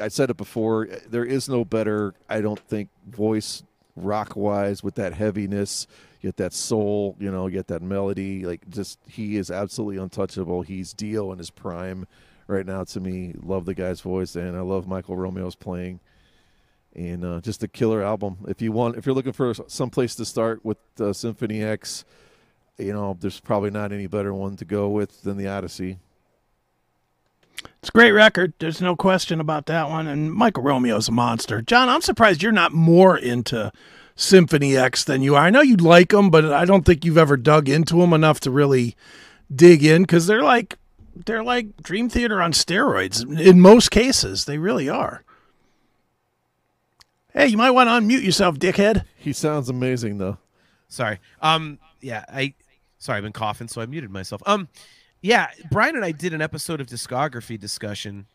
I 0.00 0.08
said 0.08 0.28
it 0.28 0.36
before, 0.36 0.88
there 1.08 1.24
is 1.24 1.48
no 1.48 1.64
better, 1.64 2.14
I 2.28 2.40
don't 2.40 2.58
think, 2.58 2.88
voice 3.08 3.62
rock 3.94 4.34
wise 4.34 4.82
with 4.82 4.96
that 4.96 5.12
heaviness, 5.12 5.86
yet 6.20 6.36
that 6.38 6.52
soul, 6.52 7.14
you 7.20 7.30
know, 7.30 7.46
yet 7.46 7.68
that 7.68 7.80
melody. 7.80 8.44
Like, 8.44 8.68
just 8.68 8.98
he 9.06 9.36
is 9.36 9.52
absolutely 9.52 10.02
untouchable. 10.02 10.62
He's 10.62 10.92
Dio 10.92 11.30
in 11.30 11.38
his 11.38 11.50
prime 11.50 12.08
right 12.48 12.66
now 12.66 12.82
to 12.82 12.98
me. 12.98 13.34
Love 13.40 13.66
the 13.66 13.74
guy's 13.74 14.00
voice, 14.00 14.34
and 14.34 14.56
I 14.56 14.62
love 14.62 14.88
Michael 14.88 15.16
Romeo's 15.16 15.54
playing 15.54 16.00
and 16.96 17.24
uh, 17.24 17.40
just 17.40 17.62
a 17.62 17.68
killer 17.68 18.02
album. 18.02 18.38
If 18.48 18.60
you 18.60 18.72
want, 18.72 18.96
if 18.96 19.06
you're 19.06 19.14
looking 19.14 19.32
for 19.32 19.54
some 19.68 19.90
place 19.90 20.16
to 20.16 20.24
start 20.24 20.64
with 20.64 20.78
uh, 20.98 21.12
Symphony 21.12 21.62
X, 21.62 22.04
you 22.78 22.92
know, 22.92 23.16
there's 23.20 23.38
probably 23.38 23.70
not 23.70 23.92
any 23.92 24.08
better 24.08 24.34
one 24.34 24.56
to 24.56 24.64
go 24.64 24.88
with 24.88 25.22
than 25.22 25.36
the 25.36 25.46
Odyssey. 25.46 25.98
It's 27.82 27.88
a 27.88 27.92
great 27.92 28.12
record. 28.12 28.52
There's 28.60 28.80
no 28.80 28.94
question 28.94 29.40
about 29.40 29.66
that 29.66 29.88
one. 29.88 30.06
And 30.06 30.32
Michael 30.32 30.62
Romeo's 30.62 31.08
a 31.08 31.12
monster. 31.12 31.60
John, 31.60 31.88
I'm 31.88 32.00
surprised 32.00 32.40
you're 32.40 32.52
not 32.52 32.72
more 32.72 33.18
into 33.18 33.72
Symphony 34.14 34.76
X 34.76 35.02
than 35.02 35.20
you 35.20 35.34
are. 35.34 35.42
I 35.42 35.50
know 35.50 35.62
you 35.62 35.74
like 35.76 36.10
them, 36.10 36.30
but 36.30 36.44
I 36.44 36.64
don't 36.64 36.86
think 36.86 37.04
you've 37.04 37.18
ever 37.18 37.36
dug 37.36 37.68
into 37.68 37.96
them 37.96 38.12
enough 38.12 38.38
to 38.40 38.52
really 38.52 38.94
dig 39.52 39.82
in 39.82 40.02
because 40.02 40.28
they're 40.28 40.44
like 40.44 40.78
they're 41.26 41.42
like 41.42 41.76
Dream 41.82 42.08
Theater 42.08 42.40
on 42.40 42.52
steroids 42.52 43.40
in 43.40 43.60
most 43.60 43.90
cases. 43.90 44.44
They 44.44 44.58
really 44.58 44.88
are. 44.88 45.24
Hey, 47.32 47.48
you 47.48 47.56
might 47.56 47.72
want 47.72 47.88
to 47.88 47.92
unmute 47.94 48.24
yourself, 48.24 48.60
dickhead. 48.60 49.06
He 49.16 49.32
sounds 49.32 49.68
amazing, 49.68 50.18
though. 50.18 50.38
Sorry. 50.86 51.18
Um. 51.40 51.80
Yeah. 52.00 52.24
I 52.28 52.54
Sorry, 53.02 53.16
I've 53.16 53.24
been 53.24 53.32
coughing, 53.32 53.66
so 53.66 53.80
I 53.80 53.86
muted 53.86 54.10
myself. 54.10 54.40
Um, 54.46 54.68
yeah, 55.22 55.48
Brian 55.70 55.94
and 55.94 56.04
I 56.04 56.10
did 56.10 56.34
an 56.34 56.42
episode 56.42 56.80
of 56.80 56.88
discography 56.88 57.58
discussion, 57.58 58.26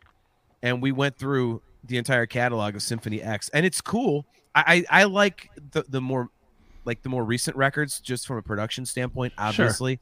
and 0.62 0.82
we 0.82 0.90
went 0.90 1.18
through 1.18 1.60
the 1.84 1.98
entire 1.98 2.26
catalog 2.26 2.74
of 2.74 2.82
Symphony 2.82 3.22
X, 3.22 3.50
and 3.50 3.64
it's 3.64 3.80
cool. 3.82 4.26
I 4.54 4.84
I, 4.90 5.02
I 5.02 5.04
like 5.04 5.50
the 5.72 5.84
the 5.86 6.00
more 6.00 6.30
like 6.86 7.02
the 7.02 7.10
more 7.10 7.24
recent 7.24 7.56
records, 7.56 8.00
just 8.00 8.26
from 8.26 8.38
a 8.38 8.42
production 8.42 8.86
standpoint. 8.86 9.34
Obviously, 9.36 10.00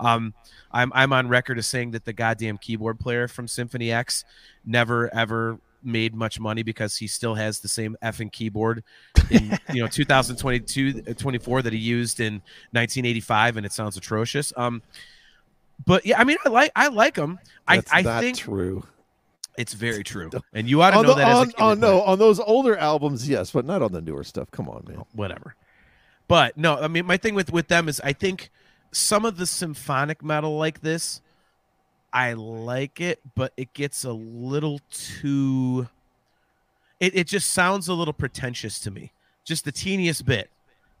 sure. 0.00 0.08
um, 0.08 0.34
I'm 0.72 0.92
I'm 0.92 1.12
on 1.12 1.28
record 1.28 1.56
as 1.58 1.68
saying 1.68 1.92
that 1.92 2.04
the 2.04 2.12
goddamn 2.12 2.58
keyboard 2.58 2.98
player 2.98 3.28
from 3.28 3.46
Symphony 3.46 3.92
X 3.92 4.24
never 4.66 5.14
ever 5.14 5.60
made 5.84 6.14
much 6.14 6.40
money 6.40 6.62
because 6.62 6.96
he 6.96 7.06
still 7.06 7.34
has 7.34 7.60
the 7.60 7.68
same 7.68 7.96
effing 8.02 8.32
keyboard 8.32 8.82
in 9.30 9.56
you 9.72 9.82
know 9.82 9.86
2022 9.90 11.04
uh, 11.06 11.12
24 11.12 11.60
that 11.60 11.74
he 11.74 11.78
used 11.78 12.20
in 12.20 12.34
1985 12.72 13.58
and 13.58 13.66
it 13.66 13.72
sounds 13.72 13.94
atrocious 13.98 14.50
um 14.56 14.80
but 15.86 16.04
yeah 16.06 16.20
i 16.20 16.24
mean 16.24 16.36
i 16.44 16.48
like 16.48 16.72
i 16.76 16.88
like 16.88 17.14
them. 17.14 17.38
That's 17.68 17.92
i 17.92 17.98
i 17.98 18.02
not 18.02 18.20
think 18.22 18.38
true. 18.38 18.84
it's 19.56 19.72
very 19.74 20.02
true 20.04 20.30
and 20.52 20.68
you 20.68 20.82
ought 20.82 20.90
to 20.92 20.98
On, 20.98 21.02
know 21.04 21.14
the, 21.14 21.20
that 21.20 21.36
on, 21.36 21.52
on- 21.58 21.80
no, 21.80 22.02
on 22.02 22.18
those 22.18 22.40
older 22.40 22.76
albums, 22.76 23.28
yes, 23.28 23.50
but 23.50 23.64
not 23.64 23.82
on 23.82 23.92
the 23.92 24.00
newer 24.00 24.24
stuff. 24.24 24.50
Come 24.50 24.68
on, 24.68 24.84
man. 24.88 25.02
whatever. 25.12 25.54
But 26.28 26.56
no, 26.56 26.76
I 26.78 26.88
mean 26.88 27.06
my 27.06 27.16
thing 27.16 27.34
with 27.34 27.52
with 27.52 27.68
them 27.68 27.88
is 27.88 28.00
I 28.02 28.12
think 28.12 28.50
some 28.92 29.24
of 29.24 29.36
the 29.36 29.46
symphonic 29.46 30.22
metal 30.22 30.56
like 30.56 30.80
this, 30.80 31.20
I 32.12 32.32
like 32.34 33.00
it, 33.00 33.20
but 33.34 33.52
it 33.56 33.72
gets 33.74 34.04
a 34.04 34.12
little 34.12 34.80
too. 34.90 35.88
It 37.00 37.14
it 37.16 37.26
just 37.26 37.50
sounds 37.50 37.88
a 37.88 37.94
little 37.94 38.14
pretentious 38.14 38.78
to 38.80 38.90
me, 38.90 39.12
just 39.44 39.64
the 39.64 39.72
teeniest 39.72 40.24
bit, 40.24 40.48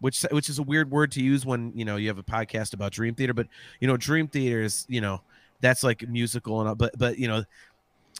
which 0.04 0.20
which 0.30 0.50
is 0.50 0.58
a 0.58 0.62
weird 0.62 0.90
word 0.90 1.10
to 1.12 1.22
use 1.22 1.46
when 1.46 1.72
you 1.74 1.82
know 1.86 1.96
you 1.96 2.08
have 2.08 2.18
a 2.18 2.22
podcast 2.22 2.74
about 2.74 2.92
Dream 2.92 3.14
Theater, 3.14 3.32
but 3.32 3.46
you 3.80 3.88
know 3.88 3.96
Dream 3.96 4.28
Theater 4.28 4.60
is 4.60 4.84
you 4.86 5.00
know 5.00 5.22
that's 5.60 5.82
like 5.82 6.06
musical 6.06 6.60
and 6.60 6.68
all, 6.68 6.74
but 6.74 6.92
but 6.98 7.18
you 7.18 7.26
know 7.26 7.38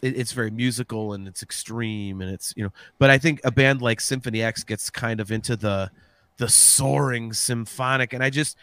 it, 0.01 0.17
it's 0.17 0.31
very 0.31 0.49
musical 0.49 1.13
and 1.13 1.27
it's 1.27 1.43
extreme 1.43 2.21
and 2.21 2.31
it's 2.31 2.55
you 2.57 2.63
know 2.63 2.71
but 2.97 3.11
i 3.11 3.19
think 3.19 3.39
a 3.43 3.51
band 3.51 3.83
like 3.83 4.01
symphony 4.01 4.41
x 4.41 4.63
gets 4.63 4.89
kind 4.89 5.19
of 5.19 5.31
into 5.31 5.55
the 5.55 5.91
the 6.37 6.49
soaring 6.49 7.31
symphonic 7.31 8.13
and 8.13 8.23
i 8.23 8.31
just 8.31 8.57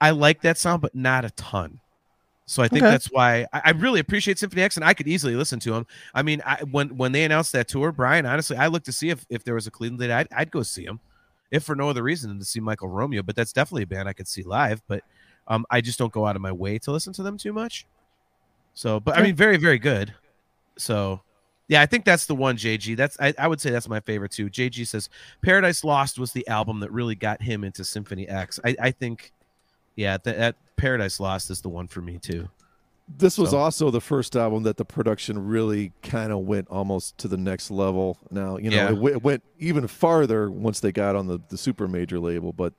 i 0.00 0.10
like 0.10 0.40
that 0.40 0.56
sound 0.56 0.80
but 0.80 0.94
not 0.94 1.26
a 1.26 1.30
ton. 1.32 1.78
So 2.46 2.62
i 2.62 2.68
think 2.68 2.82
Okay. 2.84 2.90
that's 2.90 3.06
why 3.12 3.46
I, 3.52 3.62
I 3.66 3.70
really 3.72 4.00
appreciate 4.00 4.38
symphony 4.38 4.62
x 4.62 4.76
and 4.76 4.84
i 4.84 4.94
could 4.94 5.08
easily 5.08 5.36
listen 5.36 5.60
to 5.60 5.72
them 5.72 5.86
i 6.14 6.22
mean 6.22 6.40
I, 6.46 6.62
when 6.70 6.96
when 6.96 7.12
they 7.12 7.24
announced 7.24 7.52
that 7.52 7.68
tour 7.68 7.92
brian 7.92 8.24
honestly 8.24 8.56
i 8.56 8.66
looked 8.66 8.86
to 8.86 8.92
see 8.92 9.10
if 9.10 9.26
if 9.28 9.44
there 9.44 9.54
was 9.54 9.66
a 9.66 9.70
cleveland 9.70 10.00
date 10.00 10.10
I'd, 10.10 10.28
I'd 10.34 10.50
go 10.50 10.62
see 10.62 10.86
them 10.86 11.00
if 11.52 11.62
for 11.62 11.76
no 11.76 11.88
other 11.88 12.02
reason 12.02 12.30
than 12.30 12.38
to 12.40 12.44
see 12.44 12.58
michael 12.58 12.88
romeo 12.88 13.22
but 13.22 13.36
that's 13.36 13.52
definitely 13.52 13.84
a 13.84 13.86
band 13.86 14.08
i 14.08 14.12
could 14.12 14.26
see 14.26 14.42
live 14.42 14.82
but 14.88 15.04
um 15.46 15.64
i 15.70 15.80
just 15.80 15.98
don't 15.98 16.12
go 16.12 16.26
out 16.26 16.34
of 16.34 16.42
my 16.42 16.52
way 16.52 16.78
to 16.78 16.90
listen 16.90 17.12
to 17.12 17.22
them 17.22 17.38
too 17.38 17.52
much 17.52 17.86
so 18.74 18.98
but 18.98 19.16
i 19.16 19.22
mean 19.22 19.36
very 19.36 19.56
very 19.56 19.78
good 19.78 20.12
so 20.76 21.20
yeah, 21.68 21.80
I 21.80 21.86
think 21.86 22.04
that's 22.04 22.26
the 22.26 22.34
one, 22.34 22.58
JG. 22.58 22.98
That's 22.98 23.16
I, 23.18 23.32
I 23.38 23.48
would 23.48 23.58
say 23.58 23.70
that's 23.70 23.88
my 23.88 24.00
favorite 24.00 24.32
too. 24.32 24.50
JG 24.50 24.86
says 24.86 25.08
Paradise 25.40 25.84
Lost 25.84 26.18
was 26.18 26.30
the 26.32 26.46
album 26.46 26.80
that 26.80 26.92
really 26.92 27.14
got 27.14 27.40
him 27.40 27.64
into 27.64 27.82
Symphony 27.82 28.28
X. 28.28 28.60
I, 28.62 28.76
I 28.78 28.90
think, 28.90 29.32
yeah, 29.96 30.18
that, 30.18 30.36
that 30.36 30.56
Paradise 30.76 31.18
Lost 31.18 31.50
is 31.50 31.62
the 31.62 31.70
one 31.70 31.88
for 31.88 32.02
me 32.02 32.18
too. 32.18 32.46
This 33.18 33.38
was 33.38 33.50
So- 33.50 33.58
also 33.58 33.90
the 33.90 34.00
first 34.00 34.36
album 34.36 34.62
that 34.64 34.76
the 34.76 34.84
production 34.84 35.46
really 35.46 35.92
kind 36.02 36.32
of 36.32 36.40
went 36.40 36.68
almost 36.68 37.18
to 37.18 37.28
the 37.28 37.36
next 37.36 37.70
level. 37.70 38.18
Now, 38.30 38.56
you 38.56 38.70
know, 38.70 38.76
Yeah. 38.76 38.86
it, 38.88 38.94
w- 38.94 39.14
it 39.16 39.22
went 39.22 39.42
even 39.58 39.86
farther 39.86 40.50
once 40.50 40.80
they 40.80 40.92
got 40.92 41.14
on 41.16 41.26
the, 41.26 41.38
the 41.48 41.56
super 41.58 41.86
major 41.88 42.18
label, 42.18 42.52
but 42.52 42.72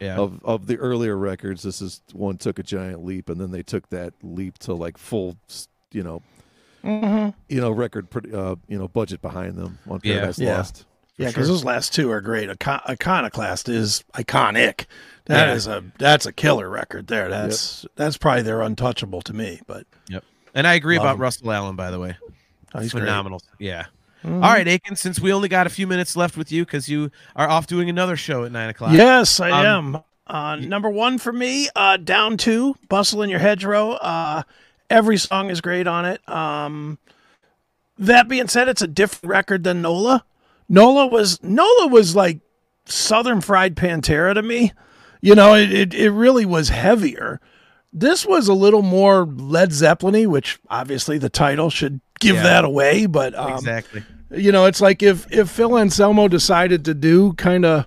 Yeah, 0.00 0.16
of 0.18 0.44
of 0.44 0.66
the 0.66 0.76
earlier 0.76 1.16
records, 1.16 1.62
this 1.62 1.80
is 1.80 2.02
one 2.12 2.36
took 2.36 2.58
a 2.58 2.62
giant 2.62 3.04
leap, 3.04 3.30
and 3.30 3.40
then 3.40 3.50
they 3.50 3.62
took 3.62 3.88
that 3.90 4.12
leap 4.22 4.58
to 4.58 4.74
like 4.74 4.98
full, 4.98 5.36
you 5.92 6.02
know, 6.02 6.22
Mm-hmm. 6.84 7.30
you 7.48 7.60
know, 7.60 7.70
record, 7.70 8.06
uh, 8.32 8.54
you 8.68 8.78
know, 8.78 8.86
budget 8.88 9.20
behind 9.20 9.56
them 9.56 9.78
on 9.88 10.00
Paradise 10.00 10.38
Yeah. 10.38 10.58
Lost. 10.58 10.84
Yeah, 11.18 11.28
because 11.28 11.46
sure. 11.46 11.54
those 11.54 11.64
last 11.64 11.94
two 11.94 12.10
are 12.10 12.20
great. 12.20 12.50
Icon- 12.50 12.82
Iconoclast 12.88 13.68
is 13.68 14.04
iconic. 14.14 14.84
That 15.26 15.48
Yeah. 15.48 15.54
is 15.54 15.66
a 15.66 15.82
that's 15.98 16.26
a 16.26 16.32
killer 16.32 16.68
record 16.68 17.06
there. 17.06 17.28
That's 17.28 17.86
that's 17.96 18.16
probably 18.16 18.42
their 18.42 18.60
untouchable 18.62 19.22
to 19.22 19.32
me. 19.32 19.60
But 19.66 19.86
and 20.54 20.66
I 20.66 20.74
agree 20.74 20.96
about 20.96 21.16
him. 21.16 21.20
Russell 21.22 21.52
Allen, 21.52 21.74
by 21.76 21.90
the 21.90 21.98
way. 21.98 22.16
oh, 22.74 22.80
he's 22.80 22.92
great. 22.92 23.02
Phenomenal. 23.02 23.42
Yeah. 23.58 23.86
Mhm. 24.24 24.36
All 24.42 24.50
right, 24.52 24.66
Aiken. 24.66 24.96
Since 24.96 25.20
we 25.20 25.32
only 25.32 25.48
got 25.48 25.66
a 25.66 25.70
few 25.70 25.86
minutes 25.86 26.16
left 26.16 26.36
with 26.36 26.50
you 26.52 26.64
because 26.64 26.88
you 26.88 27.10
are 27.34 27.48
off 27.48 27.66
doing 27.66 27.88
another 27.90 28.16
show 28.16 28.44
at 28.44 28.52
nine 28.52 28.68
o'clock. 28.70 28.92
Yes, 28.92 29.38
I 29.40 29.50
Um, 29.50 29.96
am. 29.96 30.02
Uh, 30.26 30.56
number 30.56 30.90
one 30.90 31.18
for 31.18 31.32
me, 31.32 31.68
uh, 31.76 31.96
down 31.98 32.36
two, 32.36 32.74
bustle 32.88 33.22
in 33.22 33.30
your 33.30 33.38
hedgerow. 33.38 33.92
Uh, 33.92 34.42
every 34.90 35.16
song 35.18 35.50
is 35.50 35.60
great 35.60 35.86
on 35.86 36.04
it. 36.04 36.26
Um, 36.28 36.98
that 37.98 38.26
being 38.28 38.48
said, 38.48 38.68
it's 38.68 38.82
a 38.82 38.86
different 38.88 39.30
record 39.30 39.62
than 39.64 39.82
Nola. 39.82 40.24
Nola 40.68 41.06
was 41.06 41.42
Nola 41.42 41.88
was 41.88 42.16
like 42.16 42.40
Southern 42.86 43.40
Fried 43.40 43.76
Pantera 43.76 44.34
to 44.34 44.42
me. 44.42 44.72
You 45.20 45.34
know, 45.34 45.54
it, 45.54 45.72
it, 45.72 45.94
it 45.94 46.10
really 46.10 46.44
was 46.44 46.68
heavier. 46.68 47.40
This 47.92 48.26
was 48.26 48.48
a 48.48 48.54
little 48.54 48.82
more 48.82 49.24
Led 49.26 49.72
Zeppelin-y, 49.72 50.26
which 50.26 50.58
obviously 50.68 51.18
the 51.18 51.30
title 51.30 51.70
should 51.70 52.00
give 52.20 52.36
Yeah. 52.36 52.42
that 52.42 52.64
away. 52.64 53.06
But 53.06 53.34
um, 53.34 53.52
exactly. 53.52 54.04
you 54.30 54.52
know, 54.52 54.66
it's 54.66 54.80
like 54.80 55.02
if 55.02 55.26
if 55.32 55.48
Phil 55.50 55.78
Anselmo 55.78 56.28
decided 56.28 56.84
to 56.84 56.94
do 56.94 57.32
kind 57.34 57.64
of 57.64 57.86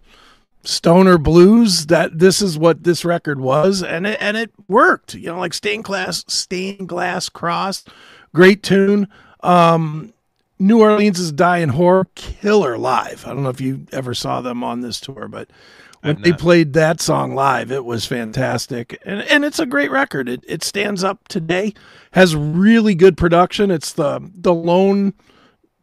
stoner 0.63 1.17
blues, 1.17 1.85
that 1.85 2.17
this 2.19 2.41
is 2.41 2.57
what 2.57 2.83
this 2.83 3.05
record 3.05 3.39
was, 3.39 3.83
and 3.83 4.05
it 4.07 4.17
and 4.19 4.35
it 4.35 4.51
worked. 4.67 5.13
You 5.13 5.27
know, 5.27 5.39
like 5.39 5.53
stained 5.53 5.83
glass, 5.83 6.25
stained 6.27 6.89
glass 6.89 7.29
cross, 7.29 7.83
great 8.33 8.63
tune. 8.63 9.07
Um, 9.41 10.13
New 10.59 10.81
Orleans 10.81 11.19
is 11.19 11.31
dying 11.31 11.69
horror 11.69 12.07
killer 12.15 12.77
live. 12.77 13.25
I 13.25 13.29
don't 13.29 13.43
know 13.43 13.49
if 13.49 13.61
you 13.61 13.85
ever 13.93 14.13
saw 14.13 14.41
them 14.41 14.63
on 14.63 14.81
this 14.81 14.99
tour, 14.99 15.27
but 15.29 15.49
when 16.01 16.21
they 16.21 16.33
played 16.33 16.73
that 16.73 17.01
song 17.01 17.35
live, 17.35 17.71
it 17.71 17.83
was 17.83 18.05
fantastic, 18.05 19.01
and 19.05 19.21
and 19.23 19.43
it's 19.43 19.59
a 19.59 19.65
great 19.65 19.91
record. 19.91 20.29
It 20.29 20.43
it 20.47 20.63
stands 20.63 21.03
up 21.03 21.27
today, 21.27 21.73
has 22.11 22.35
really 22.35 22.95
good 22.95 23.17
production. 23.17 23.69
It's 23.71 23.93
the 23.93 24.31
the 24.33 24.53
lone 24.53 25.13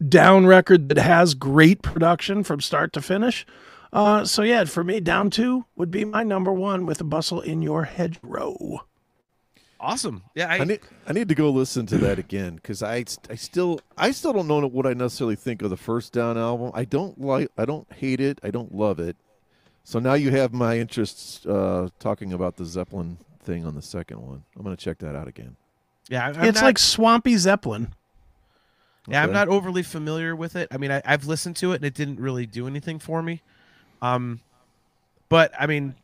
down 0.06 0.46
record 0.46 0.88
that 0.88 0.98
has 0.98 1.34
great 1.34 1.82
production 1.82 2.44
from 2.44 2.60
start 2.60 2.92
to 2.94 3.02
finish. 3.02 3.46
Uh, 3.92 4.24
so 4.24 4.42
yeah, 4.42 4.64
for 4.64 4.84
me, 4.84 5.00
down 5.00 5.30
two 5.30 5.64
would 5.76 5.90
be 5.90 6.04
my 6.04 6.22
number 6.22 6.52
one 6.52 6.86
with 6.86 7.00
a 7.00 7.04
bustle 7.04 7.40
in 7.40 7.62
your 7.62 7.84
hedgerow. 7.84 8.80
Awesome. 9.78 10.22
Yeah, 10.34 10.48
I, 10.48 10.56
I 10.58 10.64
need 10.64 10.80
I 11.06 11.12
need 11.12 11.28
to 11.28 11.34
go 11.34 11.50
listen 11.50 11.84
to 11.86 11.98
that 11.98 12.18
again 12.18 12.56
because 12.56 12.82
I 12.82 13.04
I 13.28 13.34
still 13.34 13.80
I 13.96 14.10
still 14.10 14.32
don't 14.32 14.48
know 14.48 14.66
what 14.66 14.86
I 14.86 14.94
necessarily 14.94 15.36
think 15.36 15.60
of 15.62 15.70
the 15.70 15.76
first 15.76 16.12
Down 16.12 16.38
album. 16.38 16.70
I 16.74 16.84
don't 16.84 17.20
like 17.20 17.50
I 17.58 17.66
don't 17.66 17.90
hate 17.92 18.20
it. 18.20 18.38
I 18.42 18.50
don't 18.50 18.74
love 18.74 18.98
it. 18.98 19.16
So 19.84 19.98
now 19.98 20.14
you 20.14 20.30
have 20.30 20.52
my 20.52 20.78
interests 20.78 21.44
uh, 21.46 21.88
talking 22.00 22.32
about 22.32 22.56
the 22.56 22.64
Zeppelin 22.64 23.18
thing 23.44 23.64
on 23.64 23.74
the 23.74 23.82
second 23.82 24.20
one. 24.20 24.42
I'm 24.56 24.64
going 24.64 24.74
to 24.74 24.82
check 24.84 24.98
that 24.98 25.14
out 25.14 25.28
again. 25.28 25.56
yeah. 26.08 26.26
I'm 26.26 26.44
it's 26.44 26.56
not- 26.60 26.64
like 26.64 26.78
Swampy 26.78 27.36
Zeppelin. 27.36 27.94
Yeah, 29.08 29.22
I'm 29.22 29.32
not 29.32 29.46
overly 29.46 29.84
familiar 29.84 30.34
with 30.34 30.56
it. 30.56 30.66
I 30.72 30.78
mean, 30.78 30.90
I, 30.90 31.00
I've 31.04 31.26
listened 31.26 31.54
to 31.58 31.70
it 31.70 31.76
and 31.76 31.84
it 31.84 31.94
didn't 31.94 32.18
really 32.18 32.44
do 32.44 32.66
anything 32.66 32.98
for 32.98 33.22
me. 33.22 33.40
Um, 34.02 34.40
but 35.28 35.52
I 35.56 35.66
mean, 35.68 35.94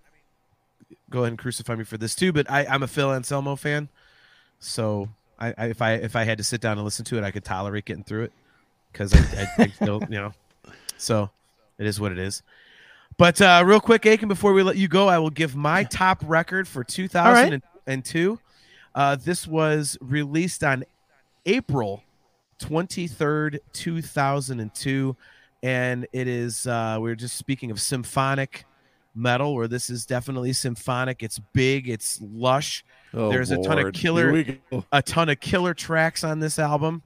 go 1.11 1.21
ahead 1.21 1.31
and 1.31 1.39
crucify 1.39 1.75
me 1.75 1.85
for 1.85 1.97
this 1.99 2.15
too. 2.15 2.33
But 2.33 2.51
I, 2.51 2.67
I'm 2.67 2.83
a 2.83 2.89
Phil 2.89 3.13
Anselmo 3.13 3.57
fan, 3.57 3.89
so 4.59 5.09
I, 5.39 5.55
I 5.57 5.67
if 5.67 5.83
I 5.83 5.93
if 5.95 6.17
I 6.17 6.25
had 6.25 6.39
to 6.39 6.45
sit 6.45 6.61
down 6.61 6.79
and 6.79 6.85
listen 6.85 7.05
to 7.07 7.19
it, 7.19 7.25
I 7.25 7.31
could 7.31 7.45
tolerate 7.45 7.85
getting 7.85 8.05
through 8.05 8.25
it 8.25 8.33
because 8.93 9.15
I, 9.15 9.19
I, 9.19 9.63
I 9.65 9.67
feel 9.69 10.03
you 10.09 10.19
know. 10.19 10.33
So 10.99 11.31
it 11.79 11.87
is 11.87 12.01
what 12.01 12.13
it 12.13 12.19
is. 12.19 12.43
But 13.19 13.41
uh, 13.41 13.63
real 13.65 13.81
quick, 13.81 14.07
Aiken, 14.07 14.29
before 14.29 14.53
we 14.53 14.63
let 14.63 14.77
you 14.77 14.89
go, 14.89 15.09
I 15.09 15.19
will 15.19 15.31
give 15.31 15.55
my 15.55 15.85
top 15.85 16.23
record 16.27 16.67
for 16.67 16.83
2002. 16.83 18.39
Uh, 18.95 19.17
this 19.17 19.47
was 19.47 19.99
released 20.01 20.65
on 20.65 20.85
April 21.45 22.03
23rd, 22.61 23.59
2002. 23.73 25.17
And 25.63 26.07
it 26.13 26.27
is, 26.27 26.67
uh, 26.67 26.99
we 27.01 27.11
are 27.11 27.15
just 27.15 27.37
speaking 27.37 27.71
of 27.71 27.81
symphonic 27.81 28.65
metal, 29.15 29.55
where 29.55 29.69
this 29.69 29.91
is 29.91 30.07
definitely 30.07 30.53
symphonic. 30.53 31.23
It's 31.23 31.39
big, 31.53 31.89
it's 31.89 32.21
lush, 32.23 32.85
Oh, 33.15 33.29
There's 33.29 33.51
a 33.51 33.63
ton 33.63 33.79
of 33.79 33.93
killer- 33.93 34.33
Here 34.33 34.33
we 34.33 34.61
go. 34.71 34.85
a 34.91 35.03
ton 35.03 35.29
of 35.29 35.39
killer 35.39 35.75
tracks 35.75 36.25
on 36.25 36.39
this 36.41 36.59
album. 36.59 37.03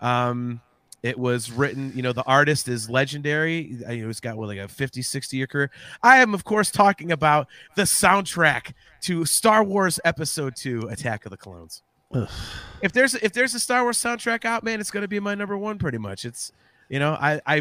Um, 0.00 0.60
it 1.02 1.18
was 1.18 1.50
written, 1.50 1.92
you 1.94 2.02
know, 2.02 2.12
the 2.12 2.24
artist 2.24 2.68
is 2.68 2.90
legendary. 2.90 3.78
He's 3.88 4.20
got 4.20 4.36
what, 4.36 4.48
like 4.48 4.58
a 4.58 4.68
50, 4.68 5.00
60 5.02 5.36
year 5.36 5.46
career. 5.46 5.70
I 6.02 6.18
am, 6.18 6.34
of 6.34 6.44
course, 6.44 6.70
talking 6.70 7.10
about 7.12 7.46
the 7.74 7.82
soundtrack 7.84 8.72
to 9.02 9.24
Star 9.24 9.62
Wars 9.64 9.98
Episode 10.04 10.56
2 10.56 10.88
Attack 10.90 11.24
of 11.26 11.30
the 11.30 11.36
Clones. 11.36 11.82
Ugh. 12.12 12.28
If 12.82 12.92
there's 12.92 13.14
if 13.16 13.32
there's 13.32 13.54
a 13.54 13.60
Star 13.60 13.82
Wars 13.82 13.98
soundtrack 13.98 14.44
out, 14.44 14.62
man, 14.62 14.78
it's 14.80 14.90
gonna 14.90 15.08
be 15.08 15.18
my 15.20 15.34
number 15.34 15.56
one 15.58 15.76
pretty 15.78 15.98
much. 15.98 16.24
It's 16.24 16.52
you 16.88 16.98
know, 16.98 17.12
I 17.14 17.40
I 17.46 17.56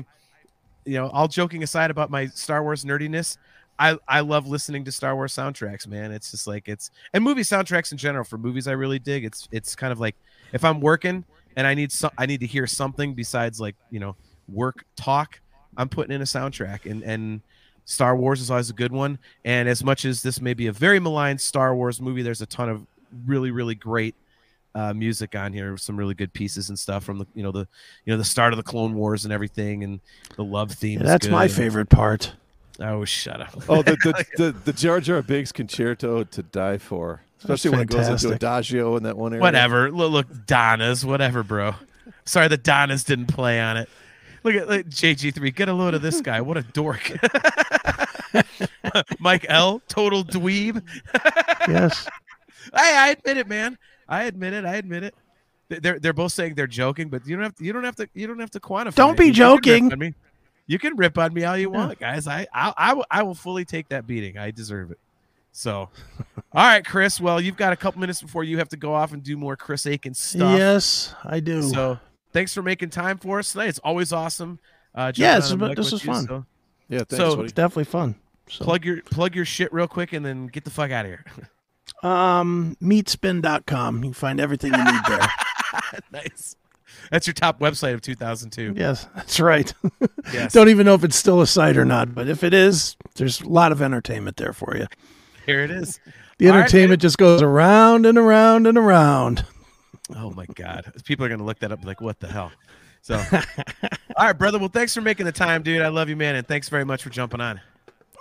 you 0.86 0.94
know, 1.00 1.08
all 1.10 1.28
joking 1.28 1.64
aside 1.64 1.90
about 1.92 2.10
my 2.12 2.28
Star 2.28 2.62
Wars 2.62 2.84
nerdiness, 2.86 3.38
I 3.80 3.98
I 4.08 4.22
love 4.22 4.48
listening 4.48 4.86
to 4.86 4.92
Star 4.92 5.16
Wars 5.16 5.34
soundtracks, 5.34 5.88
man. 5.88 6.12
It's 6.12 6.32
just 6.32 6.48
like 6.48 6.68
it's 6.68 6.92
and 7.14 7.24
movie 7.24 7.42
soundtracks 7.42 7.92
in 7.92 7.98
general 7.98 8.24
for 8.24 8.38
movies 8.38 8.68
I 8.68 8.72
really 8.72 9.00
dig. 9.00 9.26
It's 9.26 9.48
it's 9.52 9.76
kind 9.76 9.92
of 9.92 10.00
like 10.00 10.16
if 10.54 10.64
I'm 10.64 10.80
working 10.80 11.26
and 11.56 11.68
I 11.68 11.74
need 11.74 11.92
some 11.92 12.12
I 12.18 12.26
need 12.26 12.40
to 12.40 12.48
hear 12.48 12.68
something 12.68 13.14
besides 13.14 13.60
like, 13.60 13.76
you 13.92 14.00
know, 14.00 14.16
work 14.48 14.86
talk, 14.96 15.40
I'm 15.78 15.90
putting 15.90 16.14
in 16.14 16.22
a 16.22 16.26
soundtrack 16.26 16.90
and 16.90 17.04
and 17.04 17.42
Star 17.86 18.16
Wars 18.16 18.42
is 18.42 18.50
always 18.50 18.70
a 18.70 18.74
good 18.74 18.92
one. 18.92 19.20
And 19.44 19.70
as 19.70 19.84
much 19.84 20.06
as 20.06 20.22
this 20.22 20.42
may 20.42 20.54
be 20.54 20.68
a 20.68 20.72
very 20.72 21.00
maligned 21.00 21.40
Star 21.40 21.76
Wars 21.76 22.02
movie, 22.02 22.24
there's 22.24 22.42
a 22.42 22.48
ton 22.48 22.70
of 22.70 22.86
really, 23.26 23.52
really 23.52 23.76
great 23.76 24.16
uh, 24.74 24.94
music 24.94 25.36
on 25.36 25.54
here, 25.54 25.78
some 25.78 25.96
really 25.96 26.14
good 26.14 26.34
pieces 26.34 26.70
and 26.70 26.78
stuff 26.78 27.04
from 27.04 27.20
the 27.20 27.28
you 27.34 27.44
know 27.44 27.52
the 27.52 27.68
you 28.06 28.14
know 28.14 28.18
the 28.18 28.24
start 28.24 28.52
of 28.54 28.58
the 28.58 28.64
Clone 28.64 28.94
Wars 28.94 29.24
and 29.24 29.34
everything, 29.34 29.84
and 29.84 30.02
the 30.36 30.44
love 30.44 30.72
theme. 30.72 31.00
Yeah, 31.00 31.08
that's 31.08 31.28
my 31.28 31.48
favorite 31.48 31.90
part. 31.90 32.34
Oh, 32.80 33.06
shut 33.06 33.42
up! 33.42 33.70
Oh, 33.70 33.82
the 33.82 33.92
the, 33.92 34.26
the, 34.38 34.52
the 34.52 34.74
Jar 34.74 35.00
Jar 35.00 35.22
Binks 35.22 35.52
concerto 35.52 36.24
to 36.24 36.44
die 36.44 36.78
for, 36.78 37.22
especially 37.40 37.72
when 37.72 37.80
it 37.82 37.90
goes 37.90 38.08
into 38.08 38.34
adagio 38.34 38.98
in 38.98 39.04
that 39.04 39.18
one 39.18 39.34
area. 39.34 39.42
Whatever. 39.42 39.92
Look, 39.92 40.12
look, 40.12 40.46
Donnas, 40.46 41.06
whatever, 41.06 41.44
bro. 41.44 41.76
Sorry, 42.26 42.48
the 42.48 42.58
Donnas 42.58 43.04
didn't 43.04 43.28
play 43.28 43.60
on 43.62 43.78
it. 43.78 43.90
Look 44.44 44.56
at 44.56 44.70
like, 44.70 44.88
JG3. 44.88 45.56
Get 45.56 45.70
a 45.70 45.74
load 45.74 45.94
of 45.94 46.02
this 46.02 46.22
guy. 46.22 46.42
What 46.42 46.58
a 46.58 46.62
dork. 46.62 47.12
Mike 49.20 49.46
L, 49.50 49.82
total 49.88 50.24
dweeb. 50.24 50.84
yes. 51.68 52.08
I, 52.74 53.08
I 53.08 53.10
admit 53.10 53.38
it, 53.38 53.48
man. 53.48 53.78
I 54.08 54.26
admit 54.26 54.54
it. 54.54 54.66
I 54.66 54.76
admit 54.76 55.04
it. 55.04 55.16
They're 55.68 56.00
they're 56.00 56.14
both 56.14 56.32
saying 56.32 56.54
they're 56.54 56.68
joking, 56.68 57.10
but 57.10 57.26
you 57.26 57.36
don't 57.36 57.44
have 57.44 57.56
to, 57.56 57.64
you 57.64 57.74
don't 57.74 57.84
have 57.84 57.96
to 57.96 58.08
you 58.14 58.28
don't 58.28 58.40
have 58.40 58.52
to 58.52 58.60
quantify. 58.60 58.94
Don't 58.94 59.14
it. 59.14 59.18
be 59.18 59.26
you 59.28 59.34
joking. 59.34 59.90
Can 59.90 60.16
you 60.68 60.80
can 60.80 60.96
rip 60.96 61.18
on 61.18 61.34
me 61.34 61.44
all 61.44 61.58
you 61.58 61.70
want, 61.70 62.00
guys. 62.00 62.28
I 62.28 62.48
I, 62.54 62.74
I, 62.76 62.94
will, 62.94 63.06
I 63.10 63.24
will 63.24 63.36
fully 63.36 63.66
take 63.66 63.90
that 63.90 64.08
beating. 64.08 64.38
I 64.38 64.52
deserve 64.52 64.92
it. 64.92 65.00
So, 65.52 65.90
all 66.38 66.40
right, 66.54 66.86
Chris. 66.86 67.20
Well, 67.22 67.40
you've 67.40 67.58
got 67.58 67.74
a 67.74 67.76
couple 67.76 68.02
minutes 68.02 68.22
before 68.22 68.44
you 68.44 68.58
have 68.58 68.70
to 68.70 68.78
go 68.78 68.94
off 68.94 69.14
and 69.14 69.24
do 69.24 69.38
more 69.38 69.56
Chris 69.56 69.86
Aiken 69.86 70.14
stuff. 70.14 70.58
Yes, 70.58 71.14
I 71.24 71.40
do. 71.40 71.62
So, 71.62 72.00
thanks 72.34 72.54
for 72.54 72.62
making 72.62 72.90
time 72.90 73.18
for 73.18 73.40
us 73.40 73.52
tonight. 73.54 73.70
It's 73.70 73.80
always 73.80 74.12
awesome. 74.12 74.60
Uh, 74.94 75.12
yes, 75.16 75.54
but 75.54 75.76
this 75.76 75.92
was 75.92 76.02
fun. 76.02 76.26
So, 76.26 76.46
yeah, 76.90 77.00
thanks, 77.00 77.16
so 77.16 77.42
it's 77.42 77.54
definitely 77.54 77.86
fun. 77.86 78.16
So. 78.50 78.64
Plug 78.66 78.86
your 78.86 79.02
plug 79.04 79.36
your 79.36 79.46
shit 79.46 79.74
real 79.74 79.88
quick 79.88 80.14
and 80.14 80.26
then 80.26 80.48
get 80.48 80.66
the 80.66 80.70
fuck 80.70 80.92
out 80.92 81.06
of 81.06 81.12
here. 81.12 81.26
um, 82.10 82.78
meatspin.com. 82.82 83.98
You 83.98 84.04
can 84.04 84.14
find 84.14 84.40
everything 84.40 84.74
you 84.74 84.84
need 84.84 85.02
there. 85.08 85.28
nice. 86.12 86.56
That's 87.12 87.28
your 87.28 87.34
top 87.34 87.60
website 87.60 87.94
of 87.94 88.02
2002. 88.02 88.74
Yes, 88.78 89.08
that's 89.16 89.40
right. 89.40 89.74
Yes. 90.34 90.54
Don't 90.54 90.70
even 90.70 90.88
know 90.88 90.96
if 90.96 91.04
it's 91.04 91.16
still 91.16 91.40
a 91.42 91.48
site 91.48 91.78
or 91.78 91.86
not, 91.86 92.16
but 92.16 92.28
if 92.28 92.44
it 92.44 92.52
is, 92.52 92.96
there's 93.14 93.42
a 93.42 93.48
lot 93.48 93.72
of 93.72 93.80
entertainment 93.80 94.38
there 94.38 94.54
for 94.54 94.76
you. 94.76 94.88
Here 95.46 95.64
it 95.64 95.70
is. 95.70 96.00
The 96.40 96.50
All 96.50 96.56
entertainment 96.56 96.94
right, 96.94 97.00
just 97.00 97.20
goes 97.20 97.44
around 97.44 98.08
and 98.08 98.18
around 98.18 98.66
and 98.66 98.76
around. 98.76 99.46
Oh 100.16 100.32
my 100.32 100.48
god. 100.56 100.92
People 101.06 101.26
are 101.26 101.30
going 101.30 101.40
to 101.40 101.46
look 101.46 101.60
that 101.60 101.72
up 101.72 101.86
like 101.86 102.02
what 102.02 102.20
the 102.20 102.28
hell. 102.28 102.52
So 103.04 103.16
All 104.18 104.26
right, 104.26 104.34
brother. 104.34 104.58
Well, 104.58 104.68
thanks 104.70 104.96
for 104.96 105.02
making 105.02 105.28
the 105.28 105.32
time, 105.32 105.62
dude. 105.62 105.84
I 105.84 105.90
love 105.90 106.10
you, 106.10 106.16
man, 106.16 106.36
and 106.36 106.48
thanks 106.48 106.70
very 106.70 106.84
much 106.86 107.04
for 107.04 107.12
jumping 107.12 107.40
on. 107.40 107.62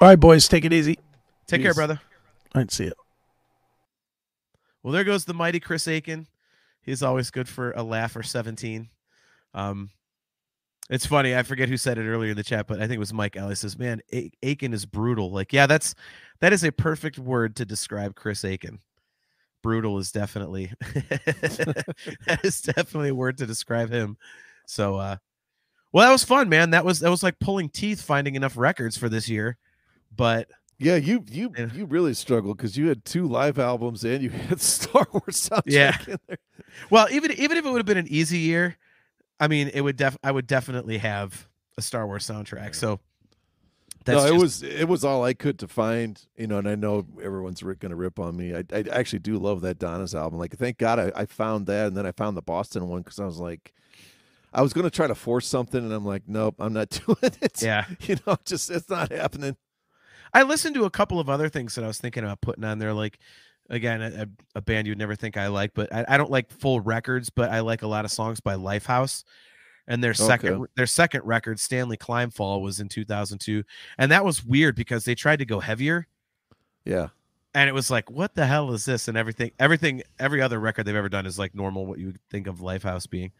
All 0.01 0.09
right, 0.09 0.21
boys, 0.21 0.47
take 0.47 0.67
it 0.67 0.73
easy. 0.75 0.99
Take 1.47 1.61
Peace. 1.61 1.65
care, 1.69 1.75
brother. 1.75 2.01
All 2.55 2.61
right, 2.61 2.71
see 2.71 2.85
you. 2.85 2.93
Well, 4.83 4.93
there 4.93 5.05
goes 5.05 5.25
the 5.25 5.33
mighty 5.35 5.59
Chris 5.59 5.89
Aiken. 5.89 6.27
He's 6.85 7.03
always 7.03 7.31
good 7.31 7.49
for 7.49 7.73
a 7.73 7.83
laugh 7.83 8.15
or 8.17 8.23
17. 8.23 8.89
Um, 9.55 9.91
it's 10.91 11.07
funny. 11.07 11.35
I 11.35 11.43
forget 11.43 11.69
who 11.69 11.77
said 11.77 11.97
it 11.97 12.07
earlier 12.09 12.33
in 12.33 12.37
the 12.37 12.43
chat, 12.43 12.67
but 12.67 12.79
I 12.79 12.83
think 12.83 12.97
it 12.97 12.99
was 12.99 13.13
Mike 13.13 13.37
Ellis 13.37 13.61
says, 13.61 13.79
"Man, 13.79 14.03
A- 14.13 14.31
Aiken 14.43 14.75
is 14.75 14.85
brutal." 14.85 15.31
Like, 15.31 15.53
yeah, 15.53 15.67
that's 15.67 15.95
that 16.41 16.53
is 16.53 16.63
a 16.63 16.73
perfect 16.73 17.19
word 17.19 17.57
to 17.57 17.65
describe 17.65 18.15
Chris 18.15 18.45
Aiken. 18.45 18.81
Brutal 19.63 19.97
is 19.99 20.13
definitely 20.13 20.73
that 20.81 22.41
is 22.43 22.61
definitely 22.61 23.09
a 23.09 23.15
word 23.15 23.39
to 23.39 23.47
describe 23.47 23.91
him. 23.91 24.19
So, 24.67 24.97
uh, 24.97 25.17
well, 25.93 26.07
that 26.07 26.13
was 26.13 26.25
fun, 26.25 26.51
man. 26.51 26.71
That 26.71 26.85
was 26.85 27.01
that 27.01 27.11
was 27.11 27.23
like 27.23 27.39
pulling 27.39 27.71
teeth 27.71 28.03
finding 28.03 28.35
enough 28.35 28.59
records 28.59 28.99
for 28.99 29.09
this 29.09 29.27
year, 29.27 29.57
but 30.15 30.51
yeah, 30.79 30.97
you 30.97 31.25
you 31.31 31.53
yeah. 31.57 31.69
you 31.73 31.85
really 31.87 32.15
struggled 32.15 32.57
because 32.57 32.77
you 32.77 32.89
had 32.89 33.05
two 33.05 33.27
live 33.27 33.59
albums 33.59 34.05
and 34.05 34.23
you 34.23 34.31
had 34.49 34.61
Star 34.61 35.07
Wars 35.13 35.49
soundtrack 35.49 35.63
yeah. 35.67 36.37
Well, 36.91 37.09
even 37.11 37.33
even 37.33 37.57
if 37.57 37.65
it 37.65 37.71
would 37.71 37.79
have 37.79 37.87
been 37.87 37.99
an 37.99 38.09
easy 38.09 38.39
year, 38.39 38.77
I 39.39 39.49
mean, 39.49 39.69
it 39.69 39.81
would 39.81 39.97
def 39.97 40.17
I 40.23 40.31
would 40.31 40.47
definitely 40.47 40.99
have 40.99 41.49
a 41.77 41.83
Star 41.83 42.07
Wars 42.07 42.27
soundtrack. 42.27 42.75
So 42.75 43.01
that's 44.05 44.23
no, 44.23 44.27
it 44.27 44.31
just... 44.33 44.43
was 44.43 44.63
it 44.63 44.89
was 44.89 45.05
all 45.05 45.25
I 45.25 45.35
could 45.35 45.59
to 45.61 45.69
find, 45.69 46.21
you 46.37 46.47
know. 46.47 46.59
And 46.59 46.69
I 46.69 46.75
know 46.75 47.07
everyone's 47.23 47.63
going 47.63 47.77
to 47.79 47.97
rip 47.97 48.19
on 48.19 48.37
me. 48.37 48.55
I, 48.55 48.65
I 48.73 48.85
actually 48.93 49.21
do 49.21 49.39
love 49.39 49.63
that 49.63 49.79
Donna's 49.79 50.15
album. 50.15 50.39
Like, 50.39 50.57
thank 50.57 50.79
God 50.79 50.99
I, 50.99 51.13
I 51.15 51.27
found 51.27 51.67
that, 51.67 51.89
and 51.89 51.97
then 51.97 52.07
I 52.07 52.13
found 52.13 52.37
the 52.37 52.43
Boston 52.43 52.89
one 52.89 53.03
because 53.03 53.19
I 53.19 53.25
was 53.25 53.39
like, 53.39 53.73
I 54.53 54.63
was 54.63 54.73
going 54.73 54.85
to 54.85 54.91
try 54.91 55.07
to 55.07 55.15
force 55.15 55.47
something, 55.47 55.83
and 55.83 55.93
I'm 55.93 56.05
like, 56.05 56.25
nope, 56.27 56.57
I'm 56.59 56.73
not 56.73 56.91
doing 57.07 57.33
it. 57.41 57.63
Yeah, 57.63 57.87
you 58.01 58.17
know, 58.27 58.37
just 58.45 58.71
it's 58.71 58.91
not 58.91 59.11
happening. 59.11 59.57
I 60.35 60.43
listened 60.43 60.75
to 60.75 60.85
a 60.85 60.91
couple 60.91 61.21
of 61.21 61.31
other 61.31 61.49
things 61.49 61.75
that 61.77 61.85
I 61.85 61.87
was 61.87 61.99
thinking 61.99 62.25
about 62.25 62.41
putting 62.41 62.65
on 62.65 62.79
there, 62.79 62.93
like 62.93 63.19
again 63.71 64.03
a, 64.03 64.29
a 64.55 64.61
band 64.61 64.87
you'd 64.87 64.99
never 64.99 65.15
think 65.15 65.37
I 65.37 65.47
like, 65.47 65.73
but 65.73 65.93
I, 65.95 66.05
I, 66.07 66.17
don't 66.19 66.31
like 66.31 66.51
full 66.51 66.81
records, 66.81 67.31
but 67.31 67.51
I 67.51 67.61
like 67.61 67.81
a 67.81 67.87
lot 67.87 68.05
of 68.05 68.11
songs 68.11 68.41
by 68.41 68.57
Lifehouse. 68.57 69.25
And 69.87 70.03
their 70.03 70.15
second 70.15 70.55
okay. 70.55 70.73
their 70.77 70.87
second 70.87 71.25
record, 71.25 71.61
Stanley 71.61 71.99
Climbfall, 71.99 72.63
was 72.63 72.81
in 72.81 72.89
2002, 72.89 73.63
and 73.99 74.11
that 74.11 74.25
was 74.25 74.43
weird 74.43 74.77
because 74.77 75.05
they 75.05 75.15
tried 75.15 75.41
to 75.41 75.45
go 75.45 75.61
heavier. 75.61 76.07
Yeah, 76.87 77.09
and 77.55 77.69
it 77.69 77.75
was 77.75 77.91
like, 77.91 78.11
what 78.11 78.35
the 78.35 78.47
hell 78.47 78.73
is 78.73 78.87
this? 78.87 79.09
And 79.09 79.17
everything, 79.19 79.53
everything, 79.59 80.03
every 80.19 80.41
other 80.41 80.59
record 80.59 80.85
they've 80.85 80.97
ever 80.97 81.11
done 81.11 81.27
is 81.27 81.39
like 81.39 81.55
normal, 81.55 81.85
what 81.85 81.99
you 81.99 82.07
would 82.07 82.21
think 82.31 82.47
of 82.47 82.61
Lifehouse 82.61 83.09
being. 83.09 83.31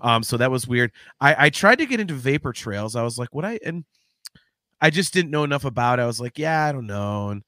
Um, 0.00 0.22
so 0.22 0.36
that 0.36 0.52
was 0.52 0.68
weird. 0.68 0.92
I 1.20 1.46
I 1.46 1.50
tried 1.50 1.78
to 1.78 1.86
get 1.86 2.00
into 2.00 2.14
Vapor 2.14 2.52
Trails. 2.52 2.94
I 2.94 3.02
was 3.02 3.18
like, 3.18 3.34
what 3.34 3.44
I 3.44 3.58
and 3.64 3.84
I 4.80 4.90
just 4.90 5.12
didn't 5.12 5.30
know 5.30 5.44
enough 5.44 5.64
about. 5.64 5.98
It. 5.98 6.02
I 6.02 6.06
was 6.06 6.20
like, 6.20 6.38
yeah, 6.38 6.64
I 6.64 6.72
don't 6.72 6.86
know. 6.86 7.30
And 7.30 7.42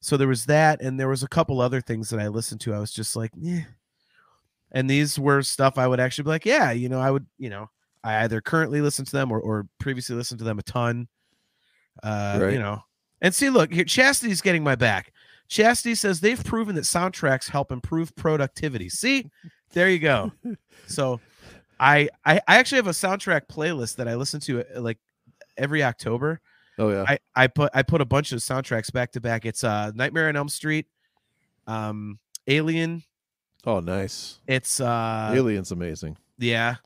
so 0.00 0.16
there 0.16 0.28
was 0.28 0.46
that, 0.46 0.82
and 0.82 0.98
there 0.98 1.08
was 1.08 1.22
a 1.22 1.28
couple 1.28 1.60
other 1.60 1.80
things 1.80 2.10
that 2.10 2.20
I 2.20 2.28
listened 2.28 2.60
to. 2.62 2.74
I 2.74 2.78
was 2.78 2.92
just 2.92 3.16
like, 3.16 3.30
yeah. 3.38 3.62
And 4.72 4.90
these 4.90 5.18
were 5.18 5.42
stuff 5.42 5.78
I 5.78 5.86
would 5.86 6.00
actually 6.00 6.24
be 6.24 6.30
like, 6.30 6.44
yeah, 6.44 6.72
you 6.72 6.88
know, 6.88 7.00
I 7.00 7.10
would, 7.10 7.26
you 7.38 7.48
know, 7.48 7.70
I 8.02 8.24
either 8.24 8.40
currently 8.40 8.80
listen 8.80 9.04
to 9.04 9.12
them 9.12 9.30
or, 9.30 9.40
or 9.40 9.66
previously 9.78 10.16
listened 10.16 10.38
to 10.38 10.44
them 10.44 10.58
a 10.58 10.62
ton. 10.62 11.08
Uh, 12.02 12.38
right. 12.42 12.52
you 12.52 12.58
know. 12.58 12.80
And 13.22 13.34
see, 13.34 13.48
look, 13.50 13.72
here 13.72 13.84
Chastity's 13.84 14.42
getting 14.42 14.64
my 14.64 14.74
back. 14.74 15.12
Chastity 15.48 15.94
says 15.94 16.20
they've 16.20 16.42
proven 16.42 16.74
that 16.74 16.82
soundtracks 16.82 17.48
help 17.48 17.70
improve 17.70 18.14
productivity. 18.16 18.88
See, 18.88 19.30
there 19.72 19.88
you 19.88 19.98
go. 19.98 20.32
so 20.86 21.20
I, 21.78 22.08
I 22.24 22.40
I 22.48 22.56
actually 22.56 22.76
have 22.76 22.86
a 22.86 22.90
soundtrack 22.90 23.46
playlist 23.46 23.96
that 23.96 24.08
I 24.08 24.16
listen 24.16 24.40
to 24.40 24.60
uh, 24.60 24.80
like 24.80 24.98
every 25.56 25.82
October 25.82 26.40
Oh 26.78 26.90
yeah. 26.90 27.04
I, 27.06 27.18
I 27.34 27.46
put 27.46 27.70
I 27.74 27.82
put 27.82 28.00
a 28.00 28.04
bunch 28.04 28.32
of 28.32 28.40
soundtracks 28.40 28.92
back 28.92 29.12
to 29.12 29.20
back. 29.20 29.44
It's 29.46 29.64
uh 29.64 29.92
Nightmare 29.94 30.28
on 30.28 30.36
Elm 30.36 30.48
Street, 30.48 30.86
um, 31.66 32.18
Alien. 32.46 33.02
Oh, 33.66 33.80
nice. 33.80 34.40
It's 34.46 34.80
uh 34.80 35.32
Alien's 35.34 35.70
amazing. 35.70 36.16
Yeah. 36.38 36.76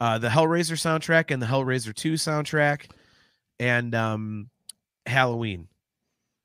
Uh 0.00 0.18
the 0.18 0.28
Hellraiser 0.28 0.76
soundtrack 0.76 1.30
and 1.30 1.42
the 1.42 1.46
Hellraiser 1.46 1.94
2 1.94 2.14
soundtrack 2.14 2.90
and 3.58 3.94
um 3.94 4.50
Halloween. 5.06 5.68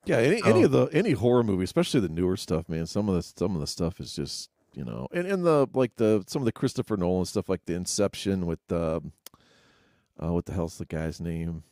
Yeah, 0.06 0.18
any, 0.20 0.42
any 0.46 0.64
of 0.64 0.72
the 0.72 0.86
any 0.88 1.12
horror 1.12 1.44
movie, 1.44 1.66
especially 1.66 2.00
the 2.00 2.10
newer 2.10 2.38
stuff, 2.38 2.70
man. 2.70 2.86
Some 2.86 3.10
of 3.10 3.16
the 3.16 3.22
some 3.22 3.56
of 3.56 3.62
the 3.62 3.68
stuff 3.68 4.00
is 4.00 4.16
just 4.16 4.50
you 4.74 4.86
know, 4.86 5.08
and 5.12 5.28
and 5.28 5.44
the 5.44 5.68
like 5.74 5.96
the 5.98 6.24
some 6.28 6.42
of 6.42 6.46
the 6.46 6.52
Christopher 6.52 6.98
Nolan 6.98 7.26
stuff, 7.26 7.50
like 7.50 7.66
the 7.66 7.74
Inception 7.74 8.46
with 8.46 8.60
the, 8.68 9.02
uh, 10.22 10.32
what 10.32 10.46
the 10.46 10.54
hell's 10.54 10.78
the 10.78 10.86
guy's 10.86 11.20
name? 11.20 11.64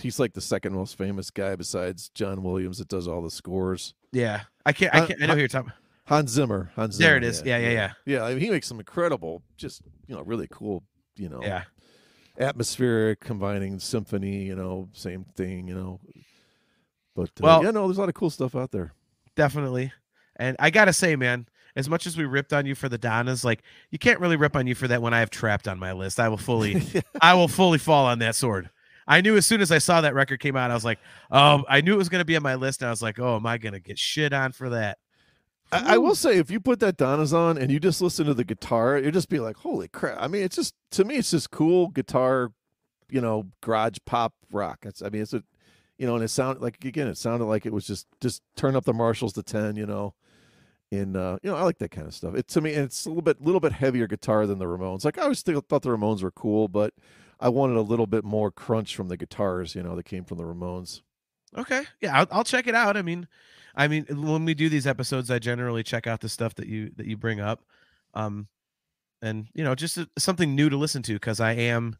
He's 0.00 0.18
like 0.18 0.32
the 0.32 0.40
second 0.40 0.74
most 0.74 0.96
famous 0.96 1.30
guy 1.30 1.56
besides 1.56 2.10
John 2.14 2.42
Williams 2.42 2.78
that 2.78 2.88
does 2.88 3.06
all 3.08 3.22
the 3.22 3.30
scores. 3.30 3.94
Yeah, 4.12 4.42
I 4.64 4.72
can't. 4.72 4.94
I 4.94 5.06
can't. 5.06 5.22
I 5.22 5.26
know 5.26 5.34
who 5.34 5.40
you're 5.40 5.48
talking. 5.48 5.72
Hans 6.06 6.30
Zimmer. 6.30 6.70
Hans 6.74 6.96
Zimmer. 6.96 7.08
There 7.08 7.16
it 7.16 7.24
is. 7.24 7.42
Yeah, 7.44 7.58
yeah, 7.58 7.68
yeah. 7.68 7.72
Yeah, 7.72 7.92
yeah 8.16 8.24
I 8.24 8.30
mean, 8.30 8.40
he 8.40 8.50
makes 8.50 8.66
some 8.66 8.80
incredible, 8.80 9.42
just 9.56 9.82
you 10.06 10.14
know, 10.14 10.22
really 10.22 10.48
cool. 10.50 10.82
You 11.16 11.28
know. 11.28 11.40
Yeah. 11.42 11.64
Atmospheric, 12.38 13.20
combining 13.20 13.78
symphony. 13.78 14.44
You 14.44 14.56
know, 14.56 14.88
same 14.92 15.24
thing. 15.36 15.68
You 15.68 15.74
know. 15.74 16.00
But 17.14 17.28
uh, 17.28 17.42
well, 17.42 17.64
yeah, 17.64 17.70
no, 17.70 17.86
there's 17.86 17.98
a 17.98 18.00
lot 18.00 18.08
of 18.08 18.14
cool 18.14 18.30
stuff 18.30 18.56
out 18.56 18.70
there. 18.70 18.92
Definitely, 19.36 19.92
and 20.36 20.56
I 20.58 20.70
gotta 20.70 20.92
say, 20.92 21.16
man, 21.16 21.46
as 21.76 21.88
much 21.88 22.06
as 22.06 22.16
we 22.16 22.24
ripped 22.24 22.52
on 22.52 22.66
you 22.66 22.74
for 22.74 22.88
the 22.88 22.98
Donnas, 22.98 23.44
like 23.44 23.62
you 23.90 23.98
can't 23.98 24.20
really 24.20 24.36
rip 24.36 24.56
on 24.56 24.66
you 24.66 24.74
for 24.74 24.88
that 24.88 25.02
when 25.02 25.14
I 25.14 25.20
have 25.20 25.30
Trapt 25.30 25.70
on 25.70 25.78
my 25.78 25.92
list. 25.92 26.18
I 26.18 26.28
will 26.28 26.36
fully, 26.36 26.82
I 27.20 27.34
will 27.34 27.48
fully 27.48 27.78
fall 27.78 28.06
on 28.06 28.18
that 28.20 28.34
sword. 28.34 28.70
I 29.10 29.22
knew 29.22 29.36
as 29.36 29.44
soon 29.44 29.60
as 29.60 29.72
I 29.72 29.78
saw 29.78 30.00
that 30.00 30.14
record 30.14 30.38
came 30.38 30.54
out, 30.54 30.70
I 30.70 30.74
was 30.74 30.84
like, 30.84 31.00
oh, 31.32 31.64
I 31.68 31.80
knew 31.80 31.94
it 31.94 31.98
was 31.98 32.08
going 32.08 32.20
to 32.20 32.24
be 32.24 32.36
on 32.36 32.44
my 32.44 32.54
list. 32.54 32.80
And 32.80 32.86
I 32.86 32.90
was 32.92 33.02
like, 33.02 33.18
oh, 33.18 33.34
am 33.34 33.44
I 33.44 33.58
going 33.58 33.72
to 33.72 33.80
get 33.80 33.98
shit 33.98 34.32
on 34.32 34.52
for 34.52 34.68
that? 34.68 34.98
I, 35.72 35.94
I, 35.94 35.98
will 35.98 36.14
say, 36.14 36.36
if 36.36 36.48
you 36.48 36.60
put 36.60 36.78
that 36.78 36.96
Donnas 36.96 37.32
on 37.32 37.58
and 37.58 37.72
you 37.72 37.80
just 37.80 38.00
listen 38.00 38.26
to 38.26 38.34
the 38.34 38.44
guitar, 38.44 38.98
you 38.98 39.10
just 39.10 39.28
be 39.28 39.40
like, 39.40 39.56
holy 39.56 39.88
crap. 39.88 40.16
I 40.20 40.28
mean, 40.28 40.44
it's 40.44 40.54
just, 40.54 40.76
to 40.92 41.04
me, 41.04 41.16
it's 41.16 41.32
just 41.32 41.50
cool 41.50 41.88
guitar, 41.88 42.52
you 43.10 43.20
know, 43.20 43.48
garage 43.62 43.96
pop 44.06 44.32
rock. 44.52 44.78
It's, 44.84 45.02
I 45.02 45.08
mean, 45.08 45.22
it's 45.22 45.34
a, 45.34 45.42
you 45.98 46.06
know, 46.06 46.14
and 46.14 46.22
it 46.22 46.28
sounded 46.28 46.62
like, 46.62 46.84
again, 46.84 47.08
it 47.08 47.18
sounded 47.18 47.46
like 47.46 47.66
it 47.66 47.72
was 47.72 47.88
just, 47.88 48.06
just 48.20 48.42
turn 48.54 48.76
up 48.76 48.84
the 48.84 48.94
Marshalls 48.94 49.32
to 49.32 49.42
10, 49.42 49.74
you 49.74 49.86
know. 49.86 50.14
And, 50.92 51.16
uh, 51.16 51.38
you 51.42 51.50
know, 51.50 51.56
I 51.56 51.62
like 51.62 51.78
that 51.78 51.90
kind 51.90 52.06
of 52.06 52.14
stuff. 52.14 52.36
It 52.36 52.46
to 52.48 52.60
me, 52.60 52.70
it's 52.70 53.06
a 53.06 53.08
little 53.08 53.22
bit, 53.22 53.42
little 53.42 53.60
bit 53.60 53.72
heavier 53.72 54.06
guitar 54.06 54.46
than 54.46 54.60
the 54.60 54.66
Ramones. 54.66 55.04
Like 55.04 55.18
I 55.18 55.22
always 55.22 55.42
thought 55.42 55.82
the 55.82 55.90
Ramones 55.90 56.22
were 56.22 56.30
cool, 56.30 56.68
but 56.68 56.94
I 57.40 57.48
wanted 57.48 57.76
a 57.76 57.82
little 57.82 58.06
bit 58.06 58.24
more 58.24 58.50
crunch 58.50 58.94
from 58.94 59.08
the 59.08 59.16
guitars, 59.16 59.74
you 59.74 59.82
know, 59.82 59.96
that 59.96 60.04
came 60.04 60.24
from 60.24 60.38
the 60.38 60.44
Ramones. 60.44 61.00
Okay, 61.56 61.82
yeah, 62.00 62.20
I'll, 62.20 62.26
I'll 62.30 62.44
check 62.44 62.66
it 62.66 62.74
out. 62.74 62.96
I 62.96 63.02
mean, 63.02 63.26
I 63.74 63.88
mean, 63.88 64.04
when 64.08 64.44
we 64.44 64.54
do 64.54 64.68
these 64.68 64.86
episodes, 64.86 65.30
I 65.30 65.38
generally 65.38 65.82
check 65.82 66.06
out 66.06 66.20
the 66.20 66.28
stuff 66.28 66.54
that 66.56 66.66
you 66.66 66.90
that 66.96 67.06
you 67.06 67.16
bring 67.16 67.40
up. 67.40 67.64
Um, 68.14 68.48
and 69.22 69.48
you 69.54 69.64
know, 69.64 69.74
just 69.74 69.98
a, 69.98 70.08
something 70.18 70.54
new 70.54 70.68
to 70.68 70.76
listen 70.76 71.02
to 71.04 71.14
because 71.14 71.40
I 71.40 71.52
am 71.52 71.96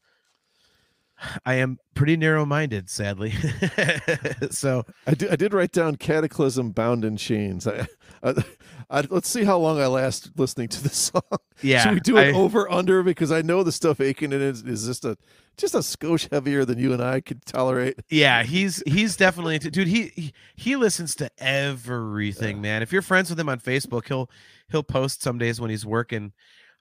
I 1.45 1.55
am 1.55 1.79
pretty 1.95 2.17
narrow 2.17 2.47
minded, 2.47 2.89
sadly. 2.89 3.33
so 4.51 4.85
I 5.07 5.15
did, 5.15 5.31
I 5.31 5.37
did 5.37 5.53
write 5.53 5.73
down 5.73 5.97
Kataklysm 5.97 6.75
Bound 6.75 7.05
in 7.05 7.17
Chains. 7.17 7.67
I, 7.67 7.87
I, 8.23 8.45
I, 8.91 9.07
let's 9.11 9.29
see 9.29 9.45
how 9.45 9.59
long 9.59 9.81
I 9.81 9.87
last 9.87 10.31
listening 10.37 10.69
to 10.69 10.83
this 10.83 10.97
song. 11.13 11.23
Yeah. 11.63 11.83
Should 11.83 11.95
we 11.95 12.01
do 12.01 12.17
it 12.19 12.35
over 12.35 12.71
under? 12.71 13.03
Because 13.03 13.33
I 13.33 13.43
know 13.43 13.63
the 13.63 13.73
stuff 13.73 14.01
Aiken 14.01 14.33
is, 14.33 14.63
is 14.63 14.87
just 14.87 15.05
a 15.05 15.17
just 15.57 15.75
a 15.75 15.79
skosh 15.79 16.31
heavier 16.33 16.65
than 16.65 16.79
you 16.79 16.93
and 16.93 17.03
I 17.03 17.21
could 17.21 17.45
tolerate. 17.45 17.99
Yeah, 18.09 18.43
he's 18.43 18.83
he's 18.87 19.17
definitely 19.17 19.59
dude. 19.59 19.87
He, 19.87 20.13
he 20.17 20.33
he 20.57 20.77
listens 20.77 21.15
to 21.17 21.31
everything, 21.39 22.57
yeah. 22.57 22.63
man. 22.63 22.83
If 22.83 22.93
you're 22.93 23.03
friends 23.03 23.29
with 23.29 23.39
him 23.39 23.49
on 23.49 23.61
Facebook, 23.61 24.09
he'll 24.09 24.31
he'll 24.71 24.83
post 24.83 25.23
some 25.23 25.39
days 25.39 25.61
when 25.61 25.71
he's 25.71 25.85
working 25.85 26.33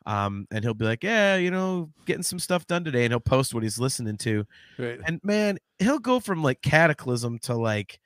um, 0.10 0.48
and 0.49 0.64
he'll 0.64 0.73
be 0.73 0.86
like, 0.86 1.03
"Yeah, 1.03 1.36
you 1.36 1.52
know, 1.52 1.91
getting 2.07 2.23
some 2.23 2.40
stuff 2.40 2.65
done 2.65 2.84
today," 2.84 3.06
and 3.06 3.11
he'll 3.11 3.19
post 3.19 3.53
what 3.53 3.61
he's 3.61 3.80
listening 3.80 4.18
to. 4.18 4.44
Right. 4.80 4.99
And 5.06 5.19
man, 5.23 5.60
he'll 5.77 5.99
go 5.99 6.19
from 6.19 6.41
like 6.41 6.61
Kataklysm 6.61 7.40
to 7.41 7.53
like 7.53 7.99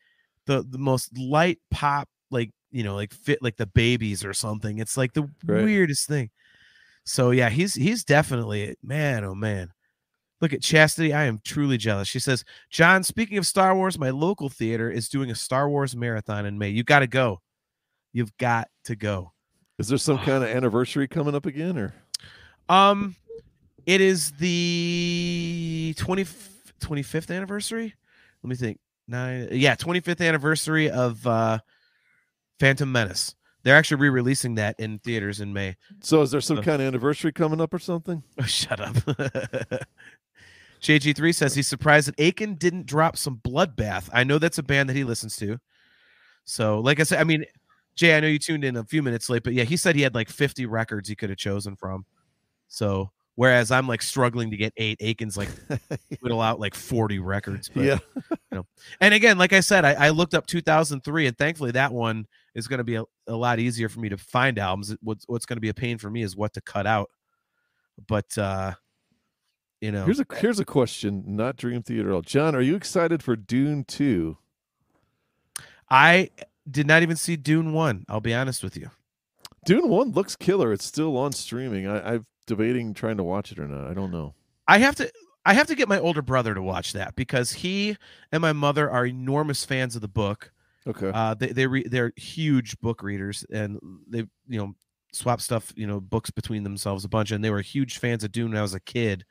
the 0.46 0.66
the 0.70 0.78
most 0.78 1.18
light 1.18 1.60
pop, 1.72 2.10
like 2.30 2.52
you 2.72 2.84
know, 2.84 2.96
like 2.96 3.14
fit 3.14 3.42
like 3.42 3.56
the 3.56 3.68
babies 3.68 4.26
or 4.26 4.34
something. 4.34 4.80
It's 4.80 4.98
like 4.98 5.14
the 5.14 5.24
right. 5.46 5.64
weirdest 5.64 6.10
thing. 6.10 6.30
So 7.06 7.32
yeah, 7.32 7.50
he's 7.50 7.74
he's 7.74 8.04
definitely 8.04 8.76
man. 8.84 9.24
Oh 9.24 9.34
man. 9.36 9.72
Look 10.42 10.52
at 10.52 10.62
Chastity. 10.62 11.14
I 11.14 11.24
am 11.24 11.40
truly 11.46 11.78
jealous. 11.78 12.10
She 12.10 12.20
says, 12.20 12.44
John, 12.70 13.04
speaking 13.04 13.38
of 13.38 13.48
Star 13.48 13.74
Wars, 13.74 13.98
my 13.98 14.10
local 14.10 14.50
theater 14.50 14.92
is 14.92 15.08
doing 15.08 15.32
a 15.32 15.36
Star 15.36 15.70
Wars 15.70 15.96
marathon 15.96 16.46
in 16.46 16.58
May. 16.58 16.68
You've 16.68 16.86
got 16.86 17.00
to 17.00 17.08
go. 17.08 17.40
You've 18.12 18.36
got 18.36 18.68
to 18.84 18.98
go. 18.98 19.33
Is 19.80 19.88
there 19.88 19.98
some 19.98 20.20
kind 20.20 20.44
of 20.44 20.50
anniversary 20.50 21.08
coming 21.08 21.36
up 21.36 21.46
again, 21.46 21.78
or? 21.78 21.94
Um, 22.70 23.16
it 23.86 24.02
is 24.02 24.32
the 24.34 25.94
20, 25.98 26.26
25th 26.80 27.36
anniversary. 27.36 27.96
Let 28.44 28.50
me 28.50 28.56
think. 28.56 28.80
Nine, 29.08 29.50
yeah, 29.52 29.76
25th 29.76 30.26
anniversary 30.26 30.90
of 30.90 31.26
uh, 31.28 31.60
Phantom 32.60 32.90
Menace. 32.90 33.36
They're 33.64 33.76
actually 33.76 34.02
re-releasing 34.02 34.56
that 34.56 34.80
in 34.80 35.00
theaters 35.00 35.42
in 35.42 35.52
May. 35.54 35.76
So, 36.02 36.22
is 36.22 36.32
there 36.32 36.42
some 36.42 36.62
kind 36.62 36.82
of 36.82 36.88
anniversary 36.88 37.32
coming 37.32 37.62
up 37.62 37.74
or 37.74 37.80
something? 37.80 38.24
Oh, 38.40 38.44
shut 38.44 38.80
up. 38.80 38.94
JG3 40.82 41.34
says 41.34 41.56
he's 41.56 41.68
surprised 41.68 42.10
that 42.10 42.16
Aiken 42.18 42.56
didn't 42.56 42.86
drop 42.86 43.16
some 43.18 43.38
Bloodbath. 43.38 44.10
I 44.14 44.26
know 44.26 44.38
that's 44.38 44.58
a 44.58 44.64
band 44.64 44.90
that 44.90 44.98
he 44.98 45.06
listens 45.06 45.38
to. 45.38 45.60
So, 46.44 46.80
like 46.80 47.00
I 47.00 47.04
said, 47.04 47.20
I 47.20 47.24
mean, 47.24 47.46
Jay, 47.96 48.18
I 48.18 48.20
know 48.20 48.28
you 48.28 48.40
tuned 48.40 48.64
in 48.64 48.76
a 48.78 48.84
few 48.84 49.04
minutes 49.04 49.30
late, 49.30 49.44
but 49.44 49.54
yeah, 49.54 49.64
he 49.64 49.78
said 49.78 49.96
he 49.96 50.02
had 50.02 50.16
like 50.16 50.30
50 50.30 50.66
records 50.66 51.08
he 51.08 51.16
could 51.16 51.30
have 51.30 51.38
chosen 51.38 51.76
from. 51.76 52.06
So 52.68 53.12
whereas 53.36 53.72
I'm 53.72 53.88
like 53.88 54.02
struggling 54.02 54.52
to 54.52 54.58
get 54.58 54.74
eight, 54.78 54.98
Aiken's 55.00 55.38
like 55.38 55.50
whittle 56.22 56.42
out 56.42 56.60
like 56.60 56.76
40 56.76 57.20
records. 57.20 57.70
But, 57.70 57.84
yeah. 57.84 58.00
you 58.32 58.38
know. 58.52 58.66
And 59.00 59.14
again, 59.14 59.38
like 59.38 59.54
I 59.54 59.60
said, 59.60 59.86
I, 59.86 59.94
I 59.94 60.10
looked 60.10 60.34
up 60.34 60.48
2003 60.48 61.28
and 61.28 61.38
thankfully 61.38 61.72
that 61.72 61.92
one 61.92 62.26
is 62.56 62.68
going 62.68 62.80
to 62.80 62.84
be 62.84 62.96
a, 62.96 63.04
a, 63.28 63.36
lot 63.36 63.60
easier 63.60 63.90
for 63.90 64.00
me 64.00 64.10
to 64.10 64.18
find 64.18 64.58
albums. 64.58 64.96
What's, 65.02 65.26
what's 65.28 65.46
going 65.46 65.58
to 65.58 65.62
be 65.62 65.70
a 65.70 65.74
pain 65.74 65.98
for 65.98 66.10
me 66.10 66.24
is 66.24 66.36
what 66.36 66.54
to 66.54 66.62
cut 66.62 66.88
out. 66.88 67.10
But, 68.08 68.38
uh, 68.38 68.74
you 69.82 69.92
know, 69.92 70.06
here's 70.06 70.22
a 70.22 70.26
here's 70.38 70.62
a 70.62 70.66
question, 70.66 71.24
not 71.28 71.58
Dream 71.58 71.84
Theater. 71.84 72.18
John, 72.22 72.56
are 72.56 72.62
you 72.62 72.74
excited 72.74 73.22
for 73.22 73.36
Dune 73.36 73.84
2? 73.84 74.38
I 75.90 76.30
did 76.70 76.88
not 76.88 77.02
even 77.02 77.16
see 77.16 77.36
Dune 77.36 77.74
one. 77.74 78.06
I'll 78.08 78.22
be 78.22 78.34
honest 78.34 78.64
with 78.64 78.78
you. 78.78 78.90
Dune 79.66 79.90
one 79.90 80.12
looks 80.12 80.36
killer. 80.36 80.74
It's 80.74 80.86
still 80.86 81.18
on 81.18 81.32
streaming. 81.32 81.88
I, 81.88 82.14
I'm 82.14 82.26
debating 82.48 82.94
trying 82.94 83.18
to 83.18 83.24
watch 83.24 83.52
it 83.52 83.60
or 83.60 83.68
not. 83.68 83.90
I 83.90 83.94
don't 83.94 84.12
know. 84.12 84.34
I 84.68 84.80
have 84.80 84.96
to. 84.96 85.12
I 85.46 85.54
have 85.54 85.68
to 85.68 85.76
get 85.76 85.90
my 85.90 86.00
older 86.00 86.22
brother 86.22 86.54
to 86.54 86.62
watch 86.62 86.94
that 86.94 87.16
because 87.16 87.52
he 87.52 87.98
and 88.32 88.42
my 88.42 88.54
mother 88.54 88.90
are 88.90 89.06
enormous 89.06 89.66
fans 89.66 89.96
of 89.96 90.02
the 90.02 90.08
book. 90.08 90.54
Okay. 90.88 91.12
Uh, 91.14 91.34
they 91.34 91.48
they 91.48 91.68
re- 91.68 91.88
they're 91.88 92.14
huge 92.16 92.80
book 92.80 93.04
readers 93.04 93.46
and 93.52 93.80
they 94.08 94.20
you 94.48 94.60
know 94.60 94.74
swap 95.12 95.42
stuff 95.42 95.72
you 95.76 95.86
know 95.86 96.00
books 96.00 96.32
between 96.32 96.64
themselves 96.64 97.06
a 97.06 97.10
bunch 97.10 97.32
and 97.32 97.44
they 97.44 97.52
were 97.52 97.62
huge 97.62 98.00
fans 98.00 98.24
of 98.24 98.32
Dune 98.32 98.52
when 98.52 98.58
I 98.58 98.62
was 98.62 98.74
a 98.74 98.80
kid. 98.80 99.26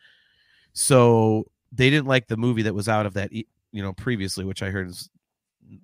So 0.74 1.46
they 1.72 1.88
didn't 1.88 2.06
like 2.06 2.28
the 2.28 2.36
movie 2.36 2.62
that 2.62 2.74
was 2.74 2.88
out 2.88 3.06
of 3.06 3.14
that 3.14 3.32
you 3.32 3.44
know 3.72 3.92
previously, 3.94 4.44
which 4.44 4.62
I 4.62 4.70
heard 4.70 4.88
is 4.88 5.09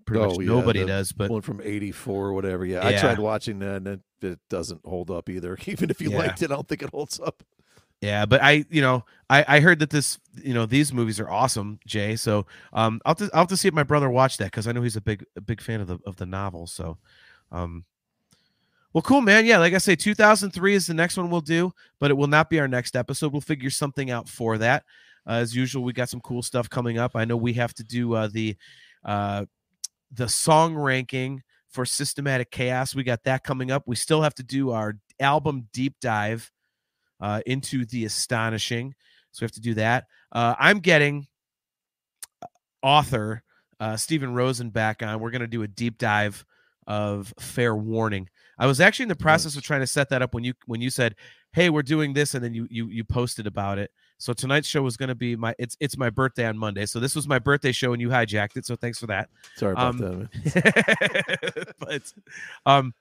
pretty 0.04 0.22
oh, 0.22 0.28
much 0.28 0.38
yeah, 0.40 0.46
nobody 0.46 0.84
does. 0.84 1.12
But 1.12 1.30
one 1.30 1.42
from 1.42 1.60
'84 1.62 2.26
or 2.26 2.32
whatever. 2.32 2.64
Yeah, 2.64 2.88
yeah, 2.88 2.96
I 2.96 3.00
tried 3.00 3.18
watching 3.18 3.58
that, 3.60 3.76
and 3.76 3.86
it, 3.88 4.00
it, 4.22 4.38
doesn't 4.48 4.80
hold 4.84 5.10
up 5.10 5.28
either. 5.28 5.56
Even 5.66 5.90
if 5.90 6.00
you 6.00 6.10
yeah. 6.10 6.18
liked 6.18 6.42
it, 6.42 6.50
I 6.50 6.54
don't 6.54 6.68
think 6.68 6.82
it 6.82 6.90
holds 6.90 7.20
up. 7.20 7.42
Yeah, 8.00 8.26
but 8.26 8.40
I, 8.42 8.64
you 8.70 8.80
know, 8.80 9.04
I, 9.28 9.44
I 9.48 9.60
heard 9.60 9.80
that 9.80 9.90
this, 9.90 10.18
you 10.36 10.54
know, 10.54 10.66
these 10.66 10.92
movies 10.92 11.18
are 11.18 11.28
awesome, 11.28 11.80
Jay. 11.84 12.14
So, 12.14 12.46
um, 12.72 13.00
I'll, 13.04 13.16
to, 13.16 13.28
I'll 13.34 13.40
have 13.40 13.48
to 13.48 13.56
see 13.56 13.66
if 13.66 13.74
my 13.74 13.82
brother 13.82 14.08
watched 14.08 14.38
that 14.38 14.46
because 14.46 14.68
I 14.68 14.72
know 14.72 14.82
he's 14.82 14.94
a 14.94 15.00
big, 15.00 15.24
a 15.36 15.40
big 15.40 15.60
fan 15.60 15.80
of 15.80 15.88
the 15.88 15.98
of 16.06 16.16
the 16.16 16.26
novel. 16.26 16.68
So, 16.68 16.98
um, 17.50 17.84
well, 18.92 19.02
cool, 19.02 19.20
man. 19.20 19.46
Yeah, 19.46 19.58
like 19.58 19.74
I 19.74 19.78
say, 19.78 19.96
2003 19.96 20.74
is 20.74 20.86
the 20.86 20.94
next 20.94 21.16
one 21.16 21.28
we'll 21.28 21.40
do, 21.40 21.72
but 21.98 22.10
it 22.10 22.14
will 22.14 22.28
not 22.28 22.48
be 22.48 22.60
our 22.60 22.68
next 22.68 22.94
episode. 22.94 23.32
We'll 23.32 23.40
figure 23.40 23.70
something 23.70 24.10
out 24.10 24.28
for 24.28 24.58
that. 24.58 24.84
Uh, 25.26 25.32
as 25.32 25.54
usual, 25.54 25.84
we 25.84 25.92
got 25.92 26.08
some 26.08 26.20
cool 26.20 26.42
stuff 26.42 26.70
coming 26.70 26.98
up. 26.98 27.12
I 27.14 27.24
know 27.24 27.36
we 27.36 27.52
have 27.54 27.74
to 27.74 27.84
do 27.84 28.14
uh, 28.14 28.28
the 28.28 28.56
uh, 29.04 29.44
the 30.12 30.28
song 30.28 30.74
ranking 30.74 31.42
for 31.70 31.84
Systematic 31.84 32.50
Chaos. 32.50 32.94
We 32.94 33.04
got 33.04 33.24
that 33.24 33.44
coming 33.44 33.70
up. 33.70 33.84
We 33.86 33.96
still 33.96 34.22
have 34.22 34.34
to 34.36 34.42
do 34.42 34.70
our 34.70 34.96
album 35.20 35.68
deep 35.72 35.94
dive 36.00 36.50
uh, 37.20 37.42
into 37.46 37.84
the 37.84 38.04
astonishing. 38.04 38.94
So 39.32 39.42
we 39.42 39.46
have 39.46 39.52
to 39.52 39.60
do 39.60 39.74
that. 39.74 40.06
Uh, 40.32 40.54
I'm 40.58 40.80
getting 40.80 41.26
uh, 42.42 42.46
author 42.82 43.42
uh, 43.80 43.96
Steven 43.96 44.34
Rosen 44.34 44.70
back 44.70 45.02
on. 45.02 45.20
We're 45.20 45.30
going 45.30 45.40
to 45.42 45.46
do 45.46 45.62
a 45.62 45.68
deep 45.68 45.98
dive 45.98 46.44
of 46.86 47.32
Fair 47.38 47.76
Warning. 47.76 48.28
I 48.58 48.66
was 48.66 48.80
actually 48.80 49.04
in 49.04 49.08
the 49.10 49.16
process 49.16 49.56
of 49.56 49.62
trying 49.62 49.80
to 49.80 49.86
set 49.86 50.08
that 50.08 50.22
up 50.22 50.34
when 50.34 50.42
you 50.42 50.54
when 50.66 50.80
you 50.80 50.90
said, 50.90 51.14
"Hey, 51.52 51.70
we're 51.70 51.82
doing 51.82 52.12
this," 52.12 52.34
and 52.34 52.42
then 52.42 52.54
you 52.54 52.66
you 52.70 52.88
you 52.88 53.04
posted 53.04 53.46
about 53.46 53.78
it. 53.78 53.90
So 54.18 54.32
tonight's 54.32 54.66
show 54.66 54.82
was 54.82 54.96
going 54.96 55.08
to 55.08 55.14
be 55.14 55.36
my 55.36 55.54
it's 55.58 55.76
it's 55.80 55.96
my 55.96 56.10
birthday 56.10 56.44
on 56.44 56.58
Monday. 56.58 56.86
So 56.86 56.98
this 56.98 57.14
was 57.14 57.28
my 57.28 57.38
birthday 57.38 57.72
show 57.72 57.92
and 57.92 58.02
you 58.02 58.08
hijacked 58.08 58.56
it. 58.56 58.66
So 58.66 58.76
thanks 58.76 58.98
for 58.98 59.06
that. 59.06 59.28
Sorry 59.56 59.72
about 59.72 60.00
um, 60.00 60.28
that. 60.44 61.74
but 61.78 62.12
um 62.66 62.94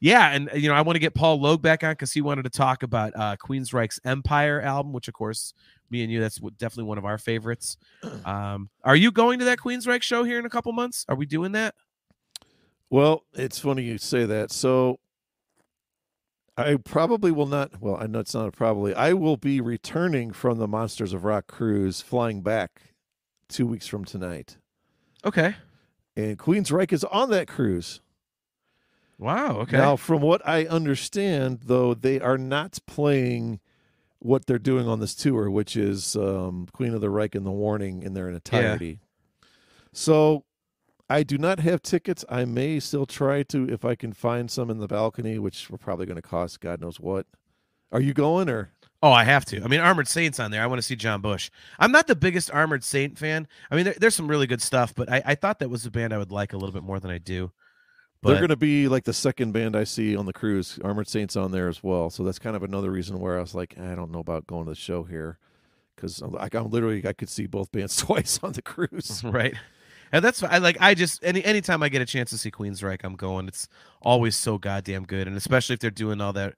yeah, 0.00 0.32
and 0.32 0.50
you 0.54 0.68
know 0.68 0.74
I 0.74 0.82
want 0.82 0.96
to 0.96 1.00
get 1.00 1.14
Paul 1.14 1.40
Logue 1.40 1.62
back 1.62 1.84
on 1.84 1.92
because 1.92 2.12
he 2.12 2.20
wanted 2.20 2.42
to 2.42 2.50
talk 2.50 2.82
about 2.82 3.12
uh, 3.14 3.36
Queensryche's 3.36 4.00
Empire 4.04 4.60
album, 4.60 4.92
which 4.92 5.08
of 5.08 5.14
course 5.14 5.54
me 5.90 6.02
and 6.02 6.12
you 6.12 6.20
that's 6.20 6.38
definitely 6.58 6.84
one 6.84 6.98
of 6.98 7.04
our 7.04 7.18
favorites. 7.18 7.76
Um, 8.24 8.70
are 8.82 8.96
you 8.96 9.10
going 9.10 9.38
to 9.40 9.44
that 9.46 9.58
Queensryche 9.58 10.02
show 10.02 10.24
here 10.24 10.38
in 10.38 10.46
a 10.46 10.50
couple 10.50 10.72
months? 10.72 11.04
Are 11.08 11.16
we 11.16 11.26
doing 11.26 11.52
that? 11.52 11.74
Well, 12.90 13.24
it's 13.34 13.58
funny 13.58 13.82
you 13.82 13.98
say 13.98 14.24
that. 14.24 14.50
So 14.50 14.98
I 16.56 16.76
probably 16.76 17.32
will 17.32 17.46
not. 17.46 17.80
Well, 17.80 17.96
I 17.96 18.06
know 18.06 18.20
it's 18.20 18.34
not 18.34 18.48
a 18.48 18.52
probably. 18.52 18.94
I 18.94 19.12
will 19.12 19.36
be 19.36 19.60
returning 19.60 20.32
from 20.32 20.58
the 20.58 20.68
Monsters 20.68 21.12
of 21.12 21.24
Rock 21.24 21.46
cruise, 21.46 22.00
flying 22.00 22.42
back 22.42 22.94
two 23.48 23.66
weeks 23.66 23.86
from 23.86 24.04
tonight. 24.04 24.56
Okay. 25.24 25.56
And 26.16 26.38
Queensryche 26.38 26.92
is 26.92 27.04
on 27.04 27.30
that 27.30 27.48
cruise. 27.48 28.00
Wow. 29.18 29.58
Okay. 29.60 29.76
Now, 29.76 29.96
from 29.96 30.22
what 30.22 30.46
I 30.46 30.66
understand, 30.66 31.60
though, 31.64 31.94
they 31.94 32.20
are 32.20 32.38
not 32.38 32.78
playing 32.86 33.60
what 34.18 34.46
they're 34.46 34.58
doing 34.58 34.88
on 34.88 35.00
this 35.00 35.14
tour, 35.14 35.50
which 35.50 35.76
is 35.76 36.16
um, 36.16 36.66
Queen 36.72 36.94
of 36.94 37.00
the 37.00 37.10
Reich 37.10 37.34
and 37.34 37.44
the 37.44 37.50
Warning 37.50 38.02
in 38.02 38.14
their 38.14 38.28
entirety. 38.28 39.00
Yeah. 39.42 39.48
So 39.92 40.44
I 41.14 41.22
do 41.22 41.38
not 41.38 41.60
have 41.60 41.80
tickets. 41.80 42.24
I 42.28 42.44
may 42.44 42.80
still 42.80 43.06
try 43.06 43.44
to 43.44 43.68
if 43.68 43.84
I 43.84 43.94
can 43.94 44.12
find 44.12 44.50
some 44.50 44.68
in 44.68 44.78
the 44.78 44.88
balcony, 44.88 45.38
which 45.38 45.70
we're 45.70 45.78
probably 45.78 46.06
going 46.06 46.16
to 46.16 46.22
cost 46.22 46.60
God 46.60 46.80
knows 46.80 46.98
what. 46.98 47.26
Are 47.92 48.00
you 48.00 48.12
going 48.12 48.48
or? 48.48 48.72
Oh, 49.00 49.12
I 49.12 49.22
have 49.22 49.44
to. 49.46 49.62
I 49.62 49.68
mean, 49.68 49.78
Armored 49.78 50.08
Saints 50.08 50.40
on 50.40 50.50
there. 50.50 50.60
I 50.60 50.66
want 50.66 50.78
to 50.78 50.82
see 50.82 50.96
John 50.96 51.20
Bush. 51.20 51.52
I'm 51.78 51.92
not 51.92 52.08
the 52.08 52.16
biggest 52.16 52.50
Armored 52.50 52.82
Saint 52.82 53.16
fan. 53.16 53.46
I 53.70 53.76
mean, 53.76 53.84
there, 53.84 53.94
there's 53.96 54.16
some 54.16 54.26
really 54.26 54.48
good 54.48 54.60
stuff, 54.60 54.92
but 54.92 55.08
I, 55.08 55.22
I, 55.24 55.34
thought 55.36 55.60
that 55.60 55.70
was 55.70 55.86
a 55.86 55.90
band 55.90 56.12
I 56.12 56.18
would 56.18 56.32
like 56.32 56.52
a 56.52 56.56
little 56.56 56.72
bit 56.72 56.82
more 56.82 56.98
than 56.98 57.12
I 57.12 57.18
do. 57.18 57.52
But... 58.20 58.30
They're 58.30 58.38
going 58.40 58.48
to 58.48 58.56
be 58.56 58.88
like 58.88 59.04
the 59.04 59.12
second 59.12 59.52
band 59.52 59.76
I 59.76 59.84
see 59.84 60.16
on 60.16 60.26
the 60.26 60.32
cruise. 60.32 60.80
Armored 60.82 61.06
Saints 61.06 61.36
on 61.36 61.52
there 61.52 61.68
as 61.68 61.80
well. 61.80 62.10
So 62.10 62.24
that's 62.24 62.40
kind 62.40 62.56
of 62.56 62.64
another 62.64 62.90
reason 62.90 63.20
where 63.20 63.38
I 63.38 63.40
was 63.40 63.54
like, 63.54 63.78
I 63.78 63.94
don't 63.94 64.10
know 64.10 64.18
about 64.18 64.48
going 64.48 64.64
to 64.64 64.72
the 64.72 64.76
show 64.76 65.04
here 65.04 65.38
because 65.94 66.20
like 66.22 66.56
uh, 66.56 66.60
I'm 66.60 66.70
literally 66.70 67.06
I 67.06 67.12
could 67.12 67.28
see 67.28 67.46
both 67.46 67.70
bands 67.70 67.94
twice 67.98 68.40
on 68.42 68.50
the 68.54 68.62
cruise. 68.62 69.22
right 69.24 69.54
and 70.14 70.24
that's 70.24 70.44
I 70.44 70.58
like 70.58 70.76
I 70.80 70.94
just 70.94 71.24
any 71.24 71.44
anytime 71.44 71.82
I 71.82 71.88
get 71.88 72.00
a 72.00 72.06
chance 72.06 72.30
to 72.30 72.38
see 72.38 72.50
Queensryche, 72.50 73.00
I'm 73.02 73.16
going. 73.16 73.48
It's 73.48 73.66
always 74.00 74.36
so 74.36 74.58
goddamn 74.58 75.06
good, 75.06 75.26
and 75.26 75.36
especially 75.36 75.74
if 75.74 75.80
they're 75.80 75.90
doing 75.90 76.20
all 76.20 76.32
that 76.34 76.54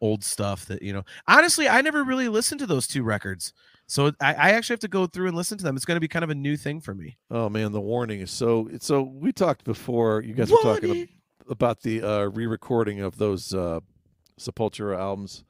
old 0.00 0.22
stuff 0.22 0.66
that 0.66 0.80
you 0.80 0.92
know. 0.92 1.02
Honestly, 1.26 1.68
I 1.68 1.80
never 1.80 2.04
really 2.04 2.28
listened 2.28 2.60
to 2.60 2.66
those 2.66 2.86
two 2.86 3.02
records, 3.02 3.52
so 3.88 4.12
I, 4.20 4.34
I 4.34 4.50
actually 4.52 4.74
have 4.74 4.80
to 4.80 4.88
go 4.88 5.08
through 5.08 5.26
and 5.26 5.36
listen 5.36 5.58
to 5.58 5.64
them. 5.64 5.74
It's 5.74 5.84
going 5.84 5.96
to 5.96 6.00
be 6.00 6.06
kind 6.06 6.22
of 6.22 6.30
a 6.30 6.36
new 6.36 6.56
thing 6.56 6.80
for 6.80 6.94
me. 6.94 7.18
Oh 7.32 7.48
man, 7.48 7.72
the 7.72 7.80
warning 7.80 8.20
is 8.20 8.30
so. 8.30 8.68
So 8.78 9.02
we 9.02 9.32
talked 9.32 9.64
before. 9.64 10.22
You 10.22 10.32
guys 10.32 10.52
were 10.52 10.58
talking 10.62 11.08
about 11.48 11.82
the 11.82 12.02
uh, 12.02 12.24
re-recording 12.26 13.00
of 13.00 13.18
those 13.18 13.52
uh, 13.52 13.80
Sepultura 14.38 14.96
albums. 14.96 15.42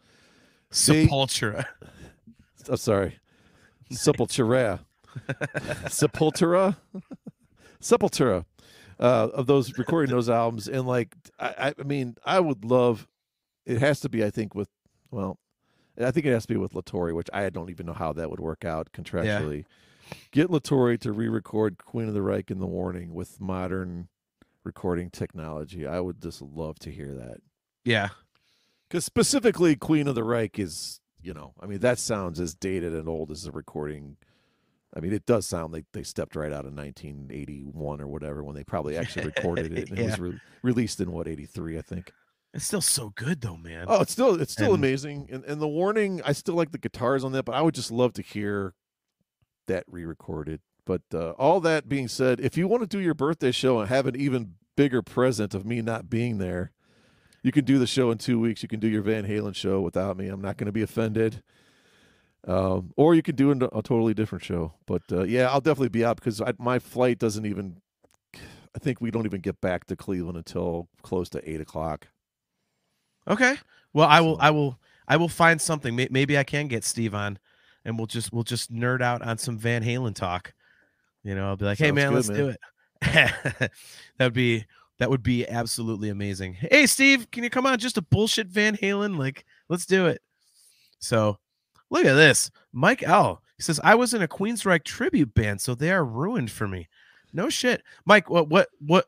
Sepultura. 0.72 1.66
They, 2.64 2.72
oh, 2.72 2.76
sorry, 2.76 3.18
Sepultura. 3.92 4.80
Sepultura. 5.88 6.76
Sepultura. 7.80 8.44
Uh, 8.98 9.30
of 9.32 9.46
those 9.46 9.78
recording 9.78 10.14
those 10.14 10.28
albums, 10.28 10.68
and 10.68 10.86
like, 10.86 11.16
I, 11.38 11.72
I 11.78 11.82
mean, 11.84 12.16
I 12.22 12.38
would 12.38 12.66
love. 12.66 13.08
It 13.64 13.78
has 13.78 13.98
to 14.00 14.10
be, 14.10 14.22
I 14.22 14.28
think, 14.28 14.54
with 14.54 14.68
well, 15.10 15.38
I 15.98 16.10
think 16.10 16.26
it 16.26 16.32
has 16.32 16.42
to 16.42 16.52
be 16.52 16.58
with 16.58 16.74
La 16.74 16.82
Torre, 16.84 17.14
which 17.14 17.30
I 17.32 17.48
don't 17.48 17.70
even 17.70 17.86
know 17.86 17.94
how 17.94 18.12
that 18.12 18.30
would 18.30 18.40
work 18.40 18.64
out 18.64 18.92
contractually. 18.92 19.64
Yeah. 20.10 20.16
Get 20.32 20.50
La 20.50 20.58
Torre 20.58 20.98
to 20.98 21.12
re-record 21.12 21.78
Queen 21.78 22.08
of 22.08 22.14
the 22.14 22.20
Reich 22.20 22.50
in 22.50 22.58
the 22.58 22.66
Warning 22.66 23.14
with 23.14 23.40
modern 23.40 24.08
recording 24.64 25.08
technology. 25.08 25.86
I 25.86 26.00
would 26.00 26.20
just 26.20 26.42
love 26.42 26.78
to 26.80 26.90
hear 26.90 27.14
that. 27.14 27.38
Yeah. 27.84 28.08
Because 28.88 29.04
specifically, 29.04 29.76
Queen 29.76 30.08
of 30.08 30.14
the 30.14 30.24
Reich 30.24 30.58
is, 30.58 31.00
you 31.22 31.32
know, 31.32 31.54
I 31.60 31.66
mean, 31.66 31.78
that 31.78 31.98
sounds 31.98 32.40
as 32.40 32.54
dated 32.54 32.94
and 32.94 33.08
old 33.08 33.30
as 33.30 33.44
the 33.44 33.52
recording. 33.52 34.16
I 34.96 35.00
mean, 35.00 35.12
it 35.12 35.24
does 35.24 35.46
sound 35.46 35.72
like 35.72 35.86
they 35.92 36.02
stepped 36.02 36.34
right 36.34 36.52
out 36.52 36.66
of 36.66 36.74
1981 36.74 38.00
or 38.00 38.08
whatever 38.08 38.42
when 38.42 38.56
they 38.56 38.64
probably 38.64 38.96
actually 38.98 39.26
recorded 39.26 39.76
it. 39.76 39.90
And 39.90 39.98
yeah. 39.98 40.04
It 40.04 40.10
was 40.10 40.18
re- 40.18 40.40
released 40.62 41.00
in 41.00 41.12
what 41.12 41.28
83, 41.28 41.78
I 41.78 41.82
think. 41.82 42.12
It's 42.52 42.64
still 42.64 42.80
so 42.80 43.12
good 43.14 43.40
though, 43.42 43.56
man. 43.56 43.86
Oh, 43.88 44.00
it's 44.00 44.10
still 44.10 44.40
it's 44.40 44.52
still 44.52 44.74
and, 44.74 44.82
amazing. 44.82 45.28
And 45.30 45.44
and 45.44 45.62
the 45.62 45.68
warning, 45.68 46.20
I 46.24 46.32
still 46.32 46.56
like 46.56 46.72
the 46.72 46.78
guitars 46.78 47.22
on 47.22 47.30
that, 47.32 47.44
but 47.44 47.54
I 47.54 47.62
would 47.62 47.76
just 47.76 47.92
love 47.92 48.12
to 48.14 48.22
hear 48.22 48.74
that 49.68 49.84
re-recorded. 49.86 50.60
But 50.84 51.02
uh, 51.14 51.30
all 51.32 51.60
that 51.60 51.88
being 51.88 52.08
said, 52.08 52.40
if 52.40 52.56
you 52.56 52.66
want 52.66 52.82
to 52.82 52.88
do 52.88 52.98
your 52.98 53.14
birthday 53.14 53.52
show 53.52 53.78
and 53.78 53.88
have 53.88 54.06
an 54.06 54.16
even 54.16 54.54
bigger 54.76 55.02
present 55.02 55.54
of 55.54 55.64
me 55.64 55.80
not 55.80 56.10
being 56.10 56.38
there, 56.38 56.72
you 57.44 57.52
can 57.52 57.64
do 57.64 57.78
the 57.78 57.86
show 57.86 58.10
in 58.10 58.18
two 58.18 58.40
weeks. 58.40 58.64
You 58.64 58.68
can 58.68 58.80
do 58.80 58.88
your 58.88 59.02
Van 59.02 59.26
Halen 59.26 59.54
show 59.54 59.80
without 59.80 60.16
me. 60.16 60.26
I'm 60.26 60.40
not 60.40 60.56
going 60.56 60.66
to 60.66 60.72
be 60.72 60.82
offended. 60.82 61.44
Um, 62.46 62.92
or 62.96 63.14
you 63.14 63.22
could 63.22 63.36
do 63.36 63.50
a, 63.52 63.56
a 63.78 63.82
totally 63.82 64.14
different 64.14 64.44
show. 64.44 64.72
But 64.86 65.02
uh, 65.12 65.24
yeah, 65.24 65.50
I'll 65.50 65.60
definitely 65.60 65.90
be 65.90 66.04
out 66.04 66.16
because 66.16 66.40
I, 66.40 66.52
my 66.58 66.78
flight 66.78 67.18
doesn't 67.18 67.46
even. 67.46 67.76
I 68.34 68.78
think 68.78 69.00
we 69.00 69.10
don't 69.10 69.26
even 69.26 69.40
get 69.40 69.60
back 69.60 69.86
to 69.86 69.96
Cleveland 69.96 70.38
until 70.38 70.88
close 71.02 71.28
to 71.30 71.50
eight 71.50 71.60
o'clock. 71.60 72.06
Okay. 73.28 73.56
Well, 73.92 74.08
I 74.08 74.20
will. 74.20 74.36
I 74.40 74.50
will. 74.50 74.78
I 75.08 75.16
will 75.16 75.28
find 75.28 75.60
something. 75.60 75.96
Maybe 75.96 76.38
I 76.38 76.44
can 76.44 76.68
get 76.68 76.84
Steve 76.84 77.14
on, 77.14 77.38
and 77.84 77.98
we'll 77.98 78.06
just 78.06 78.32
we'll 78.32 78.44
just 78.44 78.72
nerd 78.72 79.02
out 79.02 79.22
on 79.22 79.38
some 79.38 79.58
Van 79.58 79.82
Halen 79.82 80.14
talk. 80.14 80.54
You 81.24 81.34
know, 81.34 81.48
I'll 81.48 81.56
be 81.56 81.64
like, 81.64 81.78
Sounds 81.78 81.88
"Hey, 81.88 81.92
man, 81.92 82.10
good, 82.10 82.14
let's 82.14 82.28
man. 82.28 82.38
do 82.38 82.48
it." 82.48 82.58
that 84.18 84.24
would 84.24 84.32
be 84.32 84.64
that 85.00 85.10
would 85.10 85.22
be 85.22 85.48
absolutely 85.48 86.10
amazing. 86.10 86.54
Hey, 86.54 86.86
Steve, 86.86 87.30
can 87.30 87.42
you 87.42 87.50
come 87.50 87.66
on? 87.66 87.78
Just 87.78 87.96
a 87.96 88.02
bullshit 88.02 88.46
Van 88.46 88.76
Halen, 88.76 89.18
like 89.18 89.44
let's 89.68 89.86
do 89.86 90.06
it. 90.06 90.20
So, 91.00 91.38
look 91.90 92.04
at 92.04 92.14
this, 92.14 92.50
Mike 92.72 93.02
L. 93.02 93.42
He 93.56 93.62
says 93.62 93.80
I 93.84 93.94
was 93.94 94.14
in 94.14 94.22
a 94.22 94.28
Queensryche 94.28 94.84
tribute 94.84 95.34
band, 95.34 95.60
so 95.60 95.74
they 95.74 95.90
are 95.90 96.04
ruined 96.04 96.50
for 96.50 96.66
me. 96.66 96.88
No 97.32 97.48
shit, 97.48 97.82
Mike. 98.06 98.30
What 98.30 98.48
what 98.48 98.68
what 98.80 99.06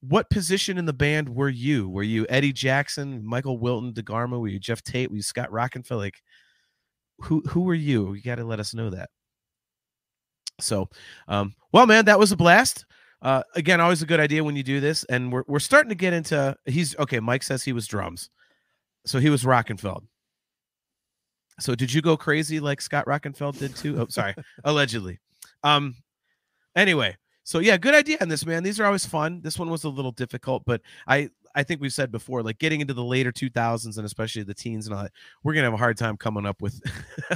what 0.00 0.30
position 0.30 0.78
in 0.78 0.86
the 0.86 0.92
band 0.92 1.28
were 1.28 1.48
you? 1.48 1.88
Were 1.88 2.02
you 2.02 2.26
Eddie 2.28 2.52
Jackson, 2.52 3.24
Michael 3.24 3.58
Wilton, 3.58 3.92
DeGarmo? 3.92 4.40
Were 4.40 4.48
you 4.48 4.60
Geoff 4.60 4.82
Tate? 4.82 5.10
Were 5.10 5.16
you 5.16 5.22
Scott 5.22 5.50
Rockenfield? 5.50 5.98
Like, 5.98 6.22
who 7.20 7.42
who 7.48 7.62
were 7.62 7.74
you? 7.74 8.14
You 8.14 8.22
got 8.22 8.36
to 8.36 8.44
let 8.44 8.60
us 8.60 8.74
know 8.74 8.90
that. 8.90 9.10
So, 10.60 10.88
um, 11.26 11.54
well, 11.72 11.86
man, 11.86 12.04
that 12.06 12.18
was 12.18 12.32
a 12.32 12.36
blast. 12.36 12.84
Uh, 13.20 13.42
again, 13.54 13.80
always 13.80 14.02
a 14.02 14.06
good 14.06 14.20
idea 14.20 14.44
when 14.44 14.54
you 14.54 14.62
do 14.62 14.80
this, 14.80 15.04
and 15.04 15.32
we're 15.32 15.44
we're 15.48 15.58
starting 15.58 15.88
to 15.88 15.94
get 15.96 16.12
into. 16.12 16.56
He's 16.66 16.96
okay. 16.98 17.20
Mike 17.20 17.42
says 17.42 17.64
he 17.64 17.72
was 17.72 17.86
drums, 17.86 18.30
so 19.04 19.18
he 19.18 19.30
was 19.30 19.42
Rockenfield. 19.42 20.02
So, 21.60 21.74
did 21.74 21.92
you 21.92 22.02
go 22.02 22.16
crazy 22.16 22.60
like 22.60 22.80
Scott 22.80 23.06
Rockenfield 23.06 23.58
did 23.58 23.74
too? 23.76 24.00
Oh, 24.00 24.06
sorry, 24.08 24.34
allegedly. 24.64 25.18
Um, 25.62 25.96
anyway, 26.76 27.16
so 27.44 27.58
yeah, 27.58 27.76
good 27.76 27.94
idea 27.94 28.18
on 28.20 28.28
this, 28.28 28.44
man. 28.44 28.62
These 28.62 28.78
are 28.78 28.84
always 28.84 29.06
fun. 29.06 29.40
This 29.40 29.58
one 29.58 29.70
was 29.70 29.84
a 29.84 29.88
little 29.88 30.12
difficult, 30.12 30.64
but 30.66 30.82
I 31.06 31.30
I 31.54 31.62
think 31.62 31.80
we've 31.80 31.92
said 31.92 32.12
before, 32.12 32.42
like 32.42 32.58
getting 32.58 32.80
into 32.80 32.94
the 32.94 33.02
later 33.02 33.32
2000s 33.32 33.96
and 33.96 34.06
especially 34.06 34.42
the 34.42 34.54
teens 34.54 34.86
and 34.86 34.94
all 34.94 35.02
that, 35.02 35.12
we're 35.42 35.54
gonna 35.54 35.64
have 35.64 35.74
a 35.74 35.78
hard 35.78 35.96
time 35.96 36.16
coming 36.16 36.46
up 36.46 36.60
with 36.60 36.80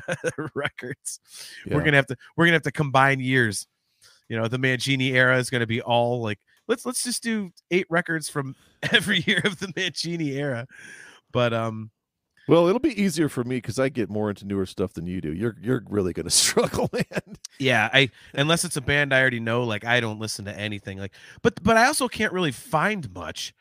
records. 0.55 1.19
Yeah. 1.66 1.74
We're 1.74 1.82
gonna 1.82 1.97
have 1.97 2.07
to 2.07 2.16
we're 2.36 2.44
gonna 2.44 2.57
have 2.57 2.62
to 2.62 2.73
combine 2.73 3.20
years. 3.20 3.66
You 4.28 4.39
know, 4.39 4.49
the 4.49 4.59
Mangini 4.59 5.12
era 5.12 5.39
is 5.39 5.51
gonna 5.51 5.66
be 5.66 5.82
all 5.82 6.23
like 6.23 6.39
let's 6.69 6.86
let's 6.86 7.03
just 7.03 7.23
do 7.23 7.51
eight 7.70 7.86
records 7.90 8.28
from 8.28 8.55
every 8.93 9.24
year 9.27 9.40
of 9.44 9.59
the 9.59 9.69
Mangini 9.69 10.35
era. 10.35 10.66
But 11.32 11.53
um, 11.53 11.90
well, 12.48 12.66
it'll 12.66 12.81
be 12.81 13.01
easier 13.01 13.28
for 13.28 13.44
me 13.44 13.56
because 13.56 13.78
I 13.78 13.89
get 13.89 14.10
more 14.10 14.28
into 14.28 14.47
newer 14.47 14.66
stuff 14.66 14.93
than 14.94 15.06
you 15.06 15.20
do. 15.20 15.32
You're 15.32 15.56
you're 15.60 15.82
really 15.89 16.12
gonna 16.12 16.31
struggle, 16.31 16.90
man. 16.93 17.36
Yeah, 17.59 17.89
I 17.93 18.10
unless 18.35 18.64
it's 18.64 18.77
a 18.77 18.81
band 18.81 19.14
I 19.14 19.20
already 19.20 19.40
know, 19.40 19.64
like 19.64 19.85
I 19.85 20.01
don't 20.01 20.19
listen 20.19 20.44
to 20.47 20.59
anything. 20.59 20.98
Like, 20.98 21.14
but 21.43 21.62
but 21.62 21.77
I 21.77 21.86
also 21.86 22.09
can't 22.09 22.32
really 22.32 22.52
find 22.52 23.12
much 23.14 23.55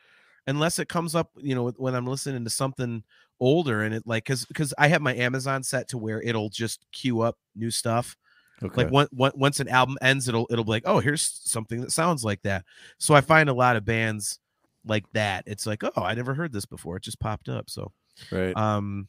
unless 0.47 0.79
it 0.79 0.89
comes 0.89 1.15
up, 1.15 1.31
you 1.37 1.55
know, 1.55 1.69
when 1.77 1.95
I'm 1.95 2.07
listening 2.07 2.43
to 2.43 2.49
something 2.49 3.03
older 3.39 3.81
and 3.81 3.95
it 3.95 4.03
like 4.05 4.23
because 4.23 4.45
because 4.45 4.73
I 4.77 4.87
have 4.87 5.01
my 5.01 5.15
Amazon 5.15 5.63
set 5.63 5.87
to 5.89 5.97
where 5.97 6.21
it'll 6.21 6.49
just 6.49 6.85
queue 6.91 7.21
up 7.21 7.37
new 7.55 7.71
stuff. 7.71 8.15
Okay. 8.63 8.83
Like 8.83 8.91
one, 8.91 9.07
one, 9.11 9.31
once 9.35 9.59
an 9.59 9.67
album 9.67 9.97
ends, 10.01 10.27
it'll 10.27 10.47
it'll 10.49 10.63
be 10.63 10.71
like, 10.71 10.83
oh, 10.85 10.99
here's 10.99 11.21
something 11.21 11.81
that 11.81 11.91
sounds 11.91 12.23
like 12.23 12.41
that. 12.43 12.63
So 12.99 13.15
I 13.15 13.21
find 13.21 13.49
a 13.49 13.53
lot 13.53 13.75
of 13.75 13.85
bands 13.85 14.39
like 14.85 15.05
that. 15.13 15.43
It's 15.47 15.65
like, 15.65 15.83
oh, 15.83 16.03
I 16.03 16.13
never 16.13 16.33
heard 16.33 16.53
this 16.53 16.65
before. 16.65 16.97
It 16.97 17.03
just 17.03 17.19
popped 17.19 17.49
up. 17.49 17.69
So 17.69 17.91
Right. 18.31 18.56
Um, 18.56 19.07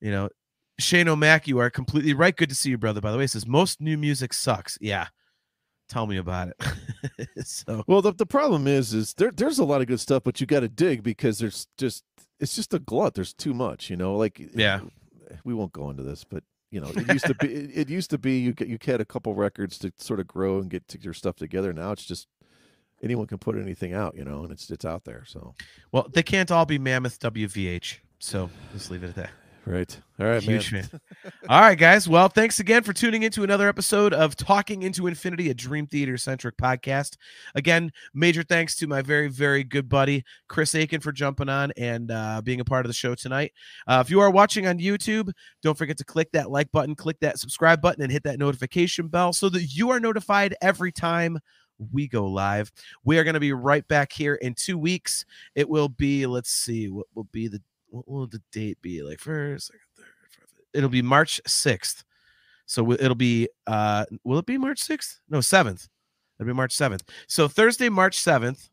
you 0.00 0.10
know, 0.10 0.28
Shane 0.78 1.08
O'Mac, 1.08 1.46
you 1.46 1.58
are 1.58 1.70
completely 1.70 2.14
right. 2.14 2.36
Good 2.36 2.48
to 2.48 2.54
see 2.54 2.70
you, 2.70 2.78
brother. 2.78 3.00
By 3.00 3.12
the 3.12 3.18
way, 3.18 3.26
says 3.26 3.46
most 3.46 3.80
new 3.80 3.96
music 3.96 4.32
sucks. 4.32 4.76
Yeah. 4.80 5.08
Tell 5.88 6.06
me 6.06 6.16
about 6.16 6.48
it. 6.48 7.28
so 7.46 7.84
well, 7.86 8.02
the, 8.02 8.12
the 8.12 8.26
problem 8.26 8.66
is, 8.66 8.94
is 8.94 9.14
there 9.14 9.30
there's 9.30 9.58
a 9.58 9.64
lot 9.64 9.82
of 9.82 9.86
good 9.86 10.00
stuff, 10.00 10.22
but 10.24 10.40
you 10.40 10.46
got 10.46 10.60
to 10.60 10.68
dig 10.68 11.02
because 11.02 11.38
there's 11.38 11.66
just 11.76 12.04
it's 12.40 12.54
just 12.54 12.72
a 12.74 12.78
glut. 12.78 13.14
There's 13.14 13.34
too 13.34 13.52
much, 13.52 13.90
you 13.90 13.96
know. 13.96 14.16
Like 14.16 14.40
yeah, 14.54 14.80
we 15.44 15.52
won't 15.52 15.72
go 15.72 15.90
into 15.90 16.02
this, 16.02 16.24
but 16.24 16.42
you 16.70 16.80
know, 16.80 16.90
it 16.94 17.12
used 17.12 17.26
to 17.26 17.34
be 17.34 17.54
it, 17.54 17.70
it 17.74 17.88
used 17.88 18.10
to 18.10 18.18
be 18.18 18.38
you 18.38 18.52
get 18.52 18.68
you 18.68 18.78
had 18.84 19.00
a 19.00 19.04
couple 19.04 19.34
records 19.34 19.78
to 19.80 19.92
sort 19.98 20.20
of 20.20 20.26
grow 20.26 20.58
and 20.58 20.70
get 20.70 20.82
your 21.00 21.14
stuff 21.14 21.36
together. 21.36 21.72
Now 21.72 21.92
it's 21.92 22.04
just 22.04 22.28
anyone 23.02 23.26
can 23.26 23.38
put 23.38 23.56
anything 23.56 23.92
out, 23.92 24.16
you 24.16 24.24
know, 24.24 24.42
and 24.42 24.52
it's 24.52 24.70
it's 24.70 24.84
out 24.84 25.04
there. 25.04 25.24
So 25.26 25.54
well, 25.92 26.08
they 26.12 26.22
can't 26.22 26.50
all 26.50 26.66
be 26.66 26.78
Mammoth 26.78 27.20
WVH. 27.20 27.98
So 28.24 28.48
just 28.72 28.90
leave 28.90 29.04
it 29.04 29.08
at 29.08 29.14
that. 29.16 29.30
Right. 29.66 30.00
All 30.18 30.26
right, 30.26 30.42
Huge 30.42 30.72
man. 30.72 30.88
man. 30.90 31.00
All 31.50 31.60
right, 31.60 31.76
guys. 31.76 32.08
Well, 32.08 32.30
thanks 32.30 32.58
again 32.58 32.82
for 32.82 32.94
tuning 32.94 33.22
into 33.22 33.44
another 33.44 33.68
episode 33.68 34.14
of 34.14 34.34
Talking 34.34 34.82
into 34.82 35.06
Infinity, 35.06 35.50
a 35.50 35.54
Dream 35.54 35.86
Theater 35.86 36.16
centric 36.16 36.56
podcast. 36.56 37.18
Again, 37.54 37.92
major 38.14 38.42
thanks 38.42 38.76
to 38.76 38.86
my 38.86 39.02
very, 39.02 39.28
very 39.28 39.62
good 39.62 39.90
buddy 39.90 40.24
Chris 40.48 40.74
Aiken 40.74 41.02
for 41.02 41.12
jumping 41.12 41.50
on 41.50 41.70
and 41.76 42.10
uh, 42.10 42.40
being 42.42 42.60
a 42.60 42.64
part 42.64 42.86
of 42.86 42.88
the 42.88 42.94
show 42.94 43.14
tonight. 43.14 43.52
Uh, 43.86 44.02
if 44.02 44.10
you 44.10 44.20
are 44.20 44.30
watching 44.30 44.66
on 44.66 44.78
YouTube, 44.78 45.30
don't 45.62 45.76
forget 45.76 45.98
to 45.98 46.04
click 46.04 46.32
that 46.32 46.50
like 46.50 46.72
button, 46.72 46.94
click 46.94 47.20
that 47.20 47.38
subscribe 47.38 47.82
button, 47.82 48.02
and 48.02 48.10
hit 48.10 48.22
that 48.22 48.38
notification 48.38 49.08
bell 49.08 49.34
so 49.34 49.50
that 49.50 49.64
you 49.64 49.90
are 49.90 50.00
notified 50.00 50.56
every 50.62 50.92
time 50.92 51.38
we 51.92 52.08
go 52.08 52.26
live. 52.26 52.72
We 53.04 53.18
are 53.18 53.24
going 53.24 53.34
to 53.34 53.40
be 53.40 53.52
right 53.52 53.86
back 53.86 54.12
here 54.12 54.36
in 54.36 54.54
two 54.54 54.78
weeks. 54.78 55.26
It 55.54 55.68
will 55.68 55.90
be, 55.90 56.26
let's 56.26 56.50
see, 56.50 56.88
what 56.88 57.06
will 57.14 57.28
be 57.30 57.48
the 57.48 57.60
what 57.94 58.08
will 58.08 58.26
the 58.26 58.42
date 58.50 58.80
be? 58.82 59.02
Like 59.02 59.20
first, 59.20 59.68
second, 59.68 59.80
third, 59.96 60.06
fourth. 60.30 60.66
It'll 60.72 60.90
be 60.90 61.02
March 61.02 61.40
6th. 61.46 62.02
So 62.66 62.92
it'll 62.92 63.14
be 63.14 63.48
uh 63.66 64.06
will 64.24 64.38
it 64.38 64.46
be 64.46 64.58
March 64.58 64.80
6th? 64.80 65.20
No, 65.28 65.38
7th. 65.38 65.88
It'll 66.38 66.48
be 66.48 66.54
March 66.54 66.74
7th. 66.74 67.02
So 67.28 67.46
Thursday, 67.46 67.88
March 67.88 68.18
7th, 68.18 68.68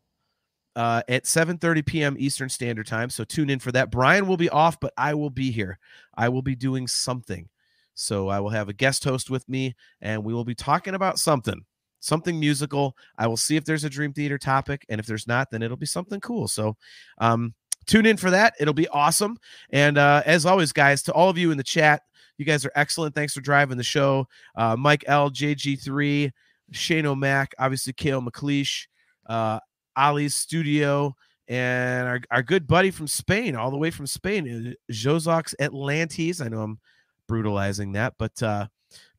uh, 0.74 1.02
at 1.08 1.24
7:30 1.24 1.86
p.m. 1.86 2.16
Eastern 2.18 2.48
Standard 2.48 2.86
Time. 2.86 3.10
So 3.10 3.24
tune 3.24 3.50
in 3.50 3.58
for 3.58 3.72
that. 3.72 3.90
Brian 3.90 4.26
will 4.26 4.36
be 4.36 4.48
off, 4.50 4.80
but 4.80 4.92
I 4.96 5.14
will 5.14 5.30
be 5.30 5.50
here. 5.50 5.78
I 6.16 6.28
will 6.28 6.42
be 6.42 6.56
doing 6.56 6.88
something. 6.88 7.48
So 7.94 8.28
I 8.28 8.40
will 8.40 8.50
have 8.50 8.68
a 8.68 8.72
guest 8.72 9.04
host 9.04 9.30
with 9.30 9.46
me, 9.48 9.76
and 10.00 10.24
we 10.24 10.32
will 10.32 10.44
be 10.44 10.54
talking 10.54 10.94
about 10.94 11.18
something, 11.18 11.62
something 12.00 12.40
musical. 12.40 12.96
I 13.18 13.26
will 13.26 13.36
see 13.36 13.56
if 13.56 13.64
there's 13.64 13.84
a 13.84 13.90
Dream 13.90 14.14
Theater 14.14 14.38
topic, 14.38 14.86
and 14.88 14.98
if 14.98 15.06
there's 15.06 15.28
not, 15.28 15.50
then 15.50 15.62
it'll 15.62 15.76
be 15.76 15.86
something 15.86 16.20
cool. 16.20 16.48
So, 16.48 16.76
um, 17.18 17.54
tune 17.86 18.06
in 18.06 18.16
for 18.16 18.30
that. 18.30 18.54
It'll 18.60 18.74
be 18.74 18.88
awesome. 18.88 19.36
And 19.70 19.98
uh, 19.98 20.22
as 20.26 20.46
always, 20.46 20.72
guys, 20.72 21.02
to 21.04 21.12
all 21.12 21.28
of 21.28 21.38
you 21.38 21.50
in 21.50 21.58
the 21.58 21.64
chat, 21.64 22.02
you 22.38 22.44
guys 22.44 22.64
are 22.64 22.72
excellent. 22.74 23.14
Thanks 23.14 23.34
for 23.34 23.40
driving 23.40 23.76
the 23.76 23.84
show. 23.84 24.26
Uh, 24.56 24.76
Mike 24.76 25.04
L, 25.06 25.30
JG3, 25.30 26.30
Shane 26.72 27.06
O'Mac, 27.06 27.54
obviously 27.58 27.92
Kale 27.92 28.22
McLeish, 28.22 28.86
uh, 29.26 29.60
Ali's 29.96 30.34
studio, 30.34 31.14
and 31.48 32.08
our, 32.08 32.20
our 32.30 32.42
good 32.42 32.66
buddy 32.66 32.90
from 32.90 33.06
Spain, 33.06 33.56
all 33.56 33.70
the 33.70 33.76
way 33.76 33.90
from 33.90 34.06
Spain, 34.06 34.74
uh, 34.74 34.92
Josox 34.92 35.54
Atlantis. 35.60 36.40
I 36.40 36.48
know 36.48 36.62
I'm 36.62 36.80
brutalizing 37.28 37.92
that, 37.92 38.14
but 38.18 38.42
uh, 38.42 38.66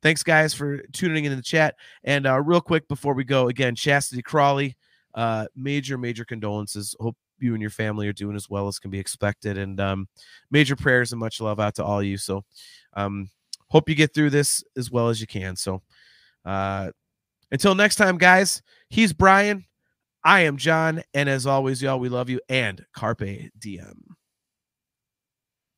thanks, 0.02 0.22
guys, 0.22 0.52
for 0.52 0.78
tuning 0.92 1.24
in, 1.24 1.32
in 1.32 1.38
the 1.38 1.42
chat. 1.42 1.76
And 2.02 2.26
uh, 2.26 2.40
real 2.40 2.60
quick 2.60 2.88
before 2.88 3.14
we 3.14 3.24
go, 3.24 3.48
again, 3.48 3.74
Chastity 3.74 4.22
Crawley 4.22 4.76
uh, 5.14 5.46
major, 5.54 5.96
major 5.96 6.24
condolences. 6.24 6.94
Hope 6.98 7.16
you 7.44 7.52
and 7.52 7.60
your 7.60 7.70
family 7.70 8.08
are 8.08 8.12
doing 8.12 8.34
as 8.34 8.50
well 8.50 8.66
as 8.66 8.78
can 8.78 8.90
be 8.90 8.98
expected. 8.98 9.58
And 9.58 9.78
um, 9.80 10.08
major 10.50 10.74
prayers 10.74 11.12
and 11.12 11.20
much 11.20 11.40
love 11.40 11.60
out 11.60 11.76
to 11.76 11.84
all 11.84 12.02
you. 12.02 12.16
So, 12.16 12.44
um, 12.94 13.30
hope 13.68 13.88
you 13.88 13.94
get 13.94 14.14
through 14.14 14.30
this 14.30 14.64
as 14.76 14.90
well 14.90 15.08
as 15.08 15.20
you 15.20 15.26
can. 15.26 15.56
So, 15.56 15.82
uh, 16.44 16.90
until 17.50 17.74
next 17.74 17.96
time, 17.96 18.18
guys, 18.18 18.62
he's 18.88 19.12
Brian. 19.12 19.64
I 20.24 20.40
am 20.40 20.56
John. 20.56 21.02
And 21.12 21.28
as 21.28 21.46
always, 21.46 21.82
y'all, 21.82 22.00
we 22.00 22.08
love 22.08 22.30
you 22.30 22.40
and 22.48 22.84
Carpe 22.94 23.50
Diem. 23.58 24.16